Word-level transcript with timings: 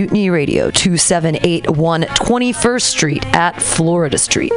Mutiny 0.00 0.30
Radio 0.30 0.70
2781 0.70 2.02
21st 2.02 2.82
Street 2.82 3.26
at 3.34 3.60
Florida 3.60 4.16
Street. 4.16 4.52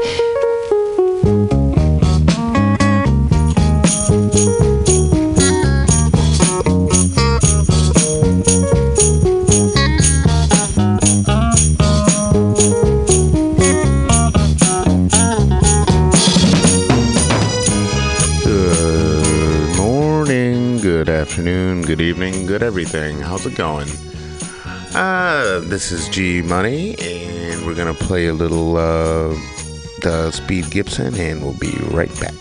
Good 18.44 19.76
morning, 19.76 20.78
good 20.78 21.10
afternoon, 21.10 21.82
good 21.82 22.00
evening, 22.00 22.46
good 22.46 22.62
everything. 22.62 23.20
How's 23.20 23.48
it 23.48 23.56
going? 23.56 23.88
Uh, 24.94 25.62
this 25.62 25.94
is 25.94 26.10
G 26.10 26.42
Money, 26.42 26.96
and 27.00 27.66
we're 27.66 27.76
gonna 27.76 27.94
play 27.94 28.28
a 28.28 28.34
little 28.34 28.76
uh, 28.76 29.30
the 30.02 30.32
Speed 30.32 30.70
Gibson, 30.70 31.16
and 31.16 31.42
we'll 31.42 31.54
be 31.54 31.72
right 31.92 32.14
back. 32.20 32.34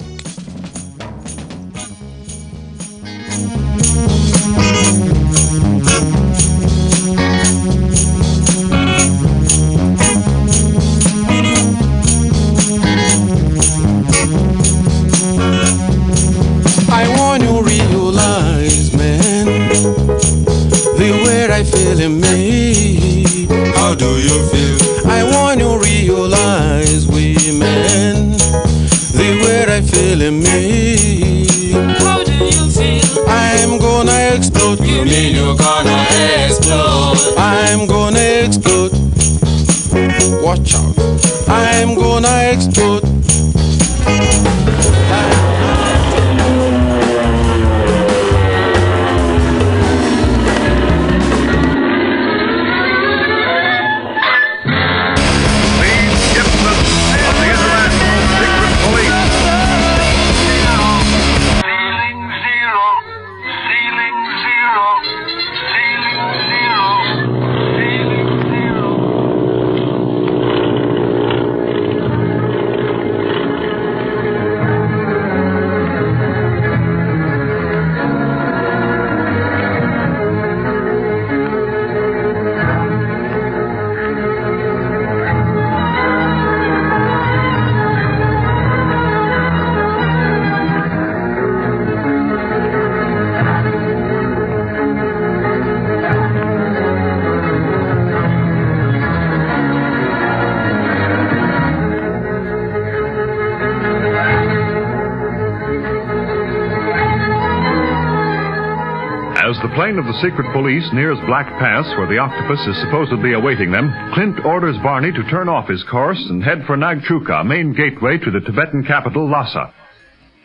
Secret 110.23 110.53
police 110.53 110.87
nears 110.93 111.19
Black 111.27 111.47
Pass, 111.59 111.87
where 111.97 112.07
the 112.07 112.19
octopus 112.19 112.61
is 112.67 112.81
supposedly 112.85 113.33
awaiting 113.33 113.73
them, 113.73 113.91
Clint 114.15 114.45
orders 114.45 114.77
Barney 114.83 115.13
to 115.13 115.31
turn 115.31 115.49
off 115.49 115.69
his 115.69 115.83
course 115.91 116.21
and 116.29 116.43
head 116.43 116.65
for 116.67 116.77
Nagchuka, 116.77 117.45
main 117.45 117.73
gateway 117.73 118.19
to 118.19 118.31
the 118.31 118.41
Tibetan 118.41 118.85
capital, 118.85 119.29
Lhasa. 119.29 119.73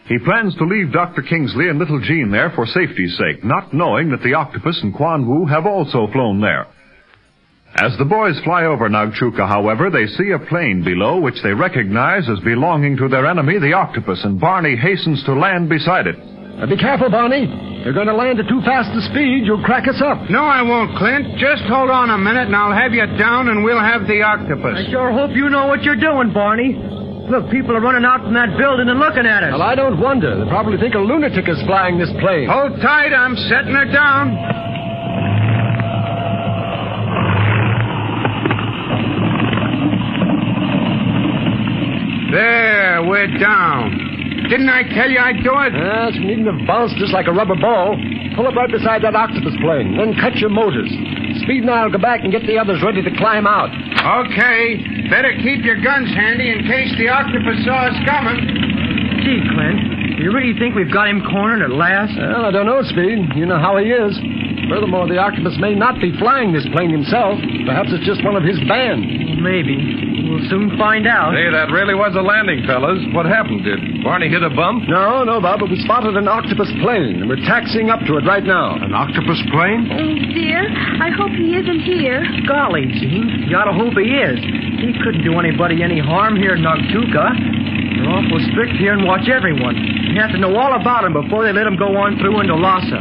He 0.07 0.19
plans 0.19 0.55
to 0.55 0.65
leave 0.65 0.93
Dr. 0.93 1.21
Kingsley 1.23 1.69
and 1.69 1.79
little 1.79 1.99
Jean 1.99 2.31
there 2.31 2.51
for 2.55 2.65
safety's 2.65 3.17
sake, 3.17 3.43
not 3.43 3.73
knowing 3.73 4.11
that 4.11 4.21
the 4.23 4.35
octopus 4.35 4.79
and 4.83 4.93
Quan 4.93 5.27
Wu 5.27 5.45
have 5.47 5.65
also 5.65 6.07
flown 6.13 6.41
there. 6.41 6.67
As 7.75 7.97
the 7.97 8.05
boys 8.05 8.39
fly 8.45 8.63
over 8.63 8.87
Nagchuka, 8.87 9.47
however, 9.47 9.89
they 9.89 10.07
see 10.07 10.31
a 10.31 10.47
plane 10.47 10.83
below 10.83 11.19
which 11.19 11.41
they 11.43 11.53
recognize 11.53 12.29
as 12.29 12.39
belonging 12.45 12.95
to 12.97 13.09
their 13.09 13.25
enemy, 13.25 13.59
the 13.59 13.73
octopus, 13.73 14.21
and 14.23 14.39
Barney 14.39 14.77
hastens 14.77 15.23
to 15.25 15.33
land 15.33 15.67
beside 15.67 16.07
it. 16.07 16.15
Uh, 16.15 16.67
be 16.67 16.77
careful, 16.77 17.09
Barney. 17.09 17.64
You're 17.85 17.94
going 17.94 18.09
to 18.09 18.18
land 18.18 18.41
at 18.41 18.50
too 18.50 18.66
fast 18.66 18.90
a 18.97 19.01
speed. 19.13 19.46
You'll 19.46 19.62
crack 19.62 19.85
us 19.85 20.01
up. 20.01 20.25
No, 20.25 20.41
I 20.41 20.66
won't, 20.66 20.97
Clint. 20.97 21.38
Just 21.38 21.69
hold 21.69 21.94
on 21.94 22.09
a 22.09 22.18
minute 22.18 22.50
and 22.50 22.56
I'll 22.56 22.73
have 22.73 22.97
you 22.97 23.06
down 23.13 23.47
and 23.47 23.63
we'll 23.63 23.78
have 23.78 24.09
the 24.09 24.25
octopus. 24.25 24.73
I 24.73 24.90
sure 24.90 25.13
hope 25.13 25.38
you 25.38 25.53
know 25.53 25.68
what 25.68 25.84
you're 25.84 25.96
doing, 25.96 26.34
Barney. 26.34 26.73
Look, 27.29 27.53
people 27.53 27.78
are 27.78 27.81
running 27.81 28.01
out 28.01 28.25
from 28.25 28.34
that 28.34 28.57
building 28.57 28.90
and 28.90 28.97
looking 28.97 29.29
at 29.29 29.46
us. 29.46 29.53
Well, 29.53 29.62
I 29.62 29.75
don't 29.75 30.01
wonder. 30.01 30.34
They 30.34 30.50
probably 30.50 30.81
think 30.81 30.96
a 30.96 30.97
lunatic 30.97 31.46
is 31.47 31.62
flying 31.69 32.00
this 32.01 32.09
plane. 32.18 32.50
Hold 32.50 32.81
tight, 32.81 33.13
I'm 33.13 33.38
setting 33.53 33.78
her 33.78 33.85
down. 33.85 34.34
There, 42.34 43.06
we're 43.06 43.38
down. 43.38 44.14
Didn't 44.50 44.69
I 44.69 44.83
tell 44.94 45.09
you 45.09 45.17
I'd 45.17 45.41
do 45.41 45.53
it? 45.66 45.73
Yes, 45.73 46.13
you 46.16 46.25
needn't 46.29 46.45
have 46.45 46.61
bounced 46.67 46.95
just 46.97 47.13
like 47.13 47.25
a 47.28 47.33
rubber 47.33 47.56
ball. 47.57 47.97
Pull 48.35 48.45
up 48.45 48.56
right 48.56 48.69
beside 48.69 49.01
that 49.03 49.16
octopus 49.16 49.56
plane, 49.61 49.97
then 49.97 50.13
cut 50.22 50.35
your 50.38 50.50
motors. 50.53 50.91
Speed 51.41 51.66
and 51.66 51.72
I'll 51.72 51.89
go 51.89 51.97
back 51.97 52.22
and 52.22 52.31
get 52.31 52.45
the 52.45 52.57
others 52.57 52.84
ready 52.84 53.01
to 53.01 53.11
climb 53.17 53.47
out. 53.47 53.72
Okay. 53.72 54.85
Better 55.09 55.34
keep 55.41 55.66
your 55.66 55.81
guns 55.81 56.09
handy 56.13 56.51
in 56.51 56.61
case 56.67 56.94
the 56.97 57.09
octopus 57.09 57.63
saw 57.66 57.89
us 57.89 57.97
coming. 58.05 58.38
Gee, 59.25 59.41
Clint, 59.50 60.17
do 60.17 60.23
you 60.23 60.31
really 60.31 60.57
think 60.59 60.75
we've 60.75 60.91
got 60.94 61.07
him 61.09 61.23
cornered 61.25 61.63
at 61.63 61.72
last? 61.73 62.13
Well, 62.16 62.45
I 62.45 62.51
don't 62.51 62.66
know, 62.66 62.84
Speed. 62.84 63.34
You 63.35 63.45
know 63.45 63.57
how 63.57 63.78
he 63.78 63.89
is. 63.89 64.13
Furthermore, 64.69 65.07
the 65.07 65.17
octopus 65.17 65.55
may 65.59 65.75
not 65.75 66.01
be 66.01 66.11
flying 66.17 66.51
this 66.51 66.66
plane 66.73 66.89
himself. 66.89 67.38
Perhaps 67.66 67.93
it's 67.93 68.05
just 68.05 68.23
one 68.25 68.35
of 68.35 68.43
his 68.43 68.57
band. 68.67 69.05
Maybe. 69.41 69.77
We'll 70.25 70.41
soon 70.49 70.73
find 70.77 71.05
out. 71.05 71.38
Hey, 71.38 71.47
that 71.53 71.69
really 71.69 71.93
was 71.93 72.17
a 72.17 72.23
landing, 72.25 72.66
fellas. 72.66 72.97
What 73.13 73.29
happened? 73.29 73.61
Did 73.61 74.01
Barney 74.01 74.27
hit 74.27 74.41
a 74.41 74.49
bump? 74.49 74.89
No, 74.89 75.23
no, 75.23 75.39
Bob, 75.39 75.61
but 75.61 75.69
we 75.69 75.77
spotted 75.85 76.17
an 76.17 76.27
octopus 76.27 76.71
plane, 76.81 77.21
and 77.21 77.29
we're 77.29 77.45
taxiing 77.45 77.93
up 77.93 78.01
to 78.09 78.17
it 78.17 78.25
right 78.25 78.43
now. 78.43 78.75
An 78.81 78.93
octopus 78.93 79.38
plane? 79.53 79.85
Oh, 79.85 80.13
dear. 80.33 80.66
I 80.99 81.13
hope 81.13 81.31
he 81.37 81.53
isn't 81.55 81.81
here. 81.85 82.25
Golly, 82.49 82.89
Jean, 82.97 83.45
you 83.45 83.53
ought 83.53 83.69
to 83.69 83.77
hope 83.77 83.93
he 84.01 84.17
is. 84.17 84.41
He 84.81 84.97
couldn't 85.05 85.23
do 85.23 85.37
anybody 85.37 85.85
any 85.85 86.01
harm 86.01 86.35
here 86.35 86.57
in 86.57 86.66
Nagchuka. 86.66 87.25
They're 87.95 88.09
awful 88.09 88.41
strict 88.51 88.75
here 88.81 88.93
and 88.93 89.05
watch 89.05 89.29
everyone. 89.29 89.77
You 89.77 90.19
have 90.22 90.31
to 90.31 90.41
know 90.41 90.55
all 90.57 90.73
about 90.73 91.05
him 91.05 91.13
before 91.13 91.45
they 91.45 91.53
let 91.53 91.67
him 91.67 91.77
go 91.77 91.95
on 91.95 92.17
through 92.17 92.41
into 92.41 92.55
Lhasa. 92.55 92.97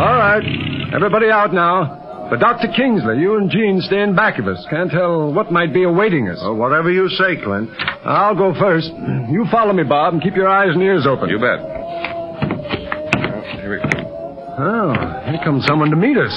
All 0.00 0.16
right. 0.16 0.40
Everybody 0.94 1.28
out 1.28 1.52
now. 1.52 2.28
But 2.30 2.40
Dr. 2.40 2.68
Kingsley, 2.72 3.20
you 3.20 3.36
and 3.36 3.50
Jean 3.50 3.82
stay 3.84 4.00
in 4.00 4.16
back 4.16 4.38
of 4.38 4.46
us. 4.48 4.64
Can't 4.70 4.90
tell 4.90 5.30
what 5.30 5.52
might 5.52 5.74
be 5.74 5.82
awaiting 5.82 6.26
us. 6.28 6.38
Oh, 6.40 6.54
whatever 6.54 6.90
you 6.90 7.08
say, 7.10 7.36
Clint. 7.44 7.68
I'll 8.06 8.34
go 8.34 8.54
first. 8.58 8.88
You 9.28 9.44
follow 9.50 9.74
me, 9.74 9.82
Bob, 9.82 10.14
and 10.14 10.22
keep 10.22 10.36
your 10.36 10.48
eyes 10.48 10.70
and 10.72 10.82
ears 10.82 11.06
open. 11.06 11.28
You 11.28 11.38
bet. 11.38 11.60
Here 13.60 13.68
we 13.68 13.76
go. 13.76 14.56
Oh, 14.56 14.94
here 15.28 15.40
comes 15.44 15.66
someone 15.66 15.90
to 15.90 15.96
meet 15.96 16.16
us. 16.16 16.32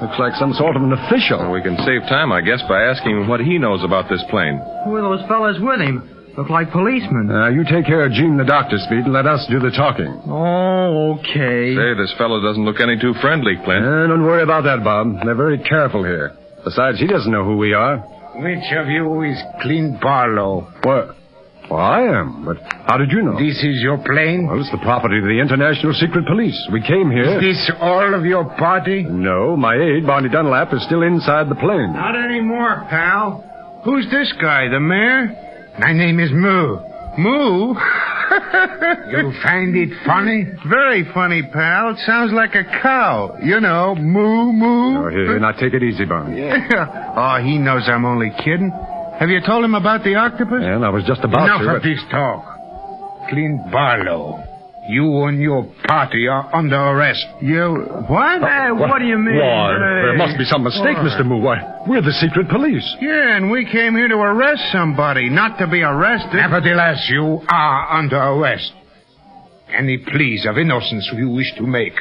Looks 0.00 0.18
like 0.20 0.34
some 0.38 0.52
sort 0.52 0.76
of 0.76 0.82
an 0.82 0.92
official. 0.92 1.40
Well, 1.40 1.50
we 1.50 1.62
can 1.62 1.76
save 1.78 2.02
time, 2.06 2.30
I 2.30 2.40
guess, 2.40 2.62
by 2.68 2.82
asking 2.84 3.18
him 3.18 3.26
what 3.26 3.40
he 3.40 3.58
knows 3.58 3.82
about 3.82 4.08
this 4.08 4.22
plane. 4.30 4.62
Who 4.84 4.94
are 4.94 5.02
those 5.02 5.26
fellas 5.26 5.56
with 5.58 5.80
him? 5.80 6.17
Look 6.38 6.50
like 6.50 6.70
policemen. 6.70 7.26
Uh, 7.26 7.48
you 7.50 7.64
take 7.66 7.84
care 7.84 8.06
of 8.06 8.12
Jean 8.12 8.36
the 8.38 8.44
doctor, 8.46 8.78
Speed, 8.78 9.10
and 9.10 9.12
let 9.12 9.26
us 9.26 9.44
do 9.50 9.58
the 9.58 9.74
talking. 9.74 10.06
Oh, 10.30 11.18
okay. 11.18 11.74
Say, 11.74 11.98
this 11.98 12.14
fellow 12.16 12.38
doesn't 12.38 12.62
look 12.64 12.78
any 12.78 12.94
too 12.94 13.10
friendly, 13.20 13.58
Clint. 13.64 13.82
Uh, 13.82 14.06
don't 14.06 14.22
worry 14.22 14.44
about 14.46 14.62
that, 14.62 14.84
Bob. 14.84 15.18
They're 15.24 15.34
very 15.34 15.58
careful 15.58 16.04
here. 16.04 16.38
Besides, 16.62 17.00
he 17.00 17.08
doesn't 17.08 17.32
know 17.32 17.42
who 17.42 17.56
we 17.56 17.74
are. 17.74 17.98
Which 18.38 18.70
of 18.78 18.86
you 18.86 19.22
is 19.26 19.34
Clint 19.62 20.00
Barlow? 20.00 20.70
What? 20.86 21.16
Well, 21.68 21.80
I 21.80 22.02
am, 22.06 22.44
but 22.46 22.58
how 22.86 22.98
did 22.98 23.10
you 23.10 23.20
know? 23.20 23.34
This 23.34 23.58
is 23.58 23.82
your 23.82 23.98
plane? 23.98 24.46
Well, 24.46 24.60
it's 24.60 24.70
the 24.70 24.78
property 24.78 25.18
of 25.18 25.24
the 25.24 25.42
International 25.42 25.92
Secret 25.92 26.24
Police. 26.24 26.56
We 26.72 26.80
came 26.86 27.10
here. 27.10 27.34
Is 27.42 27.58
this 27.58 27.72
all 27.80 28.14
of 28.14 28.24
your 28.24 28.44
party? 28.56 29.02
No, 29.02 29.56
my 29.56 29.74
aide, 29.74 30.06
Barney 30.06 30.28
Dunlap, 30.28 30.72
is 30.72 30.84
still 30.86 31.02
inside 31.02 31.50
the 31.50 31.58
plane. 31.58 31.92
Not 31.94 32.14
anymore, 32.14 32.86
pal. 32.88 33.42
Who's 33.84 34.06
this 34.12 34.32
guy, 34.40 34.68
the 34.68 34.78
mayor? 34.78 35.47
My 35.78 35.92
name 35.92 36.18
is 36.20 36.30
Moo. 36.32 36.78
Moo? 37.18 37.74
you 39.10 39.32
find 39.42 39.74
it 39.76 39.90
funny? 40.06 40.44
Very 40.68 41.04
funny, 41.14 41.42
pal. 41.52 41.90
It 41.90 41.98
sounds 42.06 42.32
like 42.32 42.54
a 42.54 42.64
cow. 42.82 43.36
You 43.42 43.60
know, 43.60 43.94
moo, 43.94 44.52
moo. 44.52 45.06
Oh, 45.06 45.08
here, 45.08 45.24
here, 45.26 45.38
now 45.40 45.52
take 45.52 45.72
it 45.74 45.82
easy, 45.82 46.04
Barney. 46.04 46.40
Yeah. 46.40 47.14
oh, 47.16 47.42
he 47.42 47.58
knows 47.58 47.82
I'm 47.86 48.04
only 48.04 48.30
kidding. 48.44 48.70
Have 49.18 49.28
you 49.30 49.40
told 49.44 49.64
him 49.64 49.74
about 49.74 50.04
the 50.04 50.14
octopus? 50.14 50.60
And 50.62 50.84
I 50.84 50.90
was 50.90 51.04
just 51.04 51.20
about 51.24 51.44
Enough 51.44 51.60
to. 51.62 51.76
of 51.76 51.82
this 51.82 52.00
talk. 52.10 52.44
Clint 53.30 53.70
Barlow. 53.72 54.44
You 54.88 55.24
and 55.24 55.40
your 55.40 55.66
party 55.86 56.26
are 56.28 56.48
under 56.54 56.76
arrest. 56.76 57.24
You 57.42 57.84
what? 58.08 58.40
Hey, 58.40 58.72
what 58.72 58.98
do 58.98 59.04
you 59.04 59.18
mean? 59.18 59.36
Why, 59.36 59.74
uh, 59.74 59.78
there 59.78 60.16
must 60.16 60.38
be 60.38 60.44
some 60.44 60.64
mistake, 60.64 60.96
Why? 60.96 61.04
Mr. 61.04 61.26
Moo. 61.26 61.40
Why, 61.42 61.84
we're 61.86 62.00
the 62.00 62.12
secret 62.12 62.48
police. 62.48 62.86
Yeah, 63.00 63.36
and 63.36 63.50
we 63.50 63.64
came 63.70 63.94
here 63.94 64.08
to 64.08 64.14
arrest 64.16 64.62
somebody, 64.72 65.28
not 65.28 65.58
to 65.58 65.66
be 65.66 65.82
arrested. 65.82 66.34
Nevertheless, 66.34 67.06
you 67.10 67.40
are 67.48 67.98
under 67.98 68.16
arrest. 68.16 68.72
Any 69.76 69.98
pleas 69.98 70.46
of 70.48 70.56
innocence 70.56 71.08
you 71.14 71.28
wish 71.30 71.52
to 71.58 71.66
make 71.66 71.92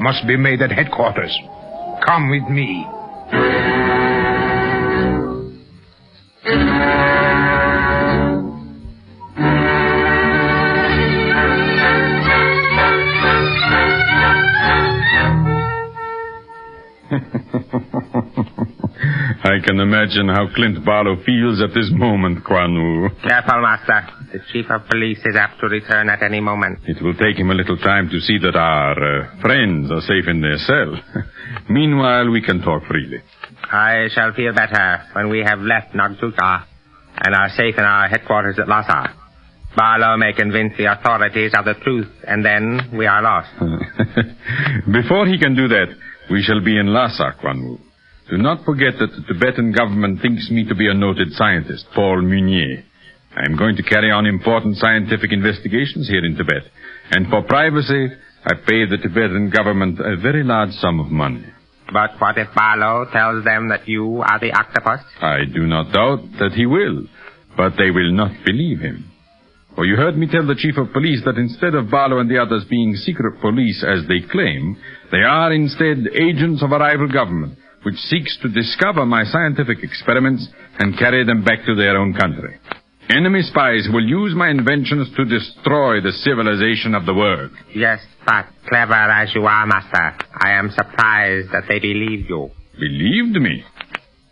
must 0.00 0.26
be 0.26 0.36
made 0.36 0.60
at 0.62 0.72
headquarters. 0.72 1.36
Come 2.04 2.28
with 2.28 2.48
me. 2.50 2.84
I 19.44 19.58
can 19.64 19.80
imagine 19.80 20.28
how 20.28 20.46
Clint 20.54 20.84
Barlow 20.84 21.16
feels 21.26 21.60
at 21.60 21.74
this 21.74 21.90
moment, 21.92 22.44
Quan 22.44 22.74
Wu. 22.74 23.10
Careful, 23.22 23.60
Master. 23.60 24.06
The 24.32 24.38
Chief 24.52 24.70
of 24.70 24.88
Police 24.88 25.18
is 25.26 25.36
apt 25.36 25.60
to 25.60 25.68
return 25.68 26.08
at 26.08 26.22
any 26.22 26.40
moment. 26.40 26.78
It 26.86 27.02
will 27.02 27.14
take 27.14 27.36
him 27.36 27.50
a 27.50 27.54
little 27.54 27.76
time 27.76 28.08
to 28.08 28.18
see 28.20 28.38
that 28.38 28.56
our 28.56 28.92
uh, 28.92 29.40
friends 29.42 29.90
are 29.90 30.00
safe 30.00 30.26
in 30.26 30.40
their 30.40 30.56
cell. 30.56 30.96
Meanwhile, 31.68 32.30
we 32.30 32.40
can 32.40 32.62
talk 32.62 32.84
freely. 32.88 33.18
I 33.70 34.08
shall 34.14 34.32
feel 34.32 34.54
better 34.54 35.02
when 35.12 35.28
we 35.28 35.40
have 35.44 35.58
left 35.58 35.92
Nagchuka 35.92 36.64
and 37.24 37.34
are 37.34 37.50
safe 37.50 37.74
in 37.76 37.84
our 37.84 38.08
headquarters 38.08 38.58
at 38.58 38.68
Lhasa. 38.68 39.14
Barlow 39.76 40.16
may 40.16 40.32
convince 40.32 40.76
the 40.76 40.92
authorities 40.92 41.52
of 41.56 41.64
the 41.64 41.74
truth, 41.74 42.08
and 42.26 42.44
then 42.44 42.90
we 42.96 43.06
are 43.06 43.22
lost. 43.22 43.50
Before 44.92 45.26
he 45.26 45.38
can 45.38 45.56
do 45.56 45.68
that, 45.68 45.86
we 46.32 46.42
shall 46.42 46.64
be 46.64 46.78
in 46.78 46.86
Lhasa, 46.86 47.36
Quan 47.40 47.60
Wu. 47.62 47.78
Do 48.30 48.38
not 48.38 48.64
forget 48.64 48.94
that 48.98 49.12
the 49.12 49.34
Tibetan 49.34 49.72
government 49.72 50.22
thinks 50.22 50.50
me 50.50 50.64
to 50.64 50.74
be 50.74 50.88
a 50.88 50.94
noted 50.94 51.28
scientist, 51.32 51.84
Paul 51.94 52.22
Munier. 52.22 52.84
I 53.36 53.44
am 53.44 53.58
going 53.58 53.76
to 53.76 53.82
carry 53.82 54.10
on 54.10 54.24
important 54.24 54.78
scientific 54.78 55.30
investigations 55.30 56.08
here 56.08 56.24
in 56.24 56.34
Tibet, 56.34 56.64
and 57.10 57.28
for 57.28 57.42
privacy, 57.42 58.08
I 58.44 58.54
pay 58.66 58.86
the 58.88 58.96
Tibetan 58.96 59.50
government 59.50 60.00
a 60.00 60.16
very 60.16 60.42
large 60.42 60.72
sum 60.80 61.00
of 61.00 61.10
money. 61.10 61.44
But 61.92 62.18
what 62.18 62.38
if 62.38 62.48
Barlow 62.54 63.04
tells 63.12 63.44
them 63.44 63.68
that 63.68 63.86
you 63.86 64.22
are 64.22 64.40
the 64.40 64.52
octopus? 64.52 65.00
I 65.20 65.44
do 65.52 65.66
not 65.66 65.92
doubt 65.92 66.24
that 66.40 66.52
he 66.56 66.64
will, 66.64 67.04
but 67.56 67.74
they 67.76 67.90
will 67.90 68.12
not 68.12 68.32
believe 68.46 68.80
him. 68.80 69.11
For 69.74 69.86
you 69.86 69.96
heard 69.96 70.18
me 70.18 70.26
tell 70.26 70.46
the 70.46 70.54
chief 70.54 70.76
of 70.76 70.92
police 70.92 71.22
that 71.24 71.38
instead 71.38 71.74
of 71.74 71.90
Barlow 71.90 72.18
and 72.18 72.30
the 72.30 72.38
others 72.38 72.64
being 72.68 72.94
secret 72.94 73.40
police 73.40 73.82
as 73.82 74.06
they 74.06 74.20
claim, 74.30 74.76
they 75.10 75.24
are 75.24 75.52
instead 75.52 76.08
agents 76.12 76.62
of 76.62 76.72
a 76.72 76.78
rival 76.78 77.08
government, 77.08 77.58
which 77.82 77.96
seeks 77.96 78.38
to 78.42 78.48
discover 78.48 79.06
my 79.06 79.24
scientific 79.24 79.82
experiments 79.82 80.46
and 80.78 80.98
carry 80.98 81.24
them 81.24 81.42
back 81.42 81.64
to 81.64 81.74
their 81.74 81.96
own 81.96 82.12
country. 82.12 82.58
Enemy 83.10 83.42
spies 83.42 83.88
will 83.92 84.06
use 84.06 84.34
my 84.36 84.48
inventions 84.50 85.08
to 85.16 85.24
destroy 85.24 86.00
the 86.00 86.12
civilization 86.12 86.94
of 86.94 87.04
the 87.04 87.14
world. 87.14 87.50
Yes, 87.74 88.00
but 88.24 88.46
clever 88.68 88.94
as 88.94 89.34
you 89.34 89.42
are, 89.44 89.66
Master, 89.66 90.16
I 90.34 90.52
am 90.52 90.70
surprised 90.70 91.48
that 91.52 91.64
they 91.68 91.78
believe 91.78 92.28
you. 92.28 92.50
Believed 92.78 93.36
me? 93.36 93.64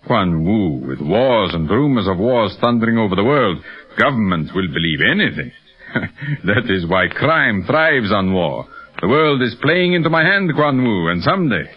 Quan 0.07 0.45
Wu, 0.45 0.87
with 0.87 1.01
wars 1.01 1.53
and 1.53 1.69
rumors 1.69 2.09
of 2.09 2.19
wars 2.19 2.57
thundering 2.61 2.97
over 2.97 3.15
the 3.15 3.25
world, 3.25 3.63
governments 4.01 4.53
will 4.55 4.69
believe 4.69 5.01
anything. 5.05 5.53
that 6.45 6.71
is 6.71 6.87
why 6.89 7.09
crime 7.09 7.65
thrives 7.67 8.13
on 8.13 8.33
war. 8.33 8.67
The 9.01 9.09
world 9.09 9.43
is 9.43 9.55
playing 9.61 9.95
into 9.95 10.11
my 10.11 10.23
hand, 10.23 10.51
Quan 10.55 10.83
Wu, 10.83 11.09
and 11.09 11.23
someday, 11.23 11.71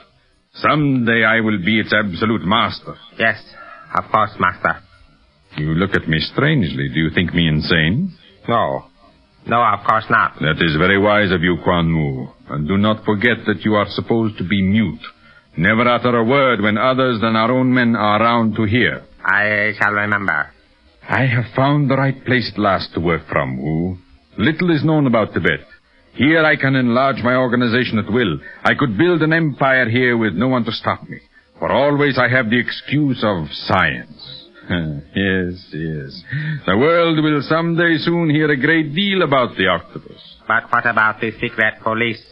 someday 0.53 1.23
I 1.23 1.41
will 1.41 1.59
be 1.63 1.79
its 1.79 1.93
absolute 1.93 2.43
master. 2.43 2.95
Yes, 3.17 3.41
of 3.95 4.11
course, 4.11 4.31
Master. 4.39 4.81
You 5.57 5.75
look 5.75 5.95
at 5.95 6.07
me 6.07 6.19
strangely. 6.19 6.89
Do 6.93 6.99
you 6.99 7.09
think 7.13 7.33
me 7.33 7.47
insane? 7.47 8.13
No. 8.47 8.85
No, 9.45 9.61
of 9.61 9.85
course 9.87 10.05
not. 10.09 10.39
That 10.39 10.61
is 10.63 10.75
very 10.77 10.99
wise 10.99 11.31
of 11.31 11.41
you, 11.43 11.57
Quan 11.63 11.93
Wu. 11.93 12.29
And 12.49 12.67
do 12.67 12.77
not 12.77 13.05
forget 13.05 13.45
that 13.45 13.63
you 13.63 13.75
are 13.75 13.87
supposed 13.89 14.37
to 14.37 14.47
be 14.47 14.61
mute. 14.61 15.03
Never 15.57 15.87
utter 15.87 16.17
a 16.17 16.23
word 16.23 16.61
when 16.61 16.77
others 16.77 17.21
than 17.21 17.35
our 17.35 17.51
own 17.51 17.73
men 17.73 17.95
are 17.95 18.21
around 18.21 18.55
to 18.55 18.63
hear. 18.63 19.03
I 19.23 19.73
shall 19.79 19.91
remember. 19.91 20.52
I 21.09 21.25
have 21.25 21.45
found 21.55 21.89
the 21.89 21.97
right 21.97 22.23
place 22.25 22.49
at 22.53 22.59
last 22.59 22.93
to 22.93 22.99
work 22.99 23.23
from, 23.29 23.61
Wu. 23.61 23.97
Little 24.37 24.71
is 24.71 24.83
known 24.83 25.05
about 25.05 25.33
Tibet. 25.33 25.59
Here 26.15 26.43
I 26.45 26.55
can 26.55 26.75
enlarge 26.75 27.23
my 27.23 27.35
organization 27.35 27.99
at 27.99 28.11
will. 28.11 28.39
I 28.63 28.73
could 28.77 28.97
build 28.97 29.21
an 29.21 29.33
empire 29.33 29.89
here 29.89 30.15
with 30.15 30.33
no 30.33 30.47
one 30.47 30.63
to 30.65 30.71
stop 30.71 31.03
me. 31.09 31.19
For 31.59 31.71
always 31.71 32.17
I 32.17 32.29
have 32.29 32.49
the 32.49 32.59
excuse 32.59 33.23
of 33.23 33.47
science. 33.51 34.43
yes, 34.69 35.67
yes. 35.73 36.23
The 36.65 36.77
world 36.77 37.21
will 37.21 37.41
someday 37.41 37.97
soon 37.97 38.29
hear 38.29 38.49
a 38.49 38.59
great 38.59 38.93
deal 38.95 39.23
about 39.23 39.57
the 39.57 39.67
octopus. 39.67 40.21
But 40.47 40.71
what 40.71 40.85
about 40.85 41.19
the 41.19 41.31
secret 41.31 41.75
police? 41.83 42.23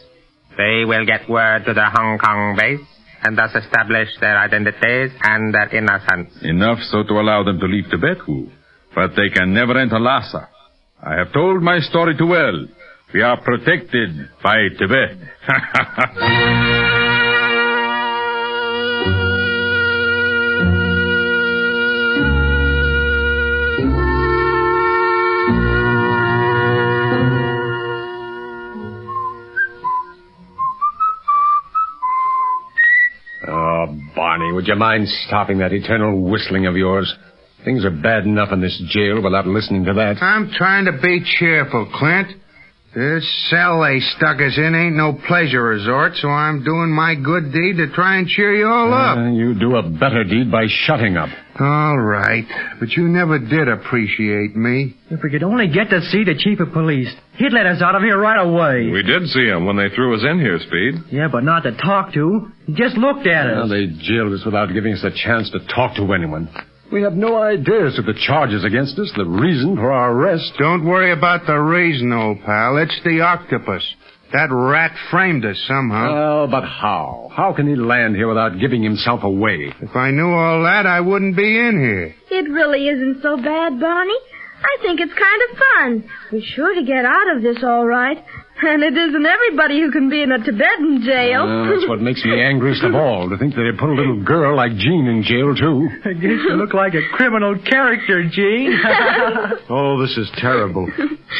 They 0.56 0.84
will 0.86 1.04
get 1.04 1.28
word 1.28 1.64
to 1.66 1.74
the 1.74 1.86
Hong 1.92 2.18
Kong 2.18 2.56
base 2.58 2.86
and 3.22 3.36
thus 3.36 3.54
establish 3.54 4.08
their 4.20 4.38
identities 4.38 5.12
and 5.22 5.54
their 5.54 5.68
innocence. 5.76 6.30
Enough 6.42 6.78
so 6.90 7.02
to 7.04 7.14
allow 7.14 7.42
them 7.44 7.58
to 7.60 7.66
leave 7.66 7.84
Tibet, 7.90 8.26
Wu. 8.26 8.50
But 8.94 9.10
they 9.16 9.30
can 9.34 9.54
never 9.54 9.78
enter 9.78 9.98
Lhasa. 9.98 10.48
I 11.02 11.14
have 11.14 11.32
told 11.32 11.62
my 11.62 11.78
story 11.80 12.16
too 12.16 12.26
well. 12.26 12.66
We 13.14 13.22
are 13.22 13.40
protected 13.40 14.10
by 14.42 14.68
Tibet. 14.78 15.18
Oh, 33.48 33.86
Barney, 34.14 34.52
would 34.52 34.66
you 34.66 34.76
mind 34.76 35.08
stopping 35.26 35.58
that 35.58 35.72
eternal 35.72 36.22
whistling 36.30 36.66
of 36.66 36.76
yours? 36.76 37.12
Things 37.64 37.84
are 37.84 37.90
bad 37.90 38.24
enough 38.24 38.50
in 38.52 38.60
this 38.60 38.80
jail 38.88 39.22
without 39.22 39.46
listening 39.46 39.84
to 39.84 39.92
that. 39.94 40.20
I'm 40.22 40.50
trying 40.56 40.86
to 40.86 40.92
be 41.00 41.22
cheerful, 41.38 41.90
Clint. 41.94 42.28
This 42.94 43.24
cell 43.48 43.80
they 43.80 44.00
stuck 44.00 44.36
us 44.36 44.58
in 44.58 44.74
ain't 44.74 44.96
no 44.96 45.14
pleasure 45.26 45.62
resort, 45.62 46.12
so 46.16 46.28
I'm 46.28 46.62
doing 46.62 46.90
my 46.90 47.14
good 47.14 47.50
deed 47.50 47.78
to 47.78 47.90
try 47.94 48.18
and 48.18 48.28
cheer 48.28 48.52
you 48.54 48.66
all 48.66 48.92
up. 48.92 49.16
Uh, 49.16 49.30
you 49.30 49.54
do 49.58 49.76
a 49.76 49.82
better 49.88 50.24
deed 50.24 50.52
by 50.52 50.66
shutting 50.68 51.16
up. 51.16 51.30
All 51.58 51.96
right, 51.98 52.44
but 52.80 52.90
you 52.90 53.08
never 53.08 53.38
did 53.38 53.66
appreciate 53.68 54.54
me. 54.54 54.94
If 55.10 55.20
we 55.22 55.30
could 55.30 55.42
only 55.42 55.68
get 55.68 55.88
to 55.88 56.02
see 56.02 56.24
the 56.24 56.34
chief 56.36 56.60
of 56.60 56.72
police, 56.74 57.08
he'd 57.38 57.54
let 57.54 57.64
us 57.64 57.80
out 57.80 57.94
of 57.94 58.02
here 58.02 58.18
right 58.18 58.44
away. 58.44 58.90
We 58.92 59.02
did 59.02 59.26
see 59.28 59.46
him 59.46 59.64
when 59.64 59.76
they 59.76 59.88
threw 59.94 60.14
us 60.14 60.22
in 60.28 60.38
here, 60.38 60.58
Speed. 60.58 61.12
Yeah, 61.14 61.28
but 61.32 61.44
not 61.44 61.62
to 61.62 61.72
talk 61.74 62.12
to. 62.12 62.52
He 62.66 62.74
just 62.74 62.98
looked 62.98 63.26
at 63.26 63.46
Well, 63.56 63.64
us. 63.64 63.70
they 63.70 63.86
jailed 64.04 64.34
us 64.34 64.44
without 64.44 64.66
giving 64.74 64.92
us 64.92 65.02
a 65.02 65.10
chance 65.10 65.48
to 65.52 65.60
talk 65.74 65.96
to 65.96 66.12
anyone. 66.12 66.50
We 66.92 67.02
have 67.02 67.14
no 67.14 67.42
ideas 67.42 67.98
of 67.98 68.04
the 68.04 68.12
charges 68.26 68.64
against 68.64 68.98
us, 68.98 69.10
the 69.16 69.24
reason 69.24 69.76
for 69.76 69.90
our 69.90 70.12
arrest. 70.12 70.52
Don't 70.58 70.84
worry 70.84 71.10
about 71.10 71.46
the 71.46 71.56
reason, 71.56 72.12
old 72.12 72.42
pal. 72.42 72.76
It's 72.76 73.00
the 73.02 73.22
octopus. 73.22 73.82
That 74.32 74.48
rat 74.50 74.92
framed 75.10 75.44
us 75.44 75.62
somehow. 75.66 76.14
Well, 76.14 76.46
but 76.48 76.64
how? 76.64 77.30
How 77.34 77.54
can 77.54 77.66
he 77.66 77.76
land 77.76 78.14
here 78.14 78.28
without 78.28 78.58
giving 78.60 78.82
himself 78.82 79.24
away? 79.24 79.72
If 79.80 79.96
I 79.96 80.10
knew 80.10 80.30
all 80.30 80.62
that, 80.64 80.86
I 80.86 81.00
wouldn't 81.00 81.36
be 81.36 81.58
in 81.58 81.80
here. 81.80 82.14
It 82.30 82.50
really 82.50 82.88
isn't 82.88 83.22
so 83.22 83.36
bad, 83.36 83.80
Barney. 83.80 84.18
I 84.62 84.82
think 84.82 85.00
it's 85.00 85.12
kind 85.12 85.42
of 85.50 85.58
fun. 85.58 86.10
We're 86.30 86.42
sure 86.54 86.74
to 86.74 86.84
get 86.84 87.04
out 87.04 87.36
of 87.36 87.42
this 87.42 87.64
all 87.64 87.86
right. 87.86 88.22
And 88.62 88.82
it 88.82 88.96
isn't 88.96 89.26
everybody 89.26 89.80
who 89.80 89.90
can 89.90 90.08
be 90.08 90.22
in 90.22 90.30
a 90.30 90.38
Tibetan 90.38 91.02
jail. 91.04 91.42
Uh, 91.42 91.66
that's 91.74 91.88
what 91.88 92.00
makes 92.00 92.24
me 92.24 92.40
angriest 92.40 92.84
of 92.84 92.94
all, 92.94 93.28
to 93.28 93.36
think 93.36 93.54
that 93.54 93.62
they'd 93.62 93.78
put 93.78 93.90
a 93.90 93.98
little 93.98 94.22
girl 94.22 94.56
like 94.56 94.72
Jean 94.76 95.06
in 95.10 95.22
jail, 95.26 95.54
too. 95.54 95.88
I 96.08 96.12
guess 96.14 96.38
you 96.46 96.54
look 96.54 96.72
like 96.72 96.94
a 96.94 97.02
criminal 97.12 97.58
character, 97.58 98.22
Jean. 98.30 98.78
Oh, 99.68 100.00
this 100.00 100.16
is 100.18 100.30
terrible. 100.36 100.88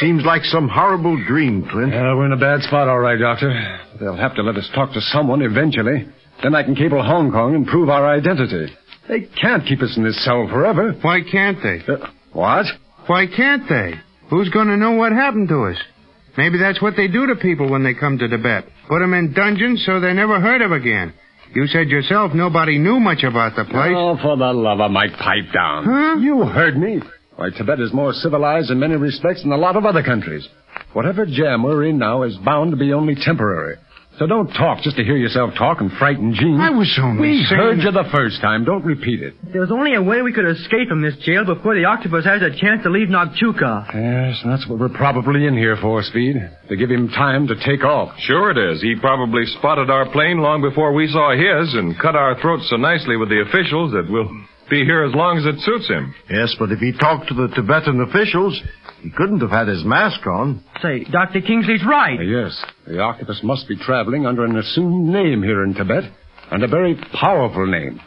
Seems 0.01 0.25
like 0.25 0.43
some 0.45 0.69
horrible 0.69 1.23
dream, 1.27 1.67
Clint. 1.71 1.93
Yeah, 1.93 2.15
we're 2.15 2.27
in 2.27 2.33
a 2.33 2.37
bad 2.37 2.63
spot, 2.63 2.89
all 2.89 2.99
right, 2.99 3.19
Doctor. 3.19 3.53
They'll 4.01 4.17
have 4.17 4.35
to 4.37 4.43
let 4.43 4.57
us 4.57 4.69
talk 4.75 4.93
to 4.95 5.01
someone 5.01 5.43
eventually. 5.43 6.07
Then 6.43 6.55
I 6.55 6.63
can 6.63 6.75
cable 6.75 7.03
Hong 7.03 7.31
Kong 7.31 7.55
and 7.55 7.67
prove 7.67 7.89
our 7.89 8.09
identity. 8.09 8.73
They 9.09 9.21
can't 9.41 9.67
keep 9.67 9.81
us 9.83 9.95
in 9.97 10.05
this 10.05 10.25
cell 10.25 10.49
forever. 10.49 10.93
Why 11.03 11.21
can't 11.31 11.59
they? 11.63 11.81
Uh, 11.93 12.07
what? 12.33 12.67
Why 13.07 13.27
can't 13.27 13.69
they? 13.69 13.95
Who's 14.31 14.49
going 14.49 14.69
to 14.69 14.77
know 14.77 14.93
what 14.93 15.13
happened 15.13 15.49
to 15.49 15.65
us? 15.65 15.77
Maybe 16.37 16.59
that's 16.59 16.81
what 16.81 16.95
they 16.97 17.09
do 17.09 17.27
to 17.27 17.37
people 17.37 17.71
when 17.71 17.85
they 17.85 17.95
come 17.95 18.19
to 18.19 18.29
Tibet. 18.29 18.65
Put 18.89 19.01
them 19.01 19.15
in 19.15 19.35
dungeons 19.35 19.83
so 19.85 20.01
they're 20.01 20.15
never 20.15 20.41
heard 20.41 20.63
of 20.63 20.73
again. 20.73 21.13
You 21.55 21.67
said 21.67 21.89
yourself 21.89 22.33
nobody 22.35 22.79
knew 22.79 22.99
much 22.99 23.23
about 23.25 23.57
the 23.57 23.65
place. 23.65 23.93
Oh, 23.95 24.17
for 24.23 24.37
the 24.37 24.53
love 24.53 24.81
of 24.81 24.91
Mike, 24.91 25.13
pipe 25.13 25.53
down. 25.53 25.85
Huh? 25.85 26.17
You 26.19 26.45
heard 26.45 26.79
me. 26.79 27.01
Why, 27.37 27.51
Tibet 27.51 27.81
is 27.81 27.93
more 27.93 28.13
civilized 28.15 28.71
in 28.71 28.79
many 28.79 28.97
respects 28.97 29.43
than 29.43 29.53
a 29.53 29.57
lot 29.57 29.77
of 29.77 29.85
other 29.85 30.03
countries. 30.03 30.47
Whatever 30.95 31.27
jam 31.27 31.63
we're 31.63 31.85
in 31.85 31.99
now 31.99 32.23
is 32.23 32.37
bound 32.39 32.71
to 32.71 32.77
be 32.77 32.93
only 32.93 33.15
temporary. 33.15 33.77
So 34.23 34.29
don't 34.29 34.47
talk 34.55 34.83
just 34.83 34.95
to 34.99 35.03
hear 35.03 35.17
yourself 35.17 35.51
talk 35.59 35.81
and 35.81 35.91
frighten 35.99 36.33
Jean. 36.33 36.61
I 36.61 36.71
was 36.71 36.97
only 37.03 37.21
We 37.21 37.45
saying 37.45 37.59
heard 37.61 37.79
you 37.83 37.91
the 37.91 38.09
first 38.13 38.41
time. 38.41 38.65
Don't 38.65 38.85
repeat 38.85 39.21
it. 39.21 39.35
There's 39.53 39.73
only 39.73 39.95
a 39.97 40.03
way 40.03 40.23
we 40.23 40.33
could 40.33 40.47
escape 40.47 40.87
from 40.87 41.03
this 41.03 41.17
jail 41.27 41.45
before 41.45 41.75
the 41.75 41.87
octopus 41.87 42.25
has 42.25 42.41
a 42.41 42.55
chance 42.55 42.85
to 42.85 42.89
leave 42.89 43.09
Nagchuka. 43.09 43.91
Yes, 43.93 44.41
that's 44.47 44.69
what 44.69 44.79
we're 44.79 44.95
probably 44.95 45.45
in 45.45 45.57
here 45.59 45.77
for, 45.83 46.05
Speed. 46.05 46.37
To 46.69 46.77
give 46.77 46.89
him 46.89 47.09
time 47.09 47.49
to 47.49 47.57
take 47.67 47.83
off. 47.83 48.15
Sure 48.21 48.53
it 48.53 48.59
is. 48.59 48.81
He 48.81 48.95
probably 48.95 49.43
spotted 49.59 49.91
our 49.91 50.09
plane 50.13 50.39
long 50.39 50.63
before 50.63 50.93
we 50.93 51.09
saw 51.09 51.35
his 51.35 51.75
and 51.75 51.99
cut 51.99 52.15
our 52.15 52.41
throats 52.41 52.71
so 52.71 52.77
nicely 52.77 53.17
with 53.17 53.29
the 53.29 53.43
officials 53.43 53.91
that 53.91 54.07
we'll 54.09 54.31
be 54.73 54.85
here 54.85 55.05
as 55.05 55.15
long 55.15 55.37
as 55.37 55.45
it 55.45 55.61
suits 55.61 55.87
him. 55.89 56.15
Yes, 56.31 56.57
but 56.59 56.73
if 56.73 56.79
he 56.79 56.93
talked 56.97 57.29
to 57.29 57.35
the 57.35 57.49
Tibetan 57.55 58.01
officials, 58.01 58.59
he 59.03 59.11
couldn't 59.11 59.41
have 59.41 59.51
had 59.51 59.69
his 59.69 59.85
mask 59.85 60.27
on. 60.27 60.65
Say, 60.81 61.05
Dr. 61.05 61.41
Kingsley's 61.43 61.85
right. 61.87 62.19
Uh, 62.19 62.23
yes, 62.23 62.65
the 62.87 62.99
octopus 63.01 63.41
must 63.43 63.69
be 63.69 63.77
traveling 63.77 64.25
under 64.25 64.45
an 64.45 64.57
assumed 64.57 65.09
name 65.13 65.43
here 65.43 65.63
in 65.65 65.75
Tibet, 65.75 66.05
and 66.51 66.65
a 66.65 66.69
very 66.69 66.97
powerful 67.21 67.67
name. 67.67 68.01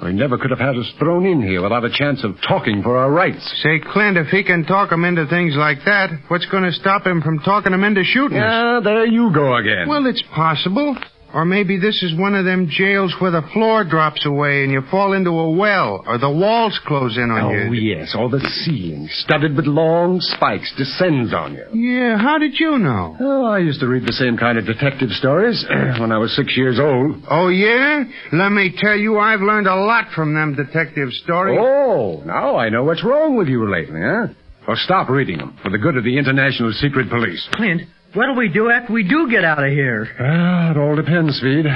He 0.00 0.12
never 0.12 0.38
could 0.38 0.50
have 0.50 0.60
had 0.60 0.76
us 0.76 0.86
thrown 1.00 1.26
in 1.26 1.42
here 1.42 1.60
without 1.60 1.84
a 1.84 1.90
chance 1.92 2.22
of 2.22 2.36
talking 2.46 2.82
for 2.84 2.96
our 2.96 3.10
rights. 3.10 3.42
Say, 3.64 3.80
Clint, 3.92 4.16
if 4.16 4.28
he 4.28 4.44
can 4.44 4.64
talk 4.64 4.92
'em 4.92 5.04
into 5.04 5.26
things 5.26 5.54
like 5.56 5.78
that, 5.86 6.10
what's 6.28 6.46
going 6.46 6.62
to 6.62 6.72
stop 6.72 7.04
him 7.04 7.20
from 7.20 7.40
talking 7.40 7.72
'em 7.72 7.82
into 7.82 8.04
shooting 8.04 8.38
us? 8.38 8.44
Yeah, 8.48 8.80
there 8.82 9.06
you 9.06 9.32
go 9.34 9.56
again. 9.56 9.88
Well, 9.88 10.06
it's 10.06 10.22
possible. 10.34 10.96
Or 11.34 11.44
maybe 11.44 11.78
this 11.78 12.02
is 12.02 12.18
one 12.18 12.34
of 12.34 12.46
them 12.46 12.68
jails 12.70 13.14
where 13.20 13.30
the 13.30 13.46
floor 13.52 13.84
drops 13.84 14.24
away 14.24 14.62
and 14.62 14.72
you 14.72 14.80
fall 14.90 15.12
into 15.12 15.30
a 15.30 15.50
well, 15.50 16.02
or 16.06 16.18
the 16.18 16.30
walls 16.30 16.80
close 16.86 17.18
in 17.18 17.30
on 17.30 17.44
oh, 17.44 17.72
you. 17.72 17.72
yes, 17.74 18.14
or 18.18 18.30
the 18.30 18.40
ceiling, 18.40 19.08
studded 19.10 19.54
with 19.54 19.66
long 19.66 20.20
spikes, 20.20 20.72
descends 20.76 21.34
on 21.34 21.54
you. 21.54 21.66
Yeah, 21.74 22.16
how 22.16 22.38
did 22.38 22.58
you 22.58 22.78
know? 22.78 23.16
Oh, 23.20 23.44
I 23.44 23.58
used 23.58 23.80
to 23.80 23.86
read 23.86 24.06
the 24.06 24.12
same 24.14 24.38
kind 24.38 24.56
of 24.56 24.64
detective 24.64 25.10
stories 25.10 25.64
when 26.00 26.12
I 26.12 26.18
was 26.18 26.34
six 26.34 26.56
years 26.56 26.80
old. 26.80 27.22
Oh, 27.30 27.48
yeah? 27.48 28.04
Let 28.32 28.50
me 28.50 28.74
tell 28.76 28.96
you, 28.96 29.18
I've 29.18 29.40
learned 29.40 29.66
a 29.66 29.76
lot 29.76 30.06
from 30.14 30.34
them 30.34 30.54
detective 30.54 31.10
stories. 31.12 31.58
Oh, 31.60 32.22
now 32.24 32.56
I 32.56 32.70
know 32.70 32.84
what's 32.84 33.04
wrong 33.04 33.36
with 33.36 33.48
you 33.48 33.70
lately, 33.70 34.00
huh? 34.00 34.28
Well, 34.66 34.76
stop 34.76 35.08
reading 35.08 35.38
them 35.38 35.58
for 35.62 35.70
the 35.70 35.78
good 35.78 35.96
of 35.96 36.04
the 36.04 36.18
International 36.18 36.72
Secret 36.72 37.08
Police. 37.08 37.48
Clint, 37.52 37.82
what'll 38.14 38.36
we 38.36 38.48
do 38.48 38.70
after 38.70 38.92
we 38.92 39.08
do 39.08 39.28
get 39.30 39.44
out 39.44 39.62
of 39.62 39.70
here? 39.70 40.08
Ah, 40.18 40.70
it 40.70 40.76
all 40.76 40.96
depends, 40.96 41.36
Speed. 41.36 41.66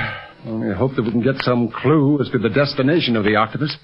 Only 0.47 0.75
hope 0.75 0.97
that 0.97 1.03
we 1.03 1.11
can 1.13 1.23
get 1.23 1.37
some 1.43 1.71
clue 1.71 2.21
as 2.21 2.29
to 2.31 2.39
the 2.39 2.49
destination 2.49 3.17
of 3.17 3.25
the 3.25 3.37
octopus. 3.37 3.77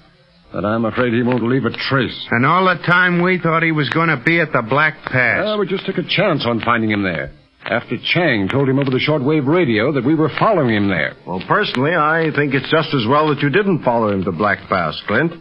But 0.51 0.65
I'm 0.65 0.85
afraid 0.85 1.13
he 1.13 1.21
won't 1.21 1.43
leave 1.43 1.65
a 1.65 1.69
trace. 1.89 2.27
And 2.31 2.45
all 2.45 2.65
the 2.65 2.81
time 2.83 3.21
we 3.21 3.39
thought 3.39 3.61
he 3.61 3.71
was 3.71 3.89
going 3.89 4.09
to 4.09 4.21
be 4.25 4.39
at 4.41 4.51
the 4.51 4.63
Black 4.67 4.95
Pass. 5.05 5.43
Well, 5.43 5.59
we 5.59 5.67
just 5.67 5.85
took 5.85 5.97
a 5.97 6.07
chance 6.07 6.43
on 6.45 6.59
finding 6.61 6.89
him 6.89 7.03
there. 7.03 7.31
After 7.65 7.97
Chang 8.13 8.47
told 8.49 8.67
him 8.67 8.79
over 8.79 8.89
the 8.89 9.03
shortwave 9.05 9.45
radio 9.45 9.91
that 9.91 10.03
we 10.05 10.15
were 10.15 10.31
following 10.39 10.75
him 10.75 10.87
there. 10.89 11.13
Well, 11.27 11.43
personally, 11.47 11.91
I 11.93 12.31
think 12.35 12.53
it's 12.55 12.71
just 12.71 12.93
as 12.95 13.05
well 13.07 13.29
that 13.29 13.41
you 13.43 13.49
didn't 13.49 13.83
follow 13.83 14.09
him 14.09 14.23
to 14.23 14.31
Black 14.31 14.67
Pass, 14.69 14.99
Clint. 15.07 15.33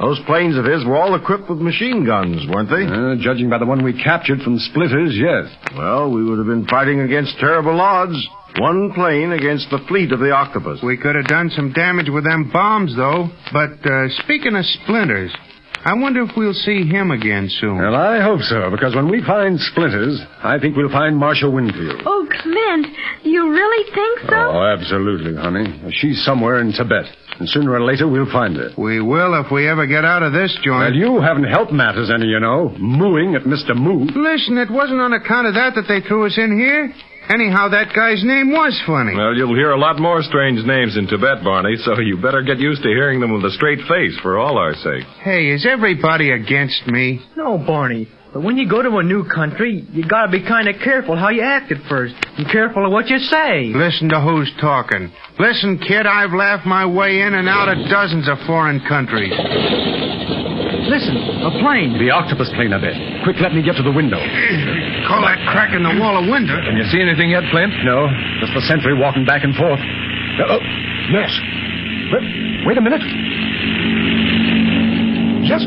Those 0.00 0.20
planes 0.26 0.56
of 0.56 0.64
his 0.64 0.84
were 0.84 0.96
all 0.96 1.14
equipped 1.14 1.48
with 1.48 1.58
machine 1.60 2.04
guns, 2.04 2.44
weren't 2.50 2.68
they? 2.68 2.84
Uh, 2.84 3.14
judging 3.22 3.48
by 3.48 3.58
the 3.58 3.66
one 3.66 3.84
we 3.84 3.92
captured 4.02 4.40
from 4.40 4.58
Splinters, 4.58 5.14
yes. 5.16 5.52
Well, 5.76 6.10
we 6.10 6.24
would 6.24 6.38
have 6.38 6.46
been 6.48 6.66
fighting 6.66 7.00
against 7.00 7.38
terrible 7.38 7.80
odds. 7.80 8.16
One 8.58 8.92
plane 8.94 9.32
against 9.32 9.70
the 9.70 9.78
fleet 9.88 10.12
of 10.12 10.20
the 10.20 10.30
octopus. 10.30 10.80
We 10.82 10.96
could 10.96 11.16
have 11.16 11.26
done 11.26 11.50
some 11.50 11.72
damage 11.72 12.08
with 12.08 12.24
them 12.24 12.50
bombs, 12.52 12.94
though. 12.96 13.28
But 13.52 13.84
uh, 13.84 14.08
speaking 14.22 14.54
of 14.54 14.64
splinters, 14.64 15.34
I 15.84 15.92
wonder 15.94 16.22
if 16.22 16.30
we'll 16.36 16.54
see 16.54 16.86
him 16.88 17.10
again 17.10 17.48
soon. 17.60 17.76
Well, 17.78 17.94
I 17.94 18.22
hope 18.22 18.40
so, 18.40 18.70
because 18.70 18.94
when 18.94 19.10
we 19.10 19.22
find 19.22 19.60
Splinters, 19.60 20.18
I 20.42 20.58
think 20.58 20.76
we'll 20.76 20.88
find 20.88 21.14
Marshal 21.14 21.52
Winfield. 21.52 22.00
Oh, 22.06 22.26
Clint, 22.40 22.86
you 23.22 23.50
really 23.50 23.84
think 23.92 24.30
so? 24.30 24.34
Oh, 24.34 24.64
absolutely, 24.64 25.36
honey. 25.36 25.92
She's 25.92 26.24
somewhere 26.24 26.60
in 26.62 26.72
Tibet, 26.72 27.04
and 27.38 27.48
sooner 27.48 27.72
or 27.72 27.82
later 27.82 28.08
we'll 28.08 28.30
find 28.30 28.56
her. 28.56 28.70
We 28.76 29.00
will 29.00 29.40
if 29.40 29.50
we 29.50 29.68
ever 29.68 29.86
get 29.86 30.04
out 30.04 30.22
of 30.22 30.32
this 30.32 30.56
joint. 30.64 30.92
Well, 30.92 30.94
you 30.94 31.20
haven't 31.20 31.44
helped 31.50 31.72
matters 31.72 32.10
any, 32.14 32.26
you 32.26 32.40
know, 32.40 32.74
mooing 32.78 33.34
at 33.34 33.42
Mr. 33.42 33.74
Moo. 33.74 34.06
Listen, 34.14 34.58
it 34.58 34.70
wasn't 34.70 35.00
on 35.00 35.12
account 35.12 35.46
of 35.46 35.54
that 35.54 35.74
that 35.74 35.86
they 35.88 36.00
threw 36.06 36.26
us 36.26 36.38
in 36.38 36.56
here. 36.58 36.92
Anyhow, 37.28 37.70
that 37.70 37.88
guy's 37.96 38.22
name 38.22 38.52
was 38.52 38.76
funny. 38.86 39.16
Well, 39.16 39.34
you'll 39.34 39.56
hear 39.56 39.70
a 39.70 39.78
lot 39.78 39.98
more 39.98 40.20
strange 40.22 40.60
names 40.66 40.94
in 40.98 41.06
Tibet, 41.06 41.42
Barney, 41.42 41.76
so 41.80 41.98
you 41.98 42.20
better 42.20 42.42
get 42.42 42.58
used 42.58 42.82
to 42.82 42.88
hearing 42.88 43.18
them 43.18 43.32
with 43.32 43.44
a 43.46 43.50
straight 43.56 43.80
face 43.88 44.18
for 44.20 44.36
all 44.38 44.58
our 44.58 44.74
sake. 44.74 45.04
Hey, 45.22 45.48
is 45.48 45.64
everybody 45.64 46.32
against 46.32 46.86
me? 46.86 47.24
No, 47.34 47.56
Barney. 47.56 48.08
But 48.34 48.42
when 48.42 48.58
you 48.58 48.66
go 48.68 48.82
to 48.82 48.98
a 48.98 49.06
new 49.06 49.22
country, 49.22 49.86
you 49.94 50.02
gotta 50.02 50.26
be 50.26 50.42
kind 50.42 50.66
of 50.66 50.74
careful 50.82 51.14
how 51.14 51.30
you 51.30 51.46
act 51.46 51.70
at 51.70 51.78
first. 51.86 52.18
And 52.34 52.50
careful 52.50 52.84
of 52.84 52.90
what 52.90 53.06
you 53.06 53.22
say. 53.22 53.70
Listen 53.70 54.10
to 54.10 54.18
who's 54.18 54.50
talking. 54.60 55.14
Listen, 55.38 55.78
kid, 55.78 56.02
I've 56.02 56.34
laughed 56.34 56.66
my 56.66 56.82
way 56.82 57.22
in 57.22 57.38
and 57.38 57.48
out 57.48 57.70
of 57.70 57.78
dozens 57.86 58.26
of 58.26 58.42
foreign 58.42 58.82
countries. 58.90 59.30
Listen, 60.90 61.14
a 61.46 61.54
plane. 61.62 61.94
The 61.94 62.10
octopus 62.10 62.50
plane, 62.58 62.74
I 62.74 62.82
bet. 62.82 62.98
Quick, 63.22 63.38
let 63.38 63.54
me 63.54 63.62
get 63.62 63.78
to 63.78 63.86
the 63.86 63.94
window. 63.94 64.18
Call 65.06 65.22
that 65.22 65.38
crack 65.54 65.70
in 65.70 65.86
the 65.86 65.94
wall 66.02 66.18
a 66.18 66.26
window. 66.26 66.58
Can 66.58 66.74
you 66.74 66.90
see 66.90 66.98
anything 66.98 67.30
yet, 67.30 67.46
Clint? 67.54 67.70
No, 67.86 68.10
just 68.42 68.50
the 68.50 68.66
sentry 68.66 68.98
walking 68.98 69.22
back 69.22 69.46
and 69.46 69.54
forth. 69.54 69.78
Uh, 69.78 70.58
oh, 70.58 70.62
yes. 71.14 71.30
Wait, 72.10 72.66
wait 72.66 72.76
a 72.78 72.82
minute. 72.82 73.06
Yes, 75.46 75.62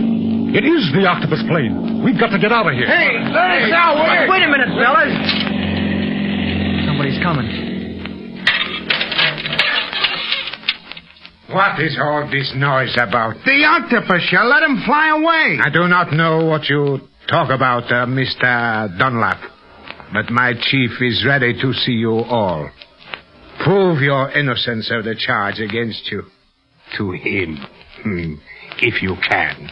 it 0.55 0.63
is 0.63 0.91
the 0.93 1.05
octopus 1.07 1.43
plane. 1.47 2.03
We've 2.03 2.19
got 2.19 2.29
to 2.29 2.39
get 2.39 2.51
out 2.51 2.67
of 2.67 2.73
here. 2.73 2.87
Hey, 2.87 3.19
hey, 3.19 3.69
now, 3.71 3.99
wait. 3.99 4.29
Wait 4.29 4.43
a 4.43 4.49
minute, 4.51 4.71
fellas. 4.75 5.11
Somebody's 6.87 7.19
coming. 7.23 7.67
What 11.49 11.79
is 11.79 11.97
all 11.99 12.29
this 12.29 12.53
noise 12.55 12.95
about? 12.95 13.35
The 13.45 13.63
octopus, 13.63 14.27
you 14.31 14.39
let 14.39 14.63
him 14.63 14.83
fly 14.85 15.09
away. 15.15 15.59
I 15.63 15.69
do 15.71 15.87
not 15.87 16.11
know 16.13 16.45
what 16.45 16.69
you 16.69 16.99
talk 17.29 17.49
about, 17.49 17.83
uh, 17.91 18.05
Mr. 18.05 18.97
Dunlap. 18.97 19.41
But 20.13 20.29
my 20.29 20.53
chief 20.53 20.91
is 21.01 21.25
ready 21.27 21.53
to 21.53 21.73
see 21.73 21.93
you 21.93 22.11
all. 22.19 22.69
Prove 23.63 24.01
your 24.01 24.29
innocence 24.31 24.91
of 24.91 25.03
the 25.05 25.15
charge 25.15 25.59
against 25.59 26.11
you. 26.11 26.23
To 26.97 27.11
him. 27.11 27.57
Hmm. 28.03 28.33
If 28.79 29.01
you 29.01 29.15
can. 29.27 29.71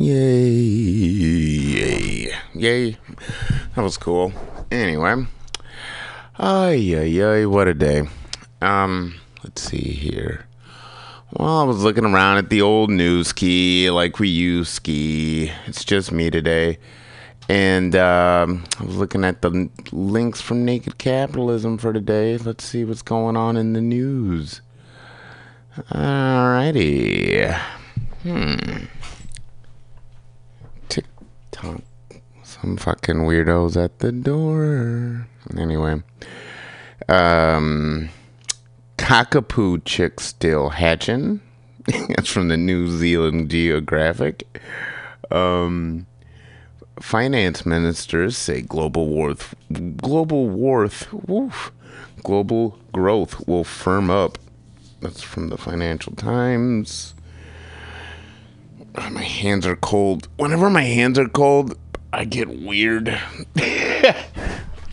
Yay. 0.00 0.48
Yay. 1.74 2.32
Yay. 2.54 2.96
That 3.74 3.82
was 3.82 3.96
cool. 3.96 4.32
Anyway. 4.70 5.26
Ay, 6.38 6.94
ay, 6.94 7.20
ay, 7.20 7.46
what 7.46 7.66
a 7.66 7.74
day. 7.74 8.08
Um, 8.62 9.18
let's 9.42 9.60
see 9.60 9.90
here. 9.90 10.46
Well, 11.32 11.58
I 11.58 11.64
was 11.64 11.82
looking 11.82 12.04
around 12.04 12.38
at 12.38 12.48
the 12.48 12.62
old 12.62 12.90
news 12.90 13.32
key 13.32 13.90
like 13.90 14.20
we 14.20 14.28
use 14.28 14.68
ski. 14.68 15.50
It's 15.66 15.84
just 15.84 16.12
me 16.12 16.30
today. 16.30 16.78
And 17.48 17.96
um, 17.96 18.66
I 18.78 18.84
was 18.84 18.94
looking 18.94 19.24
at 19.24 19.42
the 19.42 19.68
links 19.90 20.40
from 20.40 20.64
Naked 20.64 20.98
Capitalism 20.98 21.76
for 21.76 21.92
today. 21.92 22.38
Let's 22.38 22.62
see 22.62 22.84
what's 22.84 23.02
going 23.02 23.36
on 23.36 23.56
in 23.56 23.72
the 23.72 23.80
news. 23.80 24.60
Alrighty. 25.90 27.52
Hmm. 28.22 28.84
Some 32.42 32.76
fucking 32.76 33.16
weirdos 33.16 33.82
at 33.82 33.98
the 33.98 34.12
door. 34.12 35.28
Anyway. 35.56 36.02
Um. 37.08 38.10
Kakapo 38.98 39.82
chick 39.86 40.20
still 40.20 40.68
hatching. 40.68 41.40
That's 41.86 42.28
from 42.28 42.48
the 42.48 42.58
New 42.58 42.88
Zealand 42.88 43.48
Geographic. 43.50 44.60
Um, 45.30 46.06
finance 47.00 47.64
ministers 47.64 48.36
say 48.36 48.60
global 48.60 49.08
worth, 49.08 49.54
global 49.96 50.48
worth, 50.50 51.10
woof, 51.12 51.72
global 52.22 52.78
growth 52.92 53.48
will 53.48 53.64
firm 53.64 54.10
up. 54.10 54.36
That's 55.00 55.22
from 55.22 55.48
the 55.48 55.56
Financial 55.56 56.14
Times. 56.14 57.14
Oh, 59.00 59.10
my 59.10 59.22
hands 59.22 59.64
are 59.64 59.76
cold. 59.76 60.26
Whenever 60.38 60.68
my 60.68 60.82
hands 60.82 61.20
are 61.20 61.28
cold, 61.28 61.78
I 62.12 62.24
get 62.24 62.48
weird. 62.48 63.08
oh, 63.56 64.14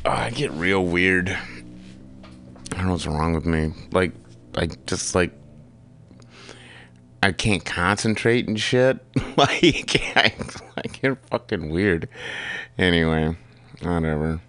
I 0.06 0.30
get 0.30 0.52
real 0.52 0.86
weird. 0.86 1.30
I 1.30 2.78
don't 2.78 2.86
know 2.86 2.92
what's 2.92 3.08
wrong 3.08 3.34
with 3.34 3.48
me. 3.48 3.74
Like, 3.92 4.12
I 4.54 4.68
just 4.86 5.16
like, 5.16 5.34
I 7.24 7.32
can't 7.32 7.66
concentrate 7.66 8.48
and 8.48 8.60
shit. 8.60 9.00
like, 9.38 10.00
I, 10.16 10.34
I 10.78 10.82
get 10.84 11.18
fucking 11.32 11.72
weird. 11.72 12.08
Anyway, 12.78 13.36
whatever. 13.82 14.40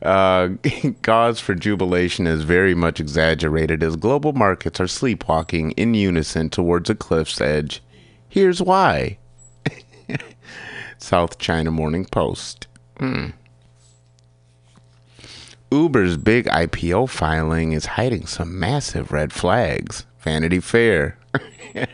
Uh, 0.00 0.48
cause 1.02 1.40
for 1.40 1.54
jubilation 1.54 2.26
is 2.26 2.42
very 2.42 2.74
much 2.74 3.00
exaggerated 3.00 3.82
as 3.82 3.96
global 3.96 4.32
markets 4.32 4.80
are 4.80 4.88
sleepwalking 4.88 5.72
in 5.72 5.92
unison 5.92 6.48
towards 6.48 6.88
a 6.88 6.94
cliff's 6.94 7.38
edge. 7.42 7.82
Here's 8.28 8.60
why. 8.60 9.18
South 10.98 11.38
China 11.38 11.70
Morning 11.70 12.04
Post. 12.04 12.66
Hmm. 12.98 13.28
Uber's 15.70 16.16
big 16.16 16.46
IPO 16.46 17.08
filing 17.10 17.72
is 17.72 17.86
hiding 17.86 18.26
some 18.26 18.58
massive 18.58 19.12
red 19.12 19.32
flags. 19.32 20.06
Vanity 20.20 20.60
Fair. 20.60 21.18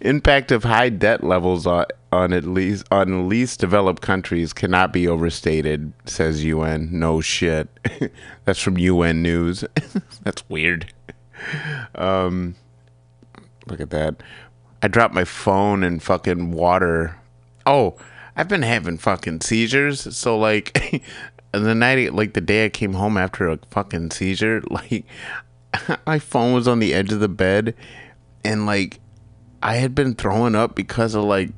Impact 0.00 0.50
of 0.52 0.64
high 0.64 0.88
debt 0.88 1.22
levels 1.22 1.66
on, 1.66 1.86
on 2.12 2.32
at 2.32 2.44
least 2.44 2.86
on 2.90 3.28
least 3.28 3.60
developed 3.60 4.00
countries 4.02 4.52
cannot 4.52 4.92
be 4.92 5.06
overstated, 5.06 5.92
says 6.06 6.44
UN. 6.44 6.88
No 6.92 7.20
shit. 7.20 7.68
That's 8.44 8.60
from 8.60 8.78
UN 8.78 9.22
News. 9.22 9.64
That's 10.22 10.48
weird. 10.48 10.92
Um, 11.94 12.54
look 13.66 13.80
at 13.80 13.90
that. 13.90 14.22
I 14.82 14.88
dropped 14.88 15.14
my 15.14 15.24
phone 15.24 15.82
in 15.82 16.00
fucking 16.00 16.52
water. 16.52 17.16
Oh, 17.66 17.96
I've 18.36 18.48
been 18.48 18.62
having 18.62 18.98
fucking 18.98 19.42
seizures. 19.42 20.16
So 20.16 20.38
like, 20.38 21.02
the 21.52 21.74
night, 21.74 22.14
like 22.14 22.32
the 22.32 22.40
day 22.40 22.64
I 22.64 22.68
came 22.68 22.94
home 22.94 23.16
after 23.16 23.48
a 23.48 23.58
fucking 23.70 24.12
seizure, 24.12 24.62
like 24.70 25.04
my 26.06 26.18
phone 26.18 26.52
was 26.54 26.68
on 26.68 26.78
the 26.78 26.94
edge 26.94 27.12
of 27.12 27.20
the 27.20 27.28
bed, 27.28 27.74
and 28.44 28.66
like 28.66 29.00
I 29.62 29.76
had 29.76 29.94
been 29.94 30.14
throwing 30.14 30.54
up 30.54 30.74
because 30.74 31.14
of 31.14 31.24
like 31.24 31.50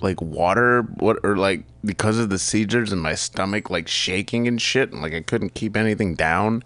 like 0.00 0.20
water, 0.20 0.82
what 0.82 1.18
or 1.22 1.36
like 1.36 1.64
because 1.84 2.18
of 2.18 2.30
the 2.30 2.38
seizures 2.38 2.92
and 2.92 3.02
my 3.02 3.14
stomach 3.14 3.70
like 3.70 3.88
shaking 3.88 4.46
and 4.46 4.60
shit, 4.60 4.92
and 4.92 5.02
like 5.02 5.14
I 5.14 5.20
couldn't 5.22 5.54
keep 5.54 5.76
anything 5.76 6.14
down, 6.14 6.62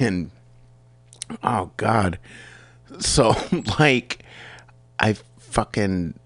and 0.00 0.30
oh 1.42 1.70
god, 1.76 2.18
so 2.98 3.34
like 3.78 4.24
I 4.98 5.16
fucking 5.38 6.18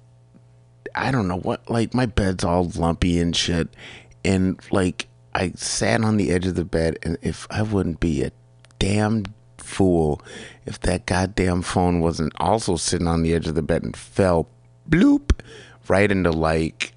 I 0.95 1.11
don't 1.11 1.29
know 1.29 1.39
what 1.39 1.69
like 1.71 1.95
my 1.95 2.07
bed's 2.07 2.45
all 2.45 2.65
lumpy 2.65 3.19
and 3.19 3.35
shit. 3.35 3.69
And 4.25 4.61
like 4.71 5.09
I 5.35 5.53
sat 5.57 6.03
on 6.03 6.17
the 6.17 6.31
edge 6.31 6.47
of 6.47 6.55
the 6.55 6.65
bed 6.65 6.99
and 7.03 7.19
if 7.23 7.47
I 7.51 7.63
wouldn't 7.63 8.01
be 8.01 8.23
a 8.23 8.33
damn 8.79 9.25
fool 9.59 10.21
if 10.67 10.81
that 10.81 11.07
goddamn 11.07 11.63
phone 11.63 12.01
wasn't 12.01 12.33
also 12.37 12.77
sitting 12.77 13.07
on 13.07 13.23
the 13.23 13.33
edge 13.33 13.47
of 13.47 13.55
the 13.55 13.63
bed 13.63 13.83
and 13.83 13.97
fell 13.97 14.49
bloop 14.91 15.31
right 15.89 16.11
into 16.11 16.31
like 16.31 16.93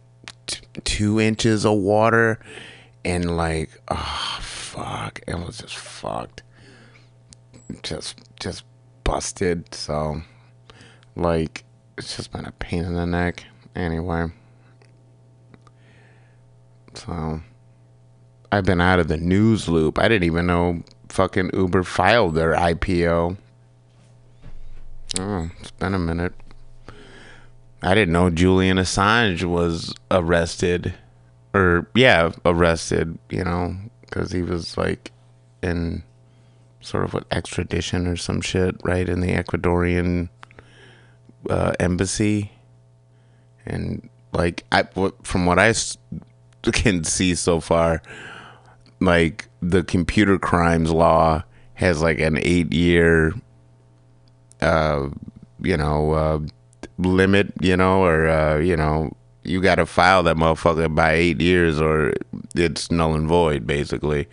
t- 0.48 0.62
2 0.84 1.22
inches 1.22 1.66
of 1.66 1.78
water 1.78 2.40
and 3.06 3.38
like 3.38 3.70
oh 3.88 4.40
fuck. 4.76 5.22
It 5.28 5.36
was 5.36 5.60
just 5.60 5.78
fucked. 5.78 6.44
Just 7.84 8.20
just 8.40 8.64
busted. 9.04 9.74
So 9.74 10.22
like 11.16 11.65
it's 11.98 12.16
just 12.18 12.32
been 12.32 12.46
a 12.46 12.52
pain 12.52 12.84
in 12.84 12.94
the 12.94 13.06
neck. 13.06 13.46
Anyway. 13.76 14.28
So 16.94 17.42
i've 18.52 18.64
been 18.64 18.80
out 18.80 19.00
of 19.00 19.08
the 19.08 19.18
news 19.18 19.68
loop. 19.68 20.00
I 20.00 20.08
didn't 20.08 20.24
even 20.24 20.48
know 20.48 20.84
fucking 21.10 21.52
uber 21.54 21.84
filed 21.84 22.36
their 22.36 22.54
ipo 22.54 23.38
oh 25.20 25.50
it's 25.60 25.72
been 25.72 25.94
a 25.94 26.00
minute. 26.00 26.34
I 27.82 27.94
didn't 27.94 28.14
know 28.14 28.30
julian 28.30 28.78
assange 28.78 29.44
was 29.44 29.94
arrested. 30.10 30.94
Or 31.54 31.88
yeah 31.96 32.32
arrested 32.46 33.18
you 33.30 33.44
know 33.44 33.76
because 34.02 34.32
he 34.32 34.42
was 34.42 34.78
like 34.78 35.12
in 35.62 36.04
sort 36.80 37.04
of 37.04 37.14
what 37.14 37.26
extradition 37.32 38.08
or 38.08 38.16
some 38.16 38.42
shit 38.42 38.76
right 38.84 39.10
in 39.10 39.20
the 39.20 39.34
ecuadorian 39.34 40.30
uh, 41.50 41.74
embassy, 41.80 42.52
and 43.66 44.10
like 44.34 44.64
I 44.72 44.84
from 45.24 45.46
what- 45.46 45.60
I 45.60 45.74
can 46.72 47.04
see 47.04 47.36
so 47.36 47.60
far, 47.60 48.02
like 49.00 49.48
the 49.62 49.84
computer 49.84 50.38
crimes 50.40 50.92
law 50.92 51.44
has 51.76 52.02
like 52.02 52.20
an 52.20 52.38
eight 52.42 52.74
year, 52.74 53.34
uh, 54.62 55.10
you 55.62 55.78
know, 55.78 56.12
uh, 56.14 56.40
limit, 56.98 57.54
you 57.62 57.76
know, 57.78 58.04
or 58.04 58.28
uh, 58.28 58.58
you 58.58 58.76
know, 58.76 59.12
you 59.44 59.62
got 59.62 59.76
to 59.76 59.86
file 59.86 60.24
that 60.24 60.38
motherfucker 60.38 60.94
by 60.94 61.14
eight 61.14 61.42
years, 61.42 61.80
or 61.80 62.14
it's 62.56 62.92
null 62.92 63.16
and 63.16 63.28
void, 63.28 63.68
basically. 63.68 64.28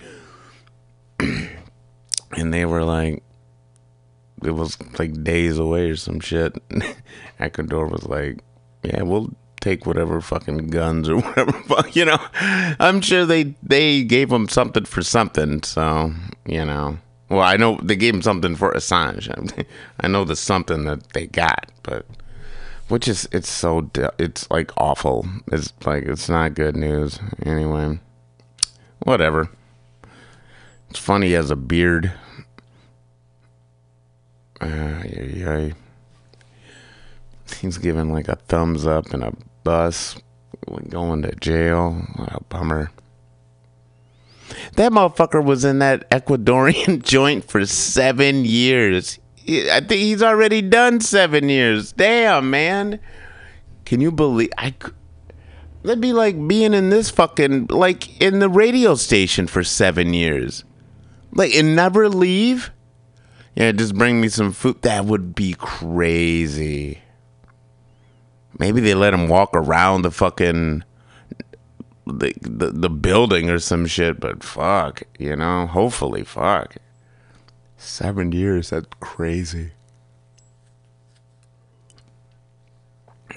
and 1.18 2.52
they 2.52 2.64
were 2.64 2.84
like 2.84 3.22
it 4.44 4.52
was 4.52 4.76
like 4.98 5.22
days 5.22 5.58
away 5.58 5.90
or 5.90 5.96
some 5.96 6.20
shit. 6.20 6.56
Ecuador 7.38 7.86
was 7.86 8.04
like, 8.06 8.38
yeah, 8.82 9.02
we'll 9.02 9.30
take 9.60 9.86
whatever 9.86 10.20
fucking 10.20 10.68
guns 10.68 11.08
or 11.08 11.16
whatever, 11.20 11.88
you 11.92 12.04
know. 12.04 12.18
I'm 12.32 13.00
sure 13.00 13.24
they 13.24 13.54
they 13.62 14.02
gave 14.02 14.30
him 14.30 14.48
something 14.48 14.84
for 14.84 15.02
something, 15.02 15.62
so 15.62 16.12
you 16.44 16.64
know. 16.64 16.98
Well, 17.30 17.40
I 17.40 17.56
know 17.56 17.78
they 17.82 17.96
gave 17.96 18.14
him 18.14 18.20
something 18.20 18.56
for 18.56 18.72
Assange. 18.72 19.64
I 20.00 20.08
know 20.08 20.24
the 20.24 20.36
something 20.36 20.84
that 20.84 21.14
they 21.14 21.28
got, 21.28 21.70
but 21.82 22.04
which 22.88 23.08
is 23.08 23.26
it's 23.32 23.48
so 23.48 23.90
it's 24.18 24.50
like 24.50 24.70
awful. 24.76 25.26
It's 25.50 25.72
like 25.86 26.04
it's 26.04 26.28
not 26.28 26.54
good 26.54 26.76
news 26.76 27.18
anyway. 27.42 28.00
Whatever. 28.98 29.48
It's 30.90 30.98
funny 30.98 31.28
he 31.28 31.32
has 31.32 31.50
a 31.50 31.56
beard. 31.56 32.12
He's 37.60 37.78
giving 37.78 38.12
like 38.12 38.28
a 38.28 38.36
thumbs 38.36 38.86
up 38.86 39.12
in 39.14 39.22
a 39.22 39.32
bus, 39.64 40.16
going 40.88 41.22
to 41.22 41.34
jail. 41.36 41.92
What 42.16 42.34
a 42.34 42.42
bummer. 42.44 42.90
That 44.76 44.92
motherfucker 44.92 45.44
was 45.44 45.64
in 45.64 45.78
that 45.78 46.08
Ecuadorian 46.10 47.02
joint 47.04 47.44
for 47.48 47.64
seven 47.66 48.44
years. 48.44 49.18
I 49.48 49.80
think 49.80 49.92
he's 49.92 50.22
already 50.22 50.62
done 50.62 51.00
seven 51.00 51.48
years. 51.48 51.92
Damn, 51.92 52.50
man. 52.50 53.00
Can 53.84 54.00
you 54.00 54.12
believe? 54.12 54.50
I. 54.58 54.74
That'd 55.82 56.00
be 56.00 56.12
like 56.12 56.46
being 56.46 56.74
in 56.74 56.90
this 56.90 57.10
fucking 57.10 57.66
like 57.66 58.20
in 58.20 58.38
the 58.38 58.48
radio 58.48 58.94
station 58.94 59.48
for 59.48 59.64
seven 59.64 60.14
years, 60.14 60.64
like 61.32 61.52
and 61.54 61.74
never 61.74 62.08
leave. 62.08 62.70
Yeah, 63.54 63.72
just 63.72 63.94
bring 63.94 64.20
me 64.20 64.28
some 64.28 64.52
food. 64.52 64.82
That 64.82 65.04
would 65.04 65.34
be 65.34 65.54
crazy. 65.58 67.02
maybe 68.58 68.80
they 68.80 68.94
let 68.94 69.12
him 69.14 69.28
walk 69.28 69.50
around 69.54 70.02
the 70.02 70.10
fucking 70.10 70.84
the, 72.06 72.32
the 72.40 72.70
the 72.70 72.90
building 72.90 73.50
or 73.50 73.58
some 73.58 73.86
shit. 73.86 74.20
But 74.20 74.42
fuck, 74.42 75.02
you 75.18 75.36
know. 75.36 75.66
Hopefully, 75.66 76.24
fuck. 76.24 76.76
Seven 77.76 78.32
years. 78.32 78.70
That's 78.70 78.86
crazy. 79.00 79.72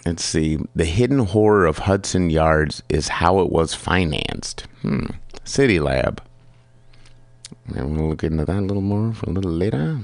Let's 0.06 0.24
see. 0.24 0.60
The 0.76 0.86
hidden 0.86 1.20
horror 1.20 1.66
of 1.66 1.80
Hudson 1.80 2.30
Yards 2.30 2.84
is 2.90 3.08
how 3.08 3.40
it 3.40 3.50
was 3.52 3.74
financed. 3.74 4.68
Hmm. 4.82 5.06
City 5.44 5.80
Lab. 5.80 6.22
I'm 7.70 7.96
gonna 7.96 8.08
look 8.08 8.24
into 8.24 8.46
that 8.46 8.58
a 8.58 8.62
little 8.62 8.82
more 8.82 9.14
for 9.14 9.30
a 9.30 9.34
little 9.34 9.52
later. 9.52 10.00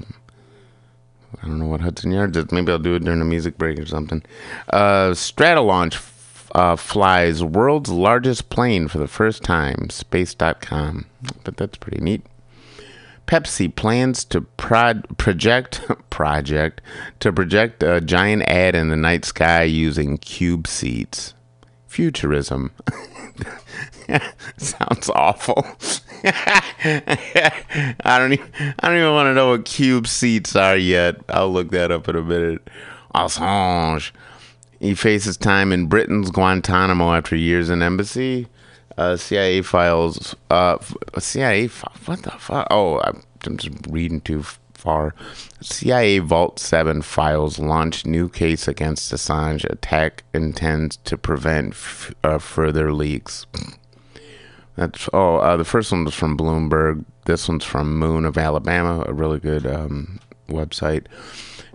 I 1.42 1.46
don't 1.46 1.58
know 1.58 1.66
what 1.66 1.80
Hudson 1.80 2.12
Yards 2.12 2.36
is. 2.36 2.52
Maybe 2.52 2.70
I'll 2.70 2.78
do 2.78 2.94
it 2.94 3.04
during 3.04 3.20
a 3.20 3.24
music 3.24 3.56
break 3.56 3.78
or 3.78 3.86
something. 3.86 4.22
Uh, 4.68 5.10
Stratolaunch 5.10 6.00
uh, 6.54 6.76
flies 6.76 7.42
world's 7.42 7.90
largest 7.90 8.50
plane 8.50 8.88
for 8.88 8.98
the 8.98 9.08
first 9.08 9.42
time. 9.42 9.88
Space.com. 9.90 11.06
But 11.44 11.56
that's 11.56 11.78
pretty 11.78 12.02
neat. 12.02 12.22
Pepsi 13.26 13.74
plans 13.74 14.24
to 14.26 14.42
prod, 14.42 15.16
project 15.16 15.80
project 16.10 16.80
to 17.20 17.32
project 17.32 17.82
a 17.82 18.00
giant 18.00 18.42
ad 18.42 18.74
in 18.74 18.88
the 18.88 18.96
night 18.96 19.24
sky 19.24 19.62
using 19.62 20.18
CubeSats. 20.18 21.32
Futurism. 21.92 22.72
Sounds 24.56 25.10
awful. 25.10 25.62
I 26.24 27.92
don't 28.18 28.32
even, 28.32 28.50
I 28.78 28.88
don't 28.88 28.96
even 28.96 29.12
want 29.12 29.26
to 29.26 29.34
know 29.34 29.50
what 29.50 29.66
CubeSats 29.66 30.58
are 30.58 30.78
yet. 30.78 31.16
I'll 31.28 31.52
look 31.52 31.70
that 31.72 31.90
up 31.90 32.08
in 32.08 32.16
a 32.16 32.22
minute. 32.22 32.66
Assange. 33.14 34.10
He 34.80 34.94
faces 34.94 35.36
time 35.36 35.70
in 35.70 35.84
Britain's 35.84 36.30
Guantanamo 36.30 37.12
after 37.12 37.36
years 37.36 37.68
in 37.68 37.82
embassy. 37.82 38.46
Uh, 38.96 39.18
CIA 39.18 39.60
files. 39.60 40.34
Uh, 40.48 40.78
CIA. 41.18 41.66
What 41.66 42.22
the 42.22 42.30
fuck? 42.30 42.68
Oh, 42.70 43.00
I'm 43.00 43.58
just 43.58 43.68
reading 43.86 44.22
too 44.22 44.44
far. 44.82 45.14
CIA 45.60 46.18
Vault 46.18 46.58
7 46.58 47.02
files 47.02 47.58
launch 47.60 48.04
new 48.04 48.28
case 48.28 48.66
against 48.66 49.12
Assange. 49.12 49.64
Attack 49.70 50.24
intends 50.34 50.96
to 51.04 51.16
prevent 51.16 51.70
f- 51.70 52.12
uh, 52.24 52.38
further 52.38 52.92
leaks. 52.92 53.46
That's 54.74 55.08
oh, 55.12 55.36
uh, 55.36 55.56
the 55.56 55.64
first 55.64 55.92
one 55.92 56.04
was 56.04 56.14
from 56.14 56.36
Bloomberg. 56.36 57.04
This 57.26 57.48
one's 57.48 57.64
from 57.64 57.96
Moon 57.96 58.24
of 58.24 58.36
Alabama, 58.36 59.04
a 59.06 59.12
really 59.12 59.38
good 59.38 59.66
um, 59.66 60.18
website. 60.48 61.06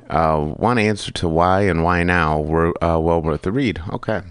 Uh, 0.09 0.39
one 0.41 0.77
answer 0.77 1.11
to 1.13 1.29
why 1.29 1.61
and 1.61 1.83
why 1.83 2.03
now 2.03 2.41
were 2.41 2.71
uh, 2.83 2.99
well 2.99 3.21
worth 3.21 3.43
the 3.43 3.51
read. 3.51 3.81
Okay. 3.93 4.21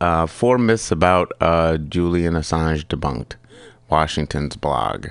Uh, 0.00 0.26
four 0.26 0.58
myths 0.58 0.90
about 0.90 1.32
uh, 1.40 1.76
Julian 1.76 2.34
Assange 2.34 2.84
debunked. 2.86 3.34
Washington's 3.88 4.56
blog. 4.56 5.08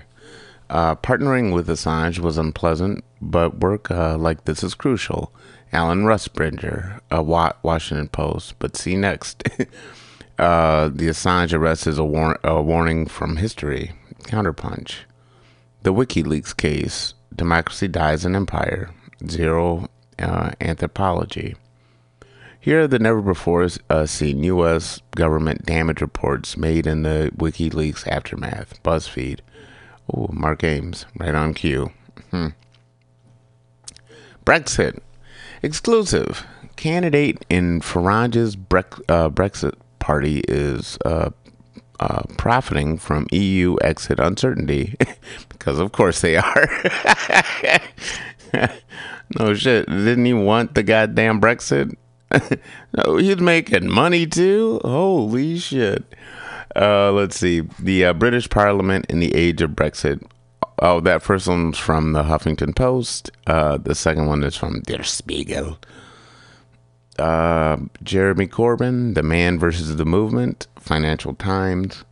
Uh, 0.70 0.96
partnering 0.96 1.54
with 1.54 1.68
Assange 1.68 2.20
was 2.20 2.38
unpleasant, 2.38 3.04
but 3.22 3.60
work 3.60 3.90
uh, 3.90 4.18
like 4.18 4.46
this 4.46 4.64
is 4.64 4.74
crucial. 4.76 5.34
Alan 5.72 6.04
Rusbridger, 6.04 7.00
a 7.12 7.22
Wa- 7.22 7.54
Washington 7.62 8.08
Post. 8.10 8.56
But 8.60 8.76
see 8.76 8.96
next. 8.96 9.44
uh, 10.40 10.90
the 10.90 11.08
Assange 11.08 11.54
arrest 11.54 11.88
is 11.88 11.98
a, 11.98 12.04
war- 12.04 12.40
a 12.44 12.62
warning 12.62 13.06
from 13.06 13.38
history. 13.38 13.94
Counterpunch. 14.24 15.00
The 15.84 15.94
WikiLeaks 15.94 16.56
case. 16.56 17.14
Democracy 17.34 17.88
dies 17.88 18.26
in 18.26 18.36
empire. 18.36 18.90
Zero 19.28 19.90
uh, 20.20 20.52
anthropology. 20.60 21.56
Here 22.60 22.82
are 22.82 22.88
the 22.88 23.00
never 23.00 23.22
before 23.22 23.68
uh, 23.90 24.06
seen 24.06 24.44
U.S. 24.44 25.02
government 25.16 25.66
damage 25.66 26.02
reports 26.02 26.58
made 26.58 26.86
in 26.86 27.04
the 27.04 27.32
WikiLeaks 27.38 28.06
aftermath. 28.08 28.82
BuzzFeed. 28.84 29.40
Oh, 30.14 30.30
Mark 30.32 30.64
Ames, 30.64 31.06
right 31.18 31.36
on 31.36 31.54
cue. 31.54 31.92
Hmm. 32.32 32.50
Brexit. 34.46 35.00
Exclusive. 35.62 36.46
Candidate 36.76 37.46
in 37.50 37.82
Farage's 37.82 38.56
uh, 38.56 39.30
Brexit 39.30 39.74
party 40.00 40.42
is 40.48 40.98
uh, 41.04 41.32
uh, 42.00 42.22
profiting 42.38 42.98
from 42.98 43.28
EU 43.32 43.76
exit 43.82 44.20
uncertainty. 44.20 44.96
because, 45.50 45.80
of 45.80 45.92
course, 45.92 46.22
they 46.22 46.38
are. 46.38 46.70
no 49.40 49.54
shit. 49.54 49.88
Didn't 49.88 50.26
he 50.26 50.34
want 50.34 50.76
the 50.76 50.84
goddamn 50.84 51.42
Brexit? 51.42 51.96
no, 52.96 53.18
he's 53.18 53.38
making 53.38 53.90
money 53.90 54.26
too. 54.26 54.80
Holy 54.84 55.58
shit! 55.58 56.04
Uh, 56.78 57.12
let's 57.12 57.38
see. 57.38 57.62
The 57.80 58.06
uh, 58.06 58.14
British 58.14 58.50
Parliament 58.50 59.08
in 59.10 59.20
the 59.20 59.34
age 59.34 59.62
of 59.62 59.72
Brexit. 59.72 60.24
Oh, 60.80 61.00
that 61.00 61.24
first 61.24 61.48
one's 61.48 61.80
from 61.80 62.14
the 62.14 62.24
Huffington 62.24 62.76
Post. 62.76 63.32
Uh, 63.48 63.78
the 63.78 63.96
second 63.96 64.28
one 64.28 64.44
is 64.44 64.56
from 64.56 64.82
Der 64.82 65.02
Spiegel. 65.02 65.80
Uh, 67.18 67.78
Jeremy 68.04 68.46
Corbyn, 68.46 69.16
The 69.16 69.24
Man 69.24 69.58
versus 69.58 69.96
the 69.96 70.06
Movement, 70.06 70.68
Financial 70.80 71.34
Times. 71.34 72.04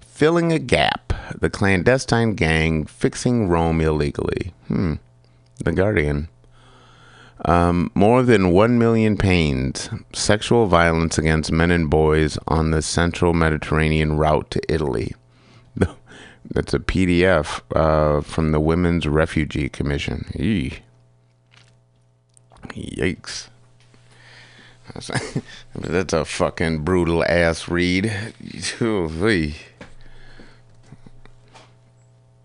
Filling 0.00 0.50
a 0.50 0.58
gap. 0.58 1.12
The 1.38 1.50
clandestine 1.50 2.34
gang 2.34 2.86
fixing 2.86 3.48
Rome 3.48 3.82
illegally. 3.82 4.54
Hmm. 4.68 4.94
The 5.62 5.72
Guardian. 5.72 6.28
Um, 7.46 7.90
more 7.94 8.22
than 8.22 8.52
1 8.52 8.78
million 8.78 9.16
pains. 9.16 9.88
Sexual 10.12 10.66
violence 10.66 11.16
against 11.16 11.50
men 11.50 11.70
and 11.70 11.88
boys 11.88 12.38
on 12.46 12.70
the 12.70 12.82
central 12.82 13.32
Mediterranean 13.32 14.16
route 14.16 14.50
to 14.50 14.60
Italy. 14.72 15.14
That's 16.50 16.74
a 16.74 16.78
PDF 16.78 17.60
uh, 17.74 18.20
from 18.20 18.52
the 18.52 18.60
Women's 18.60 19.06
Refugee 19.06 19.68
Commission. 19.68 20.30
Eee. 20.38 20.80
Yikes. 22.68 23.48
That's, 25.74 26.12
a 26.12 26.24
fucking 26.24 26.80
brutal 26.80 27.24
ass 27.24 27.68
read. 27.68 28.12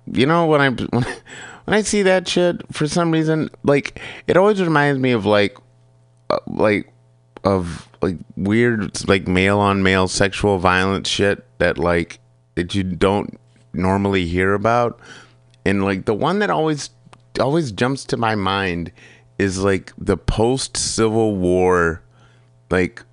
You 0.08 0.28
know 0.28 0.46
when 0.46 0.62
I 0.62 0.70
when, 0.70 1.06
when 1.66 1.78
I 1.78 1.82
see 1.82 2.04
that 2.04 2.28
shit 2.28 2.62
for 2.72 2.88
some 2.88 3.12
reason, 3.12 3.50
like 3.64 4.00
it 4.28 4.38
always 4.38 4.62
reminds 4.62 5.00
me 5.00 5.12
of 5.12 5.26
like, 5.26 5.58
uh, 6.30 6.40
like, 6.48 6.92
of 7.44 7.88
like 8.02 8.18
weird 8.36 9.08
like 9.08 9.28
male 9.28 9.60
on 9.60 9.84
male 9.84 10.08
sexual 10.08 10.58
violence 10.58 11.08
shit 11.08 11.46
that 11.60 11.78
like 11.78 12.20
that 12.56 12.74
you 12.74 12.84
don't 12.84 13.40
normally 13.74 14.26
hear 14.26 14.54
about, 14.54 15.00
and 15.66 15.84
like 15.84 16.06
the 16.06 16.14
one 16.14 16.40
that 16.40 16.50
always 16.50 16.90
always 17.40 17.72
jumps 17.72 18.06
to 18.06 18.18
my 18.18 18.36
mind 18.36 18.92
is 19.38 19.64
like 19.64 19.92
the 19.98 20.18
post 20.18 20.78
Civil 20.78 21.36
War, 21.36 22.02
like 22.70 23.04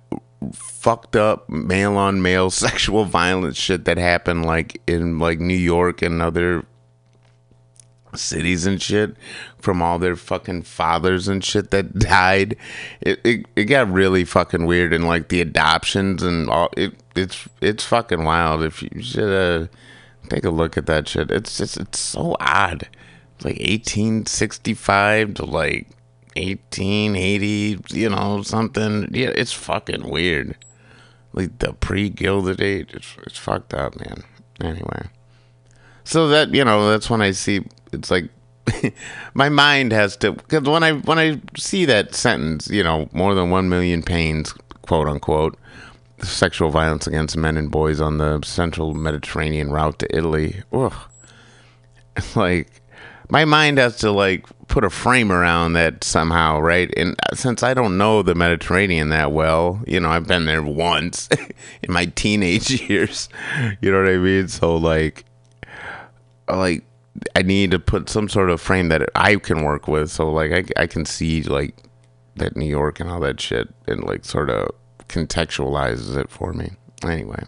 fucked 0.53 1.15
up 1.15 1.49
male 1.49 1.95
on 1.97 2.21
male 2.21 2.49
sexual 2.51 3.05
violence 3.05 3.57
shit 3.57 3.85
that 3.85 3.97
happened 3.97 4.45
like 4.45 4.81
in 4.87 5.19
like 5.19 5.39
New 5.39 5.53
York 5.53 6.01
and 6.01 6.21
other 6.21 6.65
cities 8.15 8.65
and 8.65 8.81
shit 8.81 9.15
from 9.59 9.81
all 9.81 9.99
their 9.99 10.15
fucking 10.15 10.63
fathers 10.63 11.27
and 11.27 11.43
shit 11.43 11.71
that 11.71 11.97
died. 11.99 12.55
It 13.01 13.19
it, 13.23 13.45
it 13.55 13.65
got 13.65 13.91
really 13.91 14.25
fucking 14.25 14.65
weird 14.65 14.93
and 14.93 15.07
like 15.07 15.29
the 15.29 15.41
adoptions 15.41 16.23
and 16.23 16.49
all 16.49 16.69
it 16.77 16.93
it's 17.15 17.47
it's 17.61 17.83
fucking 17.83 18.23
wild. 18.23 18.63
If 18.63 18.81
you 18.81 19.01
should 19.01 19.23
uh, 19.63 19.67
take 20.29 20.45
a 20.45 20.49
look 20.49 20.77
at 20.77 20.85
that 20.87 21.07
shit. 21.07 21.31
It's 21.31 21.57
just 21.57 21.77
it's 21.77 21.99
so 21.99 22.35
odd. 22.39 22.87
It's 23.35 23.45
like 23.45 23.59
1865 23.59 25.35
to 25.35 25.45
like 25.45 25.87
1880, 26.35 27.79
you 27.89 28.09
know, 28.09 28.41
something. 28.41 29.09
Yeah, 29.11 29.31
it's 29.35 29.53
fucking 29.53 30.09
weird. 30.09 30.57
Like 31.33 31.57
the 31.59 31.73
pre-Gilded 31.73 32.61
Age, 32.61 32.93
it's 32.93 33.15
it's 33.25 33.37
fucked 33.37 33.73
up, 33.73 33.95
man. 33.99 34.23
Anyway, 34.61 35.07
so 36.03 36.27
that 36.27 36.53
you 36.53 36.63
know, 36.63 36.89
that's 36.89 37.09
when 37.09 37.21
I 37.21 37.31
see 37.31 37.65
it's 37.93 38.11
like 38.11 38.29
my 39.33 39.49
mind 39.49 39.91
has 39.91 40.15
to 40.17 40.33
because 40.33 40.63
when 40.63 40.83
I 40.83 40.93
when 40.93 41.19
I 41.19 41.41
see 41.57 41.85
that 41.85 42.15
sentence, 42.15 42.69
you 42.69 42.83
know, 42.83 43.09
more 43.13 43.35
than 43.35 43.49
one 43.49 43.69
million 43.69 44.03
pains, 44.03 44.53
quote 44.83 45.07
unquote, 45.07 45.57
sexual 46.21 46.69
violence 46.69 47.07
against 47.07 47.37
men 47.37 47.57
and 47.57 47.69
boys 47.71 47.99
on 47.99 48.17
the 48.17 48.41
central 48.43 48.93
Mediterranean 48.93 49.71
route 49.71 49.99
to 49.99 50.15
Italy. 50.15 50.61
Ugh. 50.71 50.93
Like 52.35 52.83
my 53.29 53.45
mind 53.45 53.79
has 53.79 53.97
to 53.97 54.11
like 54.11 54.45
put 54.67 54.83
a 54.83 54.89
frame 54.91 55.31
around 55.31 55.73
that 55.73 56.03
somehow, 56.03 56.59
right? 56.59 56.93
And 56.95 57.15
uh, 57.31 57.35
since 57.35 57.63
I 57.63 57.73
don't 57.73 57.97
know 57.97 58.21
the 58.21 58.35
Mediterranean 58.35 59.09
that 59.09 59.31
well, 59.31 59.81
you 59.87 59.99
know, 59.99 60.09
I've 60.09 60.27
been 60.27 60.45
there 60.45 60.61
once 60.61 61.27
in 61.81 61.91
my 61.91 62.05
teenage 62.05 62.69
years. 62.87 63.29
You 63.81 63.91
know 63.91 64.03
what 64.03 64.11
I 64.11 64.17
mean? 64.17 64.47
So 64.47 64.75
like 64.75 65.25
like 66.47 66.83
I 67.35 67.41
need 67.41 67.71
to 67.71 67.79
put 67.79 68.09
some 68.09 68.27
sort 68.27 68.49
of 68.49 68.59
frame 68.61 68.89
that 68.89 69.09
I 69.15 69.35
can 69.35 69.63
work 69.63 69.87
with. 69.87 70.09
So 70.09 70.31
like 70.31 70.51
I, 70.51 70.83
I 70.83 70.87
can 70.87 71.05
see 71.05 71.43
like 71.43 71.75
that 72.35 72.57
New 72.57 72.65
York 72.65 72.99
and 72.99 73.09
all 73.09 73.19
that 73.21 73.39
shit 73.39 73.69
and 73.87 74.03
like 74.03 74.25
sort 74.25 74.49
of 74.49 74.71
contextualizes 75.07 76.17
it 76.17 76.29
for 76.29 76.53
me. 76.53 76.71
Anyway, 77.03 77.43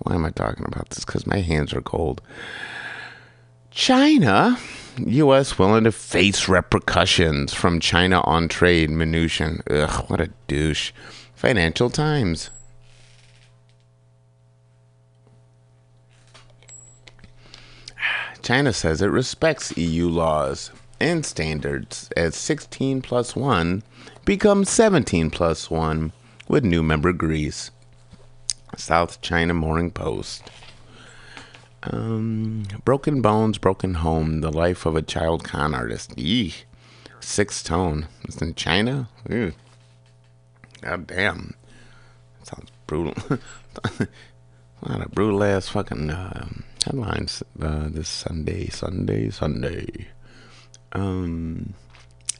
why 0.00 0.14
am 0.14 0.24
I 0.24 0.30
talking 0.30 0.64
about 0.66 0.90
this? 0.90 1.04
Because 1.04 1.26
my 1.26 1.40
hands 1.40 1.72
are 1.72 1.82
cold. 1.82 2.20
China, 3.70 4.58
U.S. 4.98 5.58
willing 5.58 5.84
to 5.84 5.92
face 5.92 6.48
repercussions 6.48 7.54
from 7.54 7.78
China 7.78 8.20
on 8.22 8.48
trade. 8.48 8.90
Mnuchin. 8.90 9.62
Ugh, 9.70 10.10
what 10.10 10.20
a 10.20 10.30
douche. 10.48 10.92
Financial 11.34 11.88
Times. 11.88 12.50
China 18.42 18.72
says 18.72 19.02
it 19.02 19.06
respects 19.06 19.76
EU 19.76 20.08
laws 20.08 20.70
and 20.98 21.24
standards 21.24 22.10
as 22.16 22.34
16 22.36 23.02
plus 23.02 23.36
1 23.36 23.82
becomes 24.24 24.70
17 24.70 25.30
plus 25.30 25.70
1 25.70 26.12
with 26.48 26.64
new 26.64 26.82
member 26.82 27.12
Greece. 27.12 27.70
South 28.76 29.20
China 29.20 29.54
Morning 29.54 29.90
Post. 29.90 30.50
Um, 31.82 32.64
broken 32.84 33.22
Bones, 33.22 33.58
Broken 33.58 33.94
Home, 33.94 34.40
The 34.40 34.52
Life 34.52 34.84
of 34.86 34.96
a 34.96 35.02
Child 35.02 35.44
Con 35.44 35.74
Artist. 35.74 36.18
Yee. 36.18 36.54
Sixth 37.20 37.64
Tone. 37.64 38.08
It's 38.24 38.40
in 38.40 38.54
China? 38.54 39.08
Ew. 39.28 39.52
God 40.80 41.06
damn. 41.06 41.54
That 42.38 42.48
sounds 42.48 42.70
brutal. 42.86 43.14
a 43.30 44.08
lot 44.88 45.02
of 45.02 45.10
brutal 45.12 45.42
ass 45.42 45.68
fucking 45.68 46.10
uh, 46.10 46.48
headlines 46.84 47.42
uh, 47.60 47.88
this 47.88 48.08
Sunday, 48.08 48.68
Sunday, 48.68 49.30
Sunday. 49.30 50.08
Um, 50.92 51.74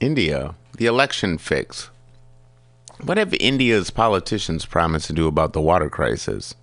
India, 0.01 0.55
the 0.77 0.87
election 0.87 1.39
fix. 1.39 1.91
What 3.03 3.17
have 3.17 3.35
India's 3.35 3.91
politicians 3.91 4.67
promised 4.67 5.07
to 5.07 5.13
do 5.13 5.27
about 5.27 5.53
the 5.53 5.61
water 5.61 5.89
crisis? 5.89 6.55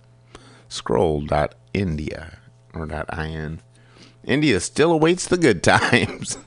Scroll.india 0.68 2.38
or 2.74 2.88
.in. 3.18 3.60
India 4.24 4.60
still 4.60 4.92
awaits 4.92 5.26
the 5.26 5.38
good 5.38 5.62
times. 5.74 6.38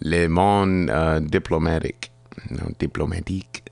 Le 0.00 0.28
Monde 0.28 0.90
uh, 0.90 1.20
Diplomatique. 1.20 2.10
No, 2.50 2.72
diplomatique. 2.78 3.62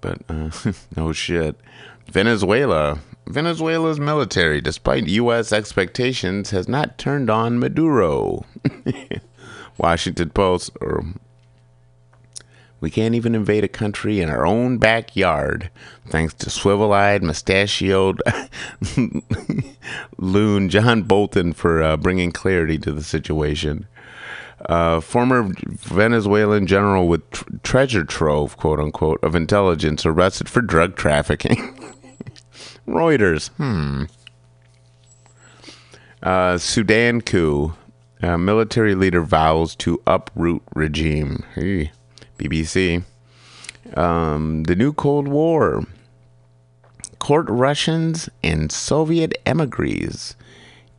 But 0.00 0.18
uh, 0.28 0.50
no 0.96 1.12
shit. 1.12 1.56
Venezuela. 2.10 2.98
Venezuela's 3.26 3.98
military, 3.98 4.60
despite 4.60 5.08
U.S. 5.08 5.52
expectations, 5.52 6.50
has 6.50 6.68
not 6.68 6.96
turned 6.98 7.28
on 7.28 7.58
Maduro. 7.58 8.44
Washington 9.78 10.30
Post, 10.30 10.70
or 10.80 11.04
we 12.80 12.90
can't 12.90 13.14
even 13.14 13.34
invade 13.34 13.64
a 13.64 13.68
country 13.68 14.20
in 14.20 14.30
our 14.30 14.46
own 14.46 14.78
backyard, 14.78 15.70
thanks 16.08 16.34
to 16.34 16.50
swivel 16.50 16.92
eyed, 16.92 17.22
mustachioed 17.22 18.20
loon 20.18 20.68
John 20.68 21.02
Bolton 21.02 21.52
for 21.52 21.82
uh, 21.82 21.96
bringing 21.96 22.32
clarity 22.32 22.78
to 22.78 22.92
the 22.92 23.02
situation. 23.02 23.86
Uh, 24.66 25.00
former 25.00 25.50
Venezuelan 25.66 26.66
general 26.66 27.08
with 27.08 27.30
tr- 27.30 27.44
treasure 27.62 28.04
trove, 28.04 28.56
quote 28.56 28.80
unquote, 28.80 29.22
of 29.22 29.34
intelligence 29.34 30.06
arrested 30.06 30.48
for 30.48 30.62
drug 30.62 30.96
trafficking. 30.96 31.78
Reuters. 32.86 33.48
Hmm. 33.56 34.04
Uh, 36.22 36.58
Sudan 36.58 37.20
coup. 37.20 37.74
Uh, 38.22 38.38
military 38.38 38.94
leader 38.94 39.20
vows 39.20 39.76
to 39.76 40.00
uproot 40.06 40.62
regime. 40.74 41.44
Hey, 41.54 41.92
BBC. 42.38 43.04
Um, 43.94 44.64
the 44.64 44.74
new 44.74 44.92
Cold 44.92 45.28
War. 45.28 45.84
Court 47.18 47.46
Russians 47.48 48.30
and 48.42 48.72
Soviet 48.72 49.34
emigres. 49.44 50.34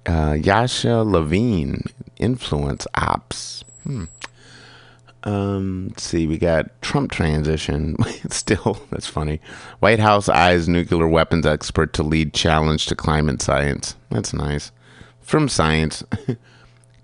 Uh, 0.06 0.38
Yasha 0.40 1.04
Levine 1.04 1.84
influence 2.18 2.86
ops. 2.96 3.64
Hmm. 3.84 4.06
Um, 5.24 5.88
let's 5.90 6.04
see, 6.04 6.28
we 6.28 6.38
got 6.38 6.82
Trump 6.82 7.12
transition. 7.12 7.96
Still, 8.30 8.80
that's 8.92 9.08
funny. 9.08 9.42
White 9.80 10.00
House 10.00 10.30
eyes 10.30 10.70
nuclear 10.70 11.08
weapons 11.08 11.46
expert 11.46 11.94
to 11.94 12.04
lead 12.04 12.34
challenge 12.34 12.86
to 12.88 12.96
climate 12.96 13.42
science. 13.42 13.96
That's 14.10 14.34
nice. 14.34 14.72
From 15.22 15.50
science. 15.50 16.04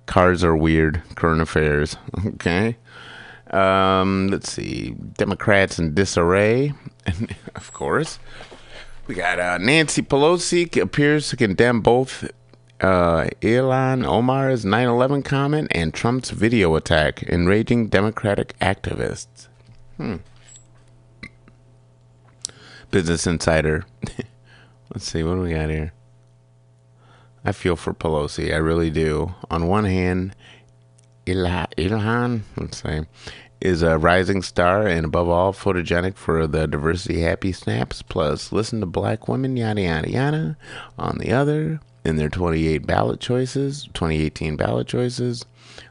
Cars 0.05 0.43
are 0.43 0.55
weird. 0.55 1.01
Current 1.15 1.41
affairs. 1.41 1.97
Okay. 2.25 2.77
Um, 3.51 4.29
let's 4.29 4.51
see. 4.51 4.91
Democrats 5.17 5.77
in 5.77 5.93
disarray. 5.93 6.73
of 7.55 7.71
course. 7.73 8.17
We 9.05 9.15
got 9.15 9.39
uh, 9.39 9.57
Nancy 9.59 10.01
Pelosi 10.01 10.81
appears 10.81 11.29
to 11.29 11.37
condemn 11.37 11.81
both 11.81 12.29
uh, 12.83 13.29
Ilhan 13.41 14.05
Omar's 14.05 14.65
9 14.65 14.87
11 14.87 15.23
comment 15.23 15.69
and 15.71 15.93
Trump's 15.93 16.31
video 16.31 16.75
attack, 16.75 17.23
enraging 17.23 17.87
Democratic 17.87 18.57
activists. 18.59 19.47
Hmm. 19.97 20.17
Business 22.91 23.25
Insider. 23.25 23.85
Let's 24.93 25.09
see, 25.09 25.23
what 25.23 25.35
do 25.35 25.41
we 25.41 25.53
got 25.53 25.69
here? 25.69 25.93
I 27.45 27.53
feel 27.53 27.75
for 27.75 27.93
Pelosi. 27.93 28.53
I 28.53 28.57
really 28.57 28.89
do. 28.89 29.33
On 29.49 29.67
one 29.67 29.85
hand, 29.85 30.35
Ilhan, 31.25 31.67
Ilhan 31.77 32.41
let's 32.57 32.81
say, 32.81 33.05
is 33.59 33.81
a 33.81 33.97
rising 33.97 34.41
star 34.41 34.87
and 34.87 35.05
above 35.05 35.29
all 35.29 35.53
photogenic 35.53 36.15
for 36.15 36.47
the 36.47 36.67
diversity 36.67 37.21
happy 37.21 37.51
snaps. 37.51 38.01
Plus, 38.01 38.51
listen 38.51 38.81
to 38.81 38.85
black 38.85 39.27
women, 39.27 39.57
yada 39.57 39.81
yada 39.81 40.09
yada. 40.09 40.57
On 40.97 41.17
the 41.17 41.31
other, 41.31 41.81
in 42.05 42.17
their 42.17 42.29
28 42.29 42.85
ballot 42.85 43.19
choices, 43.19 43.85
2018 43.93 44.55
ballot 44.55 44.87
choices, 44.87 45.45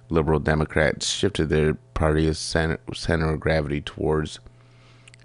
liberal 0.09 0.41
Democrats 0.41 1.09
shifted 1.09 1.49
their 1.49 1.75
party's 1.95 2.39
center, 2.39 2.79
center 2.95 3.33
of 3.33 3.41
gravity 3.41 3.81
towards 3.81 4.39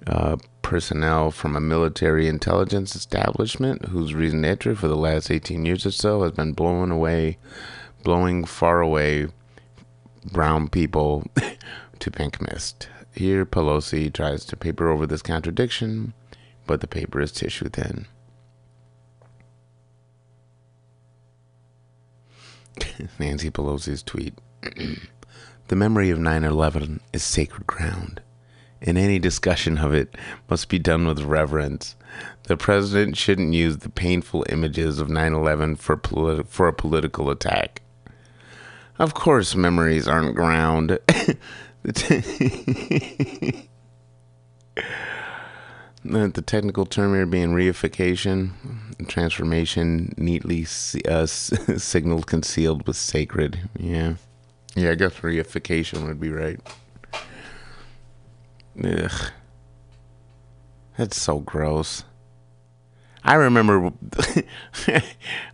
uh, 0.05 0.37
personnel 0.61 1.31
from 1.31 1.55
a 1.55 1.61
military 1.61 2.27
intelligence 2.27 2.95
establishment 2.95 3.85
whose 3.85 4.13
recent 4.13 4.45
entry 4.45 4.75
for 4.75 4.87
the 4.87 4.95
last 4.95 5.29
18 5.29 5.65
years 5.65 5.85
or 5.85 5.91
so 5.91 6.23
has 6.23 6.31
been 6.31 6.53
blowing 6.53 6.91
away, 6.91 7.37
blowing 8.03 8.45
far 8.45 8.81
away 8.81 9.27
brown 10.31 10.67
people 10.67 11.25
to 11.99 12.11
pink 12.11 12.41
mist. 12.41 12.89
Here, 13.13 13.45
Pelosi 13.45 14.13
tries 14.13 14.45
to 14.45 14.55
paper 14.55 14.89
over 14.89 15.07
this 15.07 15.21
contradiction, 15.21 16.13
but 16.65 16.81
the 16.81 16.87
paper 16.87 17.19
is 17.19 17.31
tissue 17.31 17.69
thin. 17.69 18.05
Nancy 23.19 23.49
Pelosi's 23.49 24.03
tweet. 24.03 24.33
the 25.67 25.75
memory 25.75 26.09
of 26.09 26.19
9 26.19 26.43
11 26.43 26.99
is 27.13 27.23
sacred 27.23 27.67
ground, 27.67 28.21
and 28.81 28.97
any 28.97 29.19
discussion 29.19 29.77
of 29.77 29.93
it 29.93 30.15
must 30.49 30.69
be 30.69 30.79
done 30.79 31.07
with 31.07 31.21
reverence. 31.21 31.95
The 32.43 32.57
president 32.57 33.17
shouldn't 33.17 33.53
use 33.53 33.77
the 33.77 33.89
painful 33.89 34.45
images 34.49 34.99
of 34.99 35.09
9 35.09 35.33
11 35.33 35.75
for, 35.77 35.97
politi- 35.97 36.47
for 36.47 36.67
a 36.67 36.73
political 36.73 37.29
attack. 37.29 37.81
Of 38.99 39.13
course, 39.13 39.55
memories 39.55 40.07
aren't 40.07 40.35
ground. 40.35 40.97
the, 46.07 46.41
technical 46.41 46.85
term 46.85 47.13
here 47.13 47.25
being 47.25 47.49
reification, 47.49 48.51
transformation, 49.07 50.13
neatly 50.17 50.65
uh, 51.07 51.25
signaled, 51.25 52.27
concealed 52.27 52.87
with 52.87 52.97
sacred. 52.97 53.59
Yeah. 53.77 54.15
Yeah, 54.75 54.91
I 54.91 54.95
guess 54.95 55.13
reification 55.15 56.07
would 56.07 56.19
be 56.19 56.29
right. 56.29 56.59
Ugh. 58.83 59.31
That's 60.97 61.19
so 61.19 61.39
gross. 61.39 62.03
I 63.27 63.33
remember, 63.33 63.91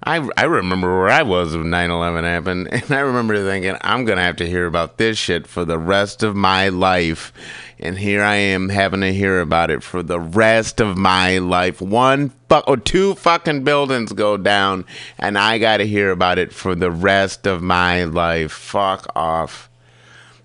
I 0.03 0.29
I 0.37 0.43
remember 0.43 0.99
where 0.99 1.09
I 1.09 1.23
was 1.23 1.57
when 1.57 1.65
9/11 1.67 2.23
happened, 2.23 2.67
and 2.71 2.91
I 2.91 2.99
remember 2.99 3.43
thinking 3.43 3.75
I'm 3.81 4.05
gonna 4.05 4.21
have 4.21 4.35
to 4.37 4.47
hear 4.47 4.67
about 4.67 4.97
this 4.99 5.17
shit 5.17 5.47
for 5.47 5.65
the 5.65 5.79
rest 5.79 6.21
of 6.21 6.35
my 6.35 6.69
life, 6.69 7.33
and 7.83 7.97
here 7.99 8.23
I 8.23 8.35
am 8.35 8.69
having 8.69 9.01
to 9.01 9.13
hear 9.13 9.41
about 9.41 9.69
it 9.69 9.83
for 9.83 10.01
the 10.01 10.19
rest 10.19 10.79
of 10.79 10.97
my 10.97 11.39
life. 11.39 11.81
One 11.81 12.29
fuck 12.47 12.63
or 12.65 12.77
two 12.77 13.13
fucking 13.15 13.65
buildings 13.65 14.13
go 14.13 14.37
down, 14.37 14.85
and 15.17 15.37
I 15.37 15.57
got 15.57 15.77
to 15.77 15.85
hear 15.85 16.09
about 16.09 16.39
it 16.39 16.53
for 16.53 16.75
the 16.75 16.89
rest 16.89 17.45
of 17.45 17.61
my 17.61 18.05
life. 18.05 18.53
Fuck 18.53 19.07
off. 19.17 19.69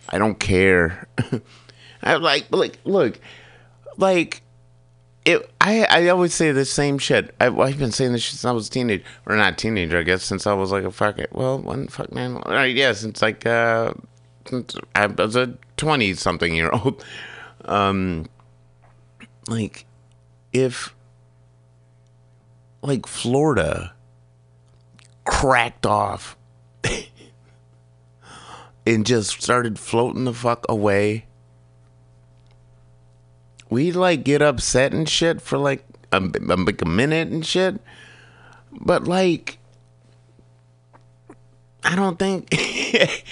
I 0.09 0.19
don't 0.19 0.41
care. 0.41 1.07
I'm 2.03 2.23
like, 2.23 2.49
like, 2.51 2.81
look, 2.83 3.21
like 3.97 4.43
it, 5.25 5.49
I, 5.61 5.85
I 5.85 6.09
always 6.09 6.35
say 6.35 6.51
the 6.51 6.65
same 6.65 6.99
shit. 6.99 7.37
I, 7.41 7.45
have 7.45 7.79
been 7.79 7.93
saying 7.93 8.15
this 8.15 8.25
since 8.25 8.45
I 8.45 8.51
was 8.51 8.67
a 8.67 8.71
teenager, 8.71 9.05
or 9.27 9.37
not 9.37 9.59
teenager, 9.59 9.99
I 9.99 10.03
guess, 10.03 10.25
since 10.25 10.45
I 10.45 10.55
was 10.55 10.73
like 10.73 10.83
a 10.83 10.91
fuck 10.91 11.21
it. 11.21 11.31
Well, 11.33 11.61
when 11.61 11.87
fuck 11.87 12.13
man, 12.13 12.39
all 12.39 12.53
right, 12.53 12.75
yeah, 12.75 12.95
since 12.95 13.23
like 13.23 13.47
uh, 13.47 13.93
since 14.47 14.75
I 14.97 15.07
was 15.07 15.37
a 15.37 15.57
twenty 15.77 16.15
something 16.15 16.53
year 16.53 16.71
old. 16.73 17.05
Um, 17.69 18.27
like, 19.47 19.85
if, 20.53 20.95
like, 22.83 23.07
Florida 23.07 23.93
cracked 25.25 25.85
off 25.87 26.37
and 28.87 29.05
just 29.05 29.41
started 29.41 29.79
floating 29.79 30.25
the 30.25 30.33
fuck 30.33 30.65
away, 30.69 31.27
we'd, 33.69 33.95
like, 33.95 34.25
get 34.25 34.43
upset 34.43 34.93
and 34.93 35.09
shit 35.09 35.41
for, 35.41 35.59
like, 35.59 35.85
a, 36.11 36.21
like 36.21 36.83
a 36.83 36.89
minute 36.89 37.29
and 37.29 37.45
shit. 37.45 37.81
But, 38.73 39.05
like, 39.05 39.59
I 41.85 41.97
don't 41.97 42.19
think 42.19 42.53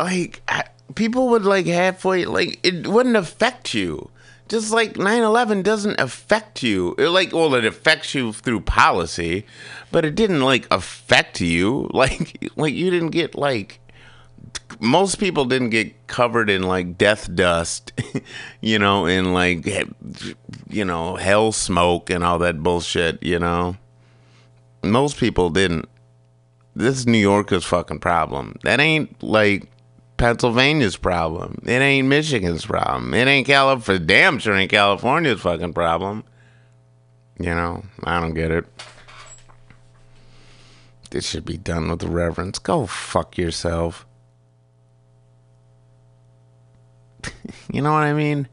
like 0.00 0.42
I, 0.48 0.64
people 0.94 1.28
would 1.28 1.44
like 1.44 1.66
halfway 1.66 2.24
like 2.24 2.58
it 2.62 2.86
wouldn't 2.86 3.16
affect 3.16 3.74
you. 3.74 4.10
Just 4.48 4.72
like 4.72 4.94
9/11 4.94 5.62
doesn't 5.62 6.00
affect 6.00 6.62
you. 6.62 6.94
It, 6.98 7.08
like 7.08 7.32
well 7.32 7.54
it 7.54 7.64
affects 7.64 8.14
you 8.14 8.32
through 8.32 8.62
policy, 8.62 9.44
but 9.92 10.04
it 10.04 10.14
didn't 10.14 10.40
like 10.40 10.66
affect 10.70 11.40
you. 11.40 11.90
Like 11.94 12.50
like 12.56 12.74
you 12.74 12.90
didn't 12.90 13.10
get 13.10 13.34
like 13.34 13.80
most 14.80 15.18
people 15.18 15.44
didn't 15.44 15.70
get 15.70 16.06
covered 16.06 16.48
in 16.48 16.62
like 16.62 16.96
death 16.96 17.34
dust, 17.34 17.92
you 18.60 18.78
know, 18.78 19.06
in 19.06 19.34
like 19.34 19.66
you 20.68 20.84
know, 20.84 21.16
hell 21.16 21.52
smoke 21.52 22.08
and 22.08 22.24
all 22.24 22.38
that 22.38 22.62
bullshit, 22.62 23.22
you 23.22 23.38
know. 23.38 23.76
Most 24.82 25.18
people 25.18 25.50
didn't 25.50 25.88
this 26.78 26.96
is 26.96 27.06
New 27.06 27.18
York's 27.18 27.64
fucking 27.64 27.98
problem. 27.98 28.56
That 28.62 28.78
ain't 28.78 29.20
like 29.22 29.68
Pennsylvania's 30.18 30.96
problem. 30.96 31.62
It 31.64 31.80
ain't 31.80 32.08
Michigan's 32.08 32.66
problem. 32.66 33.14
It 33.14 33.26
ain't 33.26 33.46
California. 33.46 34.04
Damn 34.04 34.38
sure 34.38 34.54
ain't 34.54 34.70
California's 34.70 35.40
fucking 35.40 35.72
problem. 35.72 36.24
You 37.38 37.54
know, 37.54 37.84
I 38.02 38.20
don't 38.20 38.34
get 38.34 38.50
it. 38.50 38.66
This 41.10 41.26
should 41.26 41.46
be 41.46 41.56
done 41.56 41.88
with 41.88 42.02
reverence. 42.02 42.58
Go 42.58 42.86
fuck 42.86 43.38
yourself. 43.38 44.04
you 47.72 47.80
know 47.80 47.92
what 47.92 48.02
I 48.02 48.12
mean? 48.12 48.48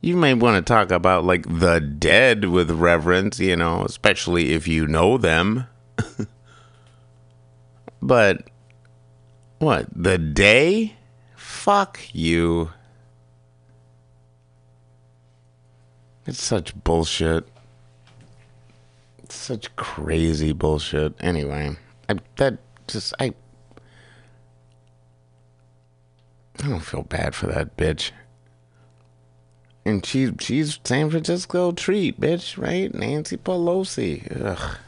You 0.00 0.16
may 0.16 0.34
want 0.34 0.56
to 0.56 0.62
talk 0.62 0.92
about 0.92 1.24
like 1.24 1.44
the 1.48 1.80
dead 1.80 2.44
with 2.46 2.70
reverence, 2.70 3.40
you 3.40 3.56
know, 3.56 3.84
especially 3.84 4.52
if 4.52 4.68
you 4.68 4.86
know 4.86 5.18
them. 5.18 5.66
but 8.00 8.48
what? 9.58 9.86
The 9.94 10.18
day? 10.18 10.96
Fuck 11.34 12.00
you. 12.12 12.70
It's 16.26 16.42
such 16.42 16.74
bullshit. 16.82 17.46
It's 19.18 19.36
such 19.36 19.74
crazy 19.76 20.52
bullshit. 20.52 21.14
Anyway, 21.20 21.76
I 22.08 22.16
that 22.36 22.58
just 22.88 23.14
I 23.20 23.32
I 26.62 26.68
don't 26.68 26.80
feel 26.80 27.02
bad 27.02 27.34
for 27.34 27.46
that 27.46 27.76
bitch. 27.76 28.10
And 29.84 30.04
she 30.04 30.32
she's 30.40 30.80
San 30.84 31.10
Francisco 31.10 31.70
treat, 31.72 32.20
bitch, 32.20 32.60
right? 32.60 32.92
Nancy 32.92 33.36
Pelosi. 33.36 34.44
Ugh. 34.44 34.78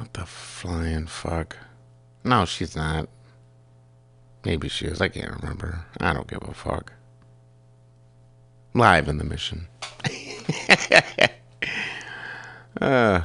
What 0.00 0.14
the 0.14 0.24
flying 0.24 1.06
fuck? 1.06 1.58
No, 2.24 2.46
she's 2.46 2.74
not. 2.74 3.10
Maybe 4.46 4.66
she 4.70 4.86
is. 4.86 4.98
I 4.98 5.08
can't 5.08 5.42
remember. 5.42 5.84
I 6.00 6.14
don't 6.14 6.26
give 6.26 6.40
a 6.40 6.54
fuck. 6.54 6.94
Live 8.72 9.08
in 9.08 9.18
the 9.18 9.24
mission. 9.24 9.68
uh, 12.80 13.20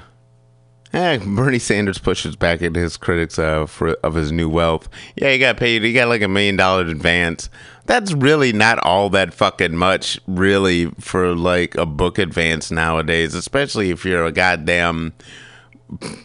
eh, 0.91 1.17
Bernie 1.25 1.59
Sanders 1.59 1.97
pushes 1.97 2.35
back 2.35 2.61
at 2.61 2.75
his 2.75 2.97
critics 2.97 3.39
uh, 3.39 3.67
for 3.67 3.91
of 4.03 4.15
his 4.15 4.33
new 4.33 4.49
wealth. 4.49 4.89
Yeah, 5.15 5.31
he 5.31 5.39
got 5.39 5.55
paid. 5.55 5.81
He 5.81 5.93
got 5.93 6.09
like 6.09 6.23
a 6.23 6.27
million 6.27 6.57
dollar 6.57 6.81
advance. 6.81 7.49
That's 7.85 8.11
really 8.11 8.51
not 8.51 8.79
all 8.79 9.09
that 9.11 9.33
fucking 9.33 9.77
much, 9.77 10.19
really, 10.27 10.87
for 10.99 11.37
like 11.37 11.75
a 11.75 11.85
book 11.85 12.19
advance 12.19 12.69
nowadays. 12.69 13.33
Especially 13.33 13.91
if 13.91 14.03
you're 14.03 14.25
a 14.25 14.33
goddamn 14.33 15.13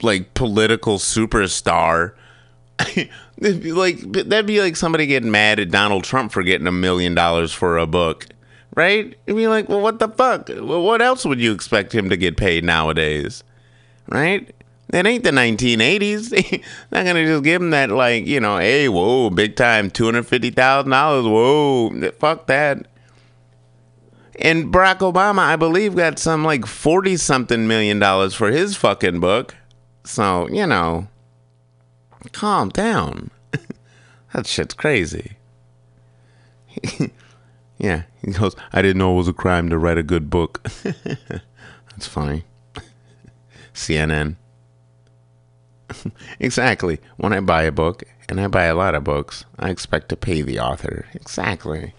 like 0.03 0.35
political 0.35 0.99
superstar. 0.99 2.13
Like 3.43 4.01
that'd 4.13 4.45
be 4.45 4.61
like 4.61 4.77
somebody 4.77 5.07
getting 5.07 5.31
mad 5.31 5.61
at 5.61 5.71
Donald 5.71 6.05
Trump 6.05 6.31
for 6.31 6.43
getting 6.43 6.67
a 6.67 6.73
million 6.73 7.15
dollars 7.15 7.55
for 7.55 7.79
a 7.79 7.87
book, 7.87 8.27
right? 8.75 9.17
It'd 9.27 9.37
be 9.37 9.49
like, 9.49 9.67
well, 9.67 9.81
what 9.81 9.99
the 9.99 10.09
fuck? 10.09 10.51
What 10.51 11.01
else 11.01 11.25
would 11.25 11.41
you 11.41 11.53
expect 11.53 11.95
him 11.95 12.11
to 12.11 12.19
get 12.19 12.37
paid 12.37 12.65
nowadays, 12.65 13.43
right? 14.11 14.55
It 14.93 15.07
ain't 15.07 15.25
the 15.25 15.31
1980s. 15.31 16.63
Not 16.93 17.07
gonna 17.07 17.25
just 17.25 17.45
give 17.45 17.63
him 17.63 17.71
that 17.71 17.89
like 17.89 18.27
you 18.27 18.41
know, 18.41 18.59
hey, 18.59 18.91
whoa, 18.91 19.31
big 19.31 19.57
time, 19.57 19.91
two 19.91 20.05
hundred 20.05 20.27
fifty 20.27 20.51
thousand 20.51 20.91
dollars. 20.91 21.25
Whoa, 21.25 22.11
fuck 22.19 22.47
that. 22.49 22.89
And 24.41 24.73
Barack 24.73 24.99
Obama, 24.99 25.41
I 25.41 25.57
believe, 25.57 25.95
got 25.95 26.19
some 26.19 26.45
like 26.45 26.65
40 26.65 27.19
something 27.19 27.69
million 27.69 27.99
dollars 27.99 28.35
for 28.35 28.51
his 28.51 28.75
fucking 28.75 29.21
book. 29.21 29.55
So, 30.05 30.49
you 30.49 30.67
know, 30.67 31.09
calm 32.33 32.71
down. 32.71 33.31
that 34.33 34.47
shit's 34.47 34.73
crazy. 34.73 35.33
yeah, 37.79 38.05
he 38.25 38.33
goes, 38.33 38.57
I 38.73 38.81
didn't 38.81 38.99
know 38.99 39.13
it 39.13 39.19
was 39.19 39.29
a 39.29 39.35
crime 39.35 39.69
to 39.69 39.77
write 39.77 39.99
a 39.99 40.03
good 40.03 40.31
book. 40.31 40.67
That's 40.83 42.07
funny. 42.07 42.45
CNN. 43.75 44.37
exactly. 46.39 46.99
When 47.19 47.35
I 47.35 47.41
buy 47.41 47.65
a 47.65 47.73
book, 47.73 48.05
and 48.27 48.41
I 48.41 48.47
buy 48.47 48.65
a 48.65 48.75
lot 48.75 48.95
of 48.95 49.05
books, 49.05 49.45
I 49.59 49.71
expect 49.71 50.09
to 50.11 50.17
pay 50.17 50.41
the 50.41 50.61
author. 50.61 51.07
Exactly. 51.15 51.93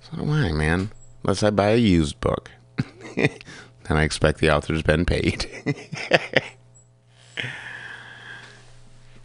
So 0.00 0.22
do 0.22 0.30
I, 0.30 0.52
man 0.52 0.90
unless 1.28 1.42
I 1.42 1.50
buy 1.50 1.72
a 1.72 1.76
used 1.76 2.18
book. 2.20 2.50
then 3.14 3.28
I 3.90 4.02
expect 4.04 4.38
the 4.38 4.50
author's 4.50 4.80
been 4.80 5.04
paid. 5.04 5.44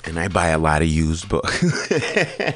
and 0.03 0.19
I 0.19 0.27
buy 0.27 0.47
a 0.47 0.57
lot 0.57 0.81
of 0.81 0.89
used 0.89 1.29
books. 1.29 1.63
I 1.91 2.55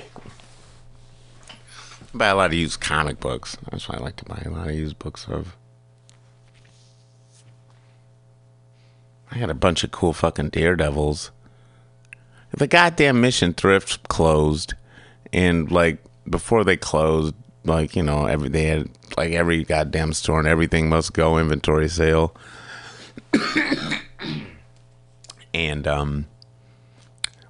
buy 2.13 2.27
a 2.27 2.35
lot 2.35 2.47
of 2.47 2.55
used 2.55 2.81
comic 2.81 3.21
books. 3.21 3.55
That's 3.71 3.87
why 3.87 3.95
I 3.95 4.01
like 4.01 4.17
to 4.17 4.25
buy 4.25 4.43
a 4.45 4.49
lot 4.49 4.67
of 4.67 4.75
used 4.75 4.99
books 4.99 5.25
of. 5.29 5.55
I 9.31 9.39
got 9.39 9.49
a 9.49 9.53
bunch 9.53 9.85
of 9.85 9.91
cool 9.91 10.11
fucking 10.11 10.49
daredevils. 10.49 11.31
The 12.51 12.67
goddamn 12.67 13.21
mission 13.21 13.53
thrift 13.53 14.09
closed, 14.09 14.73
and 15.31 15.71
like 15.71 16.03
before 16.29 16.65
they 16.65 16.75
closed, 16.75 17.33
like 17.63 17.95
you 17.95 18.03
know 18.03 18.25
every 18.25 18.49
they 18.49 18.65
had 18.65 18.89
like 19.17 19.31
every 19.31 19.63
goddamn 19.63 20.13
store 20.13 20.39
and 20.39 20.47
everything 20.47 20.89
must 20.89 21.13
go 21.13 21.37
inventory 21.37 21.89
sale 21.89 22.35
and 25.53 25.87
um 25.87 26.25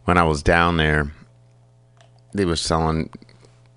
when 0.05 0.17
i 0.17 0.23
was 0.23 0.41
down 0.41 0.77
there 0.77 1.11
they 2.33 2.45
were 2.45 2.55
selling 2.55 3.09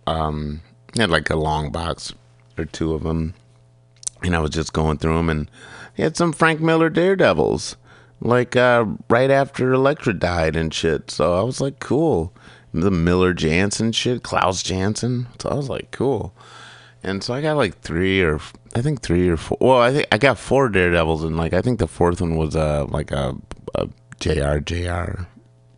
um 0.06 0.60
they 0.94 1.02
had 1.02 1.10
like 1.10 1.30
a 1.30 1.36
long 1.36 1.70
box 1.70 2.12
or 2.56 2.64
two 2.64 2.94
of 2.94 3.02
them 3.02 3.34
and 4.22 4.34
i 4.34 4.38
was 4.38 4.50
just 4.50 4.72
going 4.72 4.96
through 4.96 5.16
them 5.16 5.28
and 5.28 5.50
they 5.96 6.02
had 6.02 6.16
some 6.16 6.32
frank 6.32 6.60
miller 6.60 6.88
daredevils 6.88 7.76
like 8.22 8.54
uh 8.54 8.84
right 9.08 9.30
after 9.30 9.72
Elektra 9.72 10.12
died 10.12 10.54
and 10.54 10.72
shit 10.72 11.10
so 11.10 11.38
i 11.38 11.42
was 11.42 11.60
like 11.60 11.80
cool 11.80 12.32
the 12.72 12.90
Miller 12.90 13.34
Janson 13.34 13.92
shit, 13.92 14.22
Klaus 14.22 14.62
Janson. 14.62 15.26
So 15.38 15.48
I 15.48 15.54
was 15.54 15.68
like, 15.68 15.90
cool. 15.90 16.32
And 17.02 17.24
so 17.24 17.34
I 17.34 17.40
got 17.40 17.56
like 17.56 17.78
three 17.80 18.22
or 18.22 18.40
I 18.74 18.82
think 18.82 19.02
three 19.02 19.28
or 19.28 19.36
four. 19.36 19.56
Well, 19.60 19.80
I 19.80 19.92
think 19.92 20.06
I 20.12 20.18
got 20.18 20.38
four 20.38 20.68
Daredevils, 20.68 21.24
and 21.24 21.36
like 21.36 21.52
I 21.52 21.62
think 21.62 21.78
the 21.78 21.86
fourth 21.88 22.20
one 22.20 22.36
was 22.36 22.54
uh 22.54 22.84
like 22.88 23.10
a, 23.10 23.36
a 23.74 23.88
JR 24.20 24.58
JR 24.58 25.26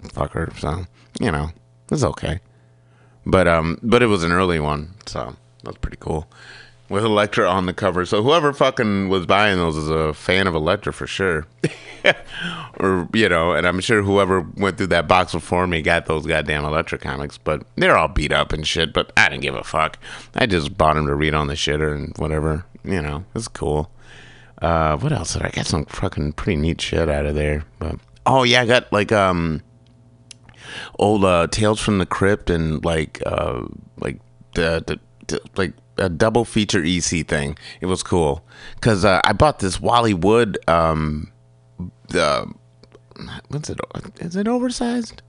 fucker. 0.09 0.59
So 0.59 0.85
you 1.21 1.31
know 1.31 1.51
it's 1.91 2.03
okay. 2.05 2.41
But 3.25 3.47
um, 3.47 3.79
but 3.83 4.03
it 4.03 4.07
was 4.07 4.25
an 4.25 4.33
early 4.33 4.59
one, 4.59 4.95
so 5.07 5.37
that's 5.63 5.79
pretty 5.79 5.99
cool. 6.01 6.29
With 6.93 7.07
Elektra 7.07 7.49
on 7.49 7.65
the 7.65 7.73
cover, 7.73 8.05
so 8.05 8.23
whoever 8.23 8.53
fucking 8.53 9.09
was 9.09 9.25
buying 9.25 9.57
those 9.57 9.79
is 9.79 9.89
a 9.89 10.13
fan 10.13 10.47
of 10.47 10.55
Elektra 10.55 10.93
for 10.93 11.07
sure. 11.07 11.47
or 12.79 13.09
you 13.15 13.31
know, 13.31 13.53
and 13.53 13.67
I'm 13.67 13.81
sure 13.81 14.03
whoever 14.03 14.43
went 14.59 14.77
through 14.77 14.89
that 14.89 15.09
box 15.09 15.33
before 15.33 15.67
me 15.67 15.81
got 15.81 16.05
those 16.05 16.27
goddamn 16.27 16.67
Elektra 16.67 16.99
comics, 16.99 17.39
but 17.39 17.65
they're 17.77 17.97
all 17.97 18.09
beat 18.09 18.31
up 18.31 18.53
and 18.53 18.67
shit. 18.67 18.93
But 18.93 19.11
I 19.17 19.31
didn't 19.31 19.41
give 19.41 19.55
a 19.55 19.65
fuck. 19.65 19.99
I 20.35 20.45
just 20.45 20.77
bought 20.77 20.97
them 20.97 21.07
to 21.07 21.15
read 21.15 21.33
on 21.33 21.47
the 21.47 21.55
shitter 21.55 21.95
and 21.95 22.13
whatever. 22.19 22.67
You 22.85 23.01
know, 23.01 23.25
it's 23.35 23.49
cool. 23.49 23.91
Uh, 24.61 24.99
what 24.99 25.13
else 25.13 25.33
did 25.33 25.45
I, 25.45 25.49
got? 25.49 25.65
Some 25.65 25.87
fucking 25.87 26.35
pretty 26.35 26.61
neat 26.61 26.79
shit 26.79 27.09
out 27.09 27.25
of 27.25 27.35
there. 27.35 27.65
But 27.79 28.01
oh 28.27 28.43
yeah, 28.43 28.61
I 28.61 28.67
got 28.67 28.93
like 28.93 29.13
um, 29.13 29.63
old 30.99 31.25
uh, 31.25 31.47
Tales 31.47 31.81
from 31.81 31.97
the 31.97 32.07
Crypt 32.07 32.51
and 32.51 32.85
like 32.85 33.23
uh, 33.25 33.63
like 33.99 34.21
the, 34.55 34.85
the, 34.87 35.01
the 35.29 35.41
like 35.57 35.73
a 35.99 36.09
double 36.09 36.45
feature 36.45 36.83
EC 36.85 37.27
thing. 37.27 37.57
It 37.81 37.87
was 37.87 38.03
cool 38.03 38.45
because 38.75 39.05
uh, 39.05 39.21
I 39.25 39.33
bought 39.33 39.59
this 39.59 39.81
Wally 39.81 40.15
Wood. 40.15 40.59
Um, 40.69 41.33
what's 43.49 43.71
it? 43.71 43.81
Is 44.21 44.37
it 44.37 44.49
oversized? 44.49 45.23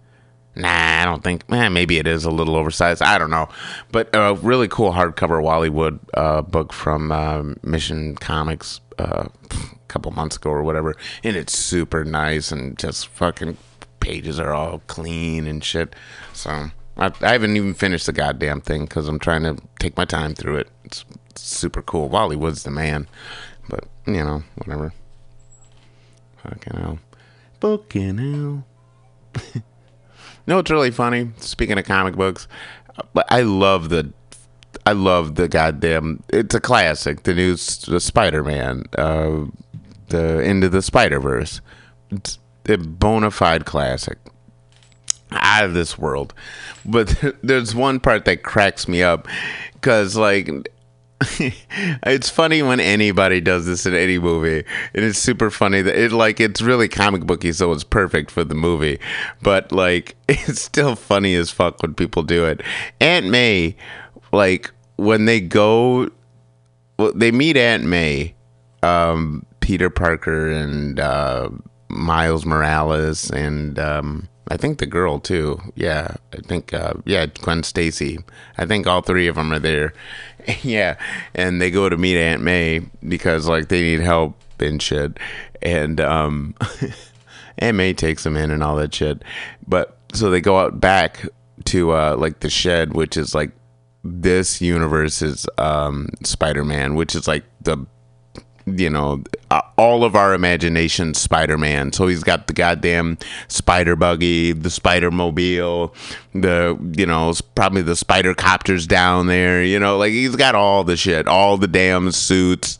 Nah, 0.56 1.02
I 1.02 1.06
don't 1.06 1.24
think. 1.24 1.44
Eh, 1.52 1.70
maybe 1.70 1.98
it 1.98 2.06
is 2.06 2.26
a 2.26 2.32
little 2.32 2.56
oversized. 2.56 3.02
I 3.02 3.18
don't 3.18 3.32
know, 3.32 3.50
but 3.92 4.10
a 4.14 4.36
really 4.36 4.68
cool 4.68 4.92
hardcover 4.92 5.42
Wally 5.42 5.70
Wood 5.70 6.00
uh, 6.14 6.44
book 6.44 6.72
from 6.72 7.12
uh, 7.12 7.44
Mission 7.64 8.16
Comics 8.16 8.80
uh, 9.00 9.26
a 9.52 9.88
couple 9.88 10.12
months 10.12 10.36
ago 10.36 10.52
or 10.52 10.62
whatever, 10.62 10.96
and 11.24 11.36
it's 11.36 11.58
super 11.58 12.04
nice 12.06 12.52
and 12.52 12.78
just 12.78 13.08
fucking 13.08 13.58
pages 14.00 14.40
are 14.40 14.54
all 14.54 14.80
clean 14.88 15.48
and 15.48 15.64
shit. 15.64 15.96
So 16.34 16.70
I, 16.98 17.12
I 17.22 17.32
haven't 17.32 17.56
even 17.58 17.74
finished 17.74 18.06
the 18.06 18.14
goddamn 18.14 18.62
thing 18.62 18.86
because 18.86 19.08
I'm 19.08 19.20
trying 19.20 19.44
to 19.44 19.58
take 19.80 19.98
my 19.98 20.06
time 20.06 20.36
through 20.36 20.58
it. 20.58 20.70
It's, 20.84 21.06
super 21.36 21.82
cool. 21.82 22.10
Wally 22.10 22.36
Wood's 22.36 22.64
the 22.64 22.72
man, 22.72 23.08
but 23.70 23.86
you 24.06 24.24
know, 24.24 24.44
whatever. 24.56 24.94
Fucking 26.38 26.78
hell. 26.78 27.00
Fucking 27.60 28.18
hell. 28.18 28.66
no, 30.48 30.60
it's 30.60 30.72
really 30.72 30.92
funny. 30.92 31.32
Speaking 31.38 31.78
of 31.78 31.86
comic 31.86 32.16
books, 32.16 32.48
but 33.14 33.26
I 33.30 33.42
love 33.42 33.90
the, 33.90 34.14
I 34.86 34.92
love 34.92 35.36
the 35.36 35.48
goddamn. 35.48 36.24
It's 36.30 36.54
a 36.54 36.62
classic. 36.62 37.24
The 37.24 37.34
new 37.34 37.58
Spider-Man, 37.58 38.84
uh, 38.98 39.46
the 40.10 40.42
Into 40.42 40.70
the 40.70 40.82
Spider 40.82 41.20
Verse. 41.20 41.62
It's 42.12 42.38
a 42.68 42.78
bona 42.78 43.32
fide 43.32 43.66
classic. 43.66 44.18
Out 45.36 45.66
of 45.66 45.74
this 45.74 45.98
world, 45.98 46.34
but 46.86 47.16
there's 47.44 47.76
one 47.76 48.00
part 48.00 48.26
that 48.26 48.44
cracks 48.44 48.88
me 48.88 49.04
up 49.04 49.28
because 49.74 50.16
like 50.16 50.50
it's 51.40 52.30
funny 52.30 52.62
when 52.62 52.80
anybody 52.80 53.40
does 53.40 53.66
this 53.66 53.86
in 53.86 53.94
any 53.94 54.18
movie 54.20 54.64
and 54.94 55.06
it's 55.06 55.20
super 55.20 55.50
funny 55.50 55.82
that 55.82 55.96
it 55.96 56.12
like 56.12 56.40
it's 56.40 56.62
really 56.62 56.88
comic 56.88 57.26
booky 57.26 57.54
so 57.54 57.72
it's 57.72 57.84
perfect 57.84 58.32
for 58.32 58.44
the 58.44 58.56
movie. 58.56 59.00
But 59.42 59.72
like 59.72 60.16
it's 60.30 60.62
still 60.62 60.96
funny 60.96 61.36
as 61.36 61.50
fuck 61.50 61.82
when 61.82 61.94
people 61.94 62.24
do 62.24 62.46
it. 62.46 62.62
Aunt 63.00 63.28
may 63.28 63.76
like 64.32 64.72
when 64.98 65.26
they 65.26 65.40
go 65.40 66.10
well, 66.98 67.14
they 67.14 67.32
meet 67.32 67.58
aunt 67.58 67.84
may 67.84 68.36
um 68.82 69.46
peter 69.62 69.90
parker 69.90 70.50
and 70.50 71.00
uh 71.00 71.50
miles 71.90 72.46
morales 72.46 73.30
and 73.32 73.80
um 73.80 74.28
I 74.48 74.58
think 74.58 74.80
the 74.80 74.86
girl 74.86 75.20
too. 75.20 75.60
Yeah, 75.76 76.16
I 76.34 76.38
think 76.38 76.74
uh, 76.74 76.94
yeah, 77.06 77.26
Gwen 77.28 77.64
Stacy. 77.64 78.20
I 78.58 78.66
think 78.66 78.88
all 78.88 79.02
three 79.02 79.28
of 79.28 79.36
them 79.36 79.54
are 79.54 79.60
there. 79.60 79.94
yeah, 80.64 80.98
and 81.34 81.62
they 81.62 81.72
go 81.72 81.90
to 81.90 81.98
meet 81.98 82.18
Aunt 82.18 82.42
May 82.42 82.82
because 83.08 83.48
like 83.48 83.70
they 83.70 83.82
need 83.82 84.02
help 84.02 84.36
and 84.60 84.82
shit. 84.82 85.18
And 85.62 86.02
um, 86.02 86.56
Aunt 87.60 87.78
May 87.78 87.94
takes 87.94 88.24
them 88.24 88.36
in 88.36 88.52
and 88.52 88.64
all 88.64 88.76
that 88.78 88.94
shit. 88.94 89.24
But 89.68 89.98
so 90.14 90.30
they 90.30 90.42
go 90.42 90.60
out 90.60 90.80
back 90.80 91.26
to 91.66 91.92
uh, 91.92 92.16
like 92.18 92.42
the 92.42 92.50
shed, 92.50 92.94
which 92.94 93.18
is 93.18 93.34
like 93.34 93.52
this 94.04 94.62
universe's 94.62 95.48
um, 95.58 96.10
Spider-Man, 96.24 96.96
which 96.96 97.16
is 97.16 97.28
like 97.28 97.44
the 97.62 97.78
you 98.66 98.90
know, 98.90 99.24
uh, 99.52 99.62
all 99.78 100.04
of 100.04 100.16
our 100.16 100.34
imagination 100.34 101.14
Spider 101.14 101.58
Man. 101.58 101.92
So 101.92 102.08
he's 102.08 102.24
got 102.24 102.48
the 102.48 102.54
goddamn 102.54 103.18
spider 103.48 103.96
buggy, 103.96 104.52
the 104.54 104.70
spider 104.70 105.12
mobile, 105.12 105.94
the, 106.34 106.78
you 106.98 107.06
know, 107.06 107.34
probably 107.56 107.82
the 107.82 107.96
spider 107.96 108.34
copters 108.34 108.88
down 108.88 109.28
there, 109.28 109.64
you 109.64 109.80
know, 109.80 109.98
like 109.98 110.12
he's 110.12 110.36
got 110.36 110.56
all 110.56 110.84
the 110.84 110.98
shit, 110.98 111.28
all 111.28 111.58
the 111.58 111.68
damn 111.68 112.12
suits. 112.12 112.80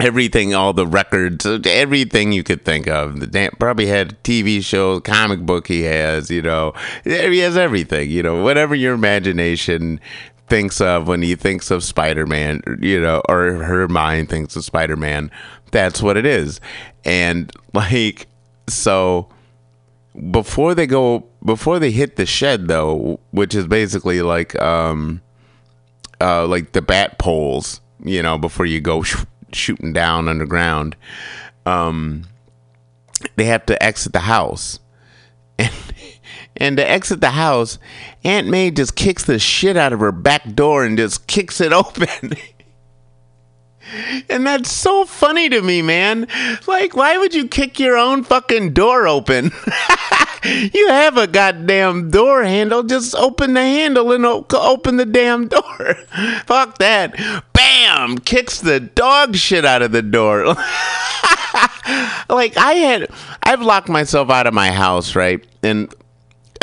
Everything, 0.00 0.54
all 0.54 0.72
the 0.72 0.86
records, 0.86 1.46
everything 1.46 2.32
you 2.32 2.42
could 2.42 2.64
think 2.64 2.88
of. 2.88 3.20
The 3.20 3.26
damn, 3.26 3.52
probably 3.52 3.86
had 3.86 4.20
TV 4.24 4.64
show, 4.64 4.98
comic 5.00 5.40
book 5.40 5.68
he 5.68 5.82
has, 5.82 6.30
you 6.30 6.40
know. 6.40 6.72
He 7.04 7.38
has 7.38 7.58
everything, 7.58 8.10
you 8.10 8.22
know, 8.22 8.42
whatever 8.42 8.74
your 8.74 8.94
imagination 8.94 10.00
thinks 10.52 10.82
of 10.82 11.08
when 11.08 11.22
he 11.22 11.34
thinks 11.34 11.70
of 11.70 11.82
Spider-Man, 11.82 12.60
you 12.82 13.00
know, 13.00 13.22
or 13.26 13.52
her 13.52 13.88
mind 13.88 14.28
thinks 14.28 14.54
of 14.54 14.62
Spider-Man, 14.62 15.30
that's 15.70 16.02
what 16.02 16.18
it 16.18 16.26
is. 16.26 16.60
And 17.06 17.50
like 17.72 18.26
so 18.68 19.28
before 20.30 20.74
they 20.74 20.86
go 20.86 21.26
before 21.42 21.78
they 21.78 21.90
hit 21.90 22.16
the 22.16 22.26
shed 22.26 22.68
though, 22.68 23.18
which 23.30 23.54
is 23.54 23.66
basically 23.66 24.20
like 24.20 24.54
um 24.60 25.22
uh 26.20 26.46
like 26.46 26.72
the 26.72 26.82
bat 26.82 27.18
poles, 27.18 27.80
you 28.04 28.22
know, 28.22 28.36
before 28.36 28.66
you 28.66 28.78
go 28.78 29.02
sh- 29.02 29.24
shooting 29.52 29.94
down 29.94 30.28
underground, 30.28 30.96
um 31.64 32.24
they 33.36 33.44
have 33.44 33.64
to 33.64 33.82
exit 33.82 34.12
the 34.12 34.20
house. 34.20 34.78
And 35.58 35.72
and 36.56 36.76
to 36.76 36.88
exit 36.88 37.20
the 37.20 37.30
house, 37.30 37.78
Aunt 38.24 38.48
May 38.48 38.70
just 38.70 38.94
kicks 38.94 39.24
the 39.24 39.38
shit 39.38 39.76
out 39.76 39.92
of 39.92 40.00
her 40.00 40.12
back 40.12 40.54
door 40.54 40.84
and 40.84 40.96
just 40.96 41.26
kicks 41.26 41.60
it 41.60 41.72
open. 41.72 42.32
and 44.28 44.46
that's 44.46 44.70
so 44.70 45.04
funny 45.04 45.48
to 45.48 45.62
me, 45.62 45.82
man. 45.82 46.26
Like, 46.66 46.94
why 46.96 47.18
would 47.18 47.34
you 47.34 47.48
kick 47.48 47.78
your 47.78 47.96
own 47.96 48.24
fucking 48.24 48.72
door 48.72 49.08
open? 49.08 49.50
you 50.44 50.88
have 50.88 51.16
a 51.16 51.26
goddamn 51.26 52.10
door 52.10 52.42
handle. 52.42 52.82
Just 52.82 53.14
open 53.14 53.54
the 53.54 53.60
handle 53.60 54.12
and 54.12 54.24
open 54.24 54.96
the 54.96 55.06
damn 55.06 55.48
door. 55.48 55.94
Fuck 56.46 56.78
that. 56.78 57.16
Bam! 57.52 58.18
Kicks 58.18 58.60
the 58.60 58.80
dog 58.80 59.36
shit 59.36 59.64
out 59.64 59.82
of 59.82 59.92
the 59.92 60.02
door. 60.02 60.44
like 62.28 62.56
I 62.56 62.74
had 62.74 63.08
I've 63.42 63.62
locked 63.62 63.88
myself 63.88 64.30
out 64.30 64.46
of 64.46 64.54
my 64.54 64.70
house, 64.70 65.14
right? 65.14 65.44
And 65.62 65.92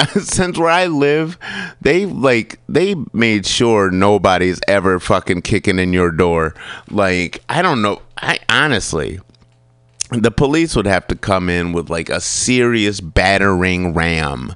since 0.22 0.58
where 0.58 0.70
I 0.70 0.88
live, 0.88 1.38
they 1.82 2.06
like 2.06 2.60
they 2.68 2.95
made 3.14 3.45
sure 3.45 3.91
nobody's 3.91 4.60
ever 4.68 5.00
fucking 5.00 5.41
kicking 5.41 5.80
in 5.80 5.93
your 5.93 6.12
door. 6.12 6.56
Like 6.89 7.43
I 7.50 7.62
don't 7.62 7.82
know. 7.82 8.02
I 8.18 8.39
honestly, 8.50 9.20
the 10.12 10.32
police 10.32 10.76
would 10.76 10.88
have 10.88 11.08
to 11.08 11.16
come 11.16 11.50
in 11.50 11.72
with 11.72 11.89
like 11.89 12.10
a 12.10 12.20
serious 12.20 13.00
battering 13.00 13.93
ram, 13.93 14.56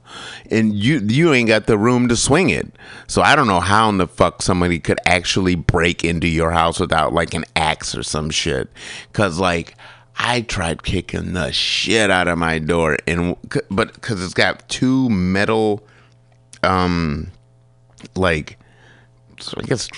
and 0.50 0.74
you 0.74 1.00
you 1.00 1.34
ain't 1.34 1.48
got 1.48 1.68
the 1.68 1.78
room 1.78 2.08
to 2.10 2.16
swing 2.16 2.50
it. 2.50 2.76
So 3.08 3.22
I 3.22 3.36
don't 3.36 3.48
know 3.48 3.60
how 3.60 3.90
in 3.90 3.98
the 3.98 4.08
fuck 4.08 4.42
somebody 4.42 4.80
could 4.80 5.00
actually 5.06 5.56
break 5.56 6.04
into 6.04 6.28
your 6.28 6.52
house 6.52 6.80
without 6.80 7.14
like 7.14 7.34
an 7.34 7.46
axe 7.56 7.96
or 7.96 8.04
some 8.04 8.30
shit. 8.30 8.70
Cause 9.14 9.40
like 9.40 9.76
I 10.16 10.42
tried 10.42 10.84
kicking 10.84 11.34
the 11.34 11.52
shit 11.52 12.12
out 12.12 12.28
of 12.28 12.38
my 12.38 12.60
door, 12.60 12.98
and 13.08 13.36
but 13.70 13.94
because 13.94 14.24
it's 14.24 14.34
got 14.34 14.68
two 14.70 15.10
metal, 15.10 15.84
um, 16.62 17.32
like 18.16 18.58
so 19.40 19.54
I 19.58 19.64
guess 19.64 19.90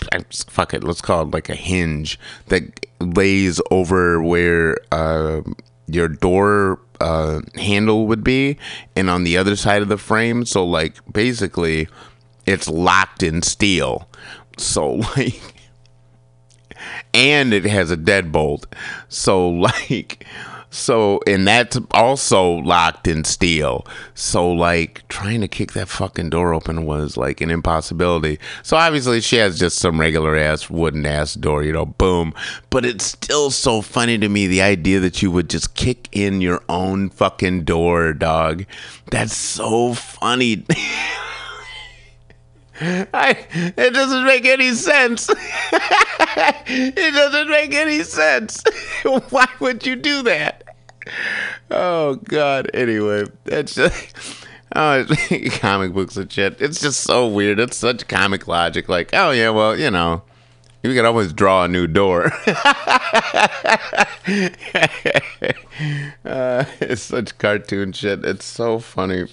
fuck 0.48 0.74
it. 0.74 0.84
Let's 0.84 1.02
call 1.02 1.24
it 1.24 1.32
like 1.32 1.50
a 1.50 1.56
hinge 1.56 2.20
that 2.48 2.86
lays 3.00 3.62
over 3.72 4.22
where 4.22 4.78
uh, 4.92 5.42
your 5.88 6.08
door 6.08 6.80
uh, 7.00 7.42
handle 7.56 8.08
would 8.08 8.24
be, 8.24 8.58
and 8.96 9.10
on 9.10 9.24
the 9.24 9.38
other 9.38 9.56
side 9.56 9.82
of 9.82 9.90
the 9.90 9.98
frame. 9.98 10.46
So 10.46 10.66
like 10.66 10.96
basically, 11.12 11.88
it's 12.46 12.68
locked 12.70 13.24
in 13.24 13.42
steel. 13.42 14.08
So 14.58 14.94
like, 15.18 15.55
and 17.16 17.54
it 17.54 17.64
has 17.64 17.90
a 17.90 17.98
deadbolt. 17.98 18.66
So 19.10 19.50
like. 19.66 20.26
So 20.72 21.22
and 21.26 21.48
that's 21.48 21.78
also 21.92 22.56
locked 22.56 23.08
in 23.08 23.24
steel. 23.24 23.88
So 24.14 24.52
like 24.52 25.08
trying 25.08 25.40
to 25.40 25.48
kick 25.48 25.72
that 25.72 25.88
fucking 25.88 26.32
door 26.32 26.54
open 26.54 26.86
was 26.86 27.16
like 27.16 27.40
an 27.40 27.50
impossibility. 27.50 28.40
So 28.62 28.76
obviously 28.76 29.22
she 29.22 29.38
has 29.38 29.58
just 29.58 29.78
some 29.78 30.02
regular 30.02 30.36
ass 30.36 30.70
wooden 30.70 31.06
ass 31.06 31.36
door, 31.36 31.64
you 31.64 31.72
know, 31.72 31.86
boom. 31.86 32.34
But 32.72 32.86
it's 32.86 33.06
still 33.06 33.52
so 33.52 33.82
funny 33.82 34.18
to 34.18 34.28
me 34.28 34.48
the 34.48 34.64
idea 34.64 35.00
that 35.00 35.22
you 35.22 35.32
would 35.32 35.50
just 35.50 35.76
kick 35.76 36.10
in 36.12 36.42
your 36.42 36.62
own 36.68 37.10
fucking 37.10 37.64
door, 37.64 38.12
dog. 38.12 38.66
That's 39.12 39.36
so 39.36 39.94
funny. 39.94 40.66
I, 42.82 43.38
it 43.52 43.94
doesn't 43.94 44.26
make 44.26 44.46
any 44.46 44.74
sense. 44.74 45.30
it 45.72 47.14
doesn't 47.14 47.50
make 47.50 47.74
any 47.74 48.04
sense. 48.04 48.64
Why 49.30 49.48
would 49.60 49.86
you 49.86 49.96
do 49.96 50.24
that? 50.24 50.76
Oh 51.72 52.16
God. 52.16 52.70
Anyway, 52.74 53.26
that's 53.46 53.76
just 53.76 54.46
oh, 54.76 55.06
comic 55.60 55.94
books 55.94 56.18
and 56.18 56.32
shit. 56.32 56.60
It's 56.60 56.82
just 56.82 57.02
so 57.02 57.28
weird. 57.28 57.60
It's 57.60 57.78
such 57.78 58.08
comic 58.08 58.48
logic. 58.48 58.90
Like, 58.90 59.12
oh 59.14 59.32
yeah, 59.32 59.52
well, 59.52 59.78
you 59.78 59.90
know, 59.90 60.24
you 60.84 60.94
can 60.94 61.06
always 61.06 61.32
draw 61.32 61.64
a 61.64 61.68
new 61.70 61.88
door. 61.88 62.26
uh, 66.26 66.66
it's 66.82 67.02
such 67.02 67.38
cartoon 67.38 67.94
shit. 67.94 68.26
It's 68.26 68.46
so 68.46 68.80
funny. 68.80 69.28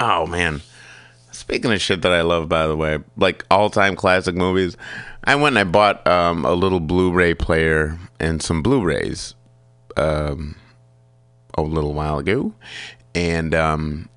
Oh 0.00 0.26
man. 0.26 0.62
Speaking 1.46 1.72
of 1.72 1.80
shit 1.80 2.02
that 2.02 2.10
I 2.10 2.22
love, 2.22 2.48
by 2.48 2.66
the 2.66 2.76
way, 2.76 2.98
like 3.16 3.44
all 3.52 3.70
time 3.70 3.94
classic 3.94 4.34
movies, 4.34 4.76
I 5.22 5.36
went 5.36 5.56
and 5.56 5.60
I 5.60 5.70
bought 5.70 6.04
um, 6.04 6.44
a 6.44 6.52
little 6.52 6.80
Blu 6.80 7.12
ray 7.12 7.34
player 7.34 7.96
and 8.18 8.42
some 8.42 8.62
Blu 8.64 8.82
rays 8.82 9.36
um, 9.96 10.56
a 11.54 11.62
little 11.62 11.94
while 11.94 12.18
ago. 12.18 12.52
And 13.14 13.54
um, 13.54 14.08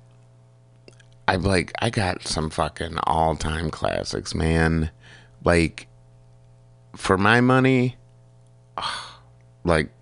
I 1.28 1.36
like, 1.36 1.70
I 1.78 1.90
got 1.90 2.26
some 2.26 2.50
fucking 2.50 2.98
all 3.04 3.36
time 3.36 3.70
classics, 3.70 4.34
man. 4.34 4.90
Like, 5.44 5.86
for 6.96 7.16
my 7.16 7.40
money, 7.40 7.96
like, 9.64 9.92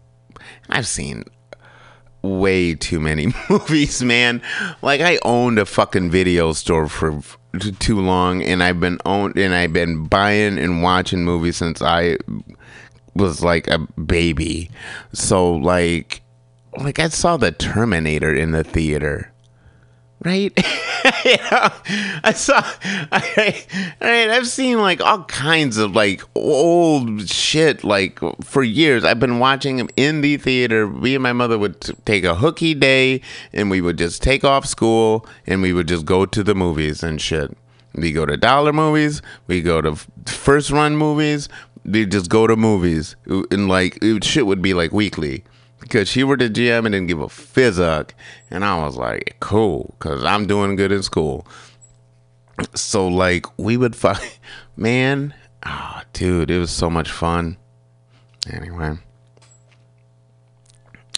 I've 0.71 0.87
seen 0.87 1.25
way 2.29 2.75
too 2.75 3.01
many 3.01 3.33
movies, 3.51 4.03
man. 4.03 4.43
Like 4.83 5.01
I 5.01 5.19
owned 5.25 5.59
a 5.59 5.67
fucking 5.67 6.11
video 6.11 6.53
store 6.53 6.89
for 6.89 7.21
too 7.79 8.01
long, 8.01 8.43
and 8.43 8.63
I've 8.63 8.81
been 8.81 8.99
owned 9.05 9.37
and 9.37 9.55
I've 9.55 9.73
been 9.73 10.05
buying 10.05 10.59
and 10.59 10.83
watching 10.83 11.25
movies 11.25 11.57
since 11.57 11.83
I 11.83 12.19
was 13.15 13.43
like 13.43 13.69
a 13.69 13.79
baby. 13.79 14.71
So 15.13 15.55
like, 15.55 16.23
like 16.79 16.99
I 16.99 17.09
saw 17.09 17.37
the 17.37 17.53
Terminator 17.53 18.35
in 18.35 18.53
the 18.53 18.65
theater. 18.65 19.33
Right, 20.25 20.53
you 21.25 21.37
know, 21.37 21.69
I 22.25 22.33
saw. 22.35 22.61
I, 23.13 23.65
right, 24.01 24.31
I've 24.31 24.49
seen 24.49 24.81
like 24.81 25.01
all 25.01 25.23
kinds 25.25 25.77
of 25.77 25.95
like 25.95 26.23
old 26.35 27.29
shit 27.29 27.85
like 27.85 28.19
for 28.43 28.65
years. 28.65 29.05
I've 29.05 29.21
been 29.21 29.39
watching 29.39 29.77
them 29.77 29.89
in 29.97 30.21
the 30.21 30.37
theater. 30.37 30.89
Me 30.89 31.15
and 31.15 31.23
my 31.23 31.33
mother 31.33 31.57
would 31.57 31.81
t- 31.81 31.95
take 32.05 32.25
a 32.25 32.35
hooky 32.35 32.75
day, 32.75 33.21
and 33.53 33.71
we 33.71 33.81
would 33.81 33.97
just 33.97 34.21
take 34.21 34.43
off 34.43 34.67
school, 34.67 35.25
and 35.47 35.63
we 35.63 35.73
would 35.73 35.87
just 35.87 36.05
go 36.05 36.27
to 36.27 36.43
the 36.43 36.55
movies 36.55 37.05
and 37.05 37.21
shit. 37.21 37.57
We 37.95 38.11
go 38.11 38.27
to 38.27 38.37
dollar 38.37 38.73
movies. 38.73 39.23
We 39.47 39.63
go 39.63 39.81
to 39.81 39.95
first 40.27 40.73
run 40.73 40.97
movies. 40.97 41.49
We 41.85 42.07
just 42.07 42.29
go 42.29 42.49
to 42.49 42.57
movies, 42.57 43.15
and 43.27 43.69
like 43.69 43.99
it, 44.03 44.25
shit 44.25 44.47
would 44.47 44.63
be 44.63 44.75
like 44.75 44.91
weekly 44.91 45.45
because 45.81 46.09
she 46.09 46.25
were 46.25 46.37
the 46.37 46.49
GM 46.49 46.87
and 46.87 46.93
didn't 46.93 47.07
give 47.07 47.21
a 47.21 47.27
fizzuck. 47.27 48.11
And 48.51 48.65
I 48.65 48.85
was 48.85 48.97
like, 48.97 49.37
cool, 49.41 49.95
because 49.99 50.25
I'm 50.25 50.47
doing 50.47 50.77
good 50.77 50.93
in 50.93 51.03
school. 51.03 51.47
So, 52.75 53.07
like, 53.07 53.47
we 53.59 53.77
would 53.77 53.95
fight. 53.95 54.39
Man, 54.77 55.35
oh, 55.65 56.03
dude, 56.13 56.51
it 56.51 56.59
was 56.59 56.71
so 56.71 56.91
much 56.91 57.11
fun. 57.11 57.57
Anyway. 58.51 58.99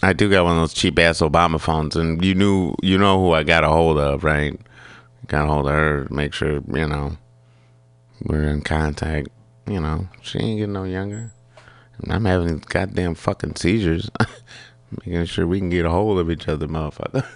I 0.03 0.13
do 0.13 0.29
got 0.29 0.45
one 0.45 0.53
of 0.53 0.61
those 0.61 0.73
cheap 0.73 0.97
ass 0.97 1.19
Obama 1.21 1.59
phones, 1.59 1.95
and 1.95 2.23
you 2.25 2.33
knew, 2.33 2.73
you 2.81 2.97
know 2.97 3.19
who 3.19 3.33
I 3.33 3.43
got 3.43 3.63
a 3.63 3.67
hold 3.69 3.99
of, 3.99 4.23
right? 4.23 4.59
Got 5.27 5.45
a 5.45 5.47
hold 5.47 5.67
of 5.67 5.73
her, 5.73 6.07
make 6.09 6.33
sure, 6.33 6.61
you 6.73 6.87
know, 6.87 7.17
we're 8.23 8.43
in 8.43 8.61
contact. 8.61 9.29
You 9.67 9.79
know, 9.79 10.07
she 10.21 10.39
ain't 10.39 10.57
getting 10.59 10.73
no 10.73 10.85
younger. 10.85 11.31
I'm 12.09 12.25
having 12.25 12.59
goddamn 12.59 13.15
fucking 13.15 13.55
seizures. 13.55 14.09
Making 15.05 15.25
sure 15.25 15.47
we 15.47 15.59
can 15.59 15.69
get 15.69 15.85
a 15.85 15.89
hold 15.89 16.19
of 16.19 16.29
each 16.29 16.47
other, 16.47 16.67
motherfucker. 16.67 17.25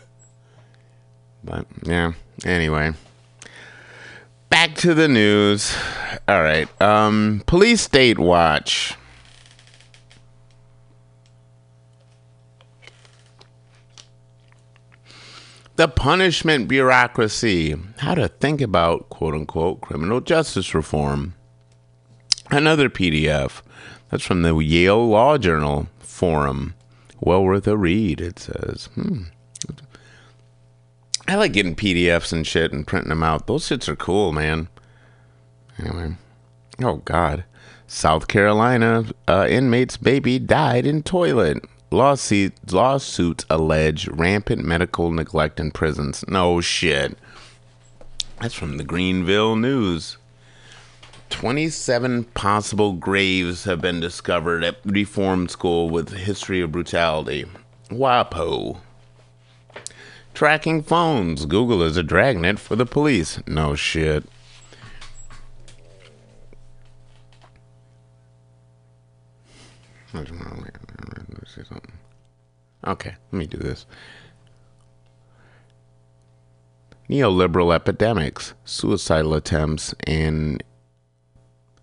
But 1.46 1.68
yeah, 1.84 2.14
anyway. 2.44 2.94
Back 4.50 4.74
to 4.78 4.96
the 4.96 5.08
news. 5.08 5.76
All 6.28 6.42
right. 6.42 6.68
Um 6.82 7.44
Police 7.46 7.82
State 7.82 8.18
Watch. 8.18 8.96
The 15.76 15.88
punishment 15.88 16.68
bureaucracy. 16.68 17.76
How 18.00 18.16
to 18.16 18.28
think 18.28 18.60
about 18.60 19.10
quote 19.10 19.36
unquote 19.36 19.82
criminal 19.82 20.22
justice 20.22 20.74
reform. 20.74 21.36
Another 22.50 22.90
PDF. 22.90 23.62
That's 24.10 24.24
from 24.24 24.42
the 24.44 24.58
Yale 24.58 25.08
Law 25.08 25.38
Journal 25.38 25.88
forum. 26.00 26.76
Well 27.20 27.44
worth 27.44 27.68
a 27.68 27.78
read, 27.78 28.22
it 28.22 28.40
says. 28.40 28.90
Hmm. 28.96 29.24
I 31.28 31.36
like 31.36 31.54
getting 31.54 31.76
PDFs 31.76 32.32
and 32.32 32.46
shit 32.46 32.72
and 32.72 32.86
printing 32.86 33.10
them 33.10 33.24
out. 33.24 33.48
Those 33.48 33.68
shits 33.68 33.88
are 33.88 33.96
cool, 33.96 34.32
man. 34.32 34.68
Anyway. 35.80 36.16
Oh, 36.84 36.98
God. 36.98 37.46
South 37.88 38.28
Carolina 38.28 39.06
uh, 39.28 39.48
inmate's 39.50 39.98
baby 39.98 40.38
died 40.40 40.86
in 40.86 41.02
toilet. 41.04 41.64
Lawsuit, 41.92 42.54
lawsuits 42.72 43.46
allege 43.50 44.08
rampant 44.10 44.66
medical 44.66 45.12
neglect 45.12 45.60
in 45.60 45.72
prisons. 45.72 46.24
No 46.28 46.62
shit. 46.62 47.18
That's 48.42 48.54
from 48.54 48.78
the 48.78 48.84
Greenville 48.84 49.56
News. 49.56 50.18
27 51.30 52.26
possible 52.26 52.94
graves 52.94 53.66
have 53.66 53.82
been 53.82 54.00
discovered 54.00 54.64
at 54.64 54.78
Reform 54.86 55.48
School 55.48 55.90
with 55.90 56.10
history 56.14 56.62
of 56.62 56.72
brutality. 56.72 57.46
WAPO. 57.90 58.80
Tracking 60.34 60.84
phones. 60.84 61.46
Google 61.46 61.82
is 61.82 61.98
a 61.98 62.04
dragnet 62.04 62.60
for 62.60 62.76
the 62.76 62.86
police. 62.86 63.40
No 63.48 63.76
shit. 63.76 64.26
Okay, 72.88 73.16
let 73.32 73.38
me 73.38 73.48
do 73.48 73.58
this. 73.58 73.86
Neoliberal 77.10 77.74
epidemics, 77.74 78.54
suicidal 78.64 79.34
attempts, 79.34 79.94
and 80.06 80.64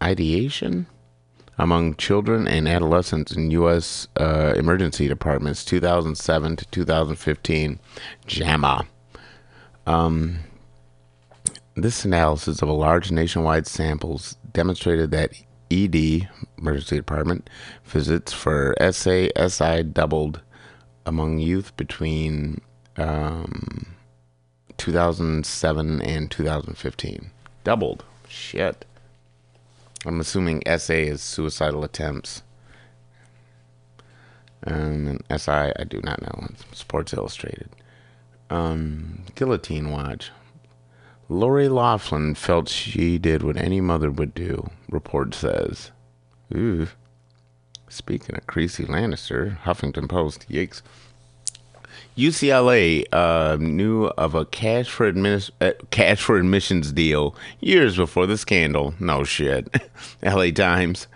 ideation 0.02 0.86
among 1.58 1.94
children 1.94 2.48
and 2.48 2.68
adolescents 2.68 3.32
in 3.32 3.50
U.S. 3.52 4.08
Uh, 4.18 4.52
emergency 4.56 5.06
departments 5.08 5.64
2007 5.64 6.56
to 6.56 6.66
2015. 6.66 7.78
JAMA. 8.26 8.86
Um, 9.86 10.38
this 11.74 12.04
analysis 12.04 12.62
of 12.62 12.68
a 12.68 12.72
large 12.72 13.10
nationwide 13.10 13.66
samples 13.66 14.36
demonstrated 14.52 15.10
that 15.12 15.32
ED, 15.70 16.28
emergency 16.58 16.96
department, 16.96 17.48
visits 17.84 18.32
for 18.32 18.74
SA, 18.90 19.28
SI 19.48 19.82
doubled 19.84 20.40
among 21.06 21.38
youth 21.38 21.76
between 21.76 22.60
um, 22.96 23.86
2007 24.76 26.02
and 26.02 26.30
2015. 26.30 27.30
Doubled. 27.64 28.04
Shit. 28.28 28.84
I'm 30.04 30.20
assuming 30.20 30.62
SA 30.66 30.94
is 30.94 31.22
suicidal 31.22 31.84
attempts. 31.84 32.42
Um, 34.64 35.20
and 35.30 35.40
SI, 35.40 35.50
I 35.50 35.84
do 35.88 36.00
not 36.02 36.22
know. 36.22 36.48
Sports 36.72 37.12
Illustrated. 37.12 37.68
Um, 38.50 39.24
Guillotine 39.34 39.90
Watch. 39.90 40.30
Lori 41.28 41.68
Loughlin 41.68 42.34
felt 42.34 42.68
she 42.68 43.18
did 43.18 43.42
what 43.42 43.56
any 43.56 43.80
mother 43.80 44.10
would 44.10 44.34
do, 44.34 44.70
report 44.90 45.34
says. 45.34 45.90
Ooh. 46.54 46.88
Speaking 47.88 48.36
of 48.36 48.46
Cersei 48.46 48.86
Lannister, 48.86 49.58
Huffington 49.60 50.08
Post, 50.08 50.46
yikes. 50.48 50.82
UCLA 52.16 53.04
uh, 53.12 53.56
knew 53.58 54.06
of 54.06 54.34
a 54.34 54.44
cash 54.44 54.90
for 54.90 55.08
uh, 55.08 55.72
cash 55.90 56.20
for 56.20 56.36
admissions 56.36 56.92
deal 56.92 57.34
years 57.60 57.96
before 57.96 58.26
the 58.26 58.36
scandal. 58.36 58.94
No 59.00 59.24
shit. 59.24 59.74
LA 60.22 60.50
Times. 60.50 61.06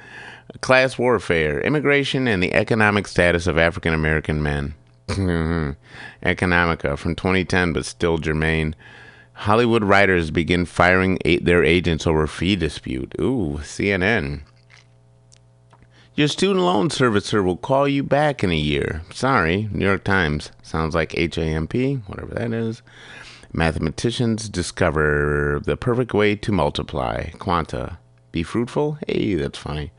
Class 0.60 0.96
warfare, 0.96 1.60
immigration, 1.60 2.26
and 2.26 2.42
the 2.42 2.54
economic 2.54 3.06
status 3.06 3.46
of 3.46 3.58
African 3.58 3.92
American 3.92 4.42
men. 4.42 4.74
Economica 6.22 6.96
from 6.96 7.14
2010, 7.14 7.72
but 7.72 7.84
still 7.84 8.18
germane. 8.18 8.74
Hollywood 9.34 9.84
writers 9.84 10.30
begin 10.30 10.64
firing 10.64 11.18
a- 11.26 11.38
their 11.40 11.62
agents 11.62 12.06
over 12.06 12.26
fee 12.26 12.56
dispute. 12.56 13.14
Ooh, 13.20 13.58
CNN. 13.62 14.40
Your 16.16 16.28
student 16.28 16.64
loan 16.64 16.88
servicer 16.88 17.44
will 17.44 17.58
call 17.58 17.86
you 17.86 18.02
back 18.02 18.42
in 18.42 18.50
a 18.50 18.56
year. 18.56 19.02
Sorry, 19.12 19.68
New 19.70 19.84
York 19.84 20.02
Times. 20.02 20.50
Sounds 20.62 20.94
like 20.94 21.12
HAMP, 21.12 21.74
whatever 22.06 22.32
that 22.36 22.54
is. 22.54 22.80
Mathematicians 23.52 24.48
discover 24.48 25.60
the 25.62 25.76
perfect 25.76 26.14
way 26.14 26.34
to 26.34 26.52
multiply. 26.52 27.28
Quanta. 27.38 27.98
Be 28.32 28.42
fruitful? 28.42 28.96
Hey, 29.06 29.34
that's 29.34 29.58
funny. 29.58 29.92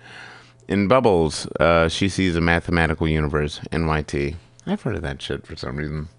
In 0.68 0.88
Bubbles, 0.88 1.46
uh, 1.60 1.88
she 1.88 2.10
sees 2.10 2.36
a 2.36 2.42
mathematical 2.42 3.08
universe. 3.08 3.60
NYT. 3.72 4.38
I've 4.66 4.82
heard 4.82 4.96
of 4.96 5.04
that 5.04 5.22
shit 5.22 5.46
for 5.46 5.56
some 5.56 5.76
reason. 5.76 6.10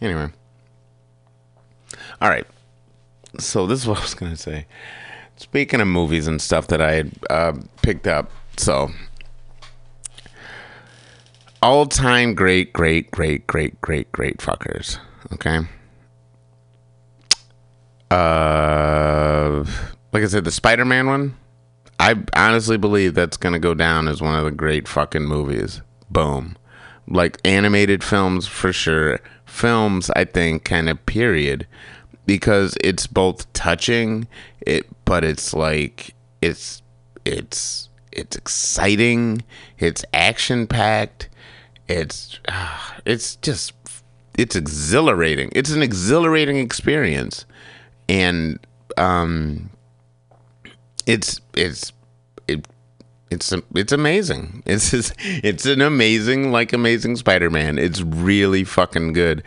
Anyway. 0.00 0.30
All 2.22 2.30
right. 2.30 2.46
So 3.38 3.66
this 3.66 3.80
is 3.80 3.86
what 3.86 3.98
I 3.98 4.02
was 4.02 4.14
going 4.14 4.32
to 4.32 4.38
say. 4.38 4.64
Speaking 5.36 5.82
of 5.82 5.86
movies 5.86 6.26
and 6.26 6.40
stuff 6.40 6.68
that 6.68 6.80
I 6.80 7.04
uh, 7.28 7.52
picked 7.82 8.06
up, 8.06 8.30
so 8.56 8.90
all 11.62 11.86
time 11.86 12.34
great, 12.34 12.72
great, 12.72 13.10
great, 13.10 13.46
great, 13.46 13.80
great, 13.80 14.10
great 14.12 14.38
fuckers. 14.38 14.98
Okay. 15.32 15.60
Uh, 18.10 19.64
like 20.12 20.22
I 20.22 20.26
said, 20.26 20.44
the 20.44 20.50
Spider-Man 20.50 21.06
one. 21.06 21.36
I 22.00 22.14
honestly 22.36 22.78
believe 22.78 23.14
that's 23.14 23.36
gonna 23.36 23.58
go 23.58 23.74
down 23.74 24.08
as 24.08 24.22
one 24.22 24.38
of 24.38 24.44
the 24.44 24.50
great 24.50 24.86
fucking 24.86 25.24
movies. 25.24 25.82
Boom. 26.10 26.56
Like 27.08 27.38
animated 27.44 28.04
films 28.04 28.46
for 28.46 28.72
sure. 28.72 29.20
Films, 29.44 30.10
I 30.10 30.24
think, 30.24 30.64
kind 30.64 30.88
of 30.88 31.04
period, 31.06 31.66
because 32.26 32.76
it's 32.82 33.06
both 33.06 33.52
touching, 33.52 34.28
it, 34.60 34.86
but 35.04 35.24
it's 35.24 35.52
like 35.52 36.14
it's 36.40 36.82
it's 37.24 37.88
it's 38.12 38.36
exciting, 38.36 39.42
it's 39.78 40.04
action 40.14 40.66
packed, 40.66 41.28
it's 41.88 42.38
ah, 42.48 42.96
it's 43.04 43.36
just 43.36 43.72
it's 44.36 44.54
exhilarating. 44.54 45.50
It's 45.52 45.70
an 45.70 45.82
exhilarating 45.82 46.58
experience, 46.58 47.44
and 48.08 48.58
um, 48.96 49.70
it's 51.06 51.40
it's 51.54 51.92
it 52.46 52.68
it's 53.30 53.52
it's 53.74 53.92
amazing. 53.92 54.62
It's 54.66 54.90
just, 54.90 55.14
it's 55.18 55.66
an 55.66 55.80
amazing 55.80 56.52
like 56.52 56.72
amazing 56.72 57.16
Spider-Man. 57.16 57.78
It's 57.78 58.00
really 58.00 58.64
fucking 58.64 59.12
good. 59.12 59.42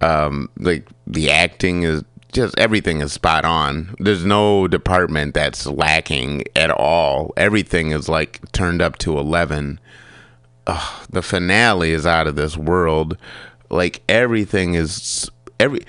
Um, 0.00 0.50
like 0.58 0.88
the 1.06 1.30
acting 1.30 1.82
is 1.82 2.04
just 2.32 2.58
everything 2.58 3.00
is 3.00 3.12
spot 3.12 3.44
on. 3.44 3.94
There's 3.98 4.24
no 4.24 4.68
department 4.68 5.34
that's 5.34 5.66
lacking 5.66 6.44
at 6.56 6.70
all. 6.70 7.32
Everything 7.36 7.90
is 7.90 8.08
like 8.08 8.40
turned 8.52 8.80
up 8.82 8.98
to 8.98 9.18
eleven. 9.18 9.80
Ugh, 10.66 11.06
the 11.10 11.22
finale 11.22 11.92
is 11.92 12.06
out 12.06 12.26
of 12.26 12.36
this 12.36 12.56
world. 12.56 13.16
Like 13.70 14.02
everything 14.08 14.74
is 14.74 15.30
every. 15.60 15.84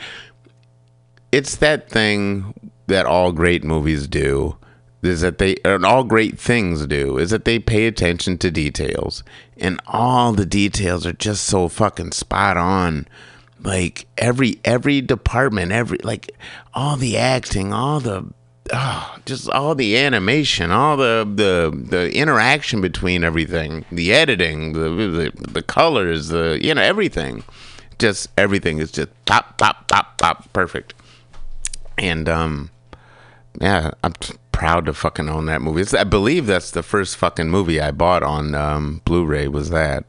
It's 1.32 1.55
that 1.57 1.89
thing 1.89 2.53
that 2.88 3.05
all 3.05 3.32
great 3.32 3.63
movies 3.63 4.07
do 4.07 4.57
is 5.03 5.21
that 5.21 5.38
they 5.38 5.55
and 5.63 5.86
all 5.86 6.03
great 6.03 6.39
things 6.39 6.86
do 6.88 7.17
is 7.17 7.30
that 7.30 7.45
they 7.45 7.59
pay 7.59 7.86
attention 7.88 8.38
to 8.39 8.49
details 8.49 9.23
and 9.57 9.80
all 9.88 10.34
the 10.34 10.45
details 10.45 11.05
are 11.05 11.13
just 11.13 11.43
so 11.43 11.67
fucking 11.67 12.11
spot 12.11 12.57
on 12.57 13.07
like 13.63 14.07
every 14.17 14.59
every 14.65 15.01
department 15.01 15.71
every 15.71 15.97
like 16.03 16.32
all 16.73 16.95
the 16.95 17.17
acting 17.17 17.71
all 17.71 17.99
the 17.99 18.26
oh, 18.74 19.18
just 19.26 19.49
all 19.49 19.76
the 19.76 19.97
animation 19.97 20.72
all 20.72 20.97
the 20.97 21.28
the 21.36 21.86
the 21.89 22.16
interaction 22.16 22.82
between 22.82 23.24
everything 23.24 23.86
the 23.91 24.13
editing 24.13 24.74
the 24.74 24.89
the, 24.89 25.32
the 25.47 25.61
colors 25.61 26.30
the 26.30 26.59
you 26.61 26.74
know 26.74 26.82
everything 26.82 27.43
just 27.99 28.28
everything 28.38 28.80
is 28.80 28.91
just 28.91 29.09
top 29.26 29.57
top 29.57 29.88
top 29.88 30.18
top 30.18 30.51
perfect 30.53 30.93
and 31.97 32.28
um 32.28 32.70
yeah 33.61 33.91
i'm 34.03 34.13
proud 34.55 34.86
to 34.86 34.93
fucking 34.93 35.28
own 35.28 35.47
that 35.47 35.61
movie. 35.61 35.82
It's, 35.82 35.93
I 35.93 36.05
believe 36.05 36.45
that's 36.45 36.72
the 36.72 36.82
first 36.82 37.18
fucking 37.18 37.49
movie 37.49 37.82
I 37.82 37.91
bought 37.91 38.24
on 38.24 38.55
um, 38.55 39.01
Blu-ray. 39.03 39.49
Was 39.49 39.70
that 39.72 40.05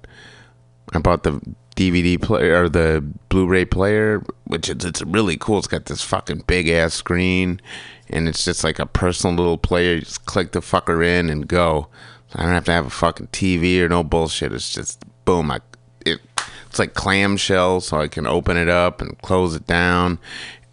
I 0.95 1.01
bought 1.01 1.25
the 1.25 1.41
DVD 1.77 2.21
player 2.21 2.65
or 2.65 2.69
the 2.69 3.05
Blu-ray 3.29 3.67
player, 3.67 4.25
which 4.45 4.69
is 4.69 4.85
it's 4.85 5.03
really 5.03 5.37
cool. 5.37 5.59
It's 5.59 5.67
got 5.67 5.87
this 5.87 6.03
fucking 6.03 6.45
big 6.47 6.69
ass 6.69 6.95
screen, 6.95 7.61
and 8.09 8.29
it's 8.29 8.45
just 8.45 8.65
like 8.65 8.79
a 8.79 8.87
personal 8.87 9.37
little 9.37 9.59
player. 9.59 9.95
You 9.95 10.01
just 10.01 10.27
click 10.27 10.53
the 10.53 10.61
fucker 10.61 11.07
in 11.07 11.31
and 11.31 11.47
go. 11.47 11.89
I 12.35 12.43
don't 12.43 12.53
have 12.53 12.65
to 12.65 12.73
have 12.73 12.87
a 12.87 12.91
fucking 12.91 13.29
TV 13.29 13.81
or 13.81 13.89
no 13.89 14.03
bullshit. 14.03 14.53
It's 14.53 14.73
just 14.73 15.05
boom. 15.25 15.51
I 15.51 15.61
it, 16.05 16.21
it's 16.69 16.79
like 16.79 16.95
clamshell, 16.95 17.81
so 17.81 18.01
I 18.01 18.09
can 18.09 18.27
open 18.27 18.57
it 18.57 18.69
up 18.69 19.01
and 19.01 19.21
close 19.23 19.55
it 19.55 19.67
down 19.67 20.19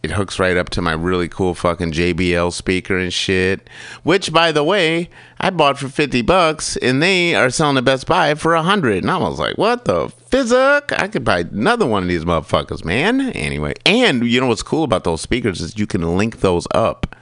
it 0.03 0.11
hooks 0.11 0.37
right 0.37 0.57
up 0.57 0.69
to 0.71 0.81
my 0.81 0.91
really 0.91 1.29
cool 1.29 1.53
fucking 1.53 1.93
JBL 1.93 2.51
speaker 2.51 2.97
and 2.97 3.11
shit. 3.11 3.69
Which, 4.03 4.33
by 4.33 4.51
the 4.51 4.63
way, 4.63 5.09
I 5.39 5.49
bought 5.49 5.79
for 5.79 5.87
fifty 5.87 6.21
bucks, 6.21 6.75
and 6.77 7.01
they 7.01 7.33
are 7.33 7.49
selling 7.49 7.75
the 7.75 7.81
Best 7.81 8.05
Buy 8.05 8.35
for 8.35 8.53
a 8.53 8.61
hundred. 8.61 9.03
And 9.03 9.09
I 9.09 9.17
was 9.17 9.39
like, 9.39 9.57
"What 9.57 9.85
the 9.85 10.09
physic? 10.09 10.91
I 10.91 11.07
could 11.07 11.23
buy 11.23 11.39
another 11.39 11.85
one 11.85 12.03
of 12.03 12.09
these 12.09 12.25
motherfuckers, 12.25 12.83
man." 12.83 13.31
Anyway, 13.31 13.73
and 13.85 14.25
you 14.25 14.41
know 14.41 14.47
what's 14.47 14.61
cool 14.61 14.83
about 14.83 15.05
those 15.05 15.21
speakers 15.21 15.61
is 15.61 15.79
you 15.79 15.87
can 15.87 16.17
link 16.17 16.41
those 16.41 16.67
up. 16.71 17.15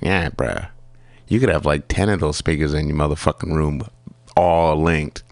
Yeah, 0.00 0.30
bruh. 0.30 0.68
You 1.28 1.38
could 1.38 1.48
have 1.48 1.64
like 1.64 1.86
ten 1.86 2.08
of 2.08 2.18
those 2.18 2.36
speakers 2.36 2.74
in 2.74 2.88
your 2.88 2.96
motherfucking 2.96 3.54
room, 3.54 3.86
all 4.36 4.76
linked. 4.76 5.22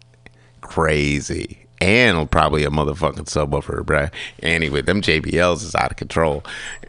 Crazy 0.61 1.68
and 1.81 2.31
probably 2.31 2.65
a 2.65 2.71
motherfucking 2.71 3.27
subwoofer, 3.27 3.85
bruh. 3.85 4.11
Anyway, 4.43 4.83
them 4.83 5.01
JBLs 5.01 5.63
is 5.63 5.75
out 5.75 5.91
of 5.91 5.97
control. 5.97 6.45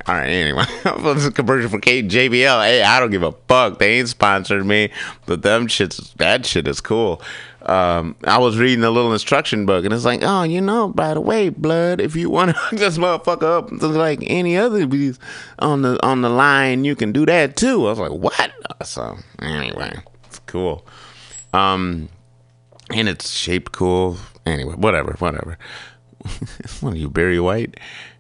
All 0.08 0.16
right, 0.16 0.28
anyway, 0.28 0.64
this 0.84 1.26
is 1.26 1.30
commercial 1.32 1.70
for 1.70 1.80
Kate 1.80 2.08
JBL. 2.08 2.66
Hey, 2.66 2.82
I 2.82 3.00
don't 3.00 3.12
give 3.12 3.24
a 3.24 3.34
fuck. 3.48 3.80
They 3.80 4.00
ain't 4.00 4.10
sponsored 4.10 4.66
me, 4.66 4.92
but 5.26 5.44
them 5.44 5.68
shits, 5.68 6.14
that 6.16 6.46
shit 6.46 6.68
is 6.68 6.82
cool. 6.82 7.22
Um, 7.62 8.16
I 8.24 8.40
was 8.40 8.58
reading 8.58 8.84
a 8.84 8.90
little 8.90 9.12
instruction 9.12 9.66
book, 9.66 9.84
and 9.86 9.94
it's 9.94 10.06
like, 10.06 10.22
oh, 10.24 10.44
you 10.44 10.62
know, 10.62 10.88
by 10.88 11.14
the 11.14 11.22
way, 11.22 11.50
blood, 11.50 12.00
if 12.00 12.16
you 12.16 12.30
want 12.30 12.56
to 12.56 12.76
this 12.76 12.98
motherfucker 12.98 13.44
up 13.44 13.72
like 13.82 14.20
any 14.24 14.58
other 14.58 14.86
these 14.86 15.20
on 15.60 15.82
the 15.82 16.04
on 16.06 16.22
the 16.22 16.30
line, 16.30 16.86
you 16.86 16.96
can 16.96 17.12
do 17.12 17.26
that 17.26 17.56
too. 17.58 17.86
I 17.86 17.90
was 17.90 18.00
like, 18.00 18.12
what? 18.12 18.52
So 18.84 19.18
anyway, 19.42 20.00
it's 20.26 20.40
cool. 20.40 20.88
Um, 21.54 22.10
and 22.92 23.10
it's 23.10 23.30
shaped 23.30 23.72
cool 23.72 24.18
Anyway, 24.50 24.74
whatever, 24.76 25.16
whatever. 25.20 25.58
what 26.82 26.94
are 26.94 26.98
you, 26.98 27.10
Barry 27.10 27.40
White? 27.40 27.80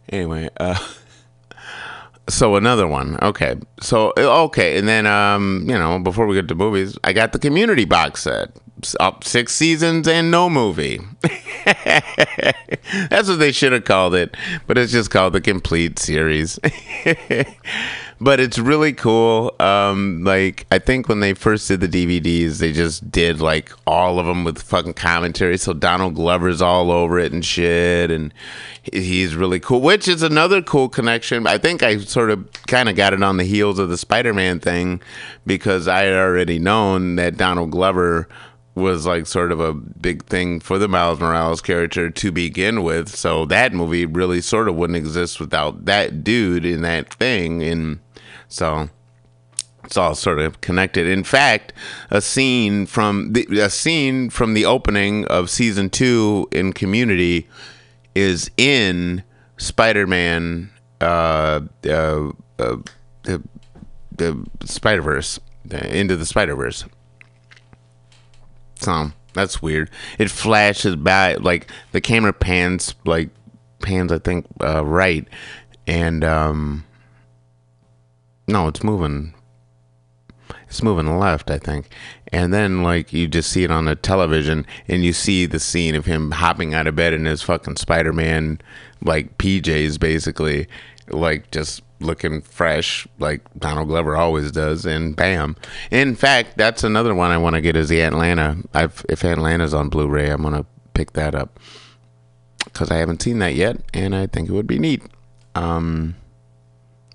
Anyway, 0.09 0.49
uh, 0.57 0.77
so 2.29 2.55
another 2.55 2.87
one. 2.87 3.17
Okay, 3.21 3.55
so 3.81 4.13
okay, 4.17 4.77
and 4.77 4.87
then 4.87 5.05
um, 5.05 5.65
you 5.67 5.77
know, 5.77 5.99
before 5.99 6.27
we 6.27 6.35
get 6.35 6.47
to 6.49 6.55
movies, 6.55 6.97
I 7.03 7.13
got 7.13 7.33
the 7.33 7.39
Community 7.39 7.85
box 7.85 8.23
set. 8.23 8.51
Up 9.01 9.25
six 9.25 9.53
seasons 9.53 10.07
and 10.07 10.31
no 10.31 10.49
movie. 10.49 11.01
That's 11.65 13.27
what 13.27 13.39
they 13.39 13.51
should 13.51 13.73
have 13.73 13.83
called 13.83 14.15
it, 14.15 14.37
but 14.67 14.77
it's 14.77 14.93
just 14.93 15.11
called 15.11 15.33
the 15.33 15.41
complete 15.41 15.99
series. 15.99 16.57
But 18.21 18.39
it's 18.39 18.59
really 18.59 18.93
cool. 18.93 19.55
Um, 19.59 20.23
like 20.23 20.65
I 20.71 20.79
think 20.79 21.07
when 21.07 21.21
they 21.21 21.33
first 21.33 21.67
did 21.67 21.79
the 21.79 21.87
DVDs, 21.87 22.57
they 22.57 22.73
just 22.73 23.09
did 23.09 23.39
like 23.39 23.71
all 23.87 24.19
of 24.19 24.25
them 24.25 24.43
with 24.43 24.61
fucking 24.61 24.93
commentary. 24.93 25.57
So 25.57 25.73
Donald 25.73 26.15
Glover's 26.15 26.61
all 26.61 26.91
over 26.91 27.17
it 27.19 27.31
and 27.31 27.45
shit, 27.45 28.11
and 28.11 28.33
he's 28.91 29.35
really 29.35 29.59
cool. 29.59 29.81
Which 29.81 30.07
is 30.07 30.21
another 30.21 30.61
cool 30.61 30.89
connection. 30.89 31.47
I 31.47 31.57
think 31.57 31.81
I 31.81 31.97
sort 31.99 32.29
of 32.29 32.49
kind 32.67 32.89
of 32.89 32.95
got 32.95 33.13
it 33.13 33.23
on 33.23 33.37
the 33.37 33.45
heels 33.45 33.79
of 33.79 33.89
the 33.89 33.97
Spider-Man 33.97 34.59
thing 34.59 35.01
because 35.45 35.87
I 35.87 36.03
had 36.03 36.13
already 36.13 36.59
known 36.59 37.15
that 37.15 37.37
Donald 37.37 37.71
Glover 37.71 38.27
was 38.75 39.05
like 39.05 39.27
sort 39.27 39.51
of 39.51 39.59
a 39.59 39.73
big 39.73 40.25
thing 40.25 40.59
for 40.59 40.77
the 40.77 40.87
Miles 40.87 41.19
Morales 41.19 41.61
character 41.61 42.09
to 42.09 42.31
begin 42.31 42.83
with. 42.83 43.09
So 43.09 43.45
that 43.45 43.73
movie 43.73 44.05
really 44.05 44.41
sort 44.41 44.67
of 44.67 44.75
wouldn't 44.75 44.97
exist 44.97 45.39
without 45.39 45.85
that 45.85 46.23
dude 46.23 46.65
in 46.65 46.81
that 46.81 47.13
thing. 47.13 47.61
And 47.63 47.99
so 48.49 48.89
it's 49.85 49.95
all 49.97 50.13
sort 50.13 50.39
of 50.39 50.59
connected. 50.61 51.07
In 51.07 51.23
fact, 51.23 51.71
a 52.09 52.21
scene 52.21 52.85
from 52.85 53.33
the 53.33 53.59
a 53.59 53.69
scene 53.69 54.29
from 54.29 54.53
the 54.53 54.65
opening 54.65 55.25
of 55.25 55.49
season 55.49 55.89
two 55.89 56.47
in 56.51 56.73
Community 56.73 57.47
is 58.13 58.51
in 58.57 59.23
Spider-Man, 59.57 60.69
uh, 60.99 61.61
uh, 61.87 62.31
uh, 62.59 62.77
the 63.23 63.43
the 64.11 64.45
Spider 64.65 65.01
Verse, 65.01 65.39
into 65.69 66.17
the 66.17 66.25
Spider 66.25 66.55
Verse. 66.55 66.85
So 68.75 69.11
that's 69.33 69.61
weird. 69.61 69.89
It 70.17 70.29
flashes 70.29 70.95
by 70.97 71.35
like 71.35 71.67
the 71.93 72.01
camera 72.01 72.33
pans 72.33 72.95
like 73.05 73.29
pans 73.81 74.11
I 74.11 74.19
think 74.19 74.45
uh, 74.61 74.83
right, 74.85 75.27
and 75.87 76.23
um, 76.23 76.85
no, 78.49 78.67
it's 78.67 78.83
moving. 78.83 79.33
It's 80.67 80.83
moving 80.83 81.17
left, 81.17 81.49
I 81.49 81.57
think. 81.57 81.89
And 82.31 82.53
then, 82.53 82.83
like, 82.83 83.13
you 83.13 83.27
just 83.27 83.51
see 83.51 83.63
it 83.63 83.71
on 83.71 83.85
the 83.85 83.95
television, 83.95 84.65
and 84.87 85.03
you 85.03 85.13
see 85.13 85.45
the 85.45 85.59
scene 85.59 85.95
of 85.95 86.05
him 86.05 86.31
hopping 86.31 86.73
out 86.73 86.87
of 86.87 86.95
bed 86.95 87.13
in 87.13 87.25
his 87.25 87.41
fucking 87.41 87.77
Spider 87.77 88.13
Man, 88.13 88.59
like, 89.03 89.37
PJs, 89.37 89.99
basically, 89.99 90.67
like, 91.09 91.49
just 91.51 91.81
looking 91.99 92.41
fresh, 92.41 93.07
like 93.17 93.41
Donald 93.57 93.87
Glover 93.87 94.15
always 94.15 94.51
does, 94.51 94.85
and 94.85 95.15
bam. 95.15 95.55
In 95.91 96.15
fact, 96.15 96.57
that's 96.57 96.83
another 96.83 97.13
one 97.13 97.31
I 97.31 97.37
want 97.37 97.55
to 97.55 97.61
get 97.61 97.75
is 97.75 97.89
the 97.89 98.01
Atlanta. 98.01 98.57
I've, 98.73 99.05
if 99.09 99.23
Atlanta's 99.23 99.73
on 99.73 99.89
Blu 99.89 100.07
ray, 100.07 100.29
I'm 100.29 100.43
to 100.43 100.65
pick 100.93 101.13
that 101.13 101.35
up 101.35 101.59
because 102.65 102.91
I 102.91 102.97
haven't 102.97 103.21
seen 103.21 103.39
that 103.39 103.55
yet, 103.55 103.77
and 103.93 104.15
I 104.15 104.27
think 104.27 104.49
it 104.49 104.53
would 104.53 104.67
be 104.67 104.79
neat. 104.79 105.03
Um, 105.55 106.15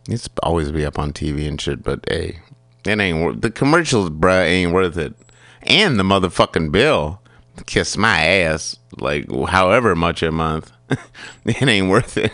it's 0.08 0.28
always 0.42 0.70
be 0.70 0.84
up 0.84 0.98
on 0.98 1.12
TV 1.12 1.46
and 1.48 1.60
shit, 1.60 1.82
but 1.82 2.04
hey, 2.08 2.40
it 2.84 3.00
ain't 3.00 3.24
worth 3.24 3.40
the 3.40 3.50
commercials, 3.50 4.10
bruh, 4.10 4.44
ain't 4.44 4.72
worth 4.72 4.96
it. 4.96 5.14
And 5.62 5.98
the 5.98 6.02
motherfucking 6.02 6.72
bill, 6.72 7.20
kiss 7.66 7.96
my 7.96 8.20
ass, 8.24 8.76
like 8.98 9.30
however 9.48 9.94
much 9.94 10.22
a 10.22 10.30
month, 10.30 10.72
it 11.44 11.62
ain't 11.62 11.88
worth 11.88 12.16
it. 12.16 12.32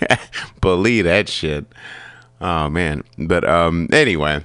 Believe 0.60 1.04
that 1.04 1.28
shit. 1.28 1.66
Oh 2.40 2.68
man, 2.70 3.02
but 3.18 3.46
um, 3.48 3.88
anyway, 3.92 4.44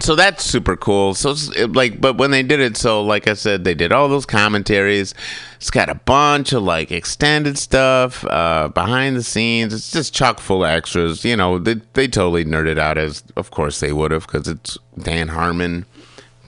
so 0.00 0.14
that's 0.14 0.44
super 0.44 0.76
cool. 0.76 1.14
So 1.14 1.34
it, 1.56 1.72
like, 1.72 2.00
but 2.00 2.18
when 2.18 2.30
they 2.30 2.42
did 2.42 2.60
it, 2.60 2.76
so 2.76 3.02
like 3.02 3.26
I 3.26 3.34
said, 3.34 3.64
they 3.64 3.74
did 3.74 3.92
all 3.92 4.08
those 4.08 4.26
commentaries. 4.26 5.14
It's 5.56 5.70
got 5.70 5.88
a 5.88 5.94
bunch 5.94 6.52
of 6.52 6.62
like 6.62 6.92
extended 6.92 7.58
stuff, 7.58 8.24
uh, 8.24 8.68
behind 8.68 9.16
the 9.16 9.22
scenes. 9.22 9.74
It's 9.74 9.90
just 9.90 10.14
chock 10.14 10.38
full 10.38 10.64
of 10.64 10.70
extras. 10.70 11.24
You 11.24 11.36
know, 11.36 11.58
they 11.58 11.74
they 11.94 12.06
totally 12.06 12.44
nerded 12.44 12.78
out 12.78 12.98
as, 12.98 13.24
of 13.36 13.50
course 13.50 13.80
they 13.80 13.92
would 13.92 14.10
have, 14.12 14.26
because 14.26 14.46
it's 14.46 14.78
Dan 14.98 15.28
Harmon. 15.28 15.84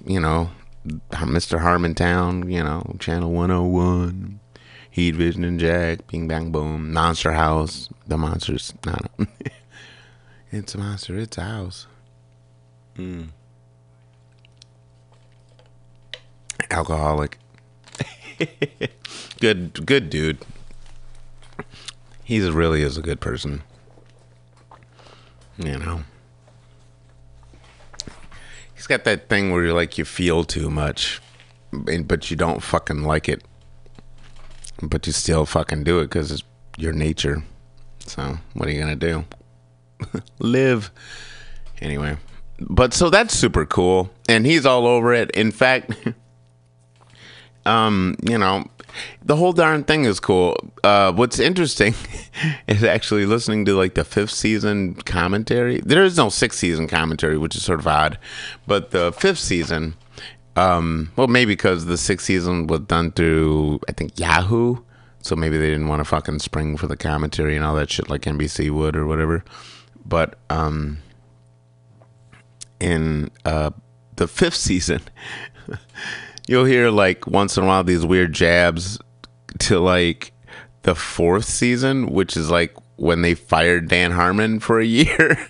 You 0.05 0.21
know, 0.21 0.51
Mr. 0.87 1.61
Harmontown. 1.61 2.51
You 2.51 2.63
know, 2.63 2.97
Channel 2.99 3.33
One 3.33 3.51
Hundred 3.51 3.69
One. 3.69 4.41
Heat 4.93 5.15
Vision 5.15 5.45
and 5.45 5.61
Jack, 5.61 6.09
Bing 6.09 6.27
Bang 6.27 6.51
Boom, 6.51 6.93
Monster 6.93 7.33
House, 7.33 7.89
The 8.09 8.19
Monsters. 8.19 8.75
No, 8.85 8.97
no. 9.19 9.27
it's 10.51 10.75
a 10.75 10.79
monster. 10.79 11.17
It's 11.17 11.39
a 11.39 11.43
house. 11.43 11.87
Mm. 12.97 13.29
Alcoholic. 16.71 17.39
good, 19.41 19.85
good 19.87 20.11
dude. 20.11 20.39
He's 22.25 22.49
really 22.51 22.83
is 22.83 22.97
a 22.97 23.03
good 23.03 23.21
person. 23.21 23.63
You 25.59 25.79
know. 25.79 26.05
He's 28.75 28.87
got 28.87 29.05
that 29.05 29.29
thing 29.29 29.51
where 29.51 29.65
you're 29.65 29.75
like 29.75 29.99
you 29.99 30.05
feel 30.05 30.45
too 30.45 30.71
much, 30.71 31.21
but 31.73 32.31
you 32.31 32.37
don't 32.37 32.63
fucking 32.63 33.03
like 33.03 33.29
it. 33.29 33.45
But 34.83 35.07
you 35.07 35.13
still 35.13 35.45
fucking 35.45 35.85
do 35.85 35.99
it 35.99 36.05
because 36.05 36.31
it's 36.31 36.43
your 36.79 36.93
nature. 36.93 37.43
So 38.07 38.39
what 38.55 38.69
are 38.69 38.73
you 38.73 38.81
gonna 38.81 38.97
do? 38.97 39.25
Live. 40.39 40.91
Anyway, 41.83 42.17
but 42.59 42.95
so 42.95 43.11
that's 43.11 43.37
super 43.37 43.67
cool, 43.67 44.11
and 44.29 44.47
he's 44.47 44.65
all 44.65 44.87
over 44.87 45.13
it. 45.13 45.31
In 45.33 45.51
fact, 45.51 45.93
um, 47.67 48.17
you 48.23 48.39
know, 48.39 48.65
the 49.23 49.37
whole 49.37 49.53
darn 49.53 49.85
thing 49.85 50.05
is 50.05 50.21
cool. 50.21 50.57
Uh, 50.83 51.13
what's 51.13 51.39
interesting 51.39 51.95
is 52.69 52.83
actually 52.83 53.27
listening 53.27 53.65
to 53.67 53.75
like 53.75 53.95
the 53.95 54.05
fifth 54.05 54.33
season 54.33 54.95
commentary. 54.95 55.81
There 55.81 56.05
is 56.05 56.17
no 56.17 56.29
sixth 56.29 56.59
season 56.59 56.89
commentary, 56.89 57.39
which 57.39 57.57
is 57.57 57.65
sort 57.65 57.81
of 57.81 57.87
odd, 57.87 58.19
but 58.67 58.91
the 58.91 59.13
fifth 59.13 59.39
season. 59.39 59.95
Um, 60.57 61.13
well, 61.17 61.29
maybe 61.29 61.53
because 61.53 61.87
the 61.87 61.97
sixth 61.97 62.27
season 62.27 62.67
was 62.67 62.81
done 62.81 63.13
through 63.13 63.81
I 63.89 63.93
think 63.93 64.19
Yahoo, 64.19 64.79
so 65.23 65.37
maybe 65.37 65.57
they 65.57 65.71
didn't 65.71 65.89
want 65.89 66.01
to 66.01 66.05
fucking 66.05 66.41
spring 66.41 66.77
for 66.77 66.87
the 66.87 66.97
commentary 66.97 67.57
and 67.57 67.65
all 67.65 67.75
that 67.77 67.91
shit 67.91 68.11
like 68.11 68.23
NBC 68.23 68.71
would 68.71 68.97
or 68.97 69.07
whatever. 69.07 69.45
But 70.05 70.39
um, 70.51 70.99
in 72.81 73.31
uh, 73.45 73.71
the 74.17 74.27
fifth 74.27 74.57
season, 74.57 75.03
you'll 76.47 76.65
hear 76.65 76.91
like 76.91 77.27
once 77.27 77.57
in 77.57 77.65
a 77.65 77.67
while 77.67 77.85
these 77.85 78.05
weird 78.05 78.33
jabs 78.33 78.99
to 79.61 79.79
like 79.79 80.33
the 80.83 80.95
fourth 80.95 81.45
season, 81.45 82.11
which 82.11 82.37
is 82.37 82.51
like 82.51 82.75
when 82.97 83.23
they 83.23 83.35
fired 83.35 83.89
Dan 83.89 84.13
Harmon 84.13 84.61
for 84.61 84.81
a 84.81 84.85
year. 84.87 85.49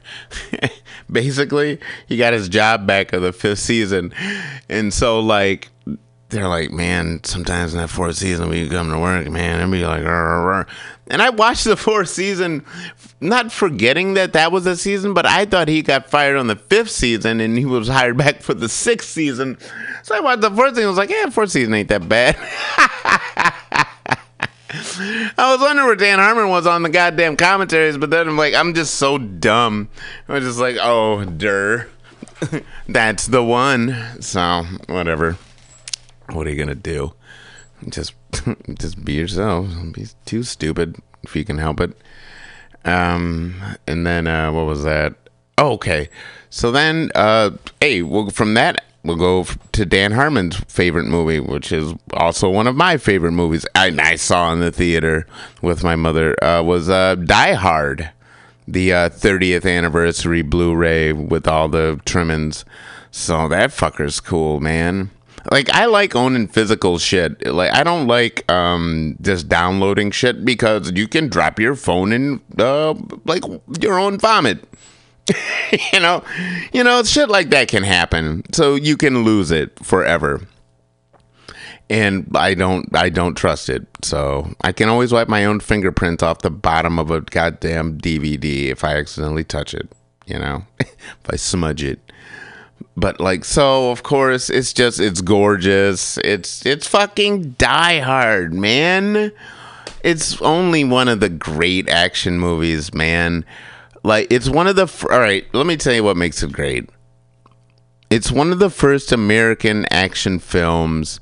Basically, 1.10 1.80
he 2.06 2.16
got 2.16 2.32
his 2.32 2.48
job 2.48 2.86
back 2.86 3.12
of 3.12 3.22
the 3.22 3.32
fifth 3.32 3.58
season. 3.58 4.14
And 4.68 4.92
so 4.94 5.20
like 5.20 5.68
they're 6.30 6.48
like, 6.48 6.70
man, 6.70 7.22
sometimes 7.24 7.74
in 7.74 7.80
that 7.80 7.88
fourth 7.88 8.16
season 8.16 8.48
we 8.48 8.68
come 8.68 8.90
to 8.90 8.98
work, 8.98 9.28
man, 9.28 9.60
and 9.60 9.72
be 9.72 9.84
like, 9.84 10.02
"Rrr, 10.02 10.64
rrr." 10.64 10.68
And 11.10 11.20
I 11.20 11.30
watched 11.30 11.64
the 11.64 11.76
fourth 11.76 12.08
season, 12.08 12.64
not 13.20 13.52
forgetting 13.52 14.14
that 14.14 14.32
that 14.32 14.52
was 14.52 14.64
a 14.66 14.76
season, 14.76 15.12
but 15.12 15.26
I 15.26 15.44
thought 15.44 15.68
he 15.68 15.82
got 15.82 16.08
fired 16.08 16.36
on 16.36 16.46
the 16.46 16.56
fifth 16.56 16.90
season 16.90 17.40
and 17.40 17.58
he 17.58 17.64
was 17.64 17.88
hired 17.88 18.16
back 18.16 18.42
for 18.42 18.54
the 18.54 18.68
sixth 18.68 19.08
season. 19.10 19.58
So 20.02 20.16
I 20.16 20.20
watched 20.20 20.42
the 20.42 20.50
fourth 20.50 20.70
season, 20.70 20.84
I 20.84 20.88
was 20.88 20.98
like, 20.98 21.10
yeah, 21.10 21.28
fourth 21.28 21.50
season 21.50 21.74
ain't 21.74 21.88
that 21.88 22.08
bad. 22.08 22.36
I 24.72 25.52
was 25.52 25.60
wondering 25.60 25.86
where 25.86 25.96
Dan 25.96 26.20
Harmon 26.20 26.48
was 26.48 26.66
on 26.66 26.84
the 26.84 26.88
goddamn 26.88 27.36
commentaries, 27.36 27.98
but 27.98 28.10
then 28.10 28.28
I'm 28.28 28.36
like, 28.36 28.54
I'm 28.54 28.72
just 28.72 28.94
so 28.94 29.18
dumb. 29.18 29.88
I 30.28 30.34
was 30.34 30.44
just 30.44 30.60
like, 30.60 30.76
oh, 30.80 31.24
der. 31.24 31.88
That's 32.88 33.26
the 33.26 33.42
one. 33.42 33.96
So, 34.20 34.64
whatever. 34.86 35.36
What 36.30 36.46
are 36.46 36.50
you 36.50 36.56
gonna 36.56 36.76
do? 36.76 37.14
Just 37.88 38.14
just 38.78 39.04
be 39.04 39.14
yourself. 39.14 39.68
Don't 39.70 39.92
be 39.92 40.06
too 40.24 40.42
stupid 40.42 40.96
if 41.22 41.34
you 41.36 41.44
can 41.44 41.58
help 41.58 41.80
it. 41.80 41.96
Um 42.84 43.54
and 43.86 44.06
then 44.06 44.26
uh 44.26 44.52
what 44.52 44.66
was 44.66 44.84
that? 44.84 45.14
Oh, 45.58 45.72
okay. 45.72 46.08
So 46.48 46.70
then 46.70 47.10
uh 47.14 47.50
hey, 47.80 48.02
well 48.02 48.30
from 48.30 48.54
that 48.54 48.84
we'll 49.02 49.16
go 49.16 49.44
to 49.72 49.84
Dan 49.86 50.12
Harmon's 50.12 50.58
favorite 50.68 51.06
movie, 51.06 51.40
which 51.40 51.72
is 51.72 51.94
also 52.12 52.48
one 52.48 52.66
of 52.66 52.76
my 52.76 52.96
favorite 52.96 53.32
movies 53.32 53.64
I, 53.74 53.94
I 53.98 54.16
saw 54.16 54.52
in 54.52 54.60
the 54.60 54.70
theater 54.70 55.26
with 55.62 55.82
my 55.82 55.96
mother, 55.96 56.42
uh, 56.44 56.62
was 56.62 56.88
uh, 56.88 57.14
Die 57.14 57.52
Hard, 57.54 58.10
the 58.68 58.92
uh, 58.92 59.08
30th 59.08 59.70
anniversary 59.70 60.42
Blu 60.42 60.74
ray 60.74 61.12
with 61.12 61.48
all 61.48 61.68
the 61.68 62.00
trimmings. 62.04 62.64
So 63.10 63.48
that 63.48 63.70
fucker's 63.70 64.20
cool, 64.20 64.60
man. 64.60 65.10
Like 65.50 65.70
I 65.70 65.86
like 65.86 66.14
owning 66.14 66.48
physical 66.48 66.98
shit. 66.98 67.46
Like 67.46 67.72
I 67.72 67.82
don't 67.82 68.06
like 68.06 68.50
um 68.50 69.16
just 69.20 69.48
downloading 69.48 70.10
shit 70.10 70.44
because 70.44 70.92
you 70.92 71.08
can 71.08 71.28
drop 71.28 71.58
your 71.58 71.74
phone 71.74 72.12
in 72.12 72.40
uh 72.58 72.94
like 73.24 73.44
your 73.80 73.98
own 73.98 74.18
vomit. 74.18 74.64
you 75.92 76.00
know, 76.00 76.24
you 76.72 76.82
know, 76.82 77.02
shit 77.04 77.28
like 77.28 77.50
that 77.50 77.68
can 77.68 77.84
happen. 77.84 78.42
So 78.52 78.74
you 78.74 78.96
can 78.96 79.24
lose 79.24 79.50
it 79.50 79.78
forever. 79.84 80.40
And 81.88 82.30
I 82.36 82.54
don't 82.54 82.94
I 82.94 83.08
don't 83.08 83.34
trust 83.34 83.68
it. 83.68 83.86
So 84.02 84.52
I 84.62 84.72
can 84.72 84.88
always 84.88 85.12
wipe 85.12 85.28
my 85.28 85.44
own 85.44 85.60
fingerprint 85.60 86.22
off 86.22 86.40
the 86.40 86.50
bottom 86.50 86.98
of 86.98 87.10
a 87.10 87.20
goddamn 87.20 87.98
DVD 87.98 88.66
if 88.66 88.84
I 88.84 88.96
accidentally 88.96 89.44
touch 89.44 89.74
it, 89.74 89.90
you 90.26 90.38
know, 90.38 90.64
if 90.80 91.28
I 91.28 91.36
smudge 91.36 91.82
it. 91.82 92.09
But 93.00 93.18
like 93.18 93.46
so 93.46 93.90
of 93.90 94.02
course 94.02 94.50
it's 94.50 94.74
just 94.74 95.00
it's 95.00 95.22
gorgeous. 95.22 96.18
It's 96.18 96.66
it's 96.66 96.86
fucking 96.86 97.52
Die 97.52 97.98
Hard, 98.00 98.52
man. 98.52 99.32
It's 100.04 100.40
only 100.42 100.84
one 100.84 101.08
of 101.08 101.20
the 101.20 101.30
great 101.30 101.88
action 101.88 102.38
movies, 102.38 102.92
man. 102.92 103.46
Like 104.02 104.26
it's 104.30 104.50
one 104.50 104.66
of 104.66 104.76
the 104.76 104.86
fir- 104.86 105.12
all 105.12 105.20
right. 105.20 105.46
Let 105.54 105.66
me 105.66 105.78
tell 105.78 105.94
you 105.94 106.04
what 106.04 106.18
makes 106.18 106.42
it 106.42 106.52
great. 106.52 106.90
It's 108.10 108.30
one 108.32 108.52
of 108.52 108.58
the 108.58 108.70
first 108.70 109.12
American 109.12 109.86
action 109.90 110.38
films 110.38 111.20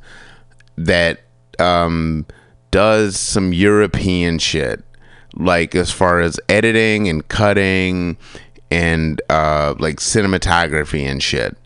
that 0.76 1.20
um, 1.58 2.24
does 2.70 3.18
some 3.18 3.52
European 3.52 4.38
shit, 4.38 4.82
like 5.34 5.74
as 5.74 5.92
far 5.92 6.20
as 6.20 6.40
editing 6.48 7.08
and 7.08 7.28
cutting 7.28 8.16
and 8.70 9.20
uh, 9.28 9.74
like 9.78 9.96
cinematography 9.96 11.02
and 11.02 11.22
shit. 11.22 11.57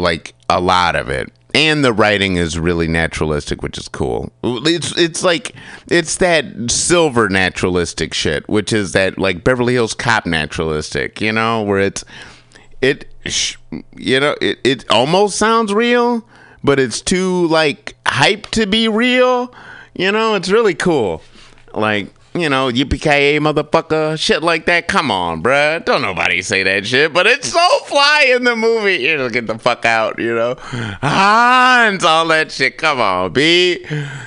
Like 0.00 0.34
a 0.48 0.60
lot 0.60 0.96
of 0.96 1.08
it. 1.08 1.32
And 1.52 1.84
the 1.84 1.92
writing 1.92 2.36
is 2.36 2.58
really 2.58 2.86
naturalistic, 2.86 3.62
which 3.62 3.76
is 3.76 3.88
cool. 3.88 4.32
It's 4.42 4.96
it's 4.96 5.24
like 5.24 5.54
it's 5.88 6.16
that 6.18 6.44
silver 6.70 7.28
naturalistic 7.28 8.14
shit, 8.14 8.48
which 8.48 8.72
is 8.72 8.92
that 8.92 9.18
like 9.18 9.42
Beverly 9.42 9.72
Hills 9.72 9.94
Cop 9.94 10.26
naturalistic, 10.26 11.20
you 11.20 11.32
know, 11.32 11.62
where 11.62 11.80
it's 11.80 12.04
it 12.80 13.06
you 13.96 14.20
know 14.20 14.36
it, 14.40 14.58
it 14.62 14.88
almost 14.90 15.38
sounds 15.38 15.74
real, 15.74 16.24
but 16.62 16.78
it's 16.78 17.00
too 17.00 17.48
like 17.48 17.96
hype 18.06 18.46
to 18.48 18.66
be 18.66 18.86
real. 18.86 19.52
You 19.94 20.12
know, 20.12 20.36
it's 20.36 20.50
really 20.50 20.74
cool. 20.74 21.20
Like 21.74 22.14
you 22.34 22.48
know, 22.48 22.70
yippee 22.70 23.38
motherfucker, 23.38 24.18
shit 24.18 24.42
like 24.42 24.66
that. 24.66 24.86
Come 24.86 25.10
on, 25.10 25.42
bruh. 25.42 25.84
Don't 25.84 26.02
nobody 26.02 26.42
say 26.42 26.62
that 26.62 26.86
shit, 26.86 27.12
but 27.12 27.26
it's 27.26 27.48
so 27.48 27.68
fly 27.86 28.32
in 28.34 28.44
the 28.44 28.54
movie. 28.54 28.96
You 28.98 29.16
know, 29.16 29.28
get 29.28 29.46
the 29.46 29.58
fuck 29.58 29.84
out, 29.84 30.18
you 30.18 30.34
know. 30.34 30.54
Hans, 30.58 32.04
all 32.04 32.28
that 32.28 32.52
shit. 32.52 32.78
Come 32.78 33.00
on, 33.00 33.32
B. 33.32 33.84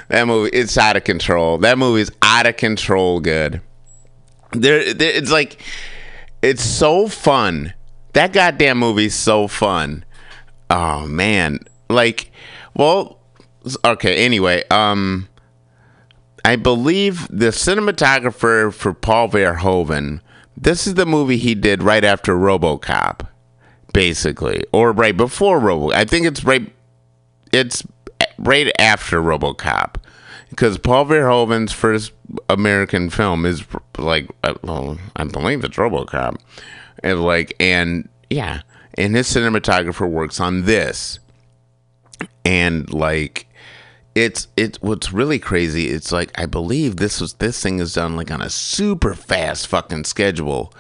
That 0.10 0.28
movie, 0.28 0.50
it's 0.52 0.78
out 0.78 0.98
of 0.98 1.06
control. 1.06 1.58
That 1.60 1.78
movie's 1.78 2.12
out 2.22 2.46
of 2.46 2.58
control 2.58 3.22
good. 3.22 3.62
There, 4.52 4.94
there 4.94 5.12
it's 5.12 5.32
like, 5.32 5.62
it's 6.42 6.64
so 6.64 7.08
fun. 7.08 7.74
That 8.14 8.34
goddamn 8.34 8.80
movie's 8.80 9.16
so 9.16 9.48
fun. 9.48 10.04
Oh 10.70 11.08
man, 11.08 11.60
like, 11.90 12.32
well, 12.76 13.20
okay. 13.86 14.26
Anyway, 14.26 14.64
um, 14.70 15.28
I 16.46 16.56
believe 16.58 17.28
the 17.30 17.48
cinematographer 17.48 18.74
for 18.74 18.94
Paul 18.94 19.30
Verhoeven. 19.30 20.20
This 20.58 20.86
is 20.86 20.96
the 20.96 21.06
movie 21.06 21.38
he 21.38 21.56
did 21.56 21.82
right 21.82 22.04
after 22.04 22.36
RoboCop, 22.36 23.28
basically, 23.94 24.64
or 24.72 24.92
right 24.92 25.16
before 25.16 25.60
Robo. 25.60 25.92
I 25.92 26.06
think 26.06 26.26
it's 26.26 26.44
right. 26.44 26.72
It's 27.52 27.84
right 28.38 28.72
after 28.80 29.22
RoboCop, 29.22 29.96
because 30.50 30.78
Paul 30.78 31.06
Verhoeven's 31.06 31.72
first 31.72 32.12
American 32.50 33.10
film 33.10 33.46
is 33.46 33.64
like, 33.98 34.30
uh, 34.44 34.56
well, 34.64 34.98
I 35.16 35.24
believe 35.24 35.64
it's 35.64 35.78
RoboCop. 35.78 36.36
and 37.04 37.24
like 37.24 37.56
and 37.60 38.10
yeah, 38.30 38.62
and 38.96 39.16
his 39.16 39.28
cinematographer 39.28 40.10
works 40.10 40.40
on 40.40 40.64
this, 40.66 41.20
and 42.46 42.92
like 42.94 43.48
it's 44.16 44.48
it's 44.56 44.82
what's 44.82 45.12
really 45.12 45.40
crazy. 45.40 45.88
It's 45.88 46.12
like 46.12 46.32
I 46.36 46.46
believe 46.46 46.98
this 46.98 47.20
was 47.20 47.34
this 47.36 47.62
thing 47.62 47.80
is 47.80 47.94
done 47.94 48.16
like 48.16 48.32
on 48.32 48.42
a 48.42 48.50
super 48.50 49.14
fast 49.14 49.68
fucking 49.68 50.04
schedule, 50.06 50.74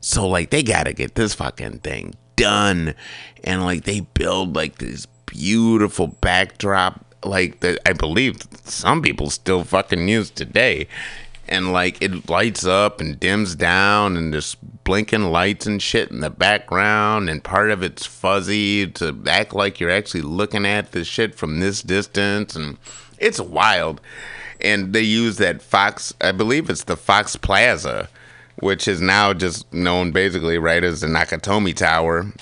so 0.00 0.26
like 0.26 0.50
they 0.50 0.62
gotta 0.62 0.92
get 0.92 1.14
this 1.14 1.34
fucking 1.34 1.80
thing 1.80 2.14
done, 2.36 2.94
and 3.44 3.64
like 3.64 3.84
they 3.84 4.00
build 4.00 4.56
like 4.56 4.78
this 4.78 5.06
beautiful 5.26 6.06
backdrop 6.06 7.04
like 7.24 7.60
that 7.60 7.78
I 7.86 7.92
believe 7.92 8.38
some 8.64 9.02
people 9.02 9.30
still 9.30 9.64
fucking 9.64 10.08
use 10.08 10.30
today. 10.30 10.88
And 11.50 11.72
like 11.72 12.02
it 12.02 12.28
lights 12.28 12.66
up 12.66 13.00
and 13.00 13.18
dims 13.18 13.54
down 13.54 14.18
and 14.18 14.34
there's 14.34 14.54
blinking 14.88 15.24
lights 15.24 15.66
and 15.66 15.82
shit 15.82 16.10
in 16.10 16.20
the 16.20 16.30
background 16.30 17.28
and 17.28 17.44
part 17.44 17.70
of 17.70 17.82
it's 17.82 18.06
fuzzy 18.06 18.86
to 18.86 19.14
act 19.28 19.52
like 19.52 19.78
you're 19.78 19.90
actually 19.90 20.22
looking 20.22 20.64
at 20.64 20.92
the 20.92 21.04
shit 21.04 21.34
from 21.34 21.60
this 21.60 21.82
distance 21.82 22.56
and 22.56 22.78
it's 23.18 23.38
wild. 23.38 24.00
And 24.62 24.94
they 24.94 25.02
use 25.02 25.36
that 25.36 25.60
Fox 25.60 26.14
I 26.22 26.32
believe 26.32 26.70
it's 26.70 26.84
the 26.84 26.96
Fox 26.96 27.36
Plaza, 27.36 28.08
which 28.60 28.88
is 28.88 29.02
now 29.02 29.34
just 29.34 29.70
known 29.74 30.10
basically 30.10 30.56
right 30.56 30.82
as 30.82 31.02
the 31.02 31.06
Nakatomi 31.06 31.76
Tower 31.76 32.32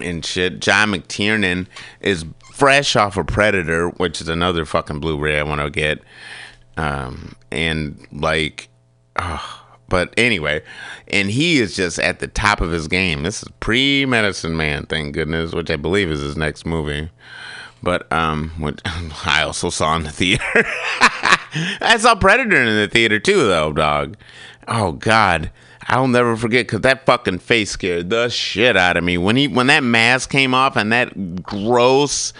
and 0.00 0.24
shit. 0.24 0.60
John 0.60 0.92
McTiernan 0.92 1.66
is 2.00 2.26
fresh 2.52 2.94
off 2.94 3.16
of 3.16 3.26
Predator, 3.26 3.88
which 3.88 4.20
is 4.20 4.28
another 4.28 4.64
fucking 4.64 5.00
Blu-ray 5.00 5.40
I 5.40 5.42
want 5.42 5.62
to 5.62 5.70
get. 5.70 6.00
Um, 6.76 7.34
and 7.50 8.06
like, 8.12 8.68
but 9.90 10.14
anyway, 10.16 10.62
and 11.08 11.30
he 11.30 11.58
is 11.58 11.76
just 11.76 11.98
at 11.98 12.20
the 12.20 12.28
top 12.28 12.62
of 12.62 12.70
his 12.70 12.88
game. 12.88 13.22
This 13.24 13.42
is 13.42 13.48
pre-Medicine 13.60 14.56
Man, 14.56 14.86
thank 14.86 15.12
goodness, 15.12 15.52
which 15.52 15.70
I 15.70 15.76
believe 15.76 16.10
is 16.10 16.20
his 16.20 16.38
next 16.38 16.64
movie. 16.64 17.10
But 17.82 18.10
um, 18.10 18.52
what 18.56 18.80
I 19.26 19.42
also 19.42 19.68
saw 19.68 19.94
in 19.96 20.04
the 20.04 20.10
theater. 20.10 20.44
I 21.82 21.96
saw 21.98 22.14
Predator 22.14 22.56
in 22.56 22.76
the 22.76 22.88
theater 22.88 23.18
too, 23.18 23.46
though, 23.46 23.72
dog. 23.72 24.16
Oh 24.66 24.92
God. 24.92 25.50
I'll 25.90 26.06
never 26.06 26.36
forget 26.36 26.66
because 26.66 26.82
that 26.82 27.04
fucking 27.04 27.40
face 27.40 27.72
scared 27.72 28.10
the 28.10 28.28
shit 28.28 28.76
out 28.76 28.96
of 28.96 29.02
me 29.02 29.18
when 29.18 29.34
he 29.34 29.48
when 29.48 29.66
that 29.66 29.82
mask 29.82 30.30
came 30.30 30.54
off 30.54 30.76
and 30.76 30.92
that 30.92 31.42
gross. 31.42 32.32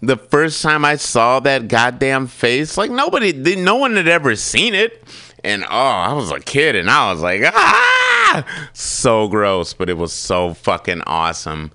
The 0.00 0.16
first 0.16 0.62
time 0.62 0.84
I 0.84 0.96
saw 0.96 1.40
that 1.40 1.68
goddamn 1.68 2.26
face, 2.26 2.76
like 2.78 2.90
nobody, 2.90 3.32
no 3.56 3.76
one 3.76 3.96
had 3.96 4.08
ever 4.08 4.36
seen 4.36 4.74
it, 4.74 5.02
and 5.46 5.64
oh, 5.64 5.68
I 5.68 6.12
was 6.12 6.32
a 6.32 6.40
kid 6.40 6.74
and 6.74 6.90
I 6.90 7.12
was 7.12 7.22
like, 7.22 7.42
ah, 7.44 8.44
so 8.72 9.28
gross, 9.28 9.72
but 9.72 9.88
it 9.88 9.96
was 9.96 10.12
so 10.12 10.54
fucking 10.54 11.02
awesome, 11.06 11.70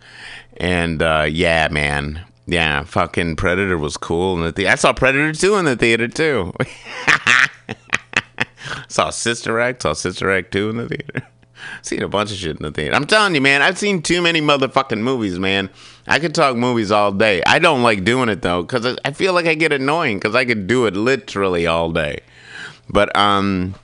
and 0.58 1.02
uh, 1.02 1.26
yeah, 1.30 1.70
man, 1.72 2.26
yeah, 2.46 2.84
fucking 2.84 3.38
Predator 3.38 3.78
was 3.78 3.98
cool 3.98 4.36
in 4.36 4.44
the 4.44 4.52
theater. 4.52 4.72
I 4.72 4.76
saw 4.76 4.94
Predator 4.94 5.34
two 5.34 5.56
in 5.56 5.66
the 5.66 5.76
theater 5.76 6.08
too. 6.08 6.54
saw 8.88 9.10
Sister 9.10 9.60
Act, 9.60 9.84
saw 9.84 9.94
Sister 9.94 10.32
Act 10.32 10.52
2 10.52 10.70
in 10.70 10.78
the 10.78 10.88
theater. 10.88 11.28
seen 11.82 12.04
a 12.04 12.08
bunch 12.08 12.32
of 12.32 12.38
shit 12.38 12.58
in 12.58 12.64
the 12.64 12.72
theater. 12.72 12.96
I'm 12.96 13.06
telling 13.06 13.36
you, 13.36 13.42
man, 13.42 13.62
I've 13.62 13.78
seen 13.78 14.02
too 14.02 14.22
many 14.22 14.42
motherfucking 14.42 15.00
movies, 15.00 15.40
man. 15.40 15.70
I 16.08 16.20
could 16.20 16.36
talk 16.36 16.56
movies 16.56 16.92
all 16.92 17.12
day. 17.12 17.42
I 17.46 17.60
don't 17.60 17.84
like 17.84 18.04
doing 18.04 18.30
it 18.30 18.42
though, 18.42 18.64
because 18.64 18.98
I 19.06 19.12
feel 19.12 19.34
like 19.34 19.46
I 19.46 19.56
get 19.56 19.72
annoying 19.72 20.18
because 20.18 20.36
I 20.36 20.46
could 20.46 20.68
do 20.68 20.86
it 20.86 20.96
literally 20.96 21.68
all 21.68 21.92
day. 21.92 22.22
But, 22.92 23.16
um, 23.16 23.76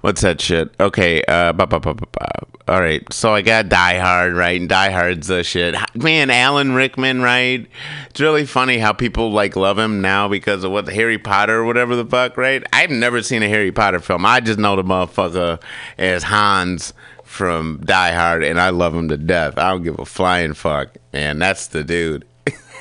what's 0.00 0.20
that 0.22 0.40
shit? 0.40 0.72
Okay, 0.80 1.22
uh, 1.26 1.52
ba, 1.52 1.66
ba, 1.66 1.80
ba, 1.80 1.94
ba, 1.94 2.06
ba. 2.12 2.28
all 2.68 2.80
right. 2.80 3.02
So 3.12 3.34
I 3.34 3.42
got 3.42 3.68
Die 3.68 3.98
Hard, 3.98 4.34
right? 4.34 4.60
And 4.60 4.68
Die 4.68 4.90
Hard's 4.90 5.26
the 5.28 5.42
shit. 5.42 5.74
Man, 5.94 6.30
Alan 6.30 6.72
Rickman, 6.72 7.22
right? 7.22 7.66
It's 8.10 8.20
really 8.20 8.46
funny 8.46 8.78
how 8.78 8.92
people 8.92 9.30
like 9.32 9.56
love 9.56 9.78
him 9.78 10.00
now 10.00 10.28
because 10.28 10.64
of 10.64 10.72
what 10.72 10.88
Harry 10.88 11.18
Potter 11.18 11.58
or 11.58 11.64
whatever 11.64 11.96
the 11.96 12.04
fuck, 12.04 12.36
right? 12.36 12.62
I've 12.72 12.90
never 12.90 13.22
seen 13.22 13.42
a 13.42 13.48
Harry 13.48 13.72
Potter 13.72 14.00
film. 14.00 14.24
I 14.24 14.40
just 14.40 14.58
know 14.58 14.76
the 14.76 14.84
motherfucker 14.84 15.60
as 15.96 16.24
Hans 16.24 16.92
from 17.24 17.80
Die 17.84 18.12
Hard, 18.12 18.42
and 18.42 18.60
I 18.60 18.70
love 18.70 18.94
him 18.94 19.08
to 19.08 19.16
death. 19.16 19.58
I 19.58 19.70
don't 19.70 19.82
give 19.82 19.98
a 19.98 20.06
flying 20.06 20.54
fuck, 20.54 20.96
man. 21.12 21.38
That's 21.38 21.66
the 21.68 21.84
dude. 21.84 22.24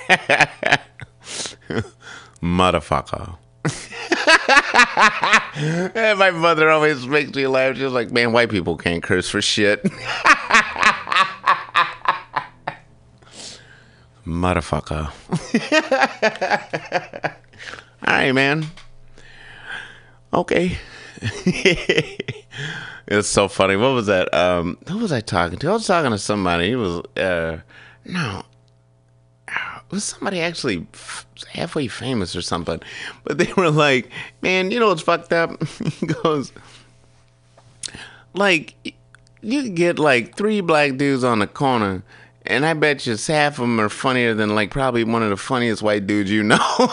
Motherfucker. 2.42 3.38
My 6.18 6.32
mother 6.32 6.70
always 6.70 7.08
makes 7.08 7.34
me 7.34 7.48
laugh. 7.48 7.78
She's 7.78 7.92
like, 7.92 8.12
man, 8.12 8.34
white 8.34 8.50
people 8.50 8.78
can't 8.78 9.04
curse 9.04 9.30
for 9.30 9.42
shit. 9.42 9.84
Motherfucker. 14.26 15.12
All 18.08 18.14
right, 18.14 18.32
man. 18.34 18.66
Okay. 20.34 20.78
it's 23.08 23.28
so 23.28 23.48
funny. 23.48 23.76
What 23.78 23.94
was 23.94 24.08
that? 24.08 24.34
Um, 24.34 24.78
who 24.90 24.98
was 24.98 25.12
I 25.12 25.22
talking 25.22 25.60
to? 25.60 25.70
I 25.70 25.74
was 25.74 25.88
talking 25.88 26.12
to 26.12 26.18
somebody. 26.18 26.70
He 26.70 26.76
was, 26.76 27.00
uh, 27.16 27.60
no, 28.06 28.44
was 29.92 30.04
somebody 30.04 30.42
actually 30.42 30.86
halfway 31.52 31.88
famous 31.88 32.36
or 32.36 32.42
something. 32.42 32.80
But 33.24 33.38
they 33.38 33.52
were 33.56 33.72
like, 33.72 34.10
man, 34.42 34.72
you 34.72 34.80
know 34.80 34.90
what's 34.90 35.02
fucked 35.02 35.34
up? 35.34 35.64
he 36.00 36.08
goes, 36.08 36.52
like, 38.34 38.76
you 39.42 39.70
get 39.70 40.00
like 40.00 40.36
three 40.36 40.62
black 40.62 40.98
dudes 40.98 41.24
on 41.24 41.40
the 41.40 41.48
corner, 41.48 42.04
and 42.46 42.66
I 42.66 42.74
bet 42.74 43.06
you 43.06 43.16
half 43.16 43.54
of 43.54 43.58
them 43.60 43.80
are 43.80 43.90
funnier 43.90 44.34
than 44.34 44.56
like 44.56 44.72
probably 44.72 45.04
one 45.04 45.24
of 45.24 45.30
the 45.30 45.38
funniest 45.38 45.82
white 45.82 46.08
dudes 46.08 46.32
you 46.32 46.44
know. 46.44 46.58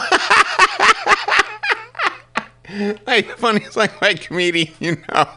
like 3.07 3.29
funniest 3.37 3.75
like 3.75 4.01
white 4.01 4.21
comedian 4.21 4.73
you 4.79 4.97
know. 5.09 5.27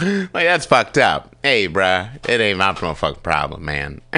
like 0.00 0.46
that's 0.46 0.66
fucked 0.66 0.98
up. 0.98 1.34
Hey, 1.42 1.68
bruh, 1.68 2.08
it 2.28 2.40
ain't 2.40 2.58
my 2.58 2.72
fucking 2.74 3.22
problem, 3.22 3.64
man. 3.64 4.00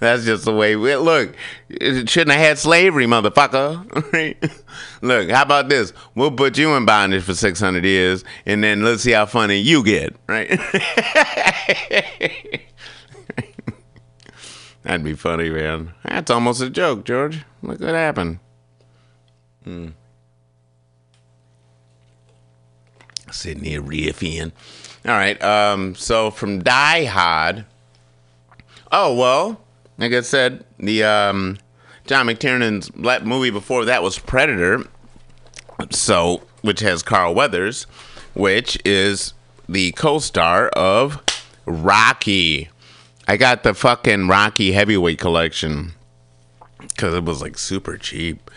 that's 0.00 0.24
just 0.24 0.44
the 0.44 0.54
way. 0.54 0.76
We, 0.76 0.94
look, 0.96 1.34
it 1.70 2.08
shouldn't 2.08 2.36
have 2.36 2.46
had 2.46 2.58
slavery, 2.58 3.06
motherfucker. 3.06 4.42
look, 5.02 5.30
how 5.30 5.42
about 5.42 5.70
this? 5.70 5.92
We'll 6.14 6.32
put 6.32 6.58
you 6.58 6.74
in 6.74 6.84
bondage 6.84 7.22
for 7.22 7.34
six 7.34 7.60
hundred 7.60 7.84
years, 7.84 8.24
and 8.44 8.62
then 8.62 8.82
let's 8.82 9.02
see 9.02 9.12
how 9.12 9.26
funny 9.26 9.56
you 9.56 9.82
get, 9.82 10.14
right? 10.28 10.50
That'd 14.82 15.04
be 15.04 15.14
funny, 15.14 15.48
man. 15.48 15.94
That's 16.04 16.30
almost 16.30 16.60
a 16.60 16.68
joke, 16.68 17.04
George. 17.04 17.44
Look 17.62 17.80
what 17.80 17.94
happened. 17.94 18.40
Hmm. 19.64 19.90
Sitting 23.32 23.64
here 23.64 23.82
riffing. 23.82 24.52
All 25.04 25.12
right. 25.12 25.42
Um. 25.42 25.94
So 25.94 26.30
from 26.30 26.62
Die 26.62 27.04
Hard. 27.04 27.64
Oh 28.90 29.14
well, 29.16 29.60
like 29.98 30.12
I 30.12 30.20
said, 30.20 30.64
the 30.78 31.04
um, 31.04 31.58
John 32.06 32.26
McTiernan's 32.26 32.94
movie 33.24 33.50
before 33.50 33.84
that 33.86 34.02
was 34.02 34.18
Predator. 34.18 34.84
So, 35.90 36.42
which 36.60 36.80
has 36.80 37.02
Carl 37.02 37.34
Weathers, 37.34 37.84
which 38.34 38.78
is 38.84 39.34
the 39.68 39.92
co-star 39.92 40.68
of 40.68 41.22
Rocky. 41.66 42.68
I 43.26 43.36
got 43.36 43.62
the 43.62 43.74
fucking 43.74 44.28
Rocky 44.28 44.72
heavyweight 44.72 45.18
collection 45.18 45.92
because 46.80 47.14
it 47.14 47.24
was 47.24 47.40
like 47.40 47.56
super 47.58 47.96
cheap 47.96 48.50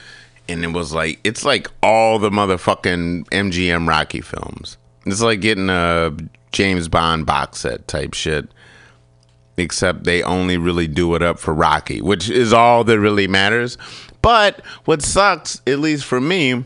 and 0.48 0.64
it 0.64 0.74
was 0.74 0.94
like 0.94 1.20
it's 1.24 1.44
like 1.44 1.70
all 1.82 2.20
the 2.20 2.30
motherfucking 2.30 3.26
MGM 3.30 3.88
Rocky 3.88 4.22
films. 4.22 4.78
It's 5.06 5.22
like 5.22 5.42
getting 5.42 5.70
a 5.70 6.16
James 6.52 6.88
Bond 6.88 7.26
box 7.26 7.60
set 7.60 7.88
type 7.88 8.14
shit. 8.14 8.50
Except 9.58 10.04
they 10.04 10.22
only 10.22 10.58
really 10.58 10.86
do 10.86 11.16
it 11.16 11.22
up 11.22 11.40
for 11.40 11.54
Rocky, 11.54 12.02
which 12.02 12.30
is 12.30 12.52
all 12.52 12.84
that 12.84 13.00
really 13.00 13.26
matters. 13.26 13.78
But 14.22 14.62
what 14.84 15.02
sucks, 15.02 15.62
at 15.66 15.80
least 15.80 16.04
for 16.04 16.20
me, 16.20 16.66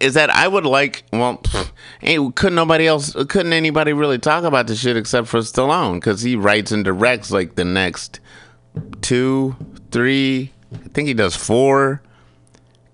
is 0.00 0.14
that 0.14 0.30
I 0.30 0.46
would 0.46 0.64
like 0.64 1.02
well, 1.12 1.38
pfft, 1.38 1.72
ain't 2.02 2.36
couldn't 2.36 2.54
nobody 2.54 2.86
else 2.86 3.12
couldn't 3.28 3.52
anybody 3.52 3.92
really 3.92 4.18
talk 4.18 4.44
about 4.44 4.68
the 4.68 4.76
shit 4.76 4.96
except 4.96 5.26
for 5.26 5.38
Stallone 5.38 5.94
because 5.94 6.22
he 6.22 6.36
writes 6.36 6.70
and 6.70 6.84
directs 6.84 7.30
like 7.32 7.56
the 7.56 7.64
next 7.64 8.20
two, 9.00 9.56
three, 9.90 10.52
I 10.72 10.88
think 10.88 11.08
he 11.08 11.14
does 11.14 11.36
four. 11.36 12.02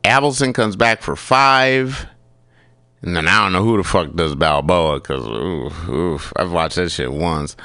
Avildsen 0.08 0.54
comes 0.54 0.74
back 0.74 1.02
for 1.02 1.16
five. 1.16 2.06
And 3.02 3.14
then 3.14 3.28
I 3.28 3.44
don't 3.44 3.52
know 3.52 3.62
who 3.62 3.76
the 3.76 3.84
fuck 3.84 4.14
does 4.14 4.34
Balboa 4.34 4.98
because 5.00 5.24
I've 6.34 6.50
watched 6.50 6.76
that 6.76 6.90
shit 6.90 7.12
once. 7.12 7.56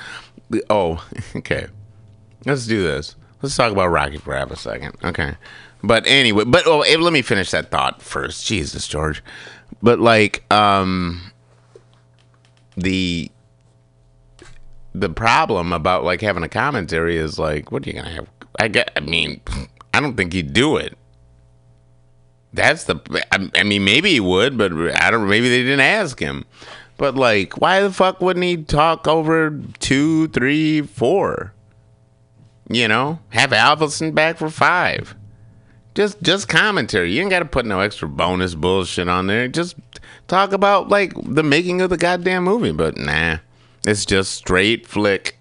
Oh, 0.69 1.03
okay. 1.37 1.67
Let's 2.45 2.67
do 2.67 2.83
this. 2.83 3.15
Let's 3.41 3.55
talk 3.55 3.71
about 3.71 3.87
Rocky 3.87 4.17
for 4.17 4.35
half 4.35 4.51
a 4.51 4.55
second. 4.55 4.95
Okay. 5.03 5.35
But 5.83 6.05
anyway, 6.05 6.43
but 6.45 6.67
oh, 6.67 6.81
eh, 6.81 6.97
let 6.97 7.13
me 7.13 7.21
finish 7.21 7.51
that 7.51 7.71
thought 7.71 8.01
first. 8.01 8.45
Jesus, 8.45 8.87
George. 8.87 9.23
But 9.81 9.99
like, 9.99 10.43
um, 10.51 11.31
the 12.77 13.29
the 14.93 15.09
problem 15.09 15.73
about 15.73 16.03
like 16.03 16.21
having 16.21 16.43
a 16.43 16.49
commentary 16.49 17.17
is 17.17 17.37
like, 17.39 17.71
what 17.71 17.85
are 17.85 17.89
you 17.89 17.95
gonna 17.95 18.11
have? 18.11 18.27
I 18.59 18.67
get. 18.67 18.91
I 18.95 19.01
mean, 19.01 19.41
I 19.93 19.99
don't 19.99 20.15
think 20.15 20.31
he'd 20.31 20.53
do 20.53 20.77
it. 20.77 20.97
That's 22.53 22.83
the. 22.83 22.99
I, 23.31 23.49
I 23.55 23.63
mean, 23.63 23.83
maybe 23.83 24.11
he 24.11 24.19
would, 24.19 24.57
but 24.57 24.71
I 25.01 25.09
don't. 25.09 25.27
Maybe 25.27 25.49
they 25.49 25.63
didn't 25.63 25.79
ask 25.79 26.19
him. 26.19 26.45
But 26.97 27.15
like, 27.15 27.59
why 27.59 27.81
the 27.81 27.91
fuck 27.91 28.21
wouldn't 28.21 28.45
he 28.45 28.57
talk 28.57 29.07
over 29.07 29.59
two, 29.79 30.27
three, 30.29 30.81
four? 30.81 31.53
You 32.69 32.87
know, 32.87 33.19
have 33.29 33.49
Avildsen 33.49 34.13
back 34.13 34.37
for 34.37 34.49
five. 34.49 35.15
Just 35.95 36.21
just 36.21 36.47
commentary. 36.47 37.11
You 37.11 37.21
ain't 37.21 37.29
got 37.29 37.39
to 37.39 37.45
put 37.45 37.65
no 37.65 37.79
extra 37.79 38.07
bonus 38.07 38.55
bullshit 38.55 39.09
on 39.09 39.27
there. 39.27 39.47
Just 39.47 39.75
talk 40.27 40.53
about 40.53 40.89
like 40.89 41.13
the 41.23 41.43
making 41.43 41.81
of 41.81 41.89
the 41.89 41.97
goddamn 41.97 42.43
movie. 42.43 42.71
But 42.71 42.97
nah, 42.97 43.37
it's 43.85 44.05
just 44.05 44.31
straight 44.33 44.87
flick 44.87 45.37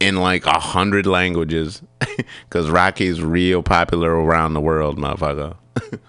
in 0.00 0.16
like 0.16 0.46
a 0.46 0.58
hundred 0.58 1.06
languages. 1.06 1.82
Cause 2.50 2.68
Rocky's 2.68 3.22
real 3.22 3.62
popular 3.62 4.10
around 4.14 4.54
the 4.54 4.60
world, 4.60 4.98
motherfucker. 4.98 5.56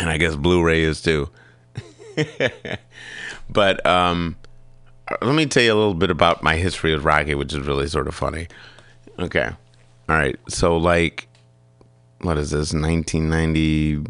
and 0.00 0.08
I 0.08 0.16
guess 0.16 0.34
Blu-ray 0.34 0.82
is 0.82 1.02
too. 1.02 1.28
but 3.50 3.84
um, 3.86 4.34
let 5.20 5.34
me 5.34 5.44
tell 5.44 5.62
you 5.62 5.72
a 5.72 5.74
little 5.74 5.94
bit 5.94 6.10
about 6.10 6.42
my 6.42 6.56
history 6.56 6.94
with 6.94 7.04
Rocky, 7.04 7.34
which 7.34 7.52
is 7.52 7.66
really 7.66 7.86
sort 7.86 8.08
of 8.08 8.14
funny. 8.14 8.48
Okay, 9.18 9.50
all 10.08 10.16
right. 10.16 10.36
So 10.48 10.78
like, 10.78 11.28
what 12.22 12.38
is 12.38 12.50
this? 12.50 12.72
Nineteen 12.72 13.28
ninety 13.28 14.02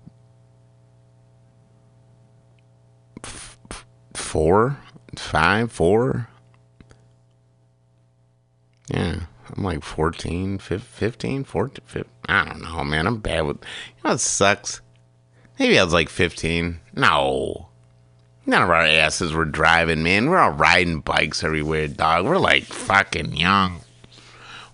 four, 4.15 4.79
five, 5.17 5.73
four. 5.73 6.29
Yeah, 8.89 9.21
I'm 9.57 9.63
like 9.65 9.83
14, 9.85 10.59
15, 10.59 11.45
14, 11.45 11.85
15. 11.85 12.13
I 12.29 12.45
don't 12.45 12.63
know, 12.63 12.83
man. 12.85 13.07
I'm 13.07 13.19
bad 13.19 13.43
with. 13.43 13.57
You 13.57 14.03
know 14.05 14.11
what 14.11 14.21
sucks? 14.21 14.81
Maybe 15.61 15.79
I 15.79 15.85
was 15.85 15.93
like 15.93 16.09
15. 16.09 16.81
No. 16.97 17.69
None 18.47 18.63
of 18.63 18.71
our 18.71 18.81
asses 18.81 19.35
were 19.35 19.45
driving, 19.45 20.03
man. 20.03 20.31
We're 20.31 20.39
all 20.39 20.53
riding 20.53 21.01
bikes 21.01 21.45
everywhere, 21.45 21.87
dog. 21.87 22.25
We're 22.25 22.39
like 22.39 22.65
fucking 22.65 23.37
young. 23.37 23.83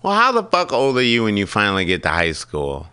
Well, 0.01 0.13
how 0.13 0.31
the 0.31 0.43
fuck 0.43 0.71
old 0.71 0.97
are 0.97 1.01
you 1.01 1.25
when 1.25 1.35
you 1.35 1.45
finally 1.45 1.83
get 1.83 2.03
to 2.03 2.09
high 2.09 2.31
school? 2.31 2.87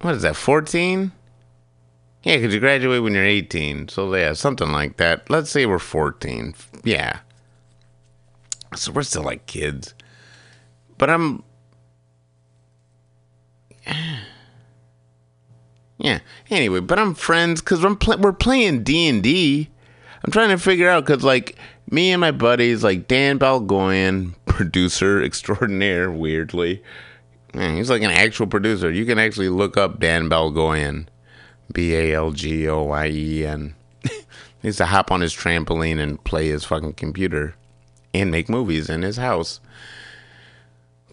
What 0.00 0.16
is 0.16 0.22
that, 0.22 0.34
14? 0.34 1.12
Yeah, 2.24 2.36
because 2.36 2.52
you 2.52 2.58
graduate 2.58 3.00
when 3.00 3.14
you're 3.14 3.24
18. 3.24 3.86
So, 3.86 4.12
yeah, 4.12 4.32
something 4.32 4.72
like 4.72 4.96
that. 4.96 5.30
Let's 5.30 5.50
say 5.50 5.64
we're 5.64 5.78
14. 5.78 6.56
Yeah. 6.82 7.20
So 8.74 8.90
we're 8.90 9.04
still 9.04 9.22
like 9.22 9.46
kids. 9.46 9.94
But 10.98 11.08
I'm. 11.08 11.44
Yeah. 15.98 16.20
Anyway, 16.48 16.80
but 16.80 16.98
I'm 16.98 17.14
friends 17.14 17.60
because 17.60 17.84
I'm 17.84 17.96
pl- 17.96 18.18
we're 18.18 18.32
playing 18.32 18.84
D 18.84 19.08
and 19.08 19.22
D. 19.22 19.68
I'm 20.24 20.32
trying 20.32 20.50
to 20.50 20.58
figure 20.58 20.88
out 20.88 21.04
because 21.04 21.24
like 21.24 21.56
me 21.90 22.12
and 22.12 22.20
my 22.20 22.30
buddies, 22.30 22.84
like 22.84 23.08
Dan 23.08 23.38
Balgoyen, 23.38 24.34
producer 24.46 25.22
extraordinaire, 25.22 26.10
weirdly, 26.10 26.82
man, 27.52 27.76
he's 27.76 27.90
like 27.90 28.02
an 28.02 28.10
actual 28.10 28.46
producer. 28.46 28.90
You 28.90 29.04
can 29.04 29.18
actually 29.18 29.48
look 29.48 29.76
up 29.76 29.98
Dan 29.98 30.30
Balgoyen, 30.30 31.06
B 31.72 31.94
A 31.94 32.14
L 32.14 32.30
G 32.30 32.68
O 32.68 32.84
Y 32.84 33.06
E 33.08 33.46
N. 33.46 33.74
He 34.60 34.66
used 34.66 34.78
to 34.78 34.86
hop 34.86 35.12
on 35.12 35.20
his 35.20 35.32
trampoline 35.32 36.00
and 36.00 36.22
play 36.24 36.48
his 36.48 36.64
fucking 36.64 36.94
computer 36.94 37.54
and 38.12 38.28
make 38.28 38.48
movies 38.48 38.90
in 38.90 39.02
his 39.02 39.16
house. 39.16 39.60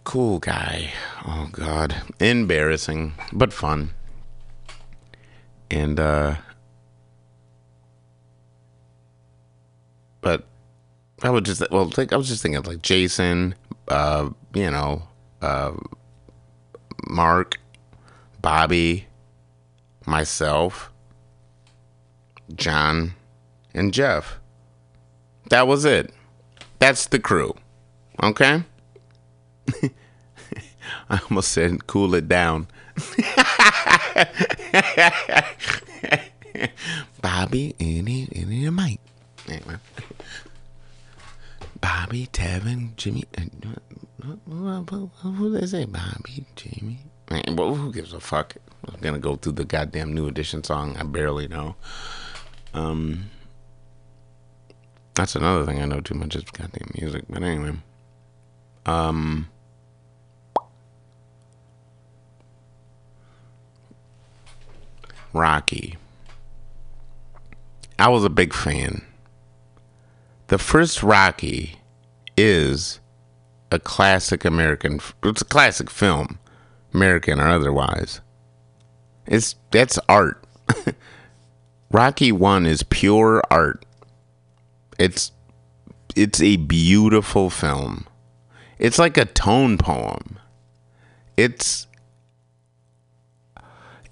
Cool 0.03 0.39
guy. 0.39 0.93
Oh 1.27 1.49
god, 1.51 1.95
embarrassing 2.19 3.13
but 3.31 3.53
fun 3.53 3.91
and 5.71 5.99
uh 5.99 6.35
but 10.21 10.45
I 11.23 11.29
would 11.29 11.45
just 11.45 11.63
well 11.71 11.89
think 11.89 12.13
I 12.13 12.17
was 12.17 12.27
just 12.27 12.41
thinking 12.41 12.57
of 12.57 12.67
like 12.67 12.81
Jason, 12.81 13.55
uh, 13.87 14.29
you 14.53 14.71
know, 14.71 15.03
uh 15.41 15.71
Mark, 17.07 17.59
Bobby, 18.41 19.07
myself, 20.05 20.91
John, 22.55 23.13
and 23.73 23.93
Jeff. 23.93 24.39
That 25.49 25.67
was 25.67 25.85
it. 25.85 26.11
That's 26.79 27.07
the 27.07 27.19
crew. 27.19 27.53
Okay? 28.21 28.63
I 31.09 31.19
almost 31.29 31.51
said 31.51 31.87
cool 31.87 32.15
it 32.15 32.27
down. 32.27 32.67
Bobby, 37.21 37.75
any, 37.79 38.27
any 38.33 38.69
Mike. 38.69 38.99
Anyway. 39.47 39.75
Bobby, 41.81 42.27
Tevin, 42.31 42.95
Jimmy. 42.95 43.25
uh, 43.37 43.41
Who 45.21 45.49
they 45.51 45.65
say? 45.67 45.85
Bobby, 45.85 46.45
Jimmy. 46.55 46.99
Man, 47.29 47.55
well, 47.55 47.75
who 47.75 47.91
gives 47.91 48.13
a 48.13 48.19
fuck? 48.19 48.55
I'm 48.87 48.99
gonna 49.01 49.19
go 49.19 49.35
through 49.35 49.53
the 49.53 49.65
goddamn 49.65 50.13
new 50.13 50.27
edition 50.27 50.63
song. 50.63 50.95
I 50.97 51.03
barely 51.03 51.47
know. 51.47 51.75
Um, 52.73 53.29
that's 55.15 55.35
another 55.35 55.65
thing 55.65 55.81
I 55.81 55.85
know 55.85 56.01
too 56.01 56.13
much 56.13 56.35
is 56.35 56.43
goddamn 56.43 56.91
music. 56.99 57.23
But 57.29 57.43
anyway, 57.43 57.73
um. 58.85 59.49
Rocky. 65.35 65.97
I 67.99 68.07
was 68.09 68.23
a 68.23 68.29
big 68.29 68.53
fan. 68.53 69.05
The 70.47 70.57
first 70.57 71.03
Rocky 71.03 71.79
is 72.37 72.99
a 73.71 73.79
classic 73.79 74.45
American. 74.45 74.99
It's 75.23 75.41
a 75.41 75.45
classic 75.45 75.89
film, 75.89 76.39
American 76.93 77.39
or 77.39 77.49
otherwise. 77.49 78.21
It's 79.27 79.55
that's 79.71 79.99
art. 80.07 80.43
Rocky 81.91 82.31
One 82.31 82.65
is 82.65 82.83
pure 82.83 83.41
art. 83.51 83.85
It's 84.97 85.31
it's 86.15 86.41
a 86.41 86.55
beautiful 86.55 87.49
film. 87.49 88.05
It's 88.79 88.99
like 88.99 89.17
a 89.17 89.25
tone 89.25 89.77
poem. 89.77 90.39
It's 91.35 91.87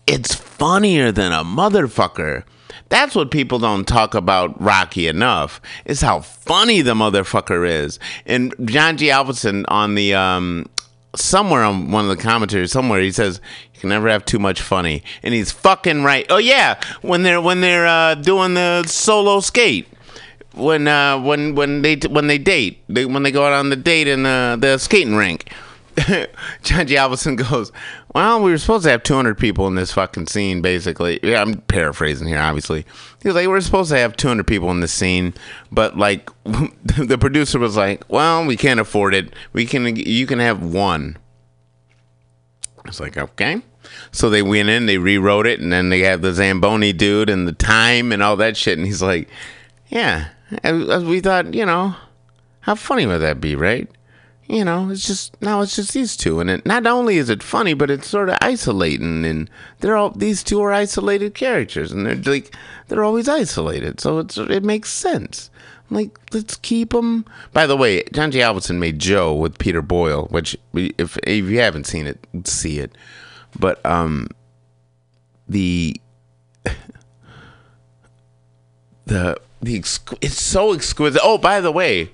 it's 0.07 0.35
funnier 0.63 1.11
than 1.11 1.33
a 1.33 1.43
motherfucker. 1.43 2.41
That's 2.87 3.15
what 3.15 3.31
people 3.31 3.59
don't 3.59 3.85
talk 3.85 4.15
about 4.15 4.61
Rocky 4.61 5.09
enough. 5.09 5.59
Is 5.83 5.99
how 5.99 6.21
funny 6.21 6.81
the 6.81 6.93
motherfucker 6.93 7.67
is. 7.67 7.99
And 8.25 8.55
John 8.63 8.95
G. 8.95 9.07
Avildsen 9.07 9.65
on 9.67 9.95
the 9.95 10.13
um 10.13 10.65
somewhere 11.17 11.63
on 11.63 11.91
one 11.91 12.09
of 12.09 12.17
the 12.17 12.23
commentaries 12.23 12.71
somewhere 12.71 12.99
he 13.01 13.11
says 13.11 13.39
you 13.73 13.79
can 13.79 13.89
never 13.89 14.09
have 14.09 14.25
too 14.25 14.39
much 14.39 14.61
funny 14.61 15.03
and 15.21 15.31
he's 15.31 15.51
fucking 15.51 16.01
right 16.01 16.25
oh 16.31 16.37
yeah 16.37 16.81
when 17.03 17.21
they're 17.21 17.39
when 17.39 17.61
they're 17.61 17.85
uh, 17.85 18.15
doing 18.15 18.55
the 18.55 18.83
solo 18.87 19.39
skate 19.39 19.87
when 20.55 20.87
uh, 20.87 21.19
when 21.21 21.53
when 21.53 21.83
they 21.83 21.97
when 22.09 22.25
they 22.25 22.39
date 22.39 22.81
they, 22.89 23.05
when 23.05 23.21
they 23.21 23.29
go 23.29 23.45
out 23.45 23.53
on 23.53 23.69
the 23.69 23.75
date 23.75 24.07
in 24.07 24.23
the 24.23 24.57
the 24.59 24.79
skating 24.79 25.15
rink 25.15 25.51
John 26.63 26.87
G. 26.87 26.95
Goes, 26.95 27.71
Well, 28.13 28.41
we 28.41 28.51
were 28.51 28.57
supposed 28.57 28.83
to 28.85 28.89
have 28.91 29.03
200 29.03 29.37
people 29.37 29.67
in 29.67 29.75
this 29.75 29.91
fucking 29.91 30.27
scene, 30.27 30.61
basically. 30.61 31.19
Yeah, 31.21 31.41
I'm 31.41 31.61
paraphrasing 31.61 32.27
here, 32.27 32.39
obviously. 32.39 32.85
He 33.21 33.27
was 33.27 33.35
like, 33.35 33.47
We're 33.47 33.61
supposed 33.61 33.91
to 33.91 33.97
have 33.97 34.15
200 34.17 34.47
people 34.47 34.71
in 34.71 34.79
this 34.79 34.93
scene, 34.93 35.33
but 35.71 35.97
like, 35.97 36.29
the 36.43 37.17
producer 37.19 37.59
was 37.59 37.77
like, 37.77 38.03
Well, 38.09 38.45
we 38.45 38.57
can't 38.57 38.79
afford 38.79 39.13
it. 39.13 39.33
We 39.53 39.65
can, 39.65 39.95
you 39.95 40.25
can 40.25 40.39
have 40.39 40.63
one. 40.63 41.17
It's 42.85 42.99
like, 42.99 43.17
Okay. 43.17 43.61
So 44.11 44.29
they 44.29 44.41
went 44.41 44.69
in, 44.69 44.85
they 44.85 44.97
rewrote 44.97 45.45
it, 45.45 45.59
and 45.59 45.71
then 45.71 45.89
they 45.89 45.99
had 45.99 46.21
the 46.21 46.33
Zamboni 46.33 46.93
dude 46.93 47.29
and 47.29 47.47
the 47.47 47.53
time 47.53 48.11
and 48.11 48.23
all 48.23 48.37
that 48.37 48.57
shit. 48.57 48.77
And 48.77 48.87
he's 48.87 49.01
like, 49.01 49.29
Yeah. 49.87 50.29
We 50.63 51.19
thought, 51.19 51.53
you 51.53 51.65
know, 51.65 51.95
how 52.61 52.75
funny 52.75 53.05
would 53.05 53.19
that 53.19 53.41
be, 53.41 53.55
right? 53.55 53.89
You 54.47 54.65
know, 54.65 54.89
it's 54.89 55.07
just 55.07 55.41
now 55.41 55.61
it's 55.61 55.75
just 55.77 55.93
these 55.93 56.17
two, 56.17 56.41
and 56.41 56.49
it 56.49 56.65
not 56.65 56.85
only 56.85 57.17
is 57.17 57.29
it 57.29 57.41
funny, 57.41 57.73
but 57.73 57.89
it's 57.89 58.07
sort 58.07 58.27
of 58.29 58.37
isolating, 58.41 59.23
and 59.25 59.49
they're 59.79 59.95
all 59.95 60.09
these 60.09 60.43
two 60.43 60.61
are 60.61 60.71
isolated 60.71 61.33
characters, 61.33 61.91
and 61.93 62.05
they're 62.05 62.15
like 62.15 62.53
they're 62.87 63.05
always 63.05 63.29
isolated, 63.29 64.01
so 64.01 64.19
it's 64.19 64.37
it 64.37 64.63
makes 64.63 64.89
sense. 64.89 65.49
I'm 65.89 65.95
like, 65.95 66.17
let's 66.33 66.57
keep 66.57 66.89
them. 66.91 67.25
By 67.53 67.67
the 67.67 67.77
way, 67.77 68.03
John 68.11 68.31
G. 68.31 68.39
Avildsen 68.39 68.79
made 68.79 68.99
Joe 68.99 69.33
with 69.33 69.57
Peter 69.59 69.81
Boyle, 69.81 70.25
which 70.25 70.57
if 70.73 71.17
if 71.23 71.45
you 71.45 71.59
haven't 71.59 71.87
seen 71.87 72.05
it, 72.05 72.19
see 72.45 72.79
it. 72.79 72.97
But 73.57 73.85
um, 73.85 74.27
the 75.47 76.01
the 79.05 79.37
the 79.61 79.75
it's 80.21 80.41
so 80.41 80.73
exquisite. 80.73 81.21
Oh, 81.23 81.37
by 81.37 81.61
the 81.61 81.71
way, 81.71 82.11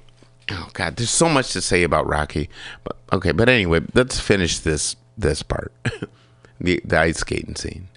oh 0.52 0.70
god, 0.74 0.96
there's 0.96 1.10
so 1.10 1.30
much 1.30 1.52
to 1.54 1.62
say 1.62 1.84
about 1.84 2.08
Rocky. 2.08 2.50
But 2.84 2.98
okay, 3.14 3.32
but 3.32 3.50
anyway, 3.50 3.82
let's 3.94 4.20
finish 4.20 4.60
this 4.60 4.96
this 5.18 5.44
part. 5.44 5.74
the 6.62 6.82
the 6.84 7.00
ice 7.00 7.18
skating 7.18 7.56
scene. 7.56 7.88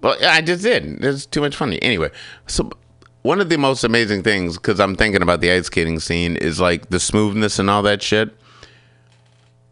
Well, 0.00 0.16
I 0.24 0.40
just 0.40 0.62
did. 0.62 1.00
There's 1.00 1.26
too 1.26 1.40
much 1.40 1.54
funny. 1.56 1.80
Anyway, 1.82 2.10
so 2.46 2.70
one 3.22 3.40
of 3.40 3.48
the 3.48 3.58
most 3.58 3.84
amazing 3.84 4.22
things, 4.22 4.56
because 4.56 4.80
I'm 4.80 4.96
thinking 4.96 5.22
about 5.22 5.40
the 5.40 5.50
ice 5.50 5.66
skating 5.66 6.00
scene, 6.00 6.36
is 6.36 6.60
like 6.60 6.88
the 6.88 7.00
smoothness 7.00 7.58
and 7.58 7.68
all 7.68 7.82
that 7.82 8.02
shit. 8.02 8.34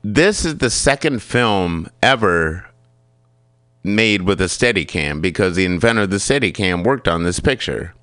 This 0.05 0.45
is 0.45 0.59
the 0.59 0.71
second 0.71 1.23
film 1.23 1.89
ever 2.03 2.67
made 3.83 4.23
with 4.23 4.41
a 4.41 4.45
Steadicam 4.45 5.23
because 5.23 5.57
the 5.57 5.65
inventor 5.65 6.03
of 6.03 6.11
the 6.11 6.17
Steadicam 6.17 6.85
worked 6.85 7.09
on 7.09 7.25
this 7.25 7.41
picture. 7.41 7.95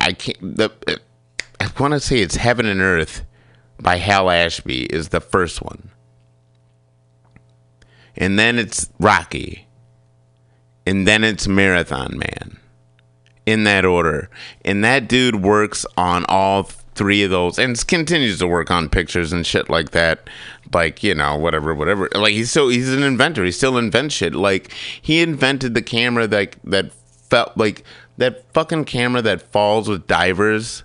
I 0.00 0.12
can't. 0.12 0.56
The, 0.56 0.70
I 1.64 1.70
want 1.80 1.92
to 1.94 2.00
say 2.00 2.18
it's 2.18 2.36
Heaven 2.36 2.66
and 2.66 2.82
Earth 2.82 3.24
by 3.80 3.96
Hal 3.96 4.30
Ashby 4.30 4.82
is 4.84 5.08
the 5.08 5.20
first 5.20 5.62
one, 5.62 5.90
and 8.16 8.38
then 8.38 8.58
it's 8.58 8.90
Rocky, 9.00 9.66
and 10.84 11.08
then 11.08 11.24
it's 11.24 11.48
Marathon 11.48 12.18
Man, 12.18 12.58
in 13.46 13.64
that 13.64 13.86
order. 13.86 14.28
And 14.62 14.84
that 14.84 15.08
dude 15.08 15.42
works 15.42 15.86
on 15.96 16.26
all 16.28 16.64
three 16.64 17.22
of 17.22 17.30
those, 17.30 17.58
and 17.58 17.86
continues 17.86 18.40
to 18.40 18.46
work 18.46 18.70
on 18.70 18.90
pictures 18.90 19.32
and 19.32 19.46
shit 19.46 19.70
like 19.70 19.92
that. 19.92 20.28
Like 20.74 21.02
you 21.02 21.14
know, 21.14 21.34
whatever, 21.38 21.74
whatever. 21.74 22.10
Like 22.14 22.34
he's 22.34 22.52
so 22.52 22.68
he's 22.68 22.92
an 22.92 23.02
inventor. 23.02 23.42
He 23.42 23.50
still 23.50 23.78
invents 23.78 24.14
shit. 24.14 24.34
Like 24.34 24.70
he 25.00 25.22
invented 25.22 25.72
the 25.72 25.82
camera 25.82 26.26
that 26.26 26.56
that 26.64 26.92
felt 26.92 27.56
like 27.56 27.84
that 28.18 28.44
fucking 28.52 28.84
camera 28.84 29.22
that 29.22 29.40
falls 29.40 29.88
with 29.88 30.06
divers 30.06 30.84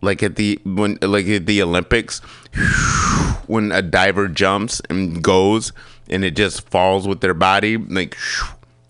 like 0.00 0.22
at 0.22 0.36
the 0.36 0.60
when 0.64 0.98
like 1.02 1.26
at 1.26 1.46
the 1.46 1.62
Olympics 1.62 2.18
when 3.46 3.72
a 3.72 3.82
diver 3.82 4.28
jumps 4.28 4.80
and 4.90 5.22
goes 5.22 5.72
and 6.08 6.24
it 6.24 6.36
just 6.36 6.68
falls 6.68 7.06
with 7.06 7.20
their 7.20 7.34
body 7.34 7.76
like 7.76 8.16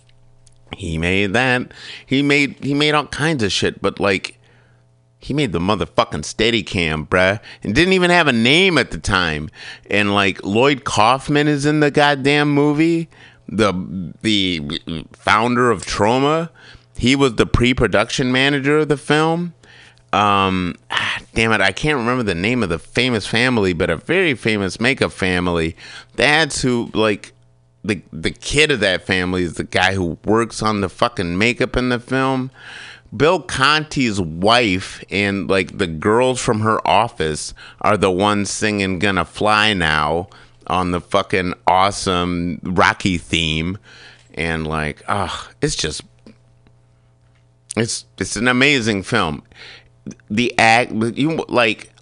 he 0.77 0.99
made 0.99 1.33
that 1.33 1.73
he 2.05 2.23
made 2.23 2.57
he 2.65 2.75
made 2.75 2.95
all 2.95 3.07
kinds 3.07 3.43
of 3.43 3.53
shit 3.53 3.81
but 3.81 4.01
like 4.01 4.37
he 5.19 5.35
made 5.35 5.51
the 5.51 5.59
motherfucking 5.59 6.23
Steadicam, 6.23 7.09
bruh, 7.09 7.41
and 7.65 7.75
didn't 7.75 7.95
even 7.95 8.11
have 8.11 8.29
a 8.29 8.33
name 8.33 8.79
at 8.79 8.93
the 8.93 8.99
time. 8.99 9.51
And 9.91 10.15
like 10.15 10.45
Lloyd 10.45 10.85
Kaufman 10.85 11.49
is 11.49 11.67
in 11.67 11.81
the 11.81 11.91
goddamn 11.91 12.53
movie, 12.53 13.09
the 13.49 14.13
the 14.23 15.05
founder 15.15 15.73
of 15.73 15.85
Troma. 15.85 16.51
He 16.97 17.17
was 17.17 17.35
the 17.35 17.45
pre-production 17.45 18.31
manager 18.31 18.79
of 18.79 18.89
the 18.89 18.97
film. 18.97 19.53
Um, 20.17 20.77
ah, 20.91 21.21
damn 21.35 21.53
it, 21.53 21.61
I 21.61 21.73
can't 21.73 21.99
remember 21.99 22.23
the 22.23 22.35
name 22.35 22.63
of 22.63 22.71
the 22.71 22.79
famous 22.79 23.27
family, 23.27 23.75
but 23.75 23.91
a 23.91 23.97
very 23.97 24.35
famous 24.35 24.81
makeup 24.81 25.13
family. 25.13 25.77
That's 26.15 26.63
who 26.63 26.91
like 26.95 27.35
the 27.85 28.01
the 28.15 28.31
kid 28.31 28.71
of 28.71 28.81
that 28.81 29.07
family 29.07 29.43
is 29.43 29.55
the 29.55 29.65
guy 29.65 29.93
who 29.93 30.17
works 30.25 30.63
on 30.63 30.81
the 30.81 30.89
fucking 30.89 31.37
makeup 31.37 31.77
in 31.77 31.91
the 31.91 32.01
film. 32.01 32.51
Bill 33.15 33.43
Conti's 33.43 34.19
wife 34.19 35.05
and 35.11 35.51
like 35.51 35.77
the 35.77 35.87
girls 35.87 36.41
from 36.41 36.61
her 36.61 36.87
office 36.89 37.53
are 37.83 37.99
the 37.99 38.11
ones 38.11 38.51
singing 38.51 38.99
"Gonna 38.99 39.27
Fly 39.27 39.75
Now" 39.75 40.29
on 40.67 40.93
the 40.93 41.01
fucking 41.03 41.53
awesome 41.67 42.59
Rocky 42.63 43.19
theme, 43.19 43.77
and 44.33 44.67
like, 44.67 45.03
ah, 45.09 45.51
it's 45.61 45.77
just, 45.77 46.01
it's 47.77 48.07
it's 48.19 48.37
an 48.37 48.49
amazing 48.49 49.03
film. 49.03 49.43
The 50.31 50.57
act, 50.59 50.93
you 50.93 51.45
like, 51.49 51.93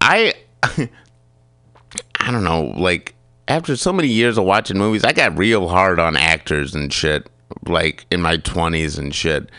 I, 0.00 0.34
I 0.62 2.30
don't 2.30 2.44
know, 2.44 2.72
like 2.76 3.14
after 3.48 3.76
so 3.76 3.92
many 3.92 4.08
years 4.08 4.38
of 4.38 4.44
watching 4.44 4.78
movies, 4.78 5.04
I 5.04 5.12
got 5.12 5.36
real 5.38 5.68
hard 5.68 5.98
on 5.98 6.16
actors 6.16 6.74
and 6.74 6.92
shit, 6.92 7.28
like 7.66 8.06
in 8.10 8.20
my 8.22 8.36
twenties 8.38 8.98
and 8.98 9.14
shit. 9.14 9.50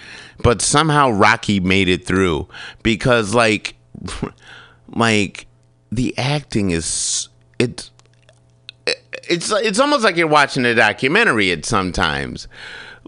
But 0.43 0.61
somehow 0.61 1.09
Rocky 1.11 1.59
made 1.59 1.87
it 1.87 2.05
through 2.05 2.47
because 2.83 3.33
like 3.33 3.75
like 4.89 5.47
the 5.91 6.17
acting 6.17 6.71
is 6.71 7.29
it 7.59 7.89
it's 9.29 9.51
it's 9.51 9.79
almost 9.79 10.03
like 10.03 10.15
you're 10.15 10.27
watching 10.27 10.65
a 10.65 10.75
documentary 10.75 11.51
at 11.51 11.65
sometimes 11.65 12.47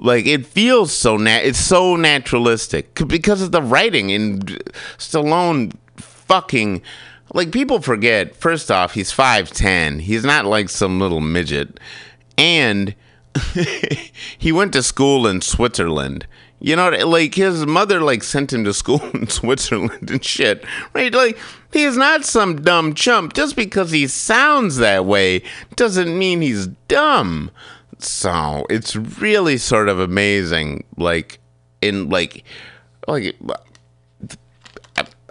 like 0.01 0.25
it 0.25 0.45
feels 0.45 0.91
so 0.91 1.17
nat 1.17 1.39
it's 1.39 1.59
so 1.59 1.95
naturalistic 1.95 2.93
because 3.07 3.41
of 3.41 3.51
the 3.51 3.61
writing 3.61 4.11
and 4.11 4.45
Stallone 4.97 5.73
fucking 5.97 6.81
like 7.33 7.51
people 7.51 7.81
forget 7.81 8.35
first 8.35 8.71
off 8.71 8.93
he's 8.93 9.11
5'10 9.11 10.01
he's 10.01 10.23
not 10.23 10.45
like 10.45 10.69
some 10.69 10.99
little 10.99 11.21
midget 11.21 11.79
and 12.37 12.95
he 14.37 14.51
went 14.51 14.73
to 14.73 14.83
school 14.83 15.27
in 15.27 15.41
Switzerland 15.41 16.25
you 16.61 16.75
know, 16.75 16.89
like 16.89 17.35
his 17.35 17.65
mother 17.65 18.01
like 18.01 18.21
sent 18.23 18.51
him 18.51 18.63
to 18.65 18.73
school 18.73 19.01
in 19.13 19.27
Switzerland 19.29 20.11
and 20.11 20.23
shit, 20.23 20.65
right? 20.93 21.13
Like 21.13 21.37
he 21.71 21.83
is 21.83 21.97
not 21.97 22.25
some 22.25 22.61
dumb 22.61 22.93
chump. 22.93 23.33
Just 23.33 23.55
because 23.55 23.91
he 23.91 24.07
sounds 24.07 24.77
that 24.77 25.05
way 25.05 25.41
doesn't 25.75 26.17
mean 26.17 26.41
he's 26.41 26.67
dumb. 26.87 27.51
So 27.99 28.65
it's 28.69 28.95
really 28.95 29.57
sort 29.57 29.89
of 29.89 29.99
amazing. 29.99 30.85
Like 30.97 31.39
in 31.81 32.09
like 32.09 32.43
like 33.07 33.35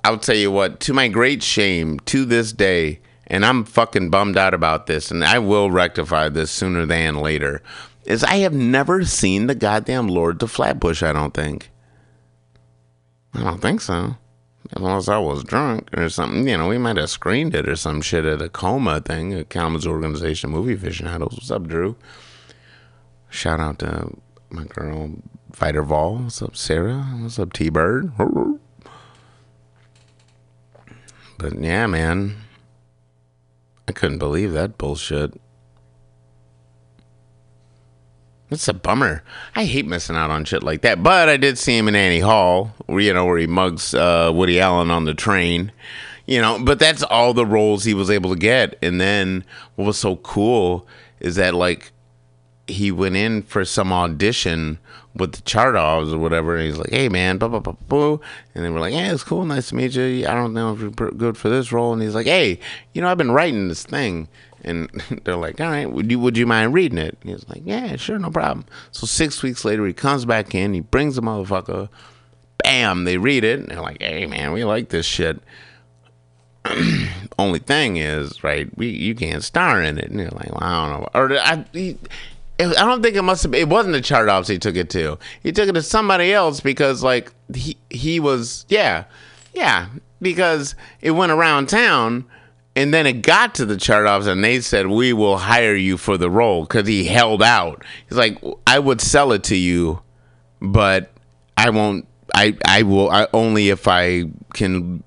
I'll 0.05 0.19
tell 0.19 0.37
you 0.37 0.51
what. 0.51 0.81
To 0.81 0.93
my 0.93 1.09
great 1.09 1.43
shame, 1.43 1.99
to 2.01 2.25
this 2.25 2.53
day, 2.53 3.01
and 3.27 3.45
I'm 3.45 3.65
fucking 3.65 4.11
bummed 4.11 4.37
out 4.37 4.55
about 4.55 4.87
this, 4.87 5.11
and 5.11 5.25
I 5.25 5.39
will 5.39 5.71
rectify 5.71 6.29
this 6.29 6.51
sooner 6.51 6.87
than 6.87 7.17
later 7.17 7.63
is 8.09 8.25
I 8.25 8.37
have 8.37 8.55
never 8.55 9.05
seen 9.05 9.47
the 9.47 9.55
goddamn 9.55 10.09
Lords 10.09 10.43
of 10.43 10.51
Flatbush, 10.51 11.03
I 11.03 11.13
don't 11.13 11.35
think. 11.35 11.71
I 13.35 13.45
don't 13.45 13.61
think 13.61 13.83
so. 13.83 14.17
Unless 14.75 15.09
I 15.09 15.19
was 15.19 15.45
drunk 15.45 15.91
or 15.95 16.09
something. 16.09 16.49
You 16.49 16.57
know, 16.57 16.69
we 16.69 16.79
might 16.79 16.97
have 16.97 17.11
screened 17.11 17.55
it 17.55 17.69
or 17.69 17.77
some 17.77 18.01
shit 18.01 18.25
at 18.25 18.41
a 18.41 18.49
coma 18.49 19.01
thing, 19.01 19.35
a 19.35 19.45
Commons 19.45 19.87
Organization 19.87 20.51
movie 20.51 20.73
aficionados. 20.73 21.35
What's 21.35 21.51
up, 21.51 21.67
Drew? 21.69 21.97
Shout 23.31 23.61
out 23.61 23.79
to 23.81 24.17
my 24.51 24.65
girl 24.65 25.11
Fighter 25.53 25.83
Vol. 25.83 26.19
What's 26.19 26.43
up, 26.43 26.57
Sarah? 26.57 27.03
What's 27.21 27.39
up, 27.39 27.53
T 27.53 27.69
Bird? 27.69 28.13
But 31.39 31.61
yeah, 31.61 31.87
man. 31.87 32.37
I 33.87 33.93
couldn't 33.93 34.19
believe 34.19 34.53
that 34.53 34.77
bullshit. 34.77 35.41
It's 38.51 38.69
a 38.69 38.75
bummer. 38.75 39.23
I 39.55 39.65
hate 39.65 39.87
missing 39.87 40.17
out 40.17 40.31
on 40.31 40.45
shit 40.45 40.63
like 40.63 40.83
that. 40.83 41.03
But 41.03 41.29
I 41.29 41.37
did 41.37 41.59
see 41.59 41.77
him 41.77 41.89
in 41.89 41.95
Annie 41.95 42.21
Hall, 42.21 42.73
where, 42.87 43.01
you 43.01 43.13
know, 43.13 43.27
where 43.27 43.39
he 43.39 43.47
mugs 43.47 43.95
uh, 43.95 44.31
Woody 44.35 44.59
Allen 44.59 44.91
on 44.91 45.05
the 45.05 45.15
train. 45.15 45.71
You 46.27 46.41
know, 46.43 46.59
but 46.63 46.79
that's 46.79 47.03
all 47.03 47.33
the 47.33 47.47
roles 47.47 47.85
he 47.85 47.95
was 47.95 48.11
able 48.11 48.31
to 48.31 48.39
get. 48.39 48.79
And 48.83 49.01
then 49.01 49.45
what 49.77 49.87
was 49.87 49.99
so 49.99 50.17
cool 50.17 50.87
is 51.21 51.37
that 51.37 51.55
like 51.55 51.93
he 52.69 52.93
went 52.93 53.17
in 53.17 53.43
for 53.43 53.65
some 53.65 53.93
audition 53.93 54.79
with 55.15 55.33
the 55.33 55.43
Chartoffs 55.43 56.13
or 56.13 56.19
whatever, 56.19 56.57
and 56.57 56.67
he's 56.67 56.79
like, 56.79 56.91
"Hey 56.91 57.09
man, 57.09 57.39
blah 57.39 57.49
blah 57.49 57.61
blah 57.61 57.77
blah," 57.89 58.19
and 58.55 58.65
they 58.65 58.71
were 58.71 58.81
like, 58.81 58.93
"Yeah, 58.93 59.13
it's 59.13 59.25
cool, 59.25 59.45
nice 59.45 59.71
to 59.71 59.75
meet 59.75 59.95
you. 59.95 60.27
I 60.27 60.35
don't 60.35 60.55
know 60.55 60.73
if 60.73 60.81
you're 60.81 60.91
good 60.91 61.37
for 61.37 61.49
this 61.49 61.73
role," 61.73 61.93
and 61.93 62.03
he's 62.03 62.15
like, 62.15 62.27
"Hey, 62.27 62.61
you 62.93 63.03
know, 63.03 63.09
I've 63.09 63.19
been 63.19 63.33
writing 63.33 63.69
this 63.69 63.85
thing." 63.85 64.29
And 64.65 64.91
they're 65.25 65.37
like, 65.37 65.61
all 65.61 65.71
right, 65.71 65.91
would 65.91 66.11
you 66.11 66.19
would 66.19 66.37
you 66.37 66.47
mind 66.47 66.75
reading 66.75 66.99
it? 66.99 67.17
And 67.23 67.31
he's 67.31 67.49
like, 67.49 67.63
yeah, 67.65 67.97
sure, 67.97 68.19
no 68.19 68.31
problem. 68.31 68.67
So 68.91 69.07
six 69.07 69.43
weeks 69.43 69.65
later, 69.65 69.87
he 69.87 69.93
comes 69.93 70.25
back 70.25 70.55
in, 70.55 70.75
he 70.75 70.81
brings 70.81 71.17
the 71.17 71.23
motherfucker, 71.23 71.89
bam, 72.63 73.05
they 73.05 73.19
read 73.19 73.45
it, 73.45 73.61
and 73.61 73.69
they're 73.69 73.81
like, 73.81 74.03
hey 74.03 74.27
man, 74.27 74.53
we 74.53 74.65
like 74.65 74.89
this 74.89 75.07
shit. 75.07 75.41
Only 77.39 77.61
thing 77.61 77.97
is, 77.97 78.43
right, 78.43 78.69
we 78.77 78.89
you 78.89 79.15
can't 79.15 79.45
star 79.45 79.83
in 79.83 79.99
it. 79.99 80.11
And 80.11 80.21
you're 80.21 80.31
like, 80.31 80.51
well, 80.51 80.63
I 80.63 80.91
don't 80.91 81.01
know. 81.01 81.09
Or 81.15 81.39
I, 81.39 81.65
he, 81.73 81.97
I 82.61 82.85
don't 82.85 83.03
think 83.03 83.15
it 83.15 83.23
must 83.23 83.45
have. 83.45 83.55
It 83.55 83.69
wasn't 83.69 83.95
the 83.95 84.01
Chartoffs 84.01 84.49
he 84.49 84.59
took 84.59 84.77
it 84.77 84.91
to. 84.91 85.19
He 85.43 85.53
took 85.53 85.69
it 85.69 85.75
to 85.75 85.83
somebody 85.83 86.33
else 86.33 86.61
because, 86.61 87.03
like, 87.03 87.33
he 87.55 87.77
he 87.89 88.19
was, 88.19 88.67
yeah, 88.69 89.05
yeah, 89.55 89.87
because 90.21 90.75
it 91.01 91.13
went 91.13 91.31
around 91.33 91.69
town 91.69 92.25
and 92.79 92.95
then 92.95 93.09
it 93.09 93.23
got 93.23 93.57
to 93.57 93.67
the 93.67 93.75
Chartoffs, 93.75 94.29
and 94.29 94.45
they 94.45 94.61
said, 94.61 94.87
"We 94.87 95.13
will 95.13 95.37
hire 95.37 95.75
you 95.75 95.97
for 95.97 96.17
the 96.17 96.31
role," 96.31 96.63
because 96.63 96.87
he 96.87 97.05
held 97.07 97.43
out. 97.43 97.85
He's 98.09 98.17
like, 98.17 98.39
"I 98.69 98.79
would 98.79 99.01
sell 99.01 99.33
it 99.33 99.43
to 99.45 99.57
you, 99.57 100.01
but 100.61 101.11
I 101.57 101.71
won't. 101.71 102.07
I 102.37 102.57
I 102.65 102.83
will 102.83 103.11
I, 103.11 103.27
only 103.33 103.71
if 103.71 103.89
I 103.89 104.27
can 104.55 105.03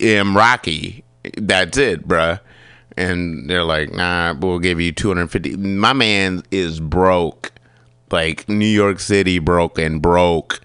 am 0.00 0.34
Rocky. 0.34 1.04
That's 1.36 1.76
it, 1.76 2.08
bruh." 2.08 2.40
And 2.96 3.48
they're 3.48 3.64
like, 3.64 3.92
"Nah, 3.92 4.34
we'll 4.38 4.58
give 4.58 4.80
you 4.80 4.92
two 4.92 5.08
hundred 5.08 5.28
fifty. 5.30 5.56
My 5.56 5.92
man 5.92 6.42
is 6.50 6.80
broke, 6.80 7.52
like 8.10 8.48
New 8.48 8.66
York 8.66 9.00
City 9.00 9.38
broke 9.38 9.78
and 9.78 10.02
broke, 10.02 10.60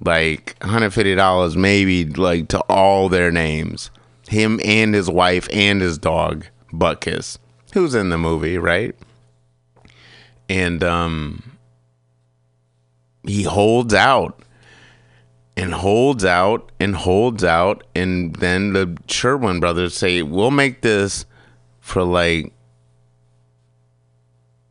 like 0.00 0.58
$150 0.60 1.56
maybe 1.56 2.04
like 2.06 2.48
to 2.48 2.60
all 2.62 3.08
their 3.08 3.30
names. 3.30 3.90
Him 4.28 4.60
and 4.64 4.94
his 4.94 5.08
wife 5.10 5.48
and 5.52 5.80
his 5.80 5.98
dog, 5.98 6.46
Butkus, 6.72 7.38
who's 7.72 7.94
in 7.94 8.10
the 8.10 8.18
movie, 8.18 8.58
right? 8.58 8.94
And 10.48 10.82
um 10.82 11.58
he 13.24 13.42
holds 13.42 13.92
out 13.92 14.42
and 15.56 15.74
holds 15.74 16.24
out 16.24 16.70
and 16.80 16.94
holds 16.94 17.44
out 17.44 17.84
and 17.94 18.34
then 18.36 18.72
the 18.72 18.96
Sherwin 19.08 19.60
brothers 19.60 19.94
say, 19.94 20.22
"We'll 20.22 20.50
make 20.50 20.82
this 20.82 21.26
for 21.88 22.04
like 22.04 22.52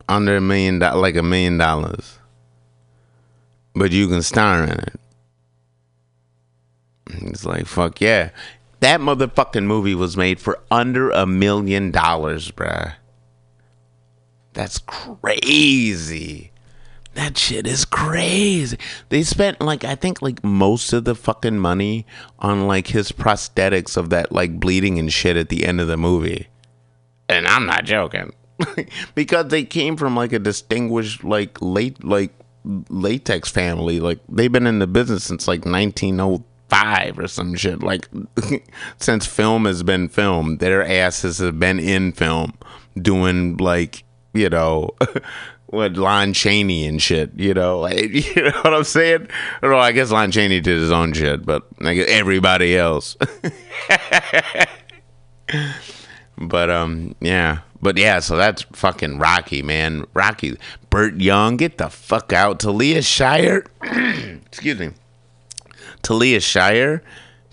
under 0.07 0.37
a 0.37 0.41
million 0.41 0.79
do- 0.79 0.95
like 0.95 1.15
a 1.15 1.23
million 1.23 1.57
dollars. 1.57 2.19
But 3.73 3.91
you 3.91 4.07
can 4.07 4.21
star 4.21 4.63
in 4.63 4.79
it." 4.79 4.99
He's 7.19 7.45
like, 7.45 7.65
"Fuck 7.65 8.01
yeah." 8.01 8.29
That 8.79 9.01
motherfucking 9.01 9.65
movie 9.65 9.95
was 9.95 10.15
made 10.15 10.39
for 10.39 10.59
under 10.69 11.09
a 11.09 11.25
million 11.25 11.89
dollars, 11.89 12.51
bruh. 12.51 12.93
That's 14.53 14.77
crazy. 14.79 16.51
That 17.15 17.35
shit 17.35 17.65
is 17.65 17.83
crazy. 17.83 18.77
They 19.09 19.23
spent 19.23 19.59
like 19.59 19.83
I 19.83 19.95
think 19.95 20.21
like 20.21 20.43
most 20.43 20.93
of 20.93 21.03
the 21.03 21.15
fucking 21.15 21.57
money 21.57 22.05
on 22.37 22.67
like 22.67 22.87
his 22.87 23.11
prosthetics 23.11 23.97
of 23.97 24.11
that 24.11 24.31
like 24.31 24.59
bleeding 24.59 24.99
and 24.99 25.11
shit 25.11 25.35
at 25.35 25.49
the 25.49 25.65
end 25.65 25.81
of 25.81 25.87
the 25.87 25.97
movie. 25.97 26.47
And 27.29 27.47
I'm 27.47 27.65
not 27.65 27.85
joking. 27.85 28.33
because 29.15 29.47
they 29.47 29.63
came 29.63 29.97
from 29.97 30.15
like 30.15 30.33
a 30.33 30.39
distinguished 30.39 31.23
like 31.23 31.61
late 31.61 32.03
like 32.03 32.31
latex 32.89 33.49
family. 33.49 33.99
Like 33.99 34.19
they've 34.29 34.51
been 34.51 34.67
in 34.67 34.79
the 34.79 34.87
business 34.87 35.23
since 35.25 35.47
like 35.47 35.65
1905 35.65 37.19
or 37.19 37.27
some 37.27 37.55
shit. 37.55 37.83
Like 37.83 38.07
since 38.97 39.25
film 39.25 39.65
has 39.65 39.83
been 39.83 40.09
filmed, 40.09 40.59
their 40.59 40.85
asses 40.85 41.39
have 41.39 41.59
been 41.59 41.79
in 41.79 42.11
film 42.11 42.53
doing 42.99 43.57
like, 43.57 44.03
you 44.33 44.49
know, 44.49 44.95
what 45.67 45.93
Lon 45.93 46.33
Chaney 46.33 46.87
and 46.87 47.01
shit, 47.01 47.31
you 47.35 47.53
know, 47.53 47.79
like, 47.79 48.09
you 48.35 48.43
know 48.43 48.59
what 48.61 48.73
I'm 48.73 48.83
saying? 48.83 49.27
Or 49.61 49.73
I 49.73 49.91
guess 49.91 50.11
Lon 50.11 50.31
Chaney 50.31 50.61
did 50.61 50.77
his 50.77 50.91
own 50.91 51.13
shit, 51.13 51.45
but 51.45 51.67
like 51.79 51.97
everybody 51.99 52.77
else. 52.77 53.17
But 56.37 56.69
um, 56.69 57.15
yeah, 57.19 57.59
but 57.81 57.97
yeah, 57.97 58.19
so 58.19 58.37
that's 58.37 58.63
fucking 58.73 59.19
Rocky, 59.19 59.61
man. 59.61 60.05
Rocky, 60.13 60.57
Burt 60.89 61.15
Young, 61.15 61.57
get 61.57 61.77
the 61.77 61.89
fuck 61.89 62.33
out. 62.33 62.59
Talia 62.59 63.01
Shire, 63.01 63.65
excuse 63.83 64.79
me, 64.79 64.91
Talia 66.01 66.39
Shire, 66.39 67.03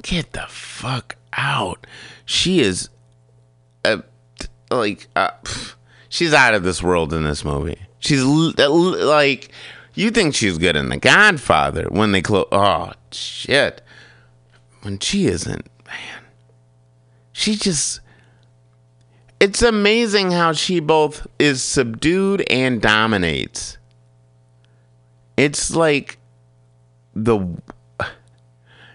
get 0.02 0.32
the 0.32 0.46
fuck 0.48 1.16
out. 1.32 1.86
She 2.26 2.60
is, 2.60 2.88
uh, 3.84 3.98
like, 4.70 5.08
uh, 5.16 5.30
she's 6.08 6.32
out 6.32 6.54
of 6.54 6.62
this 6.62 6.82
world 6.82 7.12
in 7.12 7.24
this 7.24 7.44
movie. 7.44 7.78
She's 7.98 8.22
l- 8.22 8.52
like, 9.06 9.50
you 9.94 10.10
think 10.10 10.34
she's 10.34 10.58
good 10.58 10.76
in 10.76 10.88
The 10.88 10.98
Godfather 10.98 11.86
when 11.90 12.12
they 12.12 12.22
close. 12.22 12.48
Oh 12.52 12.92
shit, 13.10 13.80
when 14.82 14.98
she 14.98 15.26
isn't, 15.26 15.66
man. 15.86 16.22
She 17.32 17.56
just. 17.56 18.00
It's 19.40 19.62
amazing 19.62 20.30
how 20.30 20.52
she 20.52 20.80
both 20.80 21.26
is 21.38 21.62
subdued 21.62 22.44
and 22.48 22.80
dominates. 22.80 23.78
It's 25.36 25.74
like 25.74 26.18
the. 27.14 27.46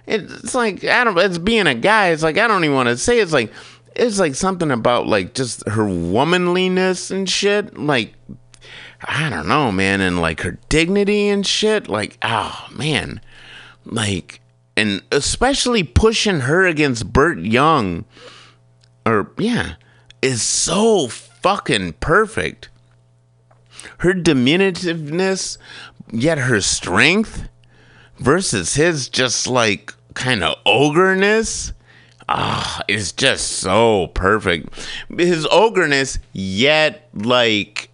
It's 0.08 0.56
like 0.56 0.84
I 0.84 1.04
don't. 1.04 1.18
It's 1.20 1.38
being 1.38 1.68
a 1.68 1.76
guy. 1.76 2.10
It's 2.10 2.24
like 2.24 2.38
I 2.38 2.48
don't 2.48 2.64
even 2.64 2.76
want 2.76 2.90
to 2.90 2.98
say. 2.98 3.20
It's 3.20 3.34
like 3.34 3.52
it's 3.96 4.18
like 4.18 4.36
something 4.36 4.72
about 4.72 5.08
like 5.08 5.34
just 5.34 5.68
her 5.68 5.86
womanliness 5.86 7.12
and 7.12 7.30
shit. 7.30 7.78
Like 7.78 8.16
I 9.02 9.30
don't 9.30 9.48
know, 9.48 9.72
man, 9.72 10.02
and 10.02 10.20
like 10.20 10.42
her 10.42 10.58
dignity 10.68 11.30
and 11.30 11.46
shit. 11.46 11.88
Like, 11.88 12.18
oh 12.22 12.68
man, 12.72 13.22
like, 13.86 14.42
and 14.76 15.02
especially 15.12 15.84
pushing 15.84 16.42
her 16.42 16.66
against 16.66 17.12
Burt 17.12 17.40
Young, 17.40 18.06
or 19.06 19.32
yeah, 19.38 19.76
is 20.22 20.42
so 20.42 21.08
fucking 21.08 21.94
perfect. 21.94 22.70
Her 24.00 24.14
diminutiveness, 24.14 25.58
yet 26.12 26.38
her 26.38 26.62
strength, 26.62 27.48
versus 28.18 28.76
his 28.76 29.10
just 29.10 29.48
like 29.48 29.94
kind 30.14 30.44
of 30.44 30.62
ogreness. 30.66 31.74
Ah, 32.28 32.84
it's 32.88 33.12
just 33.12 33.48
so 33.48 34.08
perfect. 34.08 34.70
His 35.18 35.48
ogreness, 35.48 36.20
yet 36.34 37.10
like 37.14 37.90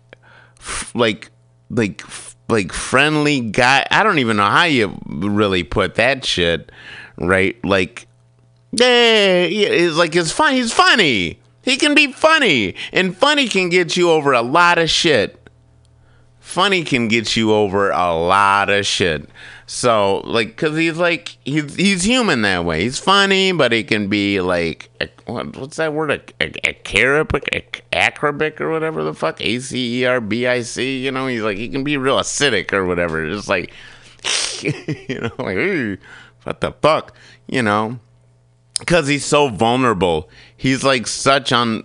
like 0.93 1.31
like 1.69 2.03
like 2.49 2.71
friendly 2.73 3.41
guy. 3.41 3.85
I 3.89 4.03
don't 4.03 4.19
even 4.19 4.37
know 4.37 4.45
how 4.45 4.65
you 4.65 4.97
really 5.07 5.63
put 5.63 5.95
that 5.95 6.25
shit 6.25 6.71
right. 7.17 7.63
Like, 7.63 8.07
yeah, 8.71 9.43
it's 9.43 9.95
like 9.95 10.15
it's 10.15 10.31
fun. 10.31 10.53
He's 10.53 10.73
funny. 10.73 11.39
He 11.65 11.77
can 11.77 11.95
be 11.95 12.11
funny, 12.11 12.75
and 12.93 13.17
funny 13.17 13.47
can 13.49 13.69
get 13.69 13.97
you 13.97 14.11
over 14.11 14.31
a 14.31 14.43
lot 14.43 14.77
of 14.77 14.89
shit. 14.89 15.49
Funny 16.39 16.83
can 16.83 17.07
get 17.07 17.35
you 17.35 17.51
over 17.51 17.89
a 17.89 18.13
lot 18.13 18.69
of 18.69 18.85
shit. 18.85 19.27
So, 19.65 20.21
like, 20.25 20.55
cause 20.57 20.77
he's 20.77 20.97
like 20.97 21.37
he's 21.43 21.73
he's 21.73 22.03
human 22.03 22.43
that 22.43 22.65
way. 22.65 22.83
He's 22.83 22.99
funny, 22.99 23.51
but 23.51 23.71
he 23.71 23.83
can 23.83 24.09
be 24.09 24.39
like 24.41 24.91
a, 25.01 25.09
what, 25.25 25.57
what's 25.57 25.77
that 25.77 25.91
word? 25.91 26.11
A, 26.11 26.21
a, 26.39 26.53
a 26.69 26.73
acrobic, 27.91 28.61
or 28.61 28.69
whatever 28.69 29.03
the 29.03 29.15
fuck. 29.15 29.41
A 29.41 29.59
C 29.59 30.01
E 30.01 30.05
R 30.05 30.21
B 30.21 30.45
I 30.45 30.61
C. 30.61 31.03
You 31.03 31.11
know, 31.11 31.25
he's 31.25 31.41
like 31.41 31.57
he 31.57 31.67
can 31.67 31.83
be 31.83 31.97
real 31.97 32.19
acidic 32.19 32.73
or 32.73 32.85
whatever. 32.85 33.27
Just 33.27 33.49
like 33.49 33.73
you 34.61 35.19
know, 35.19 35.31
like 35.39 35.57
"Ooh, 35.57 35.97
what 36.43 36.61
the 36.61 36.73
fuck, 36.73 37.15
you 37.47 37.63
know. 37.63 37.99
Cause 38.85 39.07
he's 39.07 39.25
so 39.25 39.47
vulnerable. 39.47 40.29
He's 40.57 40.83
like 40.83 41.07
such 41.07 41.51
on. 41.51 41.83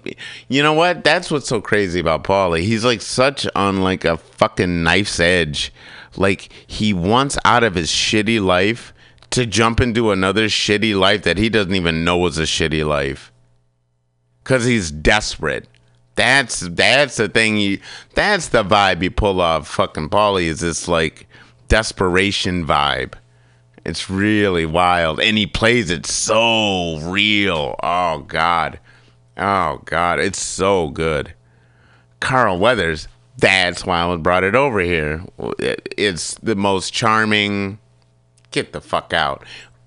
You 0.49 0.63
know 0.63 0.73
what? 0.73 1.03
That's 1.05 1.31
what's 1.31 1.49
so 1.49 1.61
crazy 1.61 2.01
about 2.01 2.25
Paulie. 2.25 2.63
He's 2.63 2.85
like 2.85 3.03
such 3.03 3.47
on 3.55 3.83
like 3.83 4.05
a 4.05 4.17
fucking 4.17 4.83
knife's 4.83 5.19
edge. 5.19 5.73
Like 6.17 6.53
he 6.67 6.93
wants 6.93 7.39
out 7.45 7.65
of 7.65 7.75
his 7.75 7.91
shitty 7.91 8.45
life 8.45 8.93
to 9.31 9.47
jump 9.47 9.81
into 9.81 10.11
another 10.11 10.47
shitty 10.47 10.99
life 10.99 11.23
that 11.23 11.39
he 11.39 11.49
doesn't 11.49 11.75
even 11.75 12.05
know 12.05 12.27
is 12.27 12.39
a 12.39 12.43
shitty 12.43 12.87
life. 12.87 13.33
Cause 14.45 14.65
he's 14.65 14.91
desperate. 14.91 15.69
That's 16.17 16.61
that's 16.61 17.17
the 17.17 17.29
thing. 17.29 17.57
You 17.57 17.81
that's 18.15 18.49
the 18.49 18.65
vibe 18.65 19.03
you 19.03 19.11
pull 19.11 19.41
off. 19.41 19.69
Fucking 19.69 20.11
Paulie 20.11 20.45
is 20.45 20.61
this 20.61 20.89
like 20.89 21.29
desperation 21.69 22.67
vibe. 22.67 23.15
It's 23.85 24.11
really 24.11 24.67
wild, 24.67 25.21
and 25.21 25.39
he 25.39 25.47
plays 25.47 25.91
it 25.91 26.05
so 26.07 26.99
real. 27.01 27.77
Oh 27.83 28.21
God, 28.21 28.79
oh 29.39 29.81
God, 29.85 30.21
it's 30.21 30.41
so 30.41 30.89
good. 30.91 31.35
Carl 32.21 32.59
Weathers. 32.59 33.09
That's 33.39 33.87
why 33.87 34.03
I 34.03 34.17
brought 34.17 34.45
it 34.45 34.55
over 34.55 34.81
here. 34.81 35.25
It's 35.59 36.35
the 36.43 36.55
most 36.55 36.93
charming. 36.93 37.79
Get 38.51 38.73
the 38.73 38.83
fuck 38.83 39.15
out, 39.15 39.47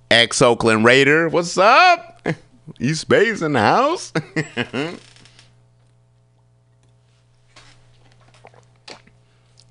ex 0.10 0.42
Oakland 0.42 0.86
Raider. 0.86 1.30
What's 1.30 1.58
up? 1.58 2.10
You 2.80 2.96
space 2.96 3.42
in 3.42 3.52
the 3.52 3.60
house? 3.60 4.14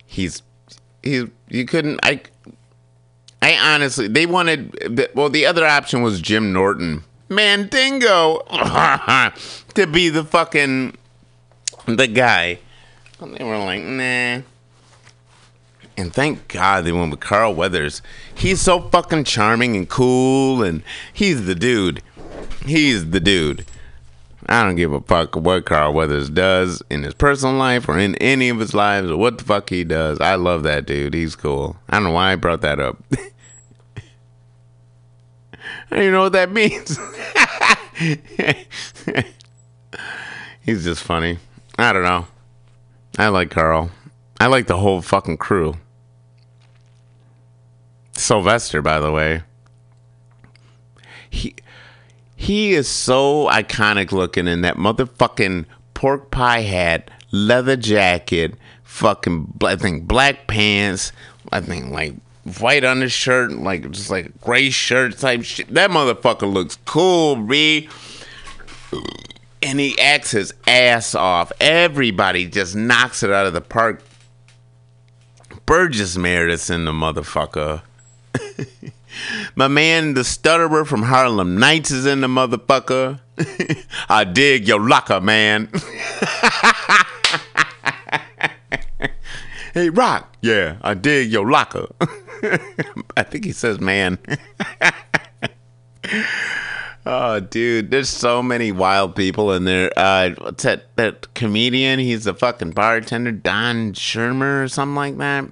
he's 0.06 0.42
he. 1.02 1.26
You 1.48 1.64
couldn't. 1.64 2.00
I 2.02 2.20
I 3.42 3.58
honestly, 3.74 4.06
they 4.06 4.24
wanted. 4.24 5.10
Well, 5.14 5.28
the 5.28 5.46
other 5.46 5.66
option 5.66 6.02
was 6.02 6.20
Jim 6.20 6.52
Norton, 6.52 7.02
Mandingo, 7.28 8.38
to 9.74 9.86
be 9.86 10.08
the 10.08 10.22
fucking 10.22 10.96
the 11.86 12.06
guy. 12.06 12.60
And 13.20 13.34
they 13.34 13.44
were 13.44 13.58
like, 13.58 13.82
nah. 13.82 14.42
And 15.96 16.12
thank 16.12 16.48
God 16.48 16.84
they 16.84 16.92
went 16.92 17.10
with 17.10 17.20
Carl 17.20 17.54
Weathers. 17.54 18.00
He's 18.34 18.60
so 18.60 18.80
fucking 18.88 19.24
charming 19.24 19.76
and 19.76 19.88
cool, 19.88 20.62
and 20.62 20.82
he's 21.12 21.44
the 21.44 21.54
dude. 21.54 22.00
He's 22.64 23.10
the 23.10 23.20
dude. 23.20 23.66
I 24.46 24.64
don't 24.64 24.76
give 24.76 24.92
a 24.92 25.00
fuck 25.00 25.36
what 25.36 25.66
Carl 25.66 25.92
Weathers 25.92 26.28
does 26.28 26.82
in 26.90 27.04
his 27.04 27.14
personal 27.14 27.54
life 27.54 27.88
or 27.88 27.98
in 27.98 28.16
any 28.16 28.48
of 28.48 28.58
his 28.58 28.74
lives 28.74 29.10
or 29.10 29.16
what 29.16 29.38
the 29.38 29.44
fuck 29.44 29.70
he 29.70 29.84
does. 29.84 30.20
I 30.20 30.34
love 30.34 30.64
that 30.64 30.86
dude. 30.86 31.14
He's 31.14 31.36
cool. 31.36 31.76
I 31.88 31.96
don't 31.96 32.04
know 32.04 32.12
why 32.12 32.32
I 32.32 32.36
brought 32.36 32.60
that 32.62 32.80
up. 32.80 32.98
I 35.92 35.96
don't 35.96 36.04
even 36.04 36.14
know 36.14 36.22
what 36.22 36.32
that 36.32 36.50
means. 36.50 36.98
He's 40.62 40.84
just 40.84 41.02
funny. 41.02 41.36
I 41.78 41.92
don't 41.92 42.02
know. 42.02 42.26
I 43.18 43.28
like 43.28 43.50
Carl. 43.50 43.90
I 44.40 44.46
like 44.46 44.68
the 44.68 44.78
whole 44.78 45.02
fucking 45.02 45.36
crew. 45.36 45.74
Sylvester, 48.12 48.80
by 48.80 49.00
the 49.00 49.12
way. 49.12 49.42
He 51.28 51.56
he 52.36 52.72
is 52.72 52.88
so 52.88 53.48
iconic 53.48 54.12
looking 54.12 54.48
in 54.48 54.62
that 54.62 54.78
motherfucking 54.78 55.66
pork 55.92 56.30
pie 56.30 56.62
hat, 56.62 57.10
leather 57.32 57.76
jacket, 57.76 58.54
fucking 58.82 59.58
I 59.62 59.76
think 59.76 60.08
black 60.08 60.46
pants, 60.46 61.12
I 61.52 61.60
think 61.60 61.90
like 61.90 62.14
white 62.58 62.84
undershirt, 62.84 63.52
like 63.52 63.90
just 63.90 64.10
like 64.10 64.40
gray 64.40 64.70
shirt 64.70 65.18
type 65.18 65.44
shit. 65.44 65.68
That 65.68 65.90
motherfucker 65.90 66.52
looks 66.52 66.76
cool, 66.84 67.36
B. 67.36 67.88
And 69.62 69.78
he 69.78 69.98
acts 69.98 70.32
his 70.32 70.52
ass 70.66 71.14
off. 71.14 71.52
Everybody 71.60 72.46
just 72.46 72.74
knocks 72.74 73.22
it 73.22 73.30
out 73.30 73.46
of 73.46 73.52
the 73.52 73.60
park. 73.60 74.02
Burgess 75.66 76.16
Meredith's 76.16 76.68
in 76.68 76.84
the 76.84 76.92
motherfucker. 76.92 77.82
My 79.54 79.68
man, 79.68 80.14
the 80.14 80.24
stutterer 80.24 80.84
from 80.84 81.02
Harlem 81.02 81.58
Nights, 81.58 81.90
is 81.90 82.06
in 82.06 82.20
the 82.22 82.28
motherfucker. 82.28 83.20
I 84.08 84.24
dig 84.24 84.66
your 84.66 84.80
locker, 84.80 85.20
man. 85.20 85.70
hey, 89.72 89.90
Rock. 89.90 90.36
Yeah, 90.40 90.76
I 90.82 90.94
dig 90.94 91.30
your 91.30 91.50
locker. 91.50 91.86
I 93.16 93.22
think 93.22 93.44
he 93.44 93.52
says 93.52 93.80
man. 93.80 94.18
oh, 97.06 97.40
dude, 97.40 97.90
there's 97.90 98.08
so 98.08 98.42
many 98.42 98.72
wild 98.72 99.14
people 99.14 99.52
in 99.52 99.64
there. 99.64 99.92
Uh, 99.96 100.30
what's 100.38 100.64
that? 100.64 100.94
That 100.96 101.32
comedian? 101.34 101.98
He's 101.98 102.26
a 102.26 102.34
fucking 102.34 102.72
bartender, 102.72 103.32
Don 103.32 103.92
Sherman 103.94 104.48
or 104.48 104.68
something 104.68 104.96
like 104.96 105.18
that. 105.18 105.44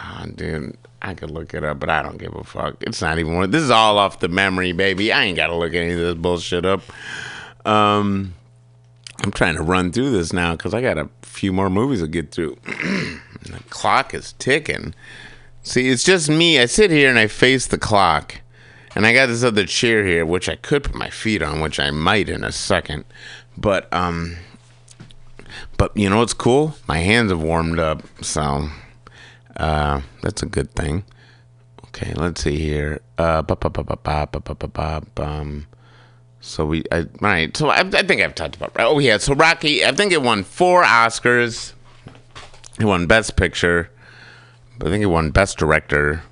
Oh, 0.00 0.26
dude, 0.34 0.76
I 1.02 1.14
could 1.14 1.30
look 1.30 1.54
it 1.54 1.64
up, 1.64 1.80
but 1.80 1.90
I 1.90 2.02
don't 2.02 2.18
give 2.18 2.34
a 2.34 2.44
fuck. 2.44 2.76
It's 2.82 3.02
not 3.02 3.18
even 3.18 3.34
one. 3.34 3.50
This 3.50 3.62
is 3.62 3.70
all 3.70 3.98
off 3.98 4.20
the 4.20 4.28
memory, 4.28 4.72
baby. 4.72 5.12
I 5.12 5.24
ain't 5.24 5.36
got 5.36 5.48
to 5.48 5.56
look 5.56 5.74
any 5.74 5.92
of 5.92 5.98
this 5.98 6.14
bullshit 6.14 6.64
up. 6.64 6.82
Um, 7.66 8.34
I'm 9.22 9.32
trying 9.32 9.56
to 9.56 9.62
run 9.62 9.92
through 9.92 10.10
this 10.10 10.32
now 10.32 10.52
because 10.52 10.74
I 10.74 10.80
got 10.80 10.96
a 10.96 11.08
few 11.22 11.52
more 11.52 11.68
movies 11.68 12.00
to 12.00 12.08
get 12.08 12.30
through. 12.30 12.56
The 13.42 13.62
clock 13.70 14.14
is 14.14 14.32
ticking. 14.34 14.94
See, 15.62 15.88
it's 15.88 16.04
just 16.04 16.28
me. 16.30 16.58
I 16.58 16.66
sit 16.66 16.90
here 16.90 17.08
and 17.10 17.18
I 17.18 17.26
face 17.26 17.66
the 17.66 17.78
clock. 17.78 18.40
And 18.94 19.06
I 19.06 19.12
got 19.12 19.26
this 19.26 19.44
other 19.44 19.66
chair 19.66 20.04
here, 20.06 20.24
which 20.24 20.48
I 20.48 20.56
could 20.56 20.84
put 20.84 20.94
my 20.94 21.10
feet 21.10 21.42
on, 21.42 21.60
which 21.60 21.78
I 21.78 21.90
might 21.90 22.28
in 22.28 22.42
a 22.42 22.52
second. 22.52 23.04
But 23.56 23.92
um 23.92 24.36
but 25.76 25.96
you 25.96 26.10
know 26.10 26.18
what's 26.18 26.34
cool? 26.34 26.74
My 26.88 26.98
hands 26.98 27.30
have 27.30 27.42
warmed 27.42 27.78
up, 27.78 28.02
so 28.22 28.68
uh 29.56 30.00
that's 30.22 30.42
a 30.42 30.46
good 30.46 30.72
thing. 30.72 31.04
Okay, 31.86 32.12
let's 32.14 32.42
see 32.42 32.58
here. 32.58 33.00
Uh 33.18 33.42
um 35.16 35.66
so 36.40 36.66
we 36.66 36.84
I, 36.90 37.00
all 37.00 37.06
right, 37.20 37.56
so 37.56 37.68
I, 37.68 37.80
I 37.80 38.02
think 38.02 38.22
I've 38.22 38.34
talked 38.34 38.56
about 38.56 38.72
Oh 38.78 38.98
yeah, 38.98 39.18
so 39.18 39.34
Rocky, 39.34 39.84
I 39.84 39.92
think 39.92 40.12
it 40.12 40.22
won 40.22 40.44
4 40.44 40.82
Oscars. 40.84 41.72
It 42.78 42.84
won 42.84 43.06
Best 43.06 43.36
Picture. 43.36 43.90
I 44.80 44.84
think 44.84 44.98
he 44.98 45.06
won 45.06 45.30
Best 45.30 45.58
Director. 45.58 46.22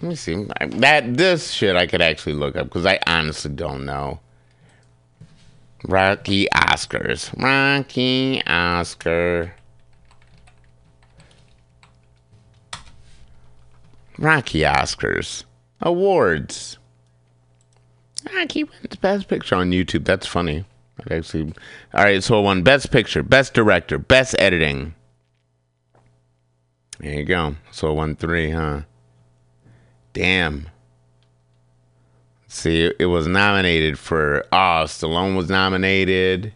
Let 0.00 0.08
me 0.10 0.14
see. 0.14 0.46
That 0.60 1.16
this 1.16 1.50
shit 1.50 1.74
I 1.74 1.86
could 1.86 2.02
actually 2.02 2.34
look 2.34 2.54
up 2.54 2.66
because 2.66 2.86
I 2.86 2.98
honestly 3.06 3.52
don't 3.52 3.84
know. 3.84 4.20
Rocky 5.84 6.48
Oscars. 6.54 7.32
Rocky 7.40 8.42
Oscar. 8.46 9.54
Rocky 14.18 14.60
Oscars. 14.60 15.44
Awards. 15.80 16.78
Ah, 18.28 18.38
Rocky 18.38 18.64
wins 18.64 18.96
Best 19.00 19.28
Picture 19.28 19.56
on 19.56 19.70
YouTube. 19.70 20.04
That's 20.04 20.26
funny. 20.26 20.64
I 21.08 21.14
actually. 21.14 21.52
All 21.94 22.04
right, 22.04 22.22
so 22.22 22.38
it 22.40 22.42
won 22.42 22.62
Best 22.62 22.90
Picture, 22.90 23.22
Best 23.22 23.54
Director, 23.54 23.98
Best 23.98 24.34
Editing. 24.38 24.94
There 26.98 27.12
you 27.14 27.24
go. 27.24 27.56
So 27.70 27.92
one 27.92 28.16
three, 28.16 28.50
huh? 28.50 28.82
Damn. 30.12 30.68
See, 32.48 32.90
it 32.98 33.06
was 33.06 33.26
nominated 33.26 33.98
for. 33.98 34.44
Oh, 34.52 34.84
Stallone 34.86 35.36
was 35.36 35.50
nominated. 35.50 36.54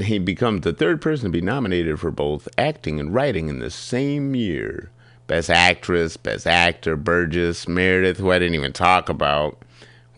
He 0.00 0.18
becomes 0.18 0.60
the 0.60 0.72
third 0.72 1.00
person 1.00 1.26
to 1.26 1.30
be 1.30 1.40
nominated 1.40 1.98
for 1.98 2.10
both 2.10 2.48
acting 2.58 3.00
and 3.00 3.14
writing 3.14 3.48
in 3.48 3.60
the 3.60 3.70
same 3.70 4.34
year. 4.34 4.90
Best 5.26 5.50
actress, 5.50 6.16
best 6.16 6.46
actor, 6.46 6.96
Burgess, 6.96 7.66
Meredith, 7.66 8.18
who 8.18 8.30
I 8.30 8.38
didn't 8.38 8.54
even 8.54 8.72
talk 8.72 9.08
about. 9.08 9.64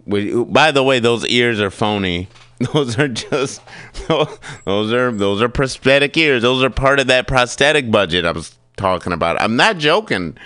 By 0.07 0.73
the 0.73 0.82
way, 0.82 0.99
those 0.99 1.27
ears 1.27 1.61
are 1.61 1.70
phony. 1.70 2.28
Those 2.73 2.99
are 2.99 3.07
just 3.07 3.62
those 4.09 4.93
are 4.93 5.12
those 5.12 5.40
are 5.40 5.49
prosthetic 5.49 6.16
ears. 6.16 6.43
Those 6.43 6.65
are 6.65 6.70
part 6.70 6.99
of 6.99 7.07
that 7.07 7.28
prosthetic 7.28 7.89
budget 7.89 8.24
I 8.24 8.32
was 8.32 8.57
talking 8.78 9.12
about. 9.12 9.40
I'm 9.40 9.56
not 9.56 9.78
joking. 9.78 10.36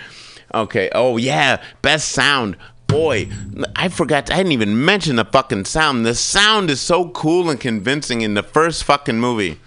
Okay. 0.54 0.90
Oh 0.94 1.16
yeah, 1.16 1.62
best 1.82 2.08
sound. 2.08 2.56
Boy, 2.88 3.30
I 3.74 3.88
forgot. 3.88 4.30
I 4.30 4.38
didn't 4.38 4.52
even 4.52 4.84
mention 4.84 5.16
the 5.16 5.24
fucking 5.24 5.64
sound. 5.64 6.04
The 6.04 6.14
sound 6.14 6.68
is 6.68 6.80
so 6.80 7.08
cool 7.10 7.48
and 7.48 7.58
convincing 7.58 8.20
in 8.20 8.34
the 8.34 8.42
first 8.42 8.84
fucking 8.84 9.18
movie. 9.18 9.58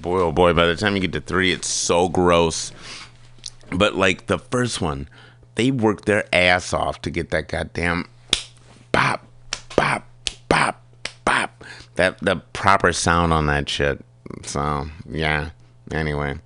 Boy, 0.00 0.20
oh 0.20 0.32
boy, 0.32 0.52
by 0.52 0.66
the 0.66 0.76
time 0.76 0.94
you 0.94 1.00
get 1.00 1.12
to 1.14 1.20
three, 1.20 1.52
it's 1.52 1.66
so 1.66 2.08
gross. 2.08 2.72
But 3.72 3.96
like 3.96 4.26
the 4.26 4.38
first 4.38 4.80
one, 4.80 5.08
they 5.56 5.70
worked 5.70 6.04
their 6.04 6.24
ass 6.32 6.72
off 6.72 7.02
to 7.02 7.10
get 7.10 7.30
that 7.30 7.48
goddamn 7.48 8.08
bop, 8.92 9.26
bop, 9.76 10.06
bop, 10.48 10.82
bop. 11.24 11.64
That 11.96 12.18
the 12.20 12.36
proper 12.52 12.92
sound 12.92 13.32
on 13.32 13.46
that 13.46 13.68
shit. 13.68 14.04
So 14.44 14.88
yeah. 15.08 15.50
Anyway. 15.90 16.38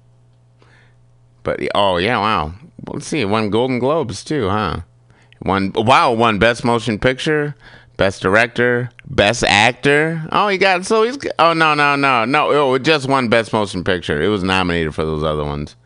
But 1.44 1.60
oh 1.74 1.98
yeah, 1.98 2.18
wow. 2.18 2.54
Let's 2.88 3.06
see. 3.06 3.24
Won 3.24 3.50
Golden 3.50 3.78
Globes 3.78 4.24
too, 4.24 4.48
huh? 4.48 4.80
One 5.40 5.72
wow, 5.74 6.12
won 6.12 6.38
Best 6.38 6.64
Motion 6.64 6.98
Picture, 6.98 7.54
Best 7.96 8.22
Director, 8.22 8.90
Best 9.06 9.44
Actor. 9.44 10.26
Oh, 10.32 10.48
he 10.48 10.58
got 10.58 10.84
so 10.86 11.02
he's 11.02 11.18
oh 11.38 11.52
no 11.52 11.74
no 11.74 11.96
no 11.96 12.24
no. 12.24 12.50
Oh, 12.50 12.74
it 12.74 12.82
just 12.82 13.08
won 13.08 13.28
Best 13.28 13.52
Motion 13.52 13.84
Picture. 13.84 14.20
It 14.20 14.28
was 14.28 14.42
nominated 14.42 14.94
for 14.94 15.04
those 15.04 15.22
other 15.22 15.44
ones. 15.44 15.76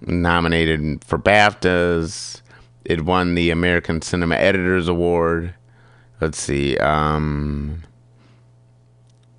Nominated 0.00 1.04
for 1.04 1.18
BAFTAs. 1.18 2.40
It 2.84 3.04
won 3.04 3.34
the 3.34 3.50
American 3.50 4.02
Cinema 4.02 4.34
Editors 4.34 4.88
Award. 4.88 5.54
Let's 6.20 6.40
see. 6.40 6.76
Um. 6.78 7.84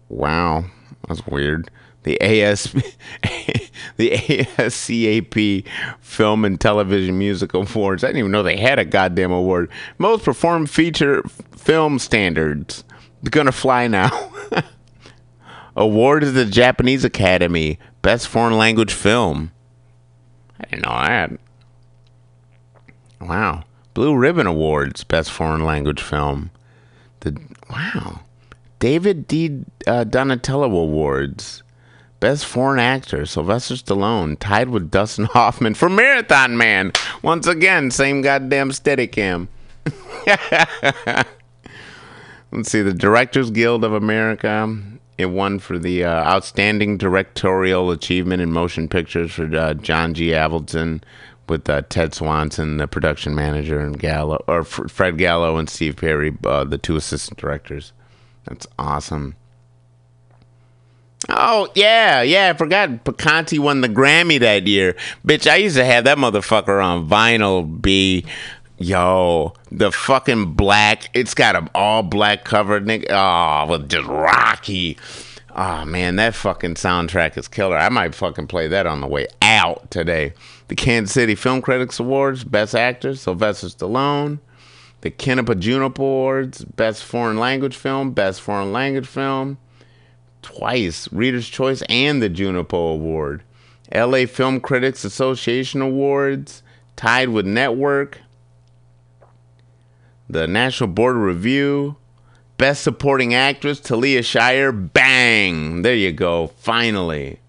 Wow, 0.10 0.66
that's 1.08 1.26
weird. 1.26 1.72
The 2.04 2.20
AS, 2.22 2.64
the 3.98 4.12
ASCAP 4.12 5.68
Film 6.00 6.46
and 6.46 6.60
Television 6.60 7.18
Music 7.18 7.54
Awards. 7.54 8.04
I 8.04 8.08
didn't 8.08 8.20
even 8.20 8.32
know 8.32 8.44
they 8.44 8.58
had 8.58 8.80
a 8.80 8.86
goddamn 8.86 9.32
award. 9.32 9.72
Most 9.98 10.26
performed 10.26 10.70
feature 10.70 11.24
film 11.56 12.00
standards. 12.00 12.84
Gonna 13.30 13.54
fly 13.54 13.88
now. 13.88 14.32
Award 15.76 16.24
is 16.24 16.34
the 16.34 16.46
Japanese 16.46 17.04
Academy 17.04 17.80
Best 18.02 18.28
Foreign 18.28 18.58
Language 18.58 18.94
Film. 18.94 19.52
I 20.60 20.66
didn't 20.66 20.84
know 20.84 20.92
that. 20.92 21.32
Wow. 23.20 23.64
Blue 23.94 24.16
Ribbon 24.16 24.46
Awards 24.46 25.04
Best 25.04 25.32
Foreign 25.32 25.64
Language 25.64 26.02
Film. 26.02 26.52
The 27.22 27.40
wow. 27.70 28.20
David 28.80 29.28
D. 29.28 29.64
Uh, 29.88 30.04
Donatello 30.04 30.66
Awards. 30.66 31.64
Best 32.24 32.46
Foreign 32.46 32.80
Actor, 32.80 33.26
Sylvester 33.26 33.74
Stallone, 33.74 34.38
tied 34.40 34.70
with 34.70 34.90
Dustin 34.90 35.26
Hoffman 35.34 35.74
for 35.74 35.90
Marathon 35.90 36.56
Man. 36.56 36.94
Once 37.22 37.48
again, 37.48 37.92
same 37.92 38.22
goddamn 38.22 38.70
Steadicam. 38.70 39.50
Let's 42.54 42.72
see, 42.72 42.82
the 42.82 42.94
Directors 42.94 43.52
Guild 43.52 43.84
of 43.84 43.92
America. 43.92 44.74
It 45.18 45.26
won 45.26 45.60
for 45.60 45.78
the 45.78 46.06
uh, 46.06 46.24
Outstanding 46.24 46.98
Directorial 46.98 47.92
Achievement 47.92 48.42
in 48.42 48.54
Motion 48.54 48.88
Pictures 48.88 49.34
for 49.34 49.54
uh, 49.54 49.74
John 49.74 50.14
G. 50.14 50.30
Avildsen, 50.30 51.04
with 51.50 51.70
uh, 51.70 51.82
Ted 51.90 52.14
Swanson, 52.14 52.78
the 52.78 52.88
production 52.88 53.36
manager, 53.36 53.82
and 53.82 54.00
Gallo, 54.00 54.42
or 54.48 54.64
Fred 54.64 55.18
Gallo 55.18 55.58
and 55.58 55.70
Steve 55.70 55.98
Perry, 55.98 56.32
uh, 56.46 56.64
the 56.64 56.78
two 56.78 56.96
assistant 56.96 57.38
directors. 57.38 57.92
That's 58.46 58.66
awesome. 58.80 59.36
Oh 61.30 61.70
yeah, 61.76 62.22
yeah. 62.22 62.52
I 62.54 62.58
forgot. 62.58 63.04
Bill 63.04 63.14
Conti 63.14 63.60
won 63.60 63.82
the 63.82 63.90
Grammy 63.90 64.40
that 64.40 64.68
year. 64.68 64.96
Bitch, 65.26 65.50
I 65.50 65.58
used 65.58 65.78
to 65.78 65.86
have 65.86 66.04
that 66.04 66.18
motherfucker 66.18 66.84
on 66.84 67.08
vinyl. 67.08 67.82
B, 67.82 68.26
yo, 68.78 69.54
the 69.72 69.92
fucking 69.92 70.54
black. 70.54 71.10
It's 71.14 71.34
got 71.34 71.56
an 71.56 71.70
all 71.74 72.04
black 72.04 72.44
cover, 72.44 72.82
nigga. 72.82 73.08
Oh, 73.10 73.72
with 73.72 73.90
just 73.90 74.08
Rocky. 74.08 74.98
Oh 75.56 75.86
man, 75.86 76.16
that 76.16 76.34
fucking 76.34 76.76
soundtrack 76.76 77.38
is 77.38 77.48
killer. 77.48 77.78
I 77.78 77.90
might 77.90 78.16
fucking 78.16 78.48
play 78.48 78.68
that 78.70 78.88
on 78.88 79.02
the 79.02 79.08
way 79.08 79.28
out 79.42 79.92
today. 79.92 80.34
The 80.68 80.76
Kansas 80.76 81.14
City 81.14 81.36
Film 81.36 81.62
Critics 81.62 82.00
Awards, 82.00 82.44
Best 82.44 82.74
Actor, 82.74 83.16
Sylvester 83.16 83.68
Stallone. 83.68 84.40
The 85.02 85.12
Kinema 85.12 85.60
Juniper 85.60 86.02
Awards, 86.02 86.64
Best 86.64 87.04
Foreign 87.04 87.38
Language 87.38 87.76
Film, 87.76 88.12
Best 88.12 88.42
Foreign 88.42 88.72
Language 88.72 89.06
Film. 89.06 89.58
Twice, 90.44 91.12
Reader's 91.12 91.50
Choice 91.50 91.82
and 91.90 92.22
the 92.22 92.30
Juniper 92.30 92.76
Award. 92.76 93.42
LA 93.94 94.26
Film 94.26 94.60
Critics 94.60 95.04
Association 95.04 95.82
Awards, 95.82 96.62
tied 96.96 97.30
with 97.30 97.46
Network. 97.46 98.20
The 100.30 100.48
National 100.48 100.90
Board 100.90 101.16
of 101.16 101.22
Review, 101.24 101.98
Best 102.58 102.84
Supporting 102.84 103.34
Actress, 103.34 103.80
Talia 103.80 104.24
Shire. 104.24 104.72
Bang! 104.72 105.82
There 105.82 105.96
you 105.96 106.12
go. 106.12 106.48
Finally. 106.48 107.40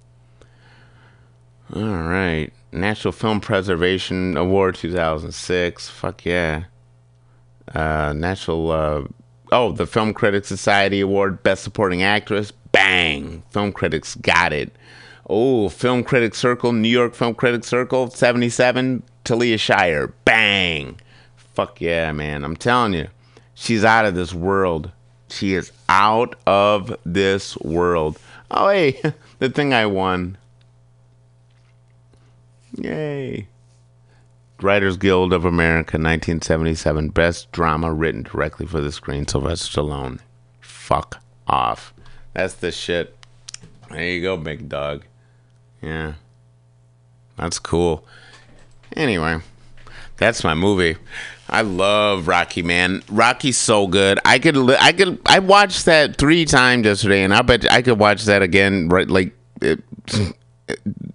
All 1.74 1.82
right. 1.82 2.50
National 2.72 3.12
Film 3.12 3.40
Preservation 3.40 4.36
Award 4.36 4.74
2006. 4.74 5.88
Fuck 5.88 6.24
yeah. 6.24 6.64
Uh, 7.72 8.12
National. 8.14 8.70
Uh, 8.70 9.02
oh, 9.52 9.72
the 9.72 9.86
Film 9.86 10.12
Critics 10.12 10.48
Society 10.48 11.00
Award, 11.00 11.42
Best 11.42 11.62
Supporting 11.62 12.02
Actress. 12.02 12.52
Bang! 12.74 13.44
Film 13.50 13.70
Critics 13.70 14.16
got 14.16 14.52
it. 14.52 14.72
Oh, 15.30 15.68
Film 15.68 16.02
Critics 16.02 16.38
Circle, 16.38 16.72
New 16.72 16.88
York 16.88 17.14
Film 17.14 17.32
Critics 17.36 17.68
Circle, 17.68 18.10
77, 18.10 19.04
Talia 19.22 19.56
Shire. 19.56 20.08
Bang! 20.24 20.98
Fuck 21.36 21.80
yeah, 21.80 22.10
man. 22.10 22.42
I'm 22.42 22.56
telling 22.56 22.94
you, 22.94 23.06
she's 23.54 23.84
out 23.84 24.06
of 24.06 24.16
this 24.16 24.34
world. 24.34 24.90
She 25.28 25.54
is 25.54 25.70
out 25.88 26.34
of 26.48 26.96
this 27.06 27.56
world. 27.58 28.18
Oh, 28.50 28.68
hey, 28.68 29.00
the 29.38 29.50
thing 29.50 29.72
I 29.72 29.86
won. 29.86 30.36
Yay. 32.76 33.46
Writers 34.60 34.96
Guild 34.96 35.32
of 35.32 35.44
America, 35.44 35.96
1977. 35.96 37.10
Best 37.10 37.52
drama 37.52 37.92
written 37.92 38.24
directly 38.24 38.66
for 38.66 38.80
the 38.80 38.90
screen. 38.90 39.28
Sylvester 39.28 39.80
Stallone. 39.80 40.18
Fuck 40.60 41.22
off. 41.46 41.93
That's 42.34 42.54
the 42.54 42.72
shit. 42.72 43.16
There 43.90 44.04
you 44.04 44.22
go, 44.22 44.36
big 44.36 44.68
dog. 44.68 45.04
Yeah. 45.80 46.14
That's 47.36 47.58
cool. 47.58 48.04
Anyway, 48.96 49.38
that's 50.16 50.44
my 50.44 50.54
movie. 50.54 50.96
I 51.48 51.60
love 51.62 52.26
Rocky, 52.26 52.62
man. 52.62 53.02
Rocky's 53.08 53.58
so 53.58 53.86
good. 53.86 54.18
I 54.24 54.38
could, 54.38 54.56
I 54.70 54.92
could, 54.92 55.20
I 55.26 55.40
watched 55.40 55.84
that 55.84 56.16
three 56.16 56.44
times 56.44 56.86
yesterday, 56.86 57.22
and 57.22 57.34
I 57.34 57.42
bet 57.42 57.70
I 57.70 57.82
could 57.82 57.98
watch 57.98 58.24
that 58.24 58.42
again, 58.42 58.88
right? 58.88 59.08
Like, 59.08 59.34
it, 59.60 59.82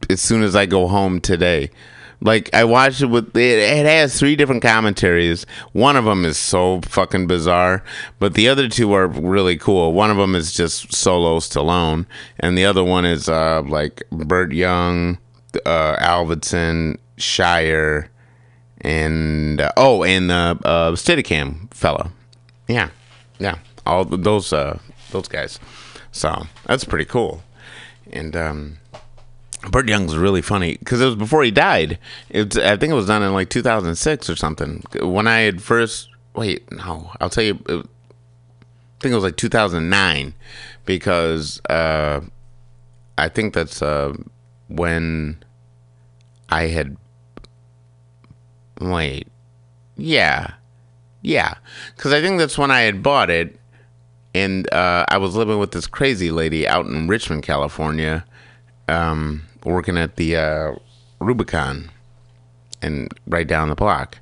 as 0.09 0.21
soon 0.21 0.43
as 0.43 0.55
I 0.55 0.65
go 0.65 0.87
home 0.87 1.19
today. 1.19 1.71
Like 2.21 2.53
I 2.53 2.65
watched 2.65 3.01
it 3.01 3.05
with 3.05 3.35
it, 3.37 3.59
it 3.59 3.85
has 3.85 4.19
three 4.19 4.35
different 4.35 4.61
commentaries. 4.61 5.45
One 5.71 5.95
of 5.95 6.03
them 6.03 6.25
is 6.25 6.37
so 6.37 6.81
fucking 6.81 7.27
bizarre, 7.27 7.81
but 8.19 8.33
the 8.33 8.49
other 8.49 8.67
two 8.67 8.91
are 8.93 9.07
really 9.07 9.57
cool. 9.57 9.93
One 9.93 10.11
of 10.11 10.17
them 10.17 10.35
is 10.35 10.51
just 10.51 10.93
solo 10.93 11.39
Stallone, 11.39 12.05
and 12.39 12.57
the 12.57 12.65
other 12.65 12.83
one 12.83 13.05
is 13.05 13.29
uh 13.29 13.61
like 13.61 14.03
Burt 14.11 14.51
Young, 14.51 15.17
uh 15.65 15.95
Avildsen, 15.95 16.97
Shire, 17.17 18.09
and 18.81 19.61
uh, 19.61 19.71
oh, 19.77 20.03
and 20.03 20.29
the 20.29 20.59
uh, 20.65 20.91
Steadicam 20.91 21.73
fella. 21.73 22.11
Yeah, 22.67 22.89
yeah, 23.39 23.59
all 23.85 24.03
those 24.03 24.51
uh 24.51 24.77
those 25.11 25.29
guys. 25.29 25.57
So 26.11 26.47
that's 26.65 26.83
pretty 26.83 27.05
cool, 27.05 27.43
and 28.11 28.35
um. 28.35 28.77
Burt 29.71 29.89
Young's 29.89 30.15
really 30.15 30.41
funny 30.41 30.77
because 30.77 31.01
it 31.01 31.05
was 31.05 31.15
before 31.15 31.43
he 31.43 31.51
died. 31.51 31.99
It's 32.29 32.57
I 32.57 32.77
think 32.77 32.91
it 32.91 32.95
was 32.95 33.07
done 33.07 33.23
in 33.23 33.33
like 33.33 33.49
2006 33.49 34.29
or 34.29 34.35
something. 34.35 34.83
When 35.01 35.27
I 35.27 35.39
had 35.39 35.61
first 35.61 36.09
wait, 36.33 36.71
no, 36.71 37.11
I'll 37.19 37.29
tell 37.29 37.43
you. 37.43 37.59
It, 37.67 37.85
I 37.85 39.01
think 39.01 39.13
it 39.13 39.15
was 39.15 39.23
like 39.23 39.37
2009 39.37 40.33
because 40.85 41.61
uh, 41.69 42.19
I 43.17 43.29
think 43.29 43.53
that's 43.53 43.81
uh, 43.81 44.13
when 44.67 45.43
I 46.49 46.63
had 46.63 46.97
wait, 48.81 49.27
yeah, 49.95 50.53
yeah, 51.21 51.55
because 51.95 52.11
I 52.11 52.21
think 52.21 52.39
that's 52.39 52.57
when 52.57 52.71
I 52.71 52.81
had 52.81 53.03
bought 53.03 53.29
it, 53.29 53.57
and 54.33 54.71
uh, 54.73 55.05
I 55.07 55.17
was 55.17 55.35
living 55.35 55.59
with 55.59 55.71
this 55.71 55.87
crazy 55.87 56.31
lady 56.31 56.67
out 56.67 56.85
in 56.85 57.07
Richmond, 57.07 57.43
California. 57.43 58.25
Um, 58.87 59.43
working 59.63 59.97
at 59.97 60.15
the 60.15 60.35
uh, 60.35 60.75
Rubicon 61.19 61.91
and 62.81 63.09
right 63.27 63.47
down 63.47 63.69
the 63.69 63.75
block. 63.75 64.19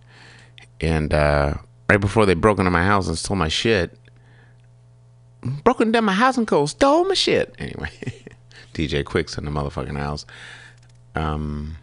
And 0.79 1.13
uh, 1.13 1.55
right 1.89 1.99
before 1.99 2.25
they 2.25 2.33
broke 2.33 2.59
into 2.59 2.71
my 2.71 2.83
house 2.83 3.07
and 3.07 3.17
stole 3.17 3.37
my 3.37 3.47
shit, 3.47 3.97
broke 5.63 5.81
into 5.81 6.01
my 6.01 6.13
house 6.13 6.37
and 6.37 6.47
cold, 6.47 6.69
stole 6.69 7.05
my 7.05 7.13
shit. 7.13 7.55
Anyway, 7.57 7.89
DJ 8.73 9.03
Quik's 9.03 9.37
in 9.37 9.45
the 9.45 9.51
motherfucking 9.51 9.97
house. 9.97 10.25
Um. 11.15 11.77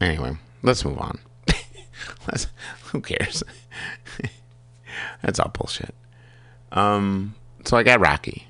Anyway, 0.00 0.36
let's 0.62 0.84
move 0.84 0.98
on. 0.98 1.18
let's, 2.28 2.48
who 2.92 3.00
cares? 3.00 3.42
That's 5.22 5.40
all 5.40 5.50
bullshit. 5.52 5.94
Um. 6.70 7.34
So 7.64 7.76
I 7.76 7.82
got 7.82 8.00
Rocky. 8.00 8.46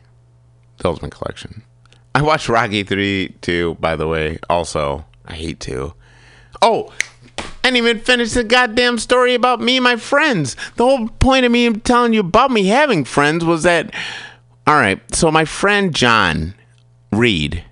The 0.78 0.89
Ultimate 0.89 1.12
Collection. 1.12 1.62
I 2.15 2.23
watched 2.23 2.48
Rocky 2.48 2.82
3 2.82 3.36
too, 3.40 3.77
by 3.81 3.97
the 3.97 4.09
way. 4.09 4.39
Also, 4.48 5.05
I 5.27 5.35
hate 5.35 5.61
to. 5.61 5.94
Oh, 6.62 6.93
I 7.39 7.44
didn't 7.70 7.77
even 7.77 8.01
finish 8.01 8.32
the 8.32 8.44
goddamn 8.44 8.98
story 8.98 9.35
about 9.35 9.61
me 9.61 9.77
and 9.77 9.85
my 9.85 9.97
friends. 9.97 10.57
The 10.77 10.85
whole 10.85 11.09
point 11.09 11.44
of 11.44 11.53
me 11.53 11.73
telling 11.74 12.12
you 12.12 12.20
about 12.20 12.51
me 12.51 12.66
having 12.66 13.05
friends 13.05 13.44
was 13.44 13.65
that. 13.65 13.93
Alright, 14.69 15.15
so 15.15 15.31
my 15.31 15.44
friend 15.44 15.94
John 15.94 16.55
Reed, 17.12 17.65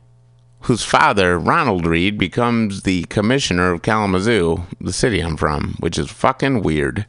whose 0.60 0.84
father, 0.84 1.38
Ronald 1.38 1.86
Reed, 1.86 2.18
becomes 2.18 2.82
the 2.82 3.04
commissioner 3.04 3.72
of 3.72 3.82
Kalamazoo, 3.82 4.64
the 4.80 4.92
city 4.92 5.20
I'm 5.20 5.36
from, 5.36 5.76
which 5.80 5.98
is 5.98 6.10
fucking 6.10 6.62
weird. 6.62 7.06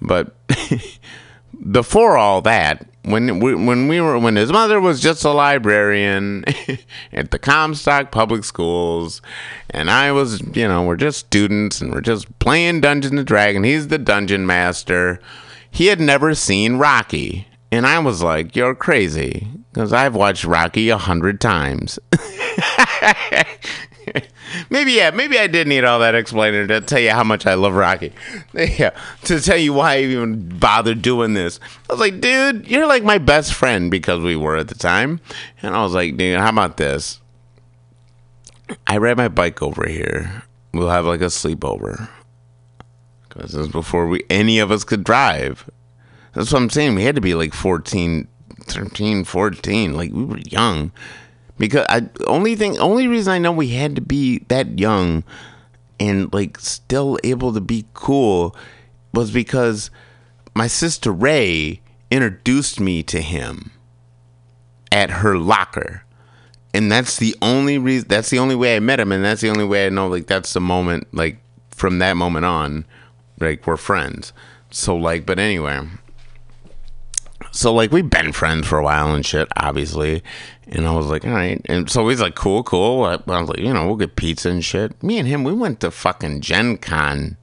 But 0.00 0.34
before 1.70 2.16
all 2.16 2.42
that, 2.42 2.88
when 3.04 3.40
we, 3.40 3.54
when 3.54 3.88
we 3.88 4.00
were 4.00 4.18
when 4.18 4.36
his 4.36 4.52
mother 4.52 4.80
was 4.80 5.00
just 5.00 5.24
a 5.24 5.30
librarian 5.30 6.44
at 7.12 7.30
the 7.30 7.38
Comstock 7.38 8.10
Public 8.12 8.44
Schools, 8.44 9.20
and 9.70 9.90
I 9.90 10.12
was 10.12 10.40
you 10.54 10.68
know 10.68 10.84
we're 10.84 10.96
just 10.96 11.18
students 11.18 11.80
and 11.80 11.92
we're 11.92 12.00
just 12.00 12.38
playing 12.38 12.80
Dungeons 12.80 13.18
and 13.18 13.26
Dragons. 13.26 13.66
He's 13.66 13.88
the 13.88 13.98
dungeon 13.98 14.46
master. 14.46 15.20
He 15.70 15.86
had 15.86 16.00
never 16.00 16.34
seen 16.34 16.76
Rocky, 16.76 17.48
and 17.70 17.86
I 17.86 17.98
was 17.98 18.22
like, 18.22 18.54
"You're 18.54 18.74
crazy," 18.74 19.48
because 19.72 19.92
I've 19.92 20.14
watched 20.14 20.44
Rocky 20.44 20.88
a 20.88 20.98
hundred 20.98 21.40
times. 21.40 21.98
maybe 24.70 24.92
yeah, 24.92 25.10
maybe 25.10 25.38
I 25.38 25.46
did 25.46 25.66
need 25.66 25.84
all 25.84 25.98
that 26.00 26.14
explaining 26.14 26.68
to 26.68 26.80
tell 26.80 27.00
you 27.00 27.10
how 27.10 27.24
much 27.24 27.46
I 27.46 27.54
love 27.54 27.74
Rocky. 27.74 28.12
Yeah, 28.54 28.90
to 29.24 29.40
tell 29.40 29.56
you 29.56 29.72
why 29.72 29.94
I 29.94 30.00
even 30.00 30.58
bothered 30.58 31.02
doing 31.02 31.34
this. 31.34 31.58
I 31.88 31.92
was 31.92 32.00
like, 32.00 32.20
dude, 32.20 32.68
you're 32.68 32.86
like 32.86 33.02
my 33.02 33.18
best 33.18 33.54
friend 33.54 33.90
because 33.90 34.22
we 34.22 34.36
were 34.36 34.56
at 34.56 34.68
the 34.68 34.74
time, 34.74 35.20
and 35.62 35.74
I 35.74 35.82
was 35.82 35.94
like, 35.94 36.16
dude, 36.16 36.38
how 36.38 36.50
about 36.50 36.76
this? 36.76 37.20
I 38.86 38.98
ride 38.98 39.16
my 39.16 39.28
bike 39.28 39.62
over 39.62 39.86
here. 39.88 40.44
We'll 40.72 40.88
have 40.88 41.04
like 41.04 41.20
a 41.20 41.26
sleepover 41.26 42.08
because 43.28 43.52
this 43.52 43.66
is 43.66 43.72
before 43.72 44.06
we 44.06 44.24
any 44.30 44.58
of 44.58 44.70
us 44.70 44.84
could 44.84 45.04
drive. 45.04 45.68
That's 46.34 46.52
what 46.52 46.62
I'm 46.62 46.70
saying. 46.70 46.94
We 46.94 47.04
had 47.04 47.14
to 47.14 47.20
be 47.20 47.34
like 47.34 47.52
14, 47.52 48.26
13, 48.64 49.24
14. 49.24 49.94
Like 49.94 50.12
we 50.12 50.24
were 50.24 50.38
young 50.38 50.92
because 51.58 51.86
I 51.88 52.08
only 52.26 52.56
thing 52.56 52.78
only 52.78 53.06
reason 53.06 53.32
I 53.32 53.38
know 53.38 53.52
we 53.52 53.68
had 53.68 53.96
to 53.96 54.02
be 54.02 54.40
that 54.48 54.78
young 54.78 55.24
and 56.00 56.32
like 56.32 56.58
still 56.58 57.18
able 57.22 57.52
to 57.52 57.60
be 57.60 57.86
cool 57.94 58.56
was 59.14 59.30
because 59.30 59.90
my 60.54 60.66
sister 60.66 61.12
Ray 61.12 61.80
introduced 62.10 62.80
me 62.80 63.02
to 63.04 63.20
him 63.20 63.70
at 64.90 65.10
her 65.10 65.38
locker. 65.38 66.04
And 66.74 66.90
that's 66.90 67.18
the 67.18 67.34
only 67.42 67.78
reason 67.78 68.08
that's 68.08 68.30
the 68.30 68.38
only 68.38 68.54
way 68.54 68.76
I 68.76 68.80
met 68.80 69.00
him 69.00 69.12
and 69.12 69.24
that's 69.24 69.42
the 69.42 69.50
only 69.50 69.64
way 69.64 69.86
I 69.86 69.90
know 69.90 70.08
like 70.08 70.26
that's 70.26 70.52
the 70.52 70.60
moment 70.60 71.06
like 71.12 71.38
from 71.70 71.98
that 71.98 72.16
moment 72.16 72.46
on 72.46 72.86
like 73.40 73.66
we're 73.66 73.76
friends. 73.76 74.32
So 74.70 74.96
like 74.96 75.26
but 75.26 75.38
anyway, 75.38 75.86
so 77.50 77.74
like 77.74 77.92
we've 77.92 78.08
been 78.08 78.32
friends 78.32 78.66
for 78.66 78.78
a 78.78 78.82
while 78.82 79.14
and 79.14 79.24
shit, 79.24 79.48
obviously. 79.56 80.22
And 80.74 80.86
I 80.86 80.92
was 80.92 81.06
like, 81.06 81.26
all 81.26 81.32
right. 81.32 81.60
And 81.66 81.90
so 81.90 82.08
he's 82.08 82.22
like, 82.22 82.34
cool, 82.34 82.62
cool. 82.62 83.04
I, 83.04 83.18
I 83.30 83.40
was 83.40 83.50
like, 83.50 83.58
you 83.58 83.74
know, 83.74 83.86
we'll 83.86 83.96
get 83.96 84.16
pizza 84.16 84.48
and 84.48 84.64
shit. 84.64 85.02
Me 85.02 85.18
and 85.18 85.28
him, 85.28 85.44
we 85.44 85.52
went 85.52 85.80
to 85.80 85.90
fucking 85.90 86.40
Gen 86.40 86.78
Con 86.78 87.36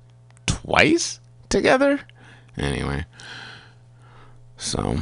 twice 0.48 1.20
together. 1.48 2.00
Anyway. 2.58 3.06
So, 4.58 4.98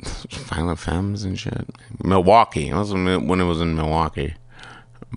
Violent 0.00 0.78
Femmes 0.78 1.24
and 1.24 1.38
shit. 1.38 1.66
Milwaukee. 2.02 2.68
It 2.68 2.74
was 2.74 2.92
when 2.94 3.40
it 3.40 3.44
was 3.44 3.60
in 3.60 3.76
Milwaukee. 3.76 4.34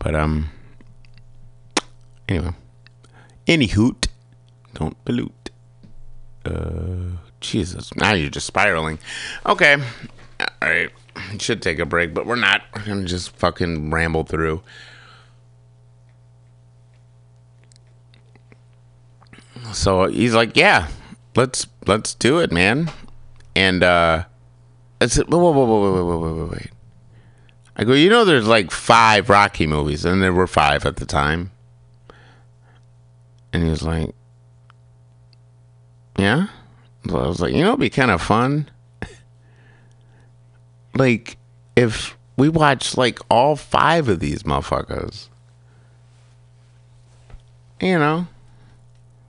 But, 0.04 0.14
um, 0.14 0.50
anyway. 2.28 2.52
Any 3.48 3.68
hoot. 3.68 4.10
Don't 4.74 5.04
pollute. 5.06 5.52
Uh, 6.44 7.16
Jesus. 7.40 7.96
Now 7.96 8.12
you're 8.12 8.30
just 8.30 8.48
spiraling. 8.48 9.00
Okay. 9.46 9.78
All 10.40 10.70
right. 10.70 10.92
should 11.40 11.62
take 11.62 11.80
a 11.80 11.86
break, 11.86 12.14
but 12.14 12.26
we're 12.26 12.36
not. 12.36 12.62
We're 12.76 12.86
gonna 12.86 13.06
just 13.06 13.36
fucking 13.38 13.92
ramble 13.92 14.24
through. 14.24 14.62
So 19.74 20.08
he's 20.08 20.34
like, 20.34 20.56
"Yeah, 20.58 20.88
let's 21.36 21.68
let's 21.88 22.14
do 22.16 22.40
it, 22.40 22.52
man." 22.52 22.92
And 23.56 23.84
uh, 23.84 24.26
I 25.00 25.06
said, 25.08 25.32
"Whoa, 25.32 25.40
whoa, 25.40 25.52
whoa, 25.52 25.66
whoa, 25.66 26.06
whoa, 26.06 26.18
whoa, 26.18 26.34
whoa, 26.36 26.50
wait." 26.52 26.72
I 27.76 27.84
go, 27.84 27.94
"You 27.94 28.10
know, 28.10 28.26
there's 28.26 28.48
like 28.48 28.72
five 28.72 29.30
Rocky 29.30 29.68
movies, 29.68 30.06
and 30.06 30.22
there 30.22 30.34
were 30.34 30.48
five 30.48 30.86
at 30.86 30.98
the 30.98 31.06
time." 31.06 31.52
And 33.54 33.64
he 33.64 33.70
was 33.70 33.84
like, 33.84 34.14
"Yeah." 36.18 36.48
So 37.10 37.18
I 37.18 37.28
was 37.28 37.40
like, 37.40 37.54
"You 37.54 37.64
know, 37.64 37.70
it'd 37.70 37.80
be 37.80 37.90
kind 37.90 38.12
of 38.12 38.22
fun." 38.22 38.70
Like 40.96 41.38
if 41.76 42.18
we 42.38 42.50
watched 42.50 42.98
like 42.98 43.20
all 43.30 43.56
five 43.56 44.08
of 44.08 44.20
these 44.20 44.44
motherfuckers." 44.44 45.28
You 47.82 47.98
know, 47.98 48.28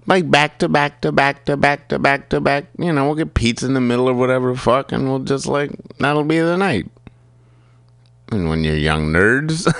like 0.06 0.30
back 0.30 0.58
to 0.58 0.68
back 0.68 1.00
to 1.02 1.12
back 1.12 1.44
to 1.46 1.56
back 1.56 1.88
to 1.88 1.98
back 1.98 2.28
to 2.30 2.40
back. 2.40 2.66
You 2.78 2.92
know, 2.92 3.06
we'll 3.06 3.14
get 3.14 3.34
pizza 3.34 3.66
in 3.66 3.74
the 3.74 3.80
middle 3.80 4.08
or 4.08 4.14
whatever 4.14 4.54
fuck, 4.54 4.92
and 4.92 5.08
we'll 5.08 5.20
just 5.20 5.46
like 5.46 5.70
that'll 5.98 6.24
be 6.24 6.38
the 6.38 6.56
night. 6.56 6.86
And 8.30 8.48
when 8.48 8.64
you're 8.64 8.76
young 8.76 9.12
nerds, 9.12 9.70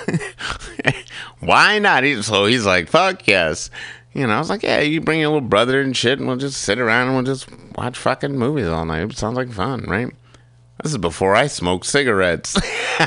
why 1.41 1.79
not? 1.79 2.05
So 2.23 2.45
he's 2.45 2.67
like, 2.67 2.89
fuck 2.89 3.27
yes. 3.27 3.71
You 4.13 4.27
know, 4.27 4.35
I 4.35 4.39
was 4.39 4.51
like, 4.51 4.63
yeah, 4.63 4.81
you 4.81 5.01
bring 5.01 5.21
your 5.21 5.31
little 5.31 5.49
brother 5.49 5.81
and 5.81 5.97
shit, 5.97 6.19
and 6.19 6.29
we'll 6.29 6.37
just 6.37 6.61
sit 6.61 6.79
around 6.79 7.07
and 7.07 7.17
we'll 7.17 7.25
just 7.25 7.49
watch 7.77 7.97
fucking 7.97 8.37
movies 8.37 8.67
all 8.67 8.85
night. 8.85 9.03
It 9.11 9.17
sounds 9.17 9.37
like 9.37 9.51
fun, 9.51 9.85
right? 9.85 10.15
This 10.83 10.93
is 10.93 10.99
before 10.99 11.37
I 11.37 11.47
smoked 11.47 11.87
cigarettes. 11.87 12.55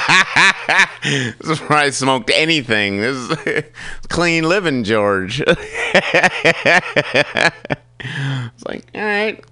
this 1.03 1.35
is 1.41 1.59
before 1.59 1.75
I 1.75 1.89
smoked 1.89 2.31
anything. 2.33 3.01
This 3.01 3.17
is 3.17 3.63
clean 4.07 4.45
living, 4.47 4.85
George. 4.85 5.43
it's 5.45 5.53
like, 8.65 8.85
all 8.95 9.03
right. 9.03 9.43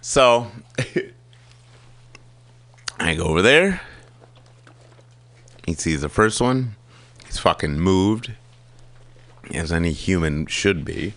So 0.00 0.50
I 2.98 3.14
go 3.14 3.26
over 3.26 3.42
there. 3.42 3.80
He 5.66 5.74
sees 5.74 6.00
the 6.00 6.08
first 6.08 6.40
one. 6.40 6.74
He's 7.26 7.38
fucking 7.38 7.78
moved, 7.78 8.32
as 9.52 9.70
any 9.70 9.92
human 9.92 10.46
should 10.46 10.84
be. 10.84 11.14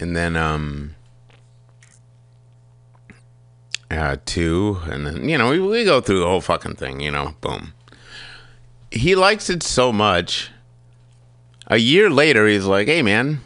And 0.00 0.14
then, 0.14 0.36
um, 0.36 0.94
uh, 3.90 4.16
two, 4.26 4.78
and 4.84 5.06
then 5.06 5.28
you 5.28 5.38
know 5.38 5.50
we, 5.50 5.60
we 5.60 5.84
go 5.84 6.00
through 6.00 6.20
the 6.20 6.26
whole 6.26 6.40
fucking 6.40 6.74
thing. 6.74 7.00
You 7.00 7.10
know, 7.10 7.34
boom. 7.40 7.72
He 8.90 9.14
likes 9.14 9.50
it 9.50 9.62
so 9.62 9.92
much. 9.92 10.50
A 11.66 11.76
year 11.76 12.10
later, 12.10 12.46
he's 12.46 12.64
like, 12.64 12.86
"Hey, 12.88 13.02
man, 13.02 13.40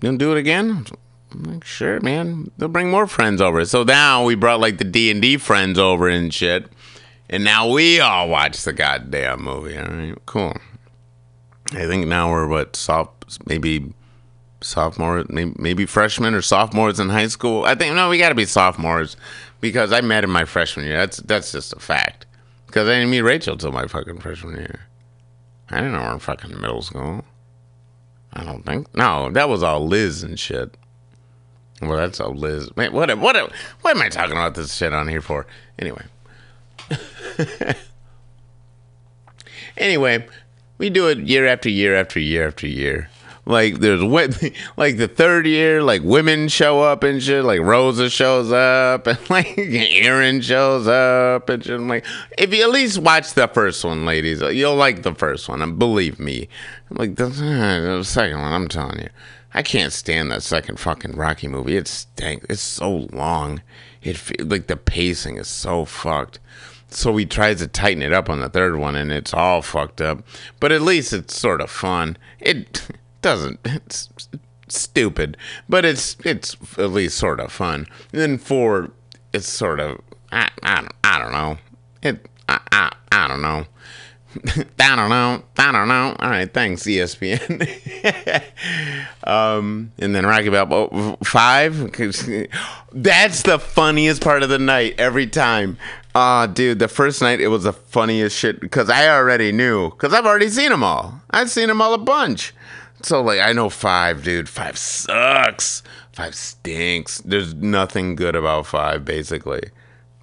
you 0.00 0.08
gonna 0.08 0.18
do 0.18 0.32
it 0.32 0.38
again?" 0.38 0.86
I'm 1.32 1.42
like, 1.42 1.64
"Sure, 1.64 2.00
man. 2.00 2.50
They'll 2.56 2.68
bring 2.68 2.90
more 2.90 3.06
friends 3.06 3.40
over." 3.40 3.64
So 3.64 3.82
now 3.82 4.24
we 4.24 4.34
brought 4.34 4.60
like 4.60 4.78
the 4.78 4.84
D 4.84 5.10
and 5.10 5.20
D 5.22 5.36
friends 5.36 5.78
over 5.78 6.08
and 6.08 6.32
shit, 6.32 6.70
and 7.28 7.44
now 7.44 7.68
we 7.68 8.00
all 8.00 8.28
watch 8.28 8.62
the 8.62 8.72
goddamn 8.72 9.42
movie. 9.42 9.76
All 9.76 9.84
right, 9.84 10.14
cool. 10.26 10.56
I 11.72 11.86
think 11.86 12.06
now 12.06 12.30
we're 12.30 12.46
what 12.46 12.76
soft, 12.76 13.38
maybe 13.46 13.92
sophomore, 14.60 15.24
maybe, 15.28 15.86
freshmen 15.86 16.34
or 16.34 16.42
sophomores 16.42 17.00
in 17.00 17.08
high 17.08 17.28
school. 17.28 17.64
I 17.64 17.74
think 17.74 17.94
no, 17.94 18.08
we 18.08 18.18
got 18.18 18.30
to 18.30 18.34
be 18.34 18.46
sophomores 18.46 19.16
because 19.60 19.92
I 19.92 20.00
met 20.00 20.24
in 20.24 20.30
my 20.30 20.44
freshman 20.44 20.86
year. 20.86 20.96
That's 20.96 21.18
that's 21.18 21.52
just 21.52 21.72
a 21.72 21.80
fact. 21.80 22.26
Because 22.66 22.88
I 22.88 22.94
didn't 22.94 23.10
meet 23.10 23.22
Rachel 23.22 23.56
till 23.56 23.72
my 23.72 23.86
fucking 23.86 24.20
freshman 24.20 24.56
year. 24.56 24.80
I 25.70 25.76
didn't 25.76 25.92
know 25.92 26.02
her 26.02 26.12
in 26.12 26.18
fucking 26.18 26.60
middle 26.60 26.82
school. 26.82 27.24
I 28.32 28.44
don't 28.44 28.64
think. 28.64 28.94
No, 28.94 29.30
that 29.30 29.48
was 29.48 29.62
all 29.62 29.86
Liz 29.86 30.22
and 30.22 30.38
shit. 30.38 30.76
Well, 31.80 31.96
that's 31.96 32.20
all 32.20 32.34
Liz. 32.34 32.74
Man, 32.76 32.92
what 32.92 33.16
what 33.18 33.52
what 33.82 33.96
am 33.96 34.02
I 34.02 34.08
talking 34.08 34.32
about 34.32 34.54
this 34.54 34.74
shit 34.74 34.92
on 34.92 35.08
here 35.08 35.20
for? 35.20 35.46
Anyway. 35.78 36.04
anyway, 39.76 40.26
we 40.78 40.90
do 40.90 41.08
it 41.08 41.18
year 41.18 41.46
after 41.46 41.68
year 41.68 41.94
after 41.96 42.20
year 42.20 42.46
after 42.46 42.66
year. 42.66 43.10
Like 43.46 43.76
there's 43.78 44.02
like 44.76 44.96
the 44.96 45.08
third 45.08 45.46
year, 45.46 45.82
like 45.82 46.02
women 46.02 46.48
show 46.48 46.82
up 46.82 47.04
and 47.04 47.22
shit. 47.22 47.44
Like 47.44 47.60
Rosa 47.60 48.10
shows 48.10 48.50
up 48.52 49.06
and 49.06 49.18
like 49.30 49.54
Aaron 49.56 50.40
shows 50.40 50.88
up 50.88 51.48
and 51.48 51.64
shit. 51.64 51.78
I'm 51.78 51.88
like, 51.88 52.04
if 52.36 52.52
you 52.52 52.64
at 52.64 52.70
least 52.70 52.98
watch 52.98 53.34
the 53.34 53.46
first 53.48 53.84
one, 53.84 54.04
ladies, 54.04 54.40
you'll 54.40 54.74
like 54.74 55.02
the 55.02 55.14
first 55.14 55.48
one. 55.48 55.62
And 55.62 55.78
believe 55.78 56.18
me, 56.18 56.48
like 56.90 57.14
the, 57.14 57.26
the 57.28 58.02
second 58.04 58.40
one, 58.40 58.52
I'm 58.52 58.68
telling 58.68 58.98
you, 58.98 59.10
I 59.54 59.62
can't 59.62 59.92
stand 59.92 60.30
that 60.32 60.42
second 60.42 60.80
fucking 60.80 61.12
Rocky 61.16 61.46
movie. 61.46 61.76
It 61.76 61.86
stank. 61.86 62.44
It's 62.50 62.60
so 62.60 63.06
long. 63.12 63.62
It 64.02 64.48
like 64.48 64.66
the 64.66 64.76
pacing 64.76 65.36
is 65.36 65.48
so 65.48 65.84
fucked 65.84 66.40
so 66.88 67.16
he 67.16 67.26
tries 67.26 67.58
to 67.58 67.66
tighten 67.66 68.02
it 68.02 68.12
up 68.12 68.30
on 68.30 68.40
the 68.40 68.48
third 68.48 68.76
one 68.76 68.94
and 68.94 69.10
it's 69.10 69.34
all 69.34 69.60
fucked 69.60 70.00
up 70.00 70.24
but 70.60 70.70
at 70.70 70.80
least 70.80 71.12
it's 71.12 71.36
sort 71.36 71.60
of 71.60 71.68
fun 71.68 72.16
it 72.38 72.88
doesn't 73.26 73.58
it's 73.64 74.08
stupid 74.68 75.36
but 75.68 75.84
it's 75.84 76.16
it's 76.24 76.56
at 76.78 76.90
least 76.90 77.18
sort 77.18 77.40
of 77.40 77.50
fun 77.50 77.86
and 78.12 78.20
then 78.20 78.38
four 78.38 78.92
it's 79.32 79.48
sort 79.48 79.80
of 79.80 80.00
i, 80.30 80.48
I, 80.62 80.80
don't, 80.80 80.92
I 81.02 81.18
don't 81.18 81.32
know 81.32 81.58
it 82.02 82.26
I, 82.48 82.60
I, 82.70 82.92
I 83.10 83.28
don't 83.28 83.42
know 83.42 83.66
I 84.78 84.96
don't 84.96 85.08
know. 85.08 85.42
I 85.56 85.72
don't 85.72 85.88
know. 85.88 86.14
All 86.18 86.30
right, 86.30 86.52
thanks, 86.52 86.82
ESPN. 86.82 87.62
um, 89.26 89.92
and 89.98 90.14
then 90.14 90.26
Rocky 90.26 90.50
Balboa 90.50 91.16
five. 91.24 91.92
That's 92.92 93.42
the 93.42 93.58
funniest 93.58 94.22
part 94.22 94.42
of 94.42 94.50
the 94.50 94.58
night 94.58 94.94
every 94.98 95.26
time. 95.26 95.78
Uh, 96.14 96.46
dude, 96.46 96.78
the 96.78 96.88
first 96.88 97.22
night 97.22 97.40
it 97.40 97.48
was 97.48 97.64
the 97.64 97.72
funniest 97.72 98.36
shit 98.36 98.60
because 98.60 98.90
I 98.90 99.08
already 99.08 99.52
knew 99.52 99.90
because 99.90 100.12
I've 100.12 100.26
already 100.26 100.48
seen 100.48 100.70
them 100.70 100.82
all. 100.82 101.20
I've 101.30 101.50
seen 101.50 101.68
them 101.68 101.80
all 101.80 101.94
a 101.94 101.98
bunch. 101.98 102.54
So 103.06 103.22
like 103.22 103.38
I 103.38 103.52
know 103.52 103.68
five, 103.68 104.24
dude. 104.24 104.48
Five 104.48 104.76
sucks. 104.76 105.84
Five 106.10 106.34
stinks. 106.34 107.18
There's 107.18 107.54
nothing 107.54 108.16
good 108.16 108.34
about 108.34 108.66
five, 108.66 109.04
basically 109.04 109.62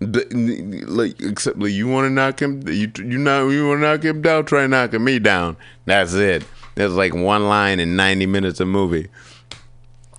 But, 0.01 0.33
like 0.33 1.21
except 1.21 1.59
like 1.59 1.71
you 1.71 1.87
want 1.87 2.07
to 2.07 2.09
knock 2.09 2.41
him 2.41 2.67
you 2.67 2.91
you 2.97 3.17
not 3.19 3.47
you 3.47 3.69
want 3.69 3.79
to 3.79 3.87
knock 3.87 4.03
him 4.03 4.21
down 4.21 4.43
try 4.43 4.67
knocking 4.67 5.01
me 5.01 5.17
down 5.19 5.55
that's 5.85 6.13
it 6.13 6.43
there's 6.75 6.93
like 6.93 7.13
one 7.13 7.47
line 7.47 7.79
in 7.79 7.95
90 7.95 8.25
minutes 8.25 8.59
of 8.59 8.67
movie 8.67 9.07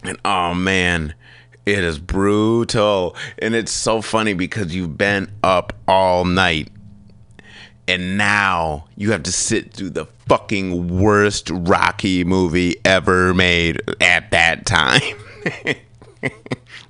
and 0.03 0.19
oh 0.25 0.55
man 0.55 1.13
it 1.67 1.85
is 1.85 1.99
brutal 1.99 3.15
and 3.41 3.55
it's 3.55 3.73
so 3.73 4.01
funny 4.01 4.33
because 4.33 4.75
you've 4.75 4.97
been 4.97 5.31
up 5.43 5.75
all 5.87 6.25
night 6.25 6.69
and 7.87 8.17
now 8.17 8.87
you 8.97 9.11
have 9.11 9.23
to 9.25 9.33
sit 9.33 9.75
through 9.75 9.91
the 9.91 10.07
fucking 10.27 11.01
worst 11.01 11.51
rocky 11.51 12.25
movie 12.25 12.77
ever 12.85 13.35
made 13.35 13.81
at 14.01 14.31
that 14.31 14.67
time 14.67 15.03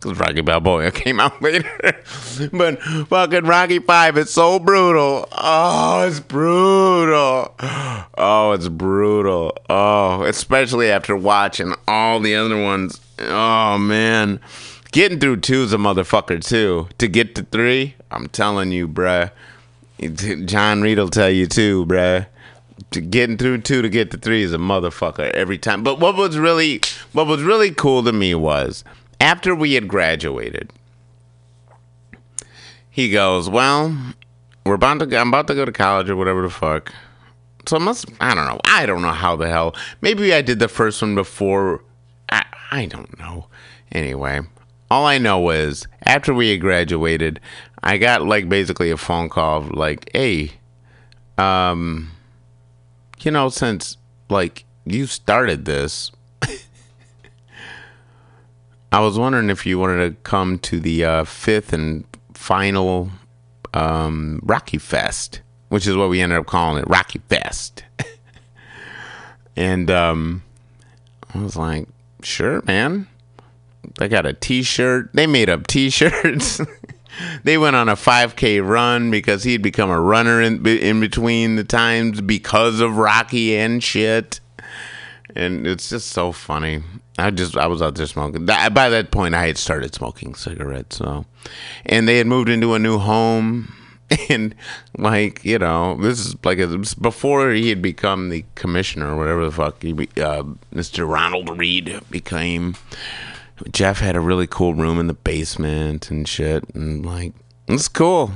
because 0.05 0.19
Rocky 0.19 0.43
Balboa 0.43 0.91
came 0.91 1.19
out 1.19 1.41
later. 1.43 1.71
but 2.53 2.81
fucking 2.83 3.45
Rocky 3.45 3.79
Five 3.79 4.19
is 4.19 4.31
so 4.31 4.59
brutal. 4.59 5.29
Oh, 5.33 6.07
it's 6.07 6.21
brutal. 6.21 7.55
Oh, 8.17 8.53
it's 8.53 8.69
brutal. 8.69 9.57
Oh, 9.69 10.23
especially 10.25 10.91
after 10.91 11.17
watching 11.17 11.75
all 11.89 12.21
the 12.21 12.37
other 12.37 12.63
ones. 12.63 13.01
Oh 13.19 13.79
man, 13.79 14.41
getting 14.93 15.21
through 15.21 15.39
two 15.39 15.63
is 15.63 15.73
a 15.73 15.79
motherfucker 15.79 16.45
too. 16.45 16.89
To 16.99 17.09
get 17.09 17.35
to 17.37 17.43
three, 17.45 17.95
I'm 18.11 18.29
telling 18.29 18.73
you, 18.73 18.89
bruh. 18.89 19.31
John 20.45 20.83
Reed 20.83 20.99
will 20.99 21.09
tell 21.09 21.31
you 21.31 21.47
too, 21.47 21.87
bruh 21.87 22.27
to 22.95 23.01
getting 23.01 23.37
through 23.37 23.59
two 23.59 23.83
to 23.83 23.89
get 23.89 24.11
to 24.13 24.17
three 24.17 24.43
is 24.43 24.53
a 24.53 24.59
motherfucker 24.59 25.31
every 25.33 25.59
time. 25.59 25.83
But 25.83 26.01
what 26.01 26.17
was 26.17 26.39
really 26.39 26.81
what 27.13 27.27
was 27.27 27.43
really 27.43 27.71
cool 27.71 28.03
to 28.05 28.13
me 28.13 28.35
was 28.35 28.85
after 29.21 29.55
we 29.55 29.75
had 29.75 29.89
graduated, 29.89 30.73
he 32.91 33.11
goes, 33.11 33.51
"Well, 33.51 34.15
we're 34.65 34.75
about 34.75 35.01
to 35.01 35.19
I'm 35.19 35.29
about 35.29 35.47
to 35.49 35.55
go 35.55 35.65
to 35.65 35.73
college 35.73 36.09
or 36.09 36.17
whatever 36.17 36.43
the 36.43 36.51
fuck. 36.51 36.93
So 37.67 37.77
I 37.77 37.81
must 37.81 38.07
I 38.21 38.35
don't 38.35 38.47
know. 38.47 38.61
I 38.65 38.87
don't 38.87 39.03
know 39.03 39.13
how 39.13 39.37
the 39.37 39.49
hell. 39.49 39.75
Maybe 40.01 40.33
I 40.33 40.43
did 40.43 40.59
the 40.59 40.69
first 40.69 41.03
one 41.03 41.15
before. 41.15 41.83
I 42.31 42.45
I 42.71 42.87
don't 42.87 43.19
know. 43.19 43.47
Anyway, 43.93 44.41
all 44.91 45.07
I 45.07 45.19
know 45.19 45.51
is 45.51 45.87
after 46.05 46.33
we 46.33 46.51
had 46.51 46.61
graduated, 46.61 47.41
I 47.83 47.99
got 47.99 48.23
like 48.23 48.49
basically 48.49 48.91
a 48.91 48.97
phone 48.97 49.29
call 49.29 49.59
of 49.59 49.71
like, 49.73 50.11
hey, 50.15 50.53
um, 51.39 52.11
you 53.25 53.31
know, 53.31 53.49
since 53.49 53.97
like 54.29 54.65
you 54.85 55.07
started 55.07 55.65
this, 55.65 56.11
I 58.93 59.01
was 59.01 59.19
wondering 59.19 59.51
if 59.51 59.67
you 59.67 59.79
wanted 59.79 60.09
to 60.09 60.23
come 60.23 60.59
to 60.61 60.79
the 60.79 61.05
uh, 61.05 61.25
fifth 61.25 61.73
and 61.73 62.05
final 62.33 63.11
um, 63.73 64.39
Rocky 64.43 64.79
Fest, 64.79 65.41
which 65.69 65.87
is 65.87 65.97
what 65.97 66.11
we 66.11 66.21
ended 66.21 66.39
up 66.39 66.47
calling 66.47 66.81
it, 66.81 66.89
Rocky 66.89 67.21
Fest. 67.29 67.85
and 69.57 69.91
um, 69.91 70.43
I 71.35 71.39
was 71.39 71.57
like, 71.57 71.89
sure, 72.23 72.63
man. 72.67 73.09
They 73.99 74.09
got 74.09 74.27
a 74.27 74.33
T-shirt. 74.33 75.11
They 75.13 75.27
made 75.27 75.51
up 75.51 75.67
T-shirts. 75.67 76.61
they 77.43 77.59
went 77.59 77.77
on 77.77 77.89
a 77.89 77.95
5K 77.95 78.67
run 78.67 79.11
because 79.11 79.45
he'd 79.45 79.63
become 79.63 79.91
a 79.91 80.01
runner 80.01 80.41
in 80.41 80.67
in 80.67 81.01
between 81.01 81.57
the 81.57 81.65
times 81.65 82.21
because 82.21 82.81
of 82.81 82.97
Rocky 82.97 83.57
and 83.57 83.83
shit. 83.83 84.41
And 85.37 85.67
it's 85.67 85.89
just 85.89 86.09
so 86.09 86.33
funny. 86.33 86.83
I 87.19 87.31
just 87.31 87.57
I 87.57 87.67
was 87.67 87.83
out 87.83 87.95
there 87.95 88.07
smoking. 88.07 88.47
By 88.47 88.69
that 88.69 89.11
point, 89.11 89.35
I 89.35 89.47
had 89.47 89.59
started 89.59 89.95
smoking 89.95 90.35
cigarettes. 90.35 90.97
So, 90.97 91.27
and 91.87 92.09
they 92.09 92.19
had 92.19 92.27
moved 92.27 92.49
into 92.49 92.75
a 92.75 92.79
new 92.79 92.99
home. 92.99 93.73
And 94.29 94.55
like 94.99 95.45
you 95.45 95.59
know, 95.59 95.97
this 95.97 96.21
is 96.21 96.37
like 96.45 96.59
was 96.59 96.95
before 96.95 97.51
he 97.51 97.71
had 97.71 97.81
become 97.81 98.29
the 98.29 98.45
commissioner 98.55 99.15
or 99.15 99.17
whatever 99.17 99.47
the 99.47 99.51
fuck 99.51 99.83
he, 99.83 99.93
uh, 99.93 100.45
Mr. 100.73 101.11
Ronald 101.11 101.59
Reed 101.59 102.01
became. 102.11 102.77
Jeff 103.71 104.01
had 104.01 104.17
a 104.17 104.21
really 104.21 104.47
cool 104.47 104.75
room 104.75 104.99
in 104.99 105.07
the 105.07 105.15
basement 105.15 106.11
and 106.11 106.27
shit, 106.27 106.65
and 106.75 107.05
like 107.05 107.33
it's 107.69 107.89
cool. 107.89 108.33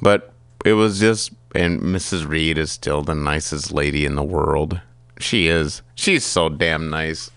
But 0.00 0.32
it 0.64 0.72
was 0.74 0.98
just, 1.00 1.32
and 1.54 1.80
Mrs. 1.80 2.26
Reed 2.26 2.58
is 2.58 2.72
still 2.72 3.02
the 3.02 3.14
nicest 3.14 3.72
lady 3.72 4.04
in 4.04 4.14
the 4.16 4.22
world. 4.22 4.80
She 5.18 5.46
is. 5.46 5.82
She's 5.94 6.24
so 6.24 6.48
damn 6.48 6.90
nice. 6.90 7.30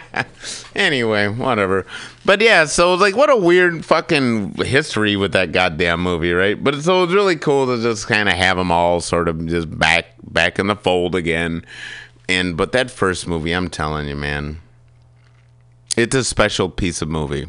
anyway, 0.74 1.28
whatever. 1.28 1.86
But 2.24 2.40
yeah, 2.40 2.64
so 2.64 2.94
like 2.94 3.14
what 3.14 3.30
a 3.30 3.36
weird 3.36 3.84
fucking 3.84 4.54
history 4.54 5.16
with 5.16 5.32
that 5.32 5.52
goddamn 5.52 6.02
movie, 6.02 6.32
right? 6.32 6.62
But 6.62 6.82
so 6.82 7.04
it's 7.04 7.12
really 7.12 7.36
cool 7.36 7.66
to 7.66 7.82
just 7.82 8.08
kind 8.08 8.28
of 8.28 8.34
have 8.34 8.56
them 8.56 8.72
all 8.72 9.00
sort 9.00 9.28
of 9.28 9.46
just 9.46 9.78
back 9.78 10.06
back 10.24 10.58
in 10.58 10.66
the 10.66 10.76
fold 10.76 11.14
again. 11.14 11.64
And 12.28 12.56
but 12.56 12.72
that 12.72 12.90
first 12.90 13.26
movie, 13.26 13.52
I'm 13.52 13.68
telling 13.68 14.08
you, 14.08 14.16
man, 14.16 14.60
it's 15.96 16.14
a 16.14 16.24
special 16.24 16.68
piece 16.68 17.02
of 17.02 17.08
movie. 17.08 17.46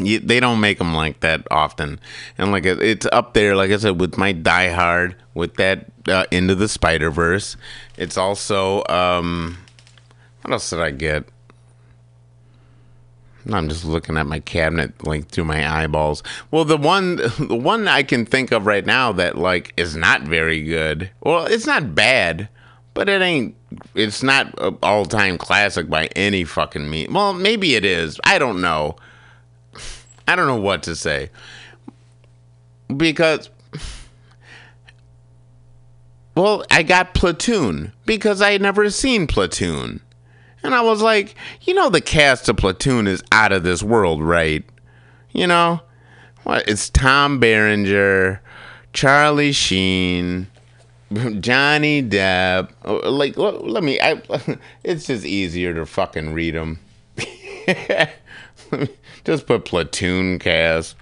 You, 0.00 0.18
they 0.18 0.40
don't 0.40 0.60
make 0.60 0.78
them 0.78 0.92
like 0.92 1.20
that 1.20 1.46
often, 1.50 2.00
and 2.36 2.50
like 2.50 2.66
it's 2.66 3.06
up 3.12 3.34
there, 3.34 3.54
like 3.54 3.70
I 3.70 3.76
said, 3.76 4.00
with 4.00 4.18
my 4.18 4.32
Die 4.32 4.70
Hard, 4.70 5.14
with 5.34 5.54
that 5.54 5.86
uh, 6.08 6.26
Into 6.32 6.56
the 6.56 6.68
Spider 6.68 7.12
Verse. 7.12 7.56
It's 7.96 8.18
also 8.18 8.82
um, 8.88 9.58
what 10.42 10.52
else 10.52 10.70
did 10.70 10.80
I 10.80 10.90
get? 10.90 11.24
I'm 13.52 13.68
just 13.68 13.84
looking 13.84 14.16
at 14.16 14.26
my 14.26 14.40
cabinet 14.40 15.06
like 15.06 15.28
through 15.28 15.44
my 15.44 15.82
eyeballs. 15.82 16.22
Well, 16.50 16.64
the 16.64 16.76
one 16.76 17.16
the 17.38 17.56
one 17.56 17.88
I 17.88 18.02
can 18.02 18.26
think 18.26 18.52
of 18.52 18.66
right 18.66 18.84
now 18.84 19.12
that 19.12 19.38
like 19.38 19.72
is 19.76 19.96
not 19.96 20.22
very 20.22 20.62
good. 20.62 21.10
Well, 21.20 21.46
it's 21.46 21.66
not 21.66 21.94
bad, 21.94 22.48
but 22.94 23.08
it 23.08 23.22
ain't 23.22 23.54
it's 23.94 24.22
not 24.22 24.54
an 24.60 24.76
all-time 24.82 25.38
classic 25.38 25.88
by 25.88 26.06
any 26.16 26.44
fucking 26.44 26.88
mean. 26.88 27.12
Well, 27.12 27.32
maybe 27.32 27.74
it 27.74 27.84
is. 27.84 28.20
I 28.24 28.38
don't 28.38 28.60
know. 28.60 28.96
I 30.28 30.36
don't 30.36 30.46
know 30.46 30.60
what 30.60 30.82
to 30.84 30.96
say. 30.96 31.30
Because 32.96 33.50
well, 36.34 36.64
I 36.70 36.82
got 36.82 37.14
Platoon 37.14 37.92
because 38.06 38.40
I 38.42 38.52
had 38.52 38.62
never 38.62 38.88
seen 38.90 39.26
Platoon. 39.26 40.00
And 40.62 40.74
I 40.74 40.80
was 40.80 41.02
like, 41.02 41.34
you 41.62 41.74
know, 41.74 41.90
the 41.90 42.00
cast 42.00 42.48
of 42.48 42.56
Platoon 42.56 43.06
is 43.06 43.22
out 43.30 43.52
of 43.52 43.64
this 43.64 43.82
world, 43.82 44.22
right? 44.22 44.64
You 45.32 45.46
know, 45.46 45.82
what? 46.44 46.66
It's 46.66 46.88
Tom 46.88 47.38
Berenger, 47.38 48.40
Charlie 48.94 49.52
Sheen, 49.52 50.46
Johnny 51.40 52.02
Depp. 52.02 52.70
Oh, 52.84 53.10
Like, 53.10 53.36
let, 53.36 53.64
let 53.64 53.84
me. 53.84 54.00
I, 54.00 54.20
it's 54.84 55.06
just 55.06 55.24
easier 55.24 55.74
to 55.74 55.86
fucking 55.86 56.32
read 56.32 56.54
them. 56.54 56.78
just 59.24 59.46
put 59.46 59.64
Platoon 59.64 60.38
cast. 60.38 60.96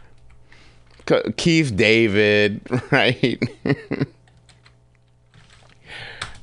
Keith 1.37 1.75
David, 1.77 2.61
right? 2.91 3.43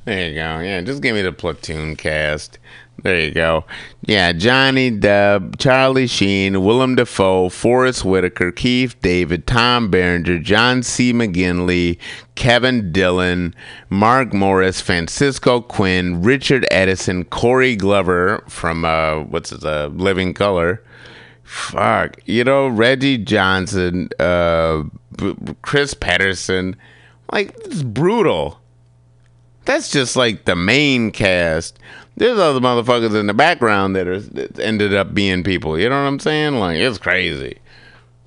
There 0.05 0.29
you 0.29 0.35
go. 0.35 0.59
Yeah, 0.59 0.81
just 0.81 1.01
give 1.03 1.15
me 1.15 1.21
the 1.21 1.31
platoon 1.31 1.95
cast. 1.95 2.57
There 3.03 3.19
you 3.19 3.31
go. 3.31 3.65
Yeah, 4.01 4.33
Johnny 4.33 4.91
Depp, 4.91 5.59
Charlie 5.59 6.07
Sheen, 6.07 6.63
Willem 6.63 6.95
Dafoe, 6.95 7.49
Forest 7.49 8.03
Whitaker, 8.03 8.51
Keith 8.51 8.99
David, 9.01 9.47
Tom 9.47 9.89
Berenger, 9.89 10.39
John 10.39 10.83
C. 10.83 11.13
McGinley, 11.13 11.97
Kevin 12.35 12.91
Dillon, 12.91 13.53
Mark 13.89 14.33
Morris, 14.33 14.81
Francesco 14.81 15.61
Quinn, 15.61 16.21
Richard 16.21 16.65
Edson, 16.71 17.25
Corey 17.25 17.75
Glover 17.75 18.43
from 18.47 18.83
uh, 18.85 19.19
what's 19.23 19.51
his 19.51 19.63
uh, 19.63 19.87
Living 19.93 20.33
Colour. 20.33 20.83
Fuck, 21.43 22.17
you 22.25 22.43
know 22.43 22.67
Reggie 22.67 23.17
Johnson, 23.17 24.09
uh, 24.19 24.83
B- 25.17 25.35
Chris 25.61 25.93
Patterson. 25.93 26.75
Like 27.31 27.55
it's 27.65 27.83
brutal 27.83 28.59
that's 29.69 29.91
just 29.91 30.15
like 30.15 30.45
the 30.45 30.55
main 30.55 31.11
cast. 31.11 31.77
There's 32.17 32.37
other 32.37 32.59
motherfuckers 32.59 33.17
in 33.17 33.27
the 33.27 33.33
background 33.33 33.95
that 33.95 34.07
are 34.07 34.19
that 34.19 34.59
ended 34.59 34.93
up 34.93 35.13
being 35.13 35.43
people. 35.43 35.79
You 35.79 35.89
know 35.89 36.01
what 36.01 36.07
I'm 36.07 36.19
saying? 36.19 36.55
Like 36.55 36.77
it's 36.77 36.97
crazy. 36.97 37.59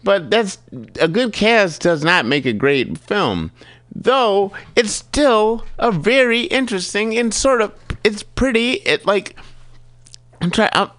But 0.04 0.30
that's 0.30 0.58
a 1.00 1.08
good 1.08 1.32
cast 1.32 1.82
does 1.82 2.02
not 2.02 2.26
make 2.26 2.46
a 2.46 2.52
great 2.52 2.98
film. 2.98 3.52
Though 3.94 4.52
it's 4.74 4.92
still 4.92 5.66
a 5.78 5.92
very 5.92 6.42
interesting 6.42 7.16
and 7.18 7.32
sort 7.32 7.60
of 7.60 7.74
it's 8.02 8.22
pretty 8.22 8.72
it 8.72 9.04
like 9.06 9.36
I'm 10.40 10.50
trying 10.50 10.70
I'm, 10.72 10.90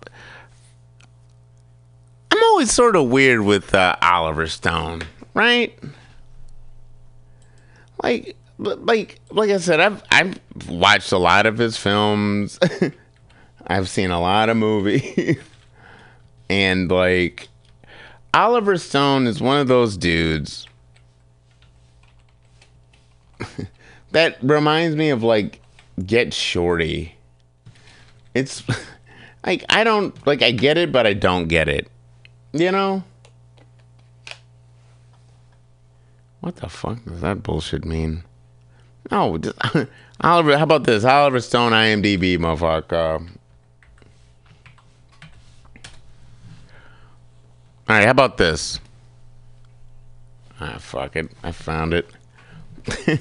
I'm 2.32 2.44
always 2.44 2.72
sort 2.72 2.96
of 2.96 3.10
weird 3.10 3.42
with 3.42 3.74
uh, 3.74 3.96
Oliver 4.02 4.48
Stone, 4.48 5.04
right? 5.34 5.78
Like 8.02 8.38
but 8.60 8.86
like 8.86 9.20
like 9.32 9.50
I 9.50 9.58
said, 9.58 9.80
I've 9.80 10.04
I've 10.12 10.40
watched 10.68 11.12
a 11.12 11.18
lot 11.18 11.46
of 11.46 11.58
his 11.58 11.78
films. 11.78 12.60
I've 13.68 13.90
seen 13.90 14.12
a 14.12 14.20
lot 14.20 14.50
of 14.50 14.58
movies. 14.58 15.38
and 16.50 16.92
like 16.92 17.48
Oliver 18.34 18.78
Stone 18.78 19.28
is 19.28 19.42
one 19.42 19.60
of 19.60 19.68
those 19.68 19.98
dudes 19.98 20.68
that 24.12 24.38
reminds 24.42 24.96
me 24.96 25.10
of 25.10 25.24
like 25.24 25.62
Get 26.06 26.34
Shorty. 26.34 27.16
It's 28.34 28.64
like 29.46 29.64
I 29.70 29.84
don't 29.84 30.26
like 30.28 30.42
I 30.42 30.52
get 30.52 30.78
it 30.78 30.92
but 30.92 31.08
I 31.08 31.14
don't 31.14 31.48
get 31.48 31.68
it. 31.68 31.90
You 32.52 32.72
know? 32.72 33.04
What 36.42 36.58
the 36.58 36.70
fuck 36.70 37.04
does 37.06 37.22
that 37.22 37.42
bullshit 37.42 37.86
mean? 37.86 38.24
No, 39.12 39.38
just, 39.38 39.58
Oliver. 40.22 40.58
How 40.58 40.64
about 40.64 40.86
this? 40.86 41.04
Oliver 41.04 41.40
Stone, 41.40 41.72
IMDb, 41.72 42.38
motherfucker. 42.38 43.28
All 47.90 47.98
right, 47.98 48.06
how 48.06 48.12
about 48.12 48.38
this? 48.38 48.80
Ah, 50.60 50.78
fuck 50.80 51.16
it. 51.18 51.30
I 51.44 51.52
found 51.52 51.94
it. 51.94 52.10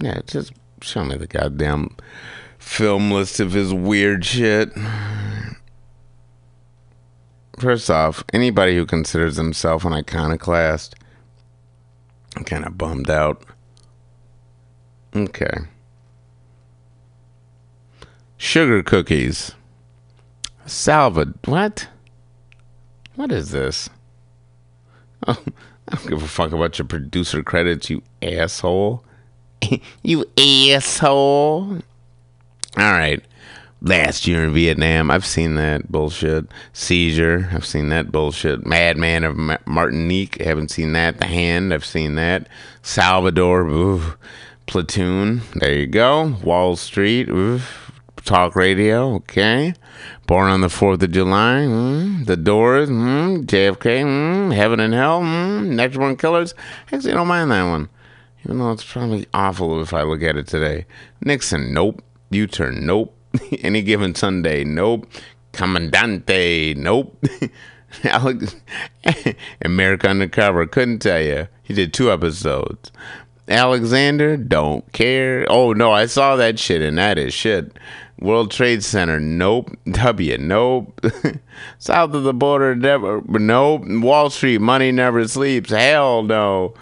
yeah, 0.00 0.20
just 0.26 0.52
show 0.80 1.04
me 1.04 1.16
the 1.16 1.28
goddamn 1.28 1.96
film 2.58 3.10
list 3.12 3.38
of 3.38 3.52
his 3.52 3.72
weird 3.72 4.24
shit. 4.24 4.70
First 7.58 7.88
off, 7.88 8.24
anybody 8.32 8.76
who 8.76 8.84
considers 8.84 9.36
himself 9.36 9.84
an 9.84 9.92
iconoclast, 9.92 10.96
I'm 12.36 12.44
kind 12.44 12.66
of 12.66 12.76
bummed 12.76 13.08
out. 13.08 13.42
Okay. 15.16 15.56
Sugar 18.36 18.82
cookies. 18.82 19.52
Salvad. 20.66 21.34
What? 21.46 21.88
What 23.14 23.32
is 23.32 23.50
this? 23.50 23.88
Oh, 25.26 25.42
I 25.88 25.96
don't 25.96 26.08
give 26.08 26.22
a 26.22 26.28
fuck 26.28 26.52
about 26.52 26.78
your 26.78 26.86
producer 26.86 27.42
credits, 27.42 27.88
you 27.88 28.02
asshole. 28.20 29.04
you 30.02 30.26
asshole. 30.36 31.78
All 32.76 32.92
right. 32.92 33.24
Last 33.80 34.26
year 34.26 34.44
in 34.44 34.52
Vietnam, 34.52 35.10
I've 35.10 35.24
seen 35.24 35.54
that 35.54 35.90
bullshit. 35.90 36.46
Seizure, 36.72 37.48
I've 37.52 37.64
seen 37.64 37.88
that 37.90 38.10
bullshit. 38.10 38.66
Madman 38.66 39.24
of 39.24 39.36
Ma- 39.36 39.58
Martinique, 39.64 40.40
haven't 40.42 40.70
seen 40.70 40.92
that. 40.92 41.18
The 41.20 41.26
Hand, 41.26 41.72
I've 41.72 41.84
seen 41.84 42.16
that. 42.16 42.48
Salvador, 42.82 43.62
ooh. 43.66 44.14
Platoon, 44.66 45.42
there 45.54 45.72
you 45.74 45.86
go. 45.86 46.36
Wall 46.42 46.76
Street, 46.76 47.28
ooh. 47.28 47.60
Talk 48.24 48.56
radio, 48.56 49.14
okay. 49.14 49.74
Born 50.26 50.50
on 50.50 50.60
the 50.60 50.66
4th 50.66 51.00
of 51.02 51.12
July, 51.12 51.58
mm. 51.60 52.26
The 52.26 52.36
Doors, 52.36 52.88
mm. 52.88 53.46
JFK, 53.46 54.02
mm. 54.02 54.52
Heaven 54.52 54.80
and 54.80 54.92
Hell, 54.92 55.22
mm. 55.22 55.66
Natural 55.66 56.00
Born 56.00 56.16
Killers. 56.16 56.54
Actually, 56.90 57.12
I 57.12 57.16
don't 57.16 57.28
mind 57.28 57.52
that 57.52 57.62
one. 57.62 57.88
Even 58.44 58.58
though 58.58 58.72
it's 58.72 58.84
probably 58.84 59.26
awful 59.32 59.80
if 59.80 59.94
I 59.94 60.02
look 60.02 60.22
at 60.22 60.36
it 60.36 60.48
today. 60.48 60.86
Nixon, 61.20 61.72
nope. 61.72 62.02
U 62.30 62.48
turn, 62.48 62.84
nope. 62.84 63.16
Any 63.62 63.82
given 63.82 64.16
Sunday, 64.16 64.64
nope. 64.64 65.06
Comandante, 65.52 66.74
nope. 66.76 67.24
Alex, 68.04 68.56
America 69.62 70.08
Undercover, 70.08 70.66
couldn't 70.66 70.98
tell 70.98 71.20
you. 71.20 71.48
He 71.62 71.74
did 71.74 71.94
two 71.94 72.10
episodes. 72.10 72.90
Alexander, 73.48 74.36
don't 74.36 74.90
care. 74.92 75.46
Oh 75.48 75.72
no, 75.72 75.92
I 75.92 76.06
saw 76.06 76.36
that 76.36 76.58
shit 76.58 76.82
and 76.82 76.98
that 76.98 77.18
is 77.18 77.32
shit. 77.32 77.76
World 78.18 78.50
Trade 78.50 78.82
Center, 78.82 79.20
nope. 79.20 79.70
W, 79.90 80.38
nope. 80.38 81.00
South 81.78 82.14
of 82.14 82.24
the 82.24 82.34
border, 82.34 82.74
never, 82.74 83.22
nope. 83.28 83.82
Wall 83.86 84.30
Street, 84.30 84.60
money 84.60 84.90
never 84.90 85.28
sleeps. 85.28 85.70
Hell 85.70 86.22
no. 86.22 86.74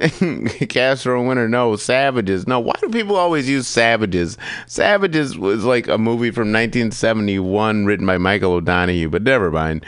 Castro 0.68 1.18
and 1.18 1.28
Winter, 1.28 1.48
no. 1.48 1.76
Savages, 1.76 2.46
no. 2.46 2.60
Why 2.60 2.74
do 2.80 2.88
people 2.88 3.16
always 3.16 3.48
use 3.48 3.66
Savages? 3.66 4.38
Savages 4.66 5.36
was 5.36 5.64
like 5.64 5.88
a 5.88 5.98
movie 5.98 6.30
from 6.30 6.52
1971 6.52 7.84
written 7.84 8.06
by 8.06 8.16
Michael 8.16 8.52
O'Donoghue, 8.54 9.08
but 9.08 9.22
never 9.22 9.50
mind. 9.50 9.84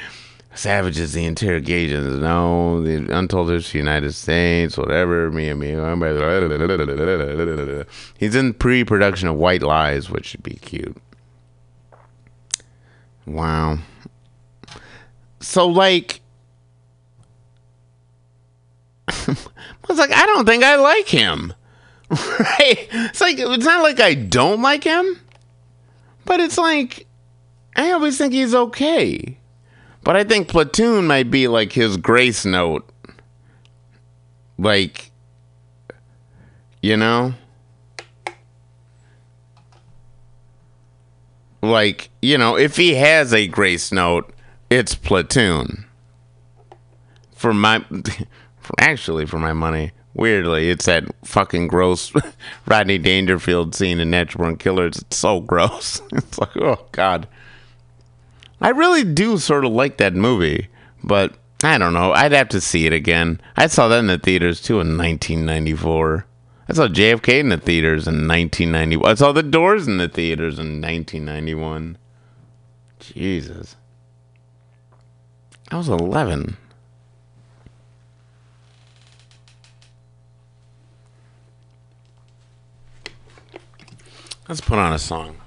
Savages, 0.53 1.13
the 1.13 1.25
interrogations, 1.25 2.19
no. 2.21 2.83
The 2.83 3.17
Untold 3.17 3.51
History 3.51 3.81
of 3.81 3.85
the 3.85 3.91
United 3.91 4.13
States, 4.13 4.77
whatever. 4.77 5.31
Me 5.31 5.49
and 5.49 5.61
me. 5.61 5.69
He's 8.19 8.35
in 8.35 8.55
pre 8.55 8.85
production 8.85 9.29
of 9.29 9.37
White 9.37 9.63
Lies, 9.63 10.11
which 10.11 10.27
should 10.27 10.43
be 10.43 10.55
cute. 10.55 10.97
Wow. 13.27 13.79
So, 15.41 15.69
like, 15.69 16.21
I 19.09 19.37
was 19.89 19.99
like, 19.99 20.13
I 20.13 20.27
don't 20.27 20.47
think 20.47 20.65
I 20.65 20.77
like 20.77 21.09
him. 21.09 21.55
Right? 22.11 22.89
It's 22.91 23.21
like, 23.21 23.39
it's 23.39 23.65
not 23.65 23.83
like 23.83 24.01
I 24.01 24.15
don't 24.15 24.63
like 24.63 24.83
him, 24.83 25.21
but 26.25 26.41
it's 26.41 26.59
like, 26.59 27.07
I 27.77 27.93
always 27.93 28.19
think 28.19 28.33
he's 28.33 28.55
okay. 28.55 29.39
But 30.03 30.17
I 30.17 30.25
think 30.25 30.49
Platoon 30.49 31.07
might 31.07 31.31
be 31.31 31.49
like 31.49 31.73
his 31.73 31.97
grace 31.97 32.45
note. 32.45 32.89
Like, 34.59 35.11
you 36.83 36.97
know? 36.97 37.35
Like, 41.63 42.11
you 42.23 42.39
know, 42.39 42.57
if 42.57 42.77
he 42.77 42.95
has 42.95 43.35
a 43.35 43.47
grace 43.47 43.93
note, 43.93 44.33
it's 44.71 44.95
Platoon. 44.95 45.85
For 47.35 47.53
my, 47.53 47.85
actually, 48.79 49.27
for 49.27 49.39
my 49.39 49.53
money. 49.53 49.93
Weirdly, 50.15 50.71
it's 50.71 50.87
that 50.87 51.05
fucking 51.25 51.69
gross 51.69 52.13
Rodney 52.67 52.99
Dangerfield 52.99 53.75
scene 53.75 54.01
in 54.01 54.11
Natural 54.11 54.45
Born 54.45 54.57
Killers. 54.57 54.99
It's 54.99 55.17
so 55.17 55.41
gross. 55.41 56.03
It's 56.13 56.39
like, 56.39 56.57
oh, 56.57 56.87
God. 56.93 57.29
I 58.61 58.71
really 58.71 59.05
do 59.05 59.39
sort 59.39 59.65
of 59.65 59.73
like 59.73 59.97
that 59.97 60.15
movie, 60.15 60.69
but 61.03 61.35
I 61.63 61.79
don't 61.79 61.93
know. 61.93 62.13
I'd 62.13 62.33
have 62.33 62.49
to 62.51 62.61
see 62.61 62.87
it 62.87 62.93
again. 62.93 63.41
I 63.57 63.67
saw 63.67 63.89
that 63.89 63.99
in 63.99 64.07
the 64.07 64.19
theaters 64.19 64.61
too 64.61 64.81
in 64.81 64.97
1994. 64.97 66.27
I 66.69 66.73
saw 66.73 66.87
JFK 66.87 67.41
in 67.41 67.49
the 67.49 67.57
theaters 67.57 68.07
in 68.07 68.29
1991. 68.29 69.11
I 69.11 69.15
saw 69.15 69.33
The 69.33 69.43
Doors 69.43 69.89
in 69.89 69.97
the 69.97 70.09
theaters 70.09 70.59
in 70.59 70.81
1991. 70.81 71.99
Jesus. 73.01 73.77
I 75.71 75.77
was 75.77 75.89
11. 75.89 76.57
Let's 84.49 84.61
put 84.61 84.79
on 84.79 84.93
a 84.93 84.99
song. 84.99 85.40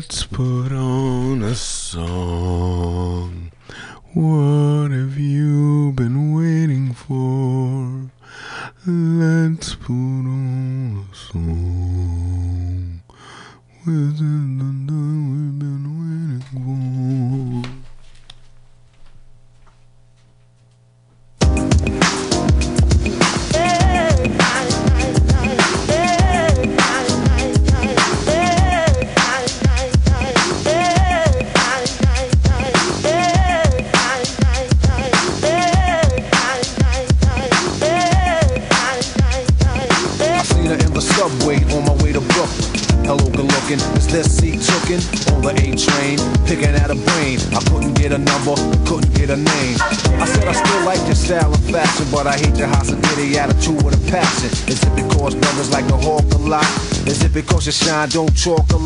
Let's 0.00 0.24
put 0.24 0.72
on 0.72 1.42
a 1.42 1.54
song. 1.54 3.52
What 4.14 4.39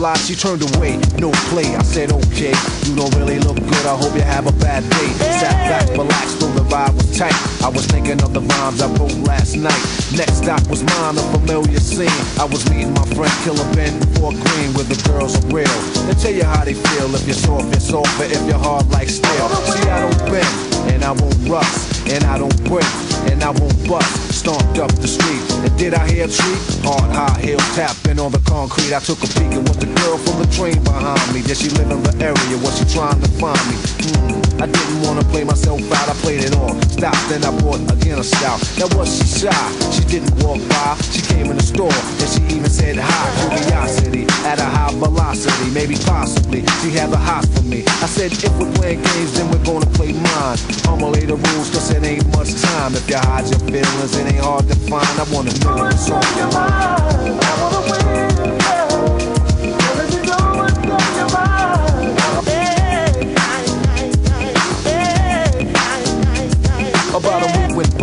She 0.05 0.35
turned 0.35 0.61
away, 0.77 1.01
no 1.17 1.33
play. 1.49 1.65
I 1.75 1.83
said, 1.83 2.13
okay, 2.13 2.53
you 2.85 2.95
don't 2.95 3.15
really 3.17 3.39
look 3.39 3.57
good. 3.57 3.87
I 3.89 3.97
hope 3.97 4.15
you 4.15 4.21
have 4.21 4.47
a 4.47 4.53
bad 4.61 4.85
day. 4.91 5.09
Sat 5.41 5.57
back, 5.65 5.89
relaxed, 5.97 6.41
though 6.41 6.53
the 6.53 6.61
vibe 6.61 6.93
was 6.93 7.17
tight. 7.17 7.33
I 7.65 7.69
was 7.71 7.87
thinking 7.87 8.23
of 8.23 8.35
the 8.35 8.43
rhymes 8.43 8.83
I 8.83 8.89
wrote 9.01 9.17
last 9.25 9.57
night. 9.57 9.81
Next 10.13 10.45
stop 10.45 10.61
was 10.69 10.85
mine, 10.85 11.17
a 11.17 11.23
familiar 11.33 11.81
scene. 11.81 12.21
I 12.39 12.45
was 12.45 12.69
meeting 12.69 12.93
my 12.93 13.07
friend 13.17 13.33
Killer 13.45 13.65
Ben 13.73 13.99
before 13.99 14.33
Green, 14.33 14.77
where 14.77 14.85
the 14.85 15.01
girls 15.09 15.41
are 15.41 15.49
real. 15.49 15.73
They 16.05 16.15
tell 16.21 16.33
you 16.33 16.45
how 16.45 16.65
they 16.65 16.75
feel. 16.75 17.09
If 17.15 17.25
you're 17.25 17.33
soft, 17.33 17.73
you're 17.73 17.81
soft, 17.81 18.13
but 18.19 18.31
if 18.31 18.45
you're 18.45 18.61
hard 18.61 18.85
like 18.91 19.09
steel. 19.09 19.49
See, 19.73 19.89
I 19.89 20.05
don't 20.05 20.21
bend, 20.29 20.93
and 20.93 21.03
I 21.03 21.13
won't 21.13 21.49
rust, 21.49 22.09
and 22.13 22.25
I 22.25 22.37
don't 22.37 22.65
break, 22.69 22.85
and 23.33 23.43
I 23.43 23.51
won't 23.57 23.89
bust. 23.89 24.34
Stomped 24.45 24.79
up 24.79 24.93
the 25.01 25.09
street, 25.09 25.41
and 25.65 25.75
did 25.79 25.95
I 25.95 26.07
hear 26.07 26.27
a 26.27 26.29
treat? 26.29 26.61
Hard, 26.85 27.11
high 27.17 27.41
heel 27.41 27.57
tapping 27.73 28.21
on 28.21 28.31
the 28.31 28.41
concrete. 28.41 28.93
I 28.93 29.01
took 29.01 29.25
a 29.25 29.27
peek, 29.27 29.57
and 29.57 29.67
was 29.67 29.79
the 29.79 29.87
girl 29.87 30.19
from 30.19 30.37
the 30.37 30.47
train 30.53 30.85
behind 30.85 31.33
me? 31.33 31.41
Did 31.41 31.57
she 31.57 31.71
live 31.71 31.91
in 31.91 32.03
the 32.03 32.13
area? 32.21 32.59
Was 32.61 32.77
she 32.77 32.85
trying 32.93 33.23
to 33.23 33.29
find 33.41 33.57
me? 33.73 33.77
Hmm. 33.81 34.24
I 34.65 34.67
didn't 34.67 35.03
wanna 35.03 35.23
play 35.25 35.45
myself 35.45 35.79
out, 35.93 36.09
I 36.09 36.15
played 36.25 36.43
it 36.43 36.57
all. 36.57 36.73
Stopped, 36.89 37.29
then 37.29 37.45
I 37.45 37.53
bought 37.61 37.85
again 37.93 38.19
a 38.19 38.25
stout. 38.25 38.65
Now 38.81 38.89
was 38.97 39.13
she 39.13 39.45
shy? 39.45 39.53
She 39.93 40.01
didn't 40.09 40.43
walk 40.43 40.57
by. 40.73 40.97
She 41.13 41.21
came 41.21 41.51
in 41.51 41.59
the 41.59 41.63
store, 41.63 41.93
and 41.93 42.29
she 42.33 42.41
even 42.57 42.71
said 42.71 42.97
hi. 42.97 43.29
Curiosity 43.53 44.25
at 44.49 44.59
a 44.59 44.65
high 44.65 44.95
velocity, 44.95 45.69
maybe 45.75 45.97
possibly 46.07 46.65
she 46.81 46.89
had 46.97 47.11
the 47.11 47.19
hots 47.19 47.47
for 47.53 47.61
me. 47.65 47.85
I 48.01 48.09
said 48.09 48.33
if 48.33 48.59
we're 48.59 48.73
playing 48.81 49.03
games, 49.03 49.37
then 49.37 49.51
we're 49.51 49.65
gonna 49.69 49.91
play 50.01 50.15
mine. 50.15 50.57
I'ma 50.89 51.09
lay 51.09 51.27
the 51.27 51.37
rules, 51.37 51.69
cause 51.69 51.91
it 51.91 52.03
ain't 52.03 52.27
much 52.33 52.57
time. 52.63 52.95
If 52.95 53.07
you 53.11 53.19
hide 53.19 53.45
your 53.45 53.61
feelings, 53.69 54.17
it 54.17 54.33
ain't 54.33 54.43
hard 54.43 54.67
to 54.69 54.77
find. 54.89 55.05
I 55.21 55.25
wanna 55.29 55.53
know 55.61 55.77
what's 55.77 56.09
on 56.09 56.25
your 56.41 56.51
mind. 56.57 57.84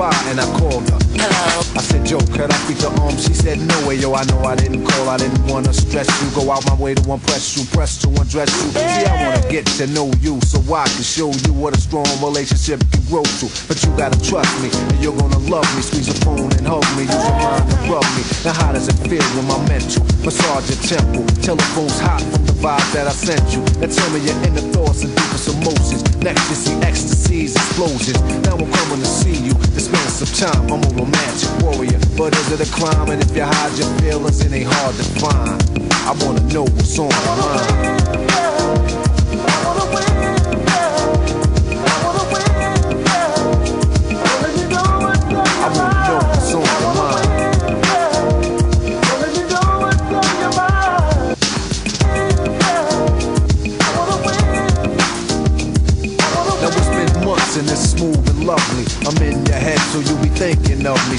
By 0.02 0.10
and 0.34 0.42
I 0.42 0.46
called 0.58 0.90
her. 0.90 0.98
Hello. 1.14 1.62
I 1.78 1.82
said, 1.86 2.10
Yo, 2.10 2.18
could 2.34 2.50
I 2.50 2.58
to 2.82 2.90
um? 3.06 3.16
She 3.18 3.34
said, 3.38 3.60
No 3.62 3.88
way, 3.88 3.96
yo. 4.02 4.16
I 4.16 4.24
know 4.26 4.42
I 4.42 4.56
didn't 4.56 4.84
call. 4.84 5.10
I 5.10 5.18
didn't 5.18 5.46
wanna 5.46 5.74
stress 5.74 6.10
you. 6.22 6.28
Go 6.34 6.52
out 6.52 6.66
my 6.66 6.74
way 6.74 6.96
to 6.96 7.12
impress 7.12 7.56
you, 7.56 7.64
press 7.70 8.02
to 8.02 8.08
undress 8.10 8.50
you. 8.64 8.70
See, 8.72 9.06
I 9.06 9.30
wanna 9.30 9.46
get 9.52 9.68
to 9.78 9.86
know 9.86 10.10
you 10.20 10.42
so 10.42 10.58
I 10.74 10.86
can 10.90 11.04
show 11.04 11.30
you 11.46 11.54
what 11.54 11.78
a 11.78 11.82
strong 11.82 12.10
relationship 12.24 12.80
can 12.92 13.01
to. 13.20 13.68
But 13.68 13.84
you 13.84 13.92
gotta 14.00 14.16
trust 14.24 14.56
me, 14.64 14.72
and 14.72 15.04
you're 15.04 15.16
gonna 15.16 15.38
love 15.52 15.68
me. 15.76 15.82
Squeeze 15.82 16.08
your 16.08 16.16
phone 16.24 16.48
and 16.56 16.64
hug 16.64 16.86
me. 16.96 17.04
Use 17.04 17.12
your 17.12 17.38
mind 17.44 17.68
to 17.68 17.76
rub 17.92 18.08
me. 18.16 18.24
Now 18.48 18.56
how 18.56 18.72
does 18.72 18.88
it 18.88 18.96
feel 19.04 19.24
when 19.36 19.48
my 19.52 19.60
mental 19.68 20.06
massage 20.24 20.72
your 20.72 20.80
temple? 20.80 21.28
Telephone's 21.44 22.00
hot 22.00 22.24
from 22.32 22.46
the 22.48 22.56
vibe 22.64 22.88
that 22.96 23.08
I 23.08 23.12
sent 23.12 23.44
you. 23.52 23.60
Now 23.84 23.92
tell 23.92 24.10
me 24.16 24.24
your 24.24 24.38
inner 24.48 24.64
thoughts 24.72 25.04
and 25.04 25.12
deepest 25.12 25.52
emotions. 25.52 26.02
Next 26.24 26.48
you 26.50 26.56
see 26.56 26.76
ecstasies, 26.88 27.56
explosions. 27.56 28.22
Now 28.48 28.56
I'm 28.56 28.72
coming 28.72 29.04
to 29.04 29.10
see 29.10 29.36
you. 29.36 29.52
Spend 29.76 30.08
some 30.08 30.32
time. 30.32 30.72
I'm 30.72 30.80
a 30.80 30.90
romantic 30.96 31.52
warrior, 31.60 32.00
but 32.16 32.32
is 32.32 32.48
it 32.56 32.64
a 32.64 32.70
crime? 32.72 33.12
And 33.12 33.20
if 33.22 33.36
you 33.36 33.44
hide 33.44 33.76
your 33.76 33.92
feelings, 34.00 34.40
it 34.40 34.54
ain't 34.54 34.72
hard 34.72 34.96
to 34.96 35.04
find. 35.20 35.60
I 36.08 36.16
wanna 36.24 36.48
know 36.48 36.64
what's 36.64 36.98
on 36.98 37.12
your 37.12 37.36
mind. 37.44 39.11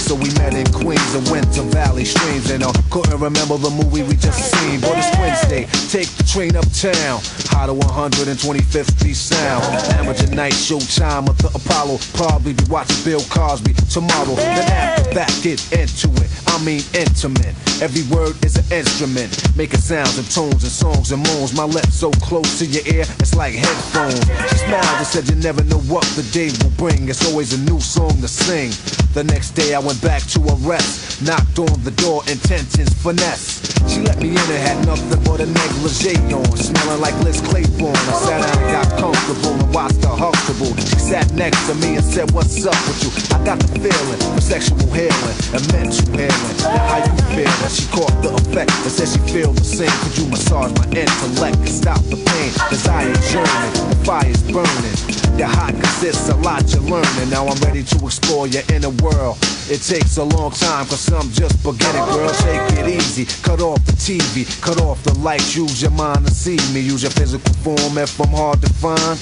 So 0.03 0.16
we 0.16 0.35
met 0.35 0.55
in 0.55 0.66
Queens 0.73 1.15
and 1.15 1.29
went 1.31 1.53
to 1.55 1.62
Valley 1.62 2.05
Streams 2.05 2.51
and 2.51 2.65
I 2.65 2.73
couldn't 2.91 3.20
remember 3.20 3.57
the 3.57 3.70
movie 3.70 4.03
we 4.03 4.16
just 4.16 4.51
seen. 4.51 4.81
But 4.81 4.99
it's 4.99 5.16
Wednesday, 5.16 5.65
take 5.89 6.09
the 6.19 6.24
train 6.24 6.57
uptown. 6.57 7.20
High 7.47 7.66
to 7.66 7.74
125th 7.74 8.99
Street 8.99 9.15
Sound. 9.15 9.62
Amateur 9.95 10.35
night 10.35 10.55
showtime 10.55 11.29
at 11.29 11.39
the 11.39 11.49
Apollo. 11.55 11.99
Probably 12.15 12.53
be 12.53 12.65
watching 12.69 13.05
Bill 13.05 13.23
Cosby 13.31 13.74
tomorrow. 13.91 14.35
Then 14.35 14.69
after 14.70 15.15
that, 15.15 15.31
get 15.43 15.62
into 15.73 16.11
it. 16.20 16.31
I 16.49 16.59
mean 16.65 16.83
intimate. 16.95 17.55
Every 17.82 18.04
word 18.14 18.36
is 18.44 18.54
an 18.54 18.64
instrument, 18.70 19.34
making 19.56 19.80
sounds 19.80 20.16
and 20.16 20.30
tones 20.30 20.62
and 20.62 20.70
songs 20.70 21.10
and 21.10 21.20
moans. 21.26 21.52
My 21.52 21.64
lips 21.64 21.96
so 21.96 22.12
close 22.22 22.60
to 22.60 22.64
your 22.64 22.86
ear, 22.86 23.04
it's 23.18 23.34
like 23.34 23.54
headphones. 23.54 24.22
She 24.50 24.59
smiled 24.59 24.98
and 25.02 25.06
said, 25.06 25.28
"You 25.28 25.34
never 25.34 25.64
know 25.64 25.80
what 25.90 26.04
the 26.14 26.22
day 26.30 26.52
will 26.62 26.70
bring. 26.78 27.09
It's 27.09 27.26
always 27.26 27.52
a 27.52 27.59
new 27.59 27.80
song 27.80 28.22
to 28.22 28.28
sing." 28.28 28.70
The 29.14 29.24
next 29.24 29.56
day 29.56 29.74
I 29.74 29.80
went 29.80 30.00
back 30.00 30.22
to 30.34 30.40
her 30.42 30.59
rest, 30.62 31.22
knocked 31.22 31.59
on 31.59 31.82
the 31.82 31.90
door, 31.90 32.22
intentions 32.28 32.94
finesse. 33.02 33.59
She 33.88 33.98
let 34.00 34.22
me 34.22 34.30
in 34.30 34.38
and 34.38 34.62
had 34.68 34.86
nothing 34.86 35.20
but 35.24 35.40
a 35.40 35.46
negligee 35.46 36.22
on, 36.32 36.56
smelling 36.56 37.00
like 37.00 37.18
Liz 37.24 37.40
Claiborne. 37.40 37.98
I 38.09 38.14
sat 38.26 38.40
down 38.46 38.62
and 38.62 38.72
got 38.78 38.88
comfortable 38.96 39.54
and 39.59 39.74
watched 39.74 40.04
her 40.06 40.16
comfortable. 40.16 40.72
She 40.78 40.98
sat 41.10 41.28
next 41.34 41.66
to 41.66 41.74
me 41.74 41.96
and 41.96 42.04
said, 42.14 42.30
"What's 42.30 42.64
up 42.64 42.78
with 42.86 43.02
you?" 43.02 43.10
I 43.34 43.42
got 43.44 43.59
the 43.59 43.68
feeling 43.82 44.20
for 44.34 44.40
sexual 44.40 44.78
healing 44.94 45.36
and 45.52 45.62
mental 45.74 46.06
healing. 46.14 46.56
Now 46.62 46.86
how 46.86 46.98
you 47.02 47.12
feeling? 47.34 47.72
She 47.73 47.89
caught 47.89 48.12
the 48.20 48.28
effect 48.36 48.70
and 48.70 48.93
said 48.93 49.09
she 49.09 49.20
feel 49.32 49.53
the 49.53 49.65
same. 49.65 49.89
Could 50.05 50.19
you 50.19 50.27
massage 50.28 50.77
my 50.77 50.85
intellect 50.93 51.57
and 51.57 51.69
stop 51.69 52.05
the 52.12 52.20
pain? 52.20 52.53
Desire 52.69 53.16
journey, 53.32 53.70
the 53.89 53.97
fire's 54.05 54.43
burning. 54.44 54.97
Your 55.40 55.49
hot 55.49 55.73
cause 55.81 56.05
it's 56.05 56.28
a 56.28 56.36
lot 56.36 56.69
you're 56.69 56.85
learning. 56.85 57.31
Now 57.31 57.49
I'm 57.49 57.57
ready 57.65 57.82
to 57.82 57.97
explore 58.05 58.47
your 58.47 58.62
inner 58.69 58.93
world. 59.01 59.39
It 59.73 59.81
takes 59.81 60.19
a 60.19 60.24
long 60.24 60.51
time 60.53 60.85
cause 60.85 61.11
I'm 61.11 61.31
just 61.32 61.65
beginning, 61.65 62.05
girl. 62.12 62.28
Take 62.44 62.85
it 62.85 62.89
easy. 62.93 63.24
Cut 63.40 63.62
off 63.62 63.82
the 63.86 63.93
TV, 63.93 64.44
cut 64.61 64.78
off 64.82 65.03
the 65.05 65.15
lights. 65.20 65.57
Use 65.57 65.81
your 65.81 65.93
mind 65.93 66.27
to 66.27 66.35
see 66.35 66.61
me. 66.74 66.81
Use 66.81 67.03
your 67.03 67.12
physical 67.12 67.55
form 67.65 67.97
if 67.97 68.20
I'm 68.20 68.28
hard 68.36 68.61
to 68.61 68.69
find. 68.69 69.16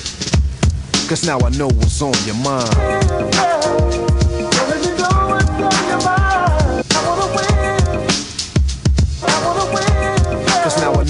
Cause 1.06 1.24
now 1.24 1.38
I 1.38 1.50
know 1.50 1.68
what's 1.68 2.02
on 2.02 2.14
your 2.26 2.34
mind. 2.42 4.29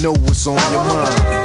Know 0.01 0.13
what's 0.13 0.47
on 0.47 0.55
your 0.71 0.83
mind. 0.83 1.40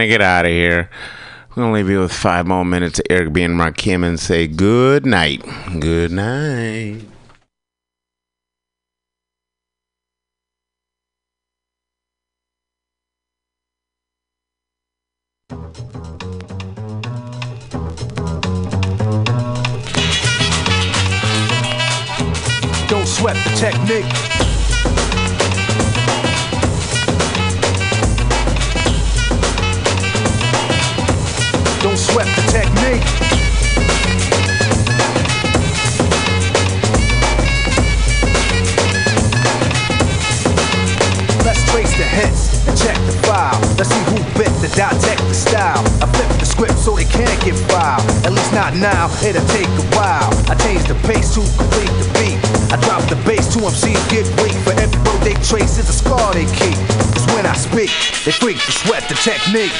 To 0.00 0.06
get 0.06 0.22
out 0.22 0.46
of 0.46 0.50
here. 0.50 0.88
We're 1.50 1.64
to 1.64 1.72
leave 1.72 1.90
you 1.90 2.00
with 2.00 2.12
five 2.12 2.46
more 2.46 2.64
minutes 2.64 2.98
of 3.00 3.04
Eric 3.10 3.34
B. 3.34 3.42
and 3.42 3.60
Rakim 3.60 4.02
and 4.02 4.18
say 4.18 4.46
good 4.46 5.04
night. 5.04 5.44
Good 5.78 6.10
night. 6.10 7.09
Technique. 59.50 59.72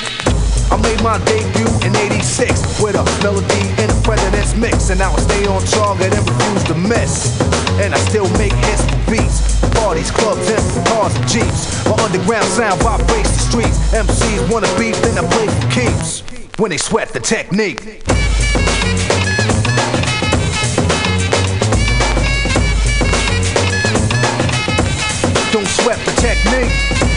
I 0.70 0.76
made 0.82 1.02
my 1.02 1.18
debut 1.24 1.66
in 1.86 1.94
86 1.94 2.80
with 2.82 2.94
a 2.94 3.04
melody 3.22 3.62
in 3.82 3.90
a 3.90 4.00
president's 4.02 4.54
mix. 4.54 4.90
And 4.90 5.00
I 5.00 5.14
stay 5.16 5.46
on 5.46 5.62
target 5.62 6.12
and 6.14 6.28
refuse 6.28 6.64
to 6.64 6.74
miss. 6.74 7.40
And 7.80 7.94
I 7.94 7.98
still 7.98 8.28
make 8.38 8.52
hits 8.52 8.82
for 8.82 9.10
beats. 9.10 9.60
Parties, 9.74 10.10
clubs, 10.10 10.48
and 10.48 10.86
cars 10.86 11.14
and 11.14 11.28
jeeps. 11.28 11.86
My 11.86 11.94
underground 12.02 12.46
sound 12.46 12.82
vibrates 12.82 13.30
the 13.30 13.42
streets. 13.50 13.78
MCs 13.92 14.50
wanna 14.52 14.68
beef, 14.78 15.00
then 15.02 15.18
I 15.18 15.28
play 15.30 15.46
for 15.46 15.70
keeps. 15.70 16.22
When 16.58 16.70
they 16.70 16.78
sweat 16.78 17.08
the 17.10 17.20
technique. 17.20 17.80
Don't 25.52 25.66
sweat 25.66 25.98
the 26.06 26.12
technique. 26.20 27.09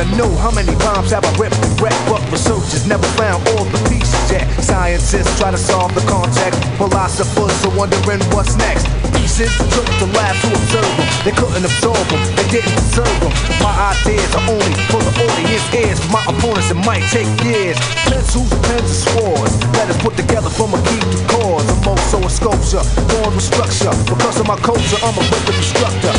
Wanna 0.00 0.16
know 0.16 0.30
how 0.36 0.50
many 0.50 0.72
rhymes 0.86 1.10
have 1.10 1.24
I 1.24 1.32
ripped 1.36 1.60
and 1.60 1.80
wrecked, 1.80 2.00
but 2.08 2.20
researchers 2.30 2.86
never 2.86 3.06
found 3.20 3.46
all 3.48 3.64
the 3.64 3.78
pieces 3.88 4.30
yet. 4.30 4.48
Scientists 4.62 5.38
try 5.38 5.50
to 5.50 5.58
solve 5.58 5.94
the 5.94 6.00
context, 6.08 6.58
philosophers 6.78 7.52
are 7.64 7.76
wondering 7.76 8.20
what's 8.32 8.56
next. 8.56 8.86
Pieces 9.12 9.52
took 9.74 9.84
the 10.00 10.08
lab 10.16 10.34
to 10.40 10.48
observe 10.48 10.92
them. 10.96 11.08
They 11.24 11.32
couldn't 11.32 11.64
absorb 11.64 12.00
them, 12.08 12.22
they 12.36 12.48
didn't 12.48 12.74
deserve 12.76 13.12
them. 13.20 13.32
My 13.60 13.92
ideas 13.92 14.30
are 14.34 14.46
only 14.48 14.74
for 14.88 15.00
the 15.04 15.12
audience 15.20 15.66
ears. 15.74 16.00
My 16.08 16.22
opponents, 16.24 16.70
it 16.70 16.80
might 16.80 17.04
take 17.12 17.28
years. 17.44 17.76
Pencils, 18.08 18.48
pens, 18.64 18.88
and 18.88 19.00
swords. 19.04 19.52
Letters 19.76 19.98
put 20.00 20.16
together 20.16 20.48
from 20.48 20.72
a 20.72 20.80
key 20.88 21.00
to 21.00 21.20
cause. 21.28 21.66
I'm 21.68 21.88
also 21.88 22.18
a 22.24 22.30
sculpture, 22.30 22.84
born 23.12 23.34
with 23.36 23.44
structure. 23.44 23.92
Because 24.08 24.40
of 24.40 24.46
my 24.46 24.56
culture, 24.56 24.98
I'm 25.04 25.16
a 25.16 25.24
wicked 25.28 25.56
instructor. 25.60 26.12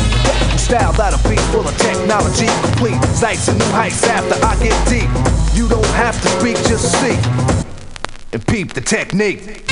Style 0.72 0.92
that'll 0.94 1.28
be 1.28 1.36
full 1.52 1.68
of 1.68 1.76
technology 1.76 2.46
complete. 2.62 2.98
Sights 3.14 3.46
and 3.48 3.58
new 3.58 3.64
heights 3.72 4.04
after 4.04 4.34
I 4.42 4.56
get 4.56 4.88
deep. 4.88 5.10
You 5.54 5.68
don't 5.68 5.84
have 5.88 6.18
to 6.22 6.28
speak, 6.40 6.56
just 6.66 6.90
see. 6.98 7.18
And 8.32 8.46
peep 8.46 8.72
the 8.72 8.80
technique. 8.80 9.66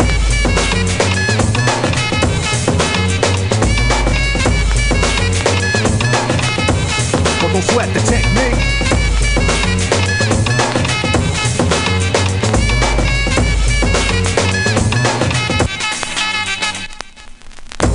But 7.40 7.50
don't 7.50 7.64
sweat 7.64 7.88
the 7.94 8.00
technique. 8.00 8.60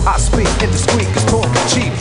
I 0.07 0.17
speak 0.17 0.63
in 0.63 0.71
the 0.71 0.77
cheap. 0.77 1.24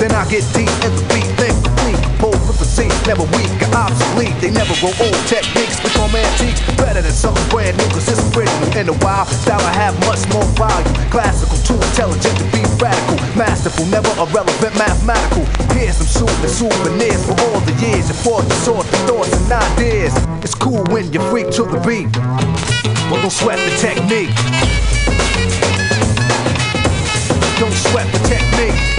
Then 0.04 0.20
I 0.20 0.28
get 0.28 0.44
deep 0.52 0.68
in 0.84 0.92
the 0.92 1.04
beat, 1.16 1.24
then 1.40 1.56
complete. 1.64 1.96
Composed 2.20 2.44
with 2.44 2.60
the 2.60 2.68
seat, 2.68 2.92
never 3.08 3.24
weak 3.40 3.48
or 3.64 3.72
obsolete. 3.72 4.36
They 4.36 4.52
never 4.52 4.76
grow 4.76 4.92
old. 5.00 5.16
Techniques 5.24 5.80
become 5.80 6.12
antiques. 6.12 6.60
Better 6.76 7.00
than 7.00 7.16
something 7.16 7.40
brand 7.48 7.80
new, 7.80 7.88
cause 7.88 8.04
it's 8.12 8.20
original. 8.36 8.68
In 8.76 8.84
the 8.84 8.96
wild 9.00 9.32
style, 9.32 9.64
I 9.64 9.72
have 9.72 9.96
much 10.04 10.20
more 10.28 10.44
value. 10.60 10.92
Classical, 11.08 11.56
too 11.64 11.80
intelligent 11.80 12.36
to 12.36 12.44
be 12.52 12.60
radical. 12.76 13.16
Masterful, 13.32 13.88
never 13.88 14.12
irrelevant, 14.20 14.76
mathematical. 14.76 15.48
Here's 15.72 15.96
some 15.96 16.28
soothing 16.28 16.52
souvenirs 16.52 17.24
for 17.24 17.40
all 17.48 17.64
the 17.64 17.72
years. 17.80 18.04
You 18.12 18.16
fought 18.20 18.44
to 18.44 18.56
sort 18.60 18.84
the 18.84 19.00
thoughts 19.08 19.32
and 19.32 19.56
ideas. 19.56 20.12
It's 20.44 20.52
cool 20.52 20.84
when 20.92 21.16
you 21.16 21.20
freak 21.32 21.48
to 21.56 21.64
the 21.64 21.80
beat. 21.80 22.12
But 23.08 23.24
don't 23.24 23.32
sweat 23.32 23.56
the 23.56 23.72
technique. 23.80 24.36
Don't 27.56 27.72
sweat 27.88 28.04
the 28.12 28.20
technique. 28.28 28.93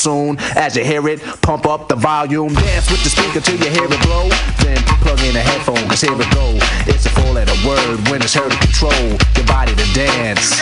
Soon. 0.00 0.38
As 0.56 0.76
you 0.76 0.84
hear 0.84 1.06
it, 1.08 1.20
pump 1.42 1.66
up 1.66 1.88
the 1.88 1.94
volume. 1.94 2.54
Dance 2.54 2.90
with 2.90 3.04
the 3.04 3.10
speaker 3.10 3.40
till 3.40 3.60
you 3.60 3.68
hear 3.68 3.84
it 3.84 4.02
blow. 4.02 4.28
Then 4.64 4.80
plug 5.04 5.20
in 5.20 5.36
a 5.36 5.44
headphone, 5.44 5.84
cause 5.88 6.00
here 6.00 6.16
it 6.16 6.30
go. 6.32 6.56
It's 6.88 7.04
a 7.04 7.10
four 7.10 7.32
letter 7.32 7.54
word 7.68 8.00
when 8.08 8.22
it's 8.22 8.34
heard 8.34 8.50
to 8.50 8.58
control 8.58 9.04
your 9.36 9.46
body 9.46 9.74
to 9.76 9.86
dance. 9.92 10.56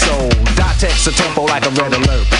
So, 0.00 0.14
dot 0.56 0.74
text 0.80 1.06
a 1.06 1.12
tempo 1.12 1.44
like 1.44 1.66
a 1.66 1.70
red 1.70 1.92
alert. 1.92 2.39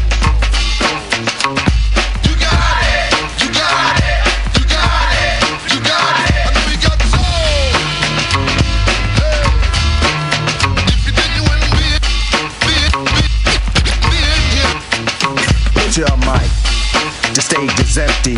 stage 17.67 17.79
is 17.85 17.97
empty. 17.97 18.37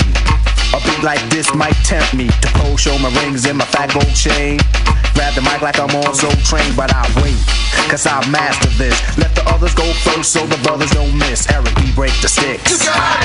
A 0.73 0.79
beat 0.83 1.03
like 1.03 1.21
this 1.29 1.53
might 1.53 1.75
tempt 1.85 2.13
me 2.13 2.27
to 2.27 2.47
pose, 2.59 2.81
show 2.81 2.97
my 2.97 3.09
rings 3.21 3.45
and 3.45 3.57
my 3.57 3.65
fat 3.65 3.93
gold 3.93 4.09
chain. 4.15 4.59
Grab 5.13 5.35
the 5.35 5.41
mic 5.41 5.61
like 5.61 5.79
I'm 5.79 5.93
on 5.95 6.15
so 6.15 6.29
trained, 6.41 6.75
but 6.75 6.89
I 6.91 7.05
wait, 7.21 7.37
cause 7.87 8.07
I've 8.07 8.25
mastered 8.31 8.73
this. 8.81 8.97
Let 9.17 9.35
the 9.35 9.45
others 9.47 9.75
go 9.75 9.85
first 10.01 10.33
so 10.33 10.45
the 10.47 10.57
brothers 10.65 10.89
don't 10.91 11.15
miss. 11.17 11.47
Eric 11.51 11.75
B. 11.75 11.93
break 11.93 12.11
the 12.21 12.27
sticks. 12.27 12.71
You 12.71 12.89
got 12.89 13.21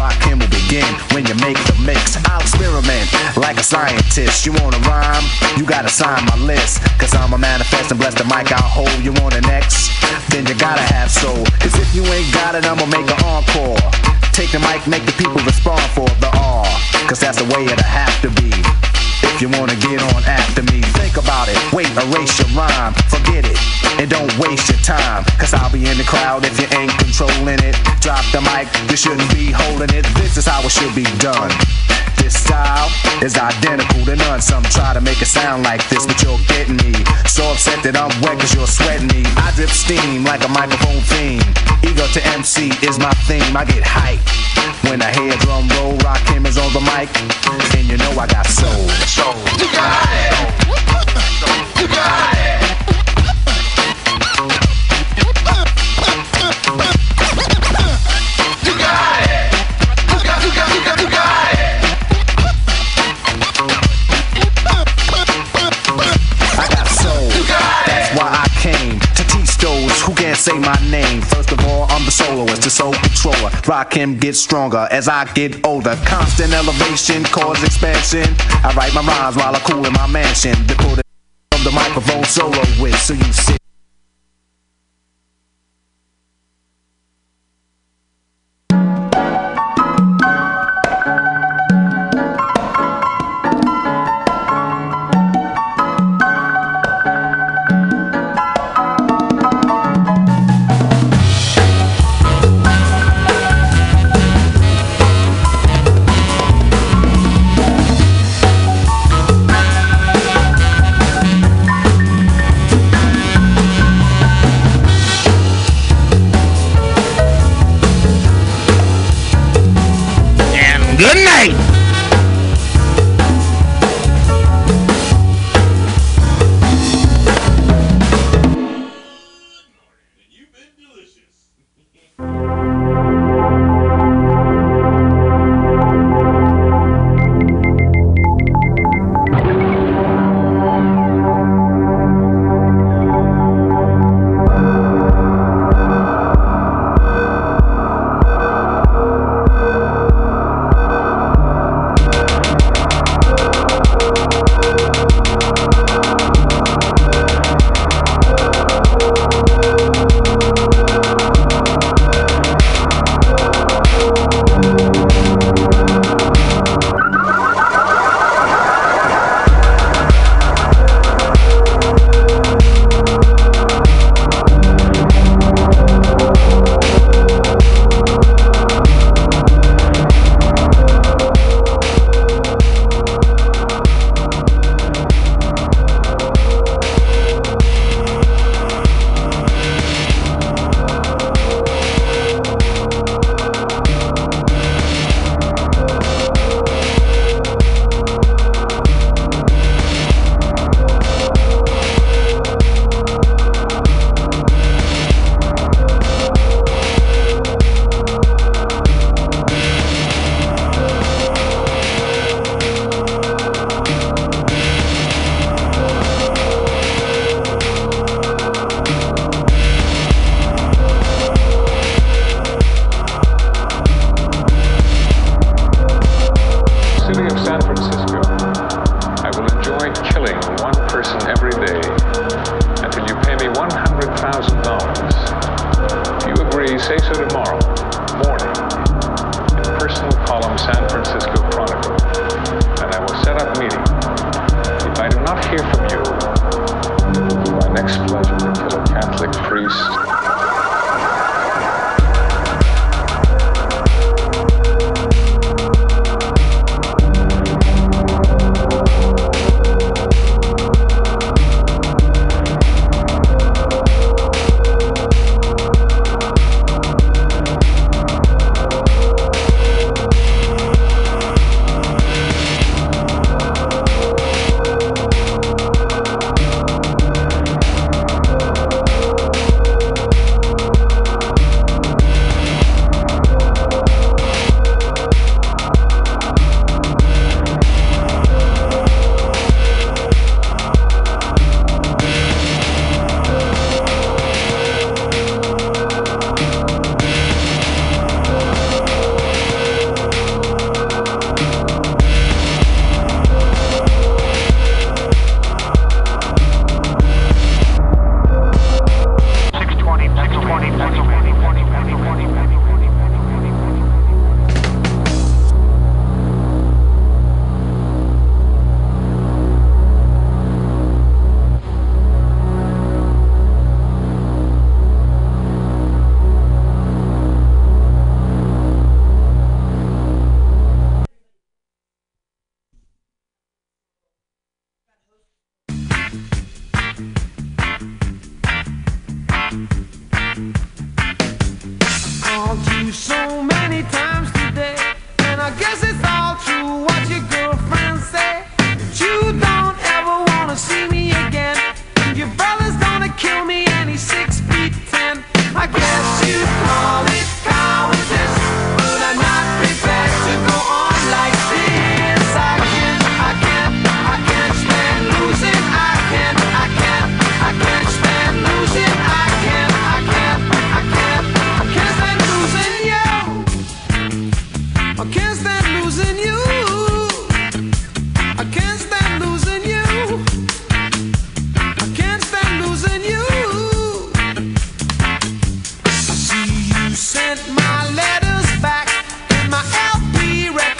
Rakim 0.00 0.40
will 0.40 0.48
begin 0.48 0.88
when 1.12 1.26
you 1.28 1.36
make 1.44 1.60
the 1.68 1.76
mix. 1.84 2.16
I'll 2.26 2.40
experiment 2.40 3.12
like 3.36 3.58
a 3.58 3.66
scientist. 3.66 4.46
You 4.46 4.52
wanna 4.56 4.80
rhyme? 4.88 5.24
You 5.58 5.66
gotta 5.66 5.92
sign 5.92 6.24
my 6.24 6.38
list. 6.40 6.80
Cause 6.98 7.14
I'm 7.14 7.32
a 7.34 7.38
manifest 7.38 7.92
and 7.92 8.00
bless 8.00 8.14
the 8.14 8.24
mic 8.24 8.50
I'll 8.50 8.64
hold. 8.64 8.96
You 9.04 9.12
want 9.20 9.36
an 9.36 9.44
X? 9.44 9.92
Then 10.32 10.46
you 10.46 10.56
gotta 10.56 10.82
have 10.82 11.10
soul. 11.10 11.44
Cause 11.60 11.76
if 11.76 11.94
you 11.94 12.02
ain't 12.16 12.32
got 12.32 12.54
it, 12.54 12.64
I'ma 12.64 12.86
make 12.86 13.06
an 13.06 13.20
encore. 13.22 14.17
Take 14.38 14.52
the 14.52 14.60
mic, 14.60 14.86
make 14.86 15.04
the 15.04 15.10
people 15.18 15.42
respond 15.42 15.82
for 15.90 16.06
the 16.20 16.28
R. 16.38 16.64
Cause 17.08 17.18
that's 17.18 17.42
the 17.42 17.44
way 17.56 17.64
it'll 17.64 17.82
have 17.82 18.22
to 18.22 18.30
be. 18.40 18.97
You 19.38 19.48
wanna 19.50 19.76
get 19.76 20.02
on 20.02 20.24
after 20.26 20.64
me, 20.64 20.82
think 20.98 21.16
about 21.16 21.46
it. 21.46 21.54
Wait, 21.72 21.86
erase 21.94 22.42
your 22.42 22.48
rhyme, 22.58 22.92
forget 23.06 23.46
it. 23.46 23.54
And 24.02 24.10
don't 24.10 24.36
waste 24.36 24.68
your 24.68 24.82
time. 24.82 25.22
Cause 25.38 25.54
I'll 25.54 25.70
be 25.70 25.86
in 25.86 25.96
the 25.96 26.02
crowd 26.02 26.44
if 26.44 26.58
you 26.58 26.66
ain't 26.76 26.90
controlling 26.98 27.62
it. 27.62 27.78
Drop 28.02 28.26
the 28.34 28.42
mic, 28.42 28.66
you 28.90 28.96
shouldn't 28.96 29.30
be 29.30 29.54
holding 29.54 29.94
it. 29.94 30.02
This 30.18 30.36
is 30.38 30.46
how 30.46 30.58
it 30.66 30.70
should 30.74 30.92
be 30.92 31.06
done. 31.22 31.54
This 32.18 32.34
style 32.34 32.90
is 33.22 33.38
identical 33.38 34.04
to 34.06 34.16
none. 34.16 34.42
Some 34.42 34.64
try 34.74 34.92
to 34.92 35.00
make 35.00 35.22
it 35.22 35.30
sound 35.30 35.62
like 35.62 35.86
this, 35.88 36.04
but 36.04 36.20
you're 36.20 36.42
getting 36.50 36.74
me. 36.82 36.98
So 37.30 37.46
upset 37.46 37.78
that 37.86 37.94
I'm 37.94 38.10
wet 38.18 38.42
cause 38.42 38.54
you're 38.58 38.66
sweating 38.66 39.06
me. 39.06 39.22
I 39.38 39.54
drip 39.54 39.70
steam 39.70 40.24
like 40.24 40.42
a 40.42 40.50
microphone 40.50 40.98
theme. 41.06 41.46
Ego 41.86 42.10
to 42.10 42.20
MC 42.34 42.74
is 42.82 42.98
my 42.98 43.14
theme. 43.30 43.54
I 43.56 43.64
get 43.64 43.86
hype 43.86 44.18
when 44.90 44.98
I 45.00 45.14
hear 45.14 45.30
drum 45.46 45.70
roll. 45.78 45.94
Rakim 46.02 46.42
is 46.42 46.58
on 46.58 46.72
the 46.74 46.82
mic. 46.82 47.06
And 47.78 47.86
you 47.86 47.96
know 47.98 48.10
I 48.18 48.26
got 48.26 48.46
soul. 48.46 48.88
You 49.28 49.34
got 49.34 50.08
it. 50.08 50.32
You 51.78 51.88
got 51.88 52.34
it. 52.34 52.57
Rakim, 73.68 74.18
get 74.18 74.34
stronger 74.34 74.88
as 74.90 75.08
I 75.08 75.30
get 75.34 75.66
older. 75.66 75.94
Constant 76.06 76.54
elevation, 76.54 77.22
cause 77.24 77.62
expansion. 77.62 78.24
I 78.64 78.72
write 78.74 78.94
my 78.94 79.02
rhymes 79.02 79.36
while 79.36 79.54
I 79.54 79.58
cool 79.58 79.84
in 79.84 79.92
my 79.92 80.06
mansion. 80.06 80.54
Put 80.66 81.02
from 81.52 81.64
the 81.64 81.72
microphone 81.72 82.24
solo 82.24 82.62
with, 82.80 82.98
so 82.98 83.12
you 83.12 83.30
sit. 83.30 83.58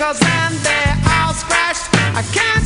Cause 0.09 0.21
then 0.21 0.53
they 0.63 0.85
all 1.21 1.35
scratched. 1.35 1.91
I 2.17 2.23
can't. 2.33 2.58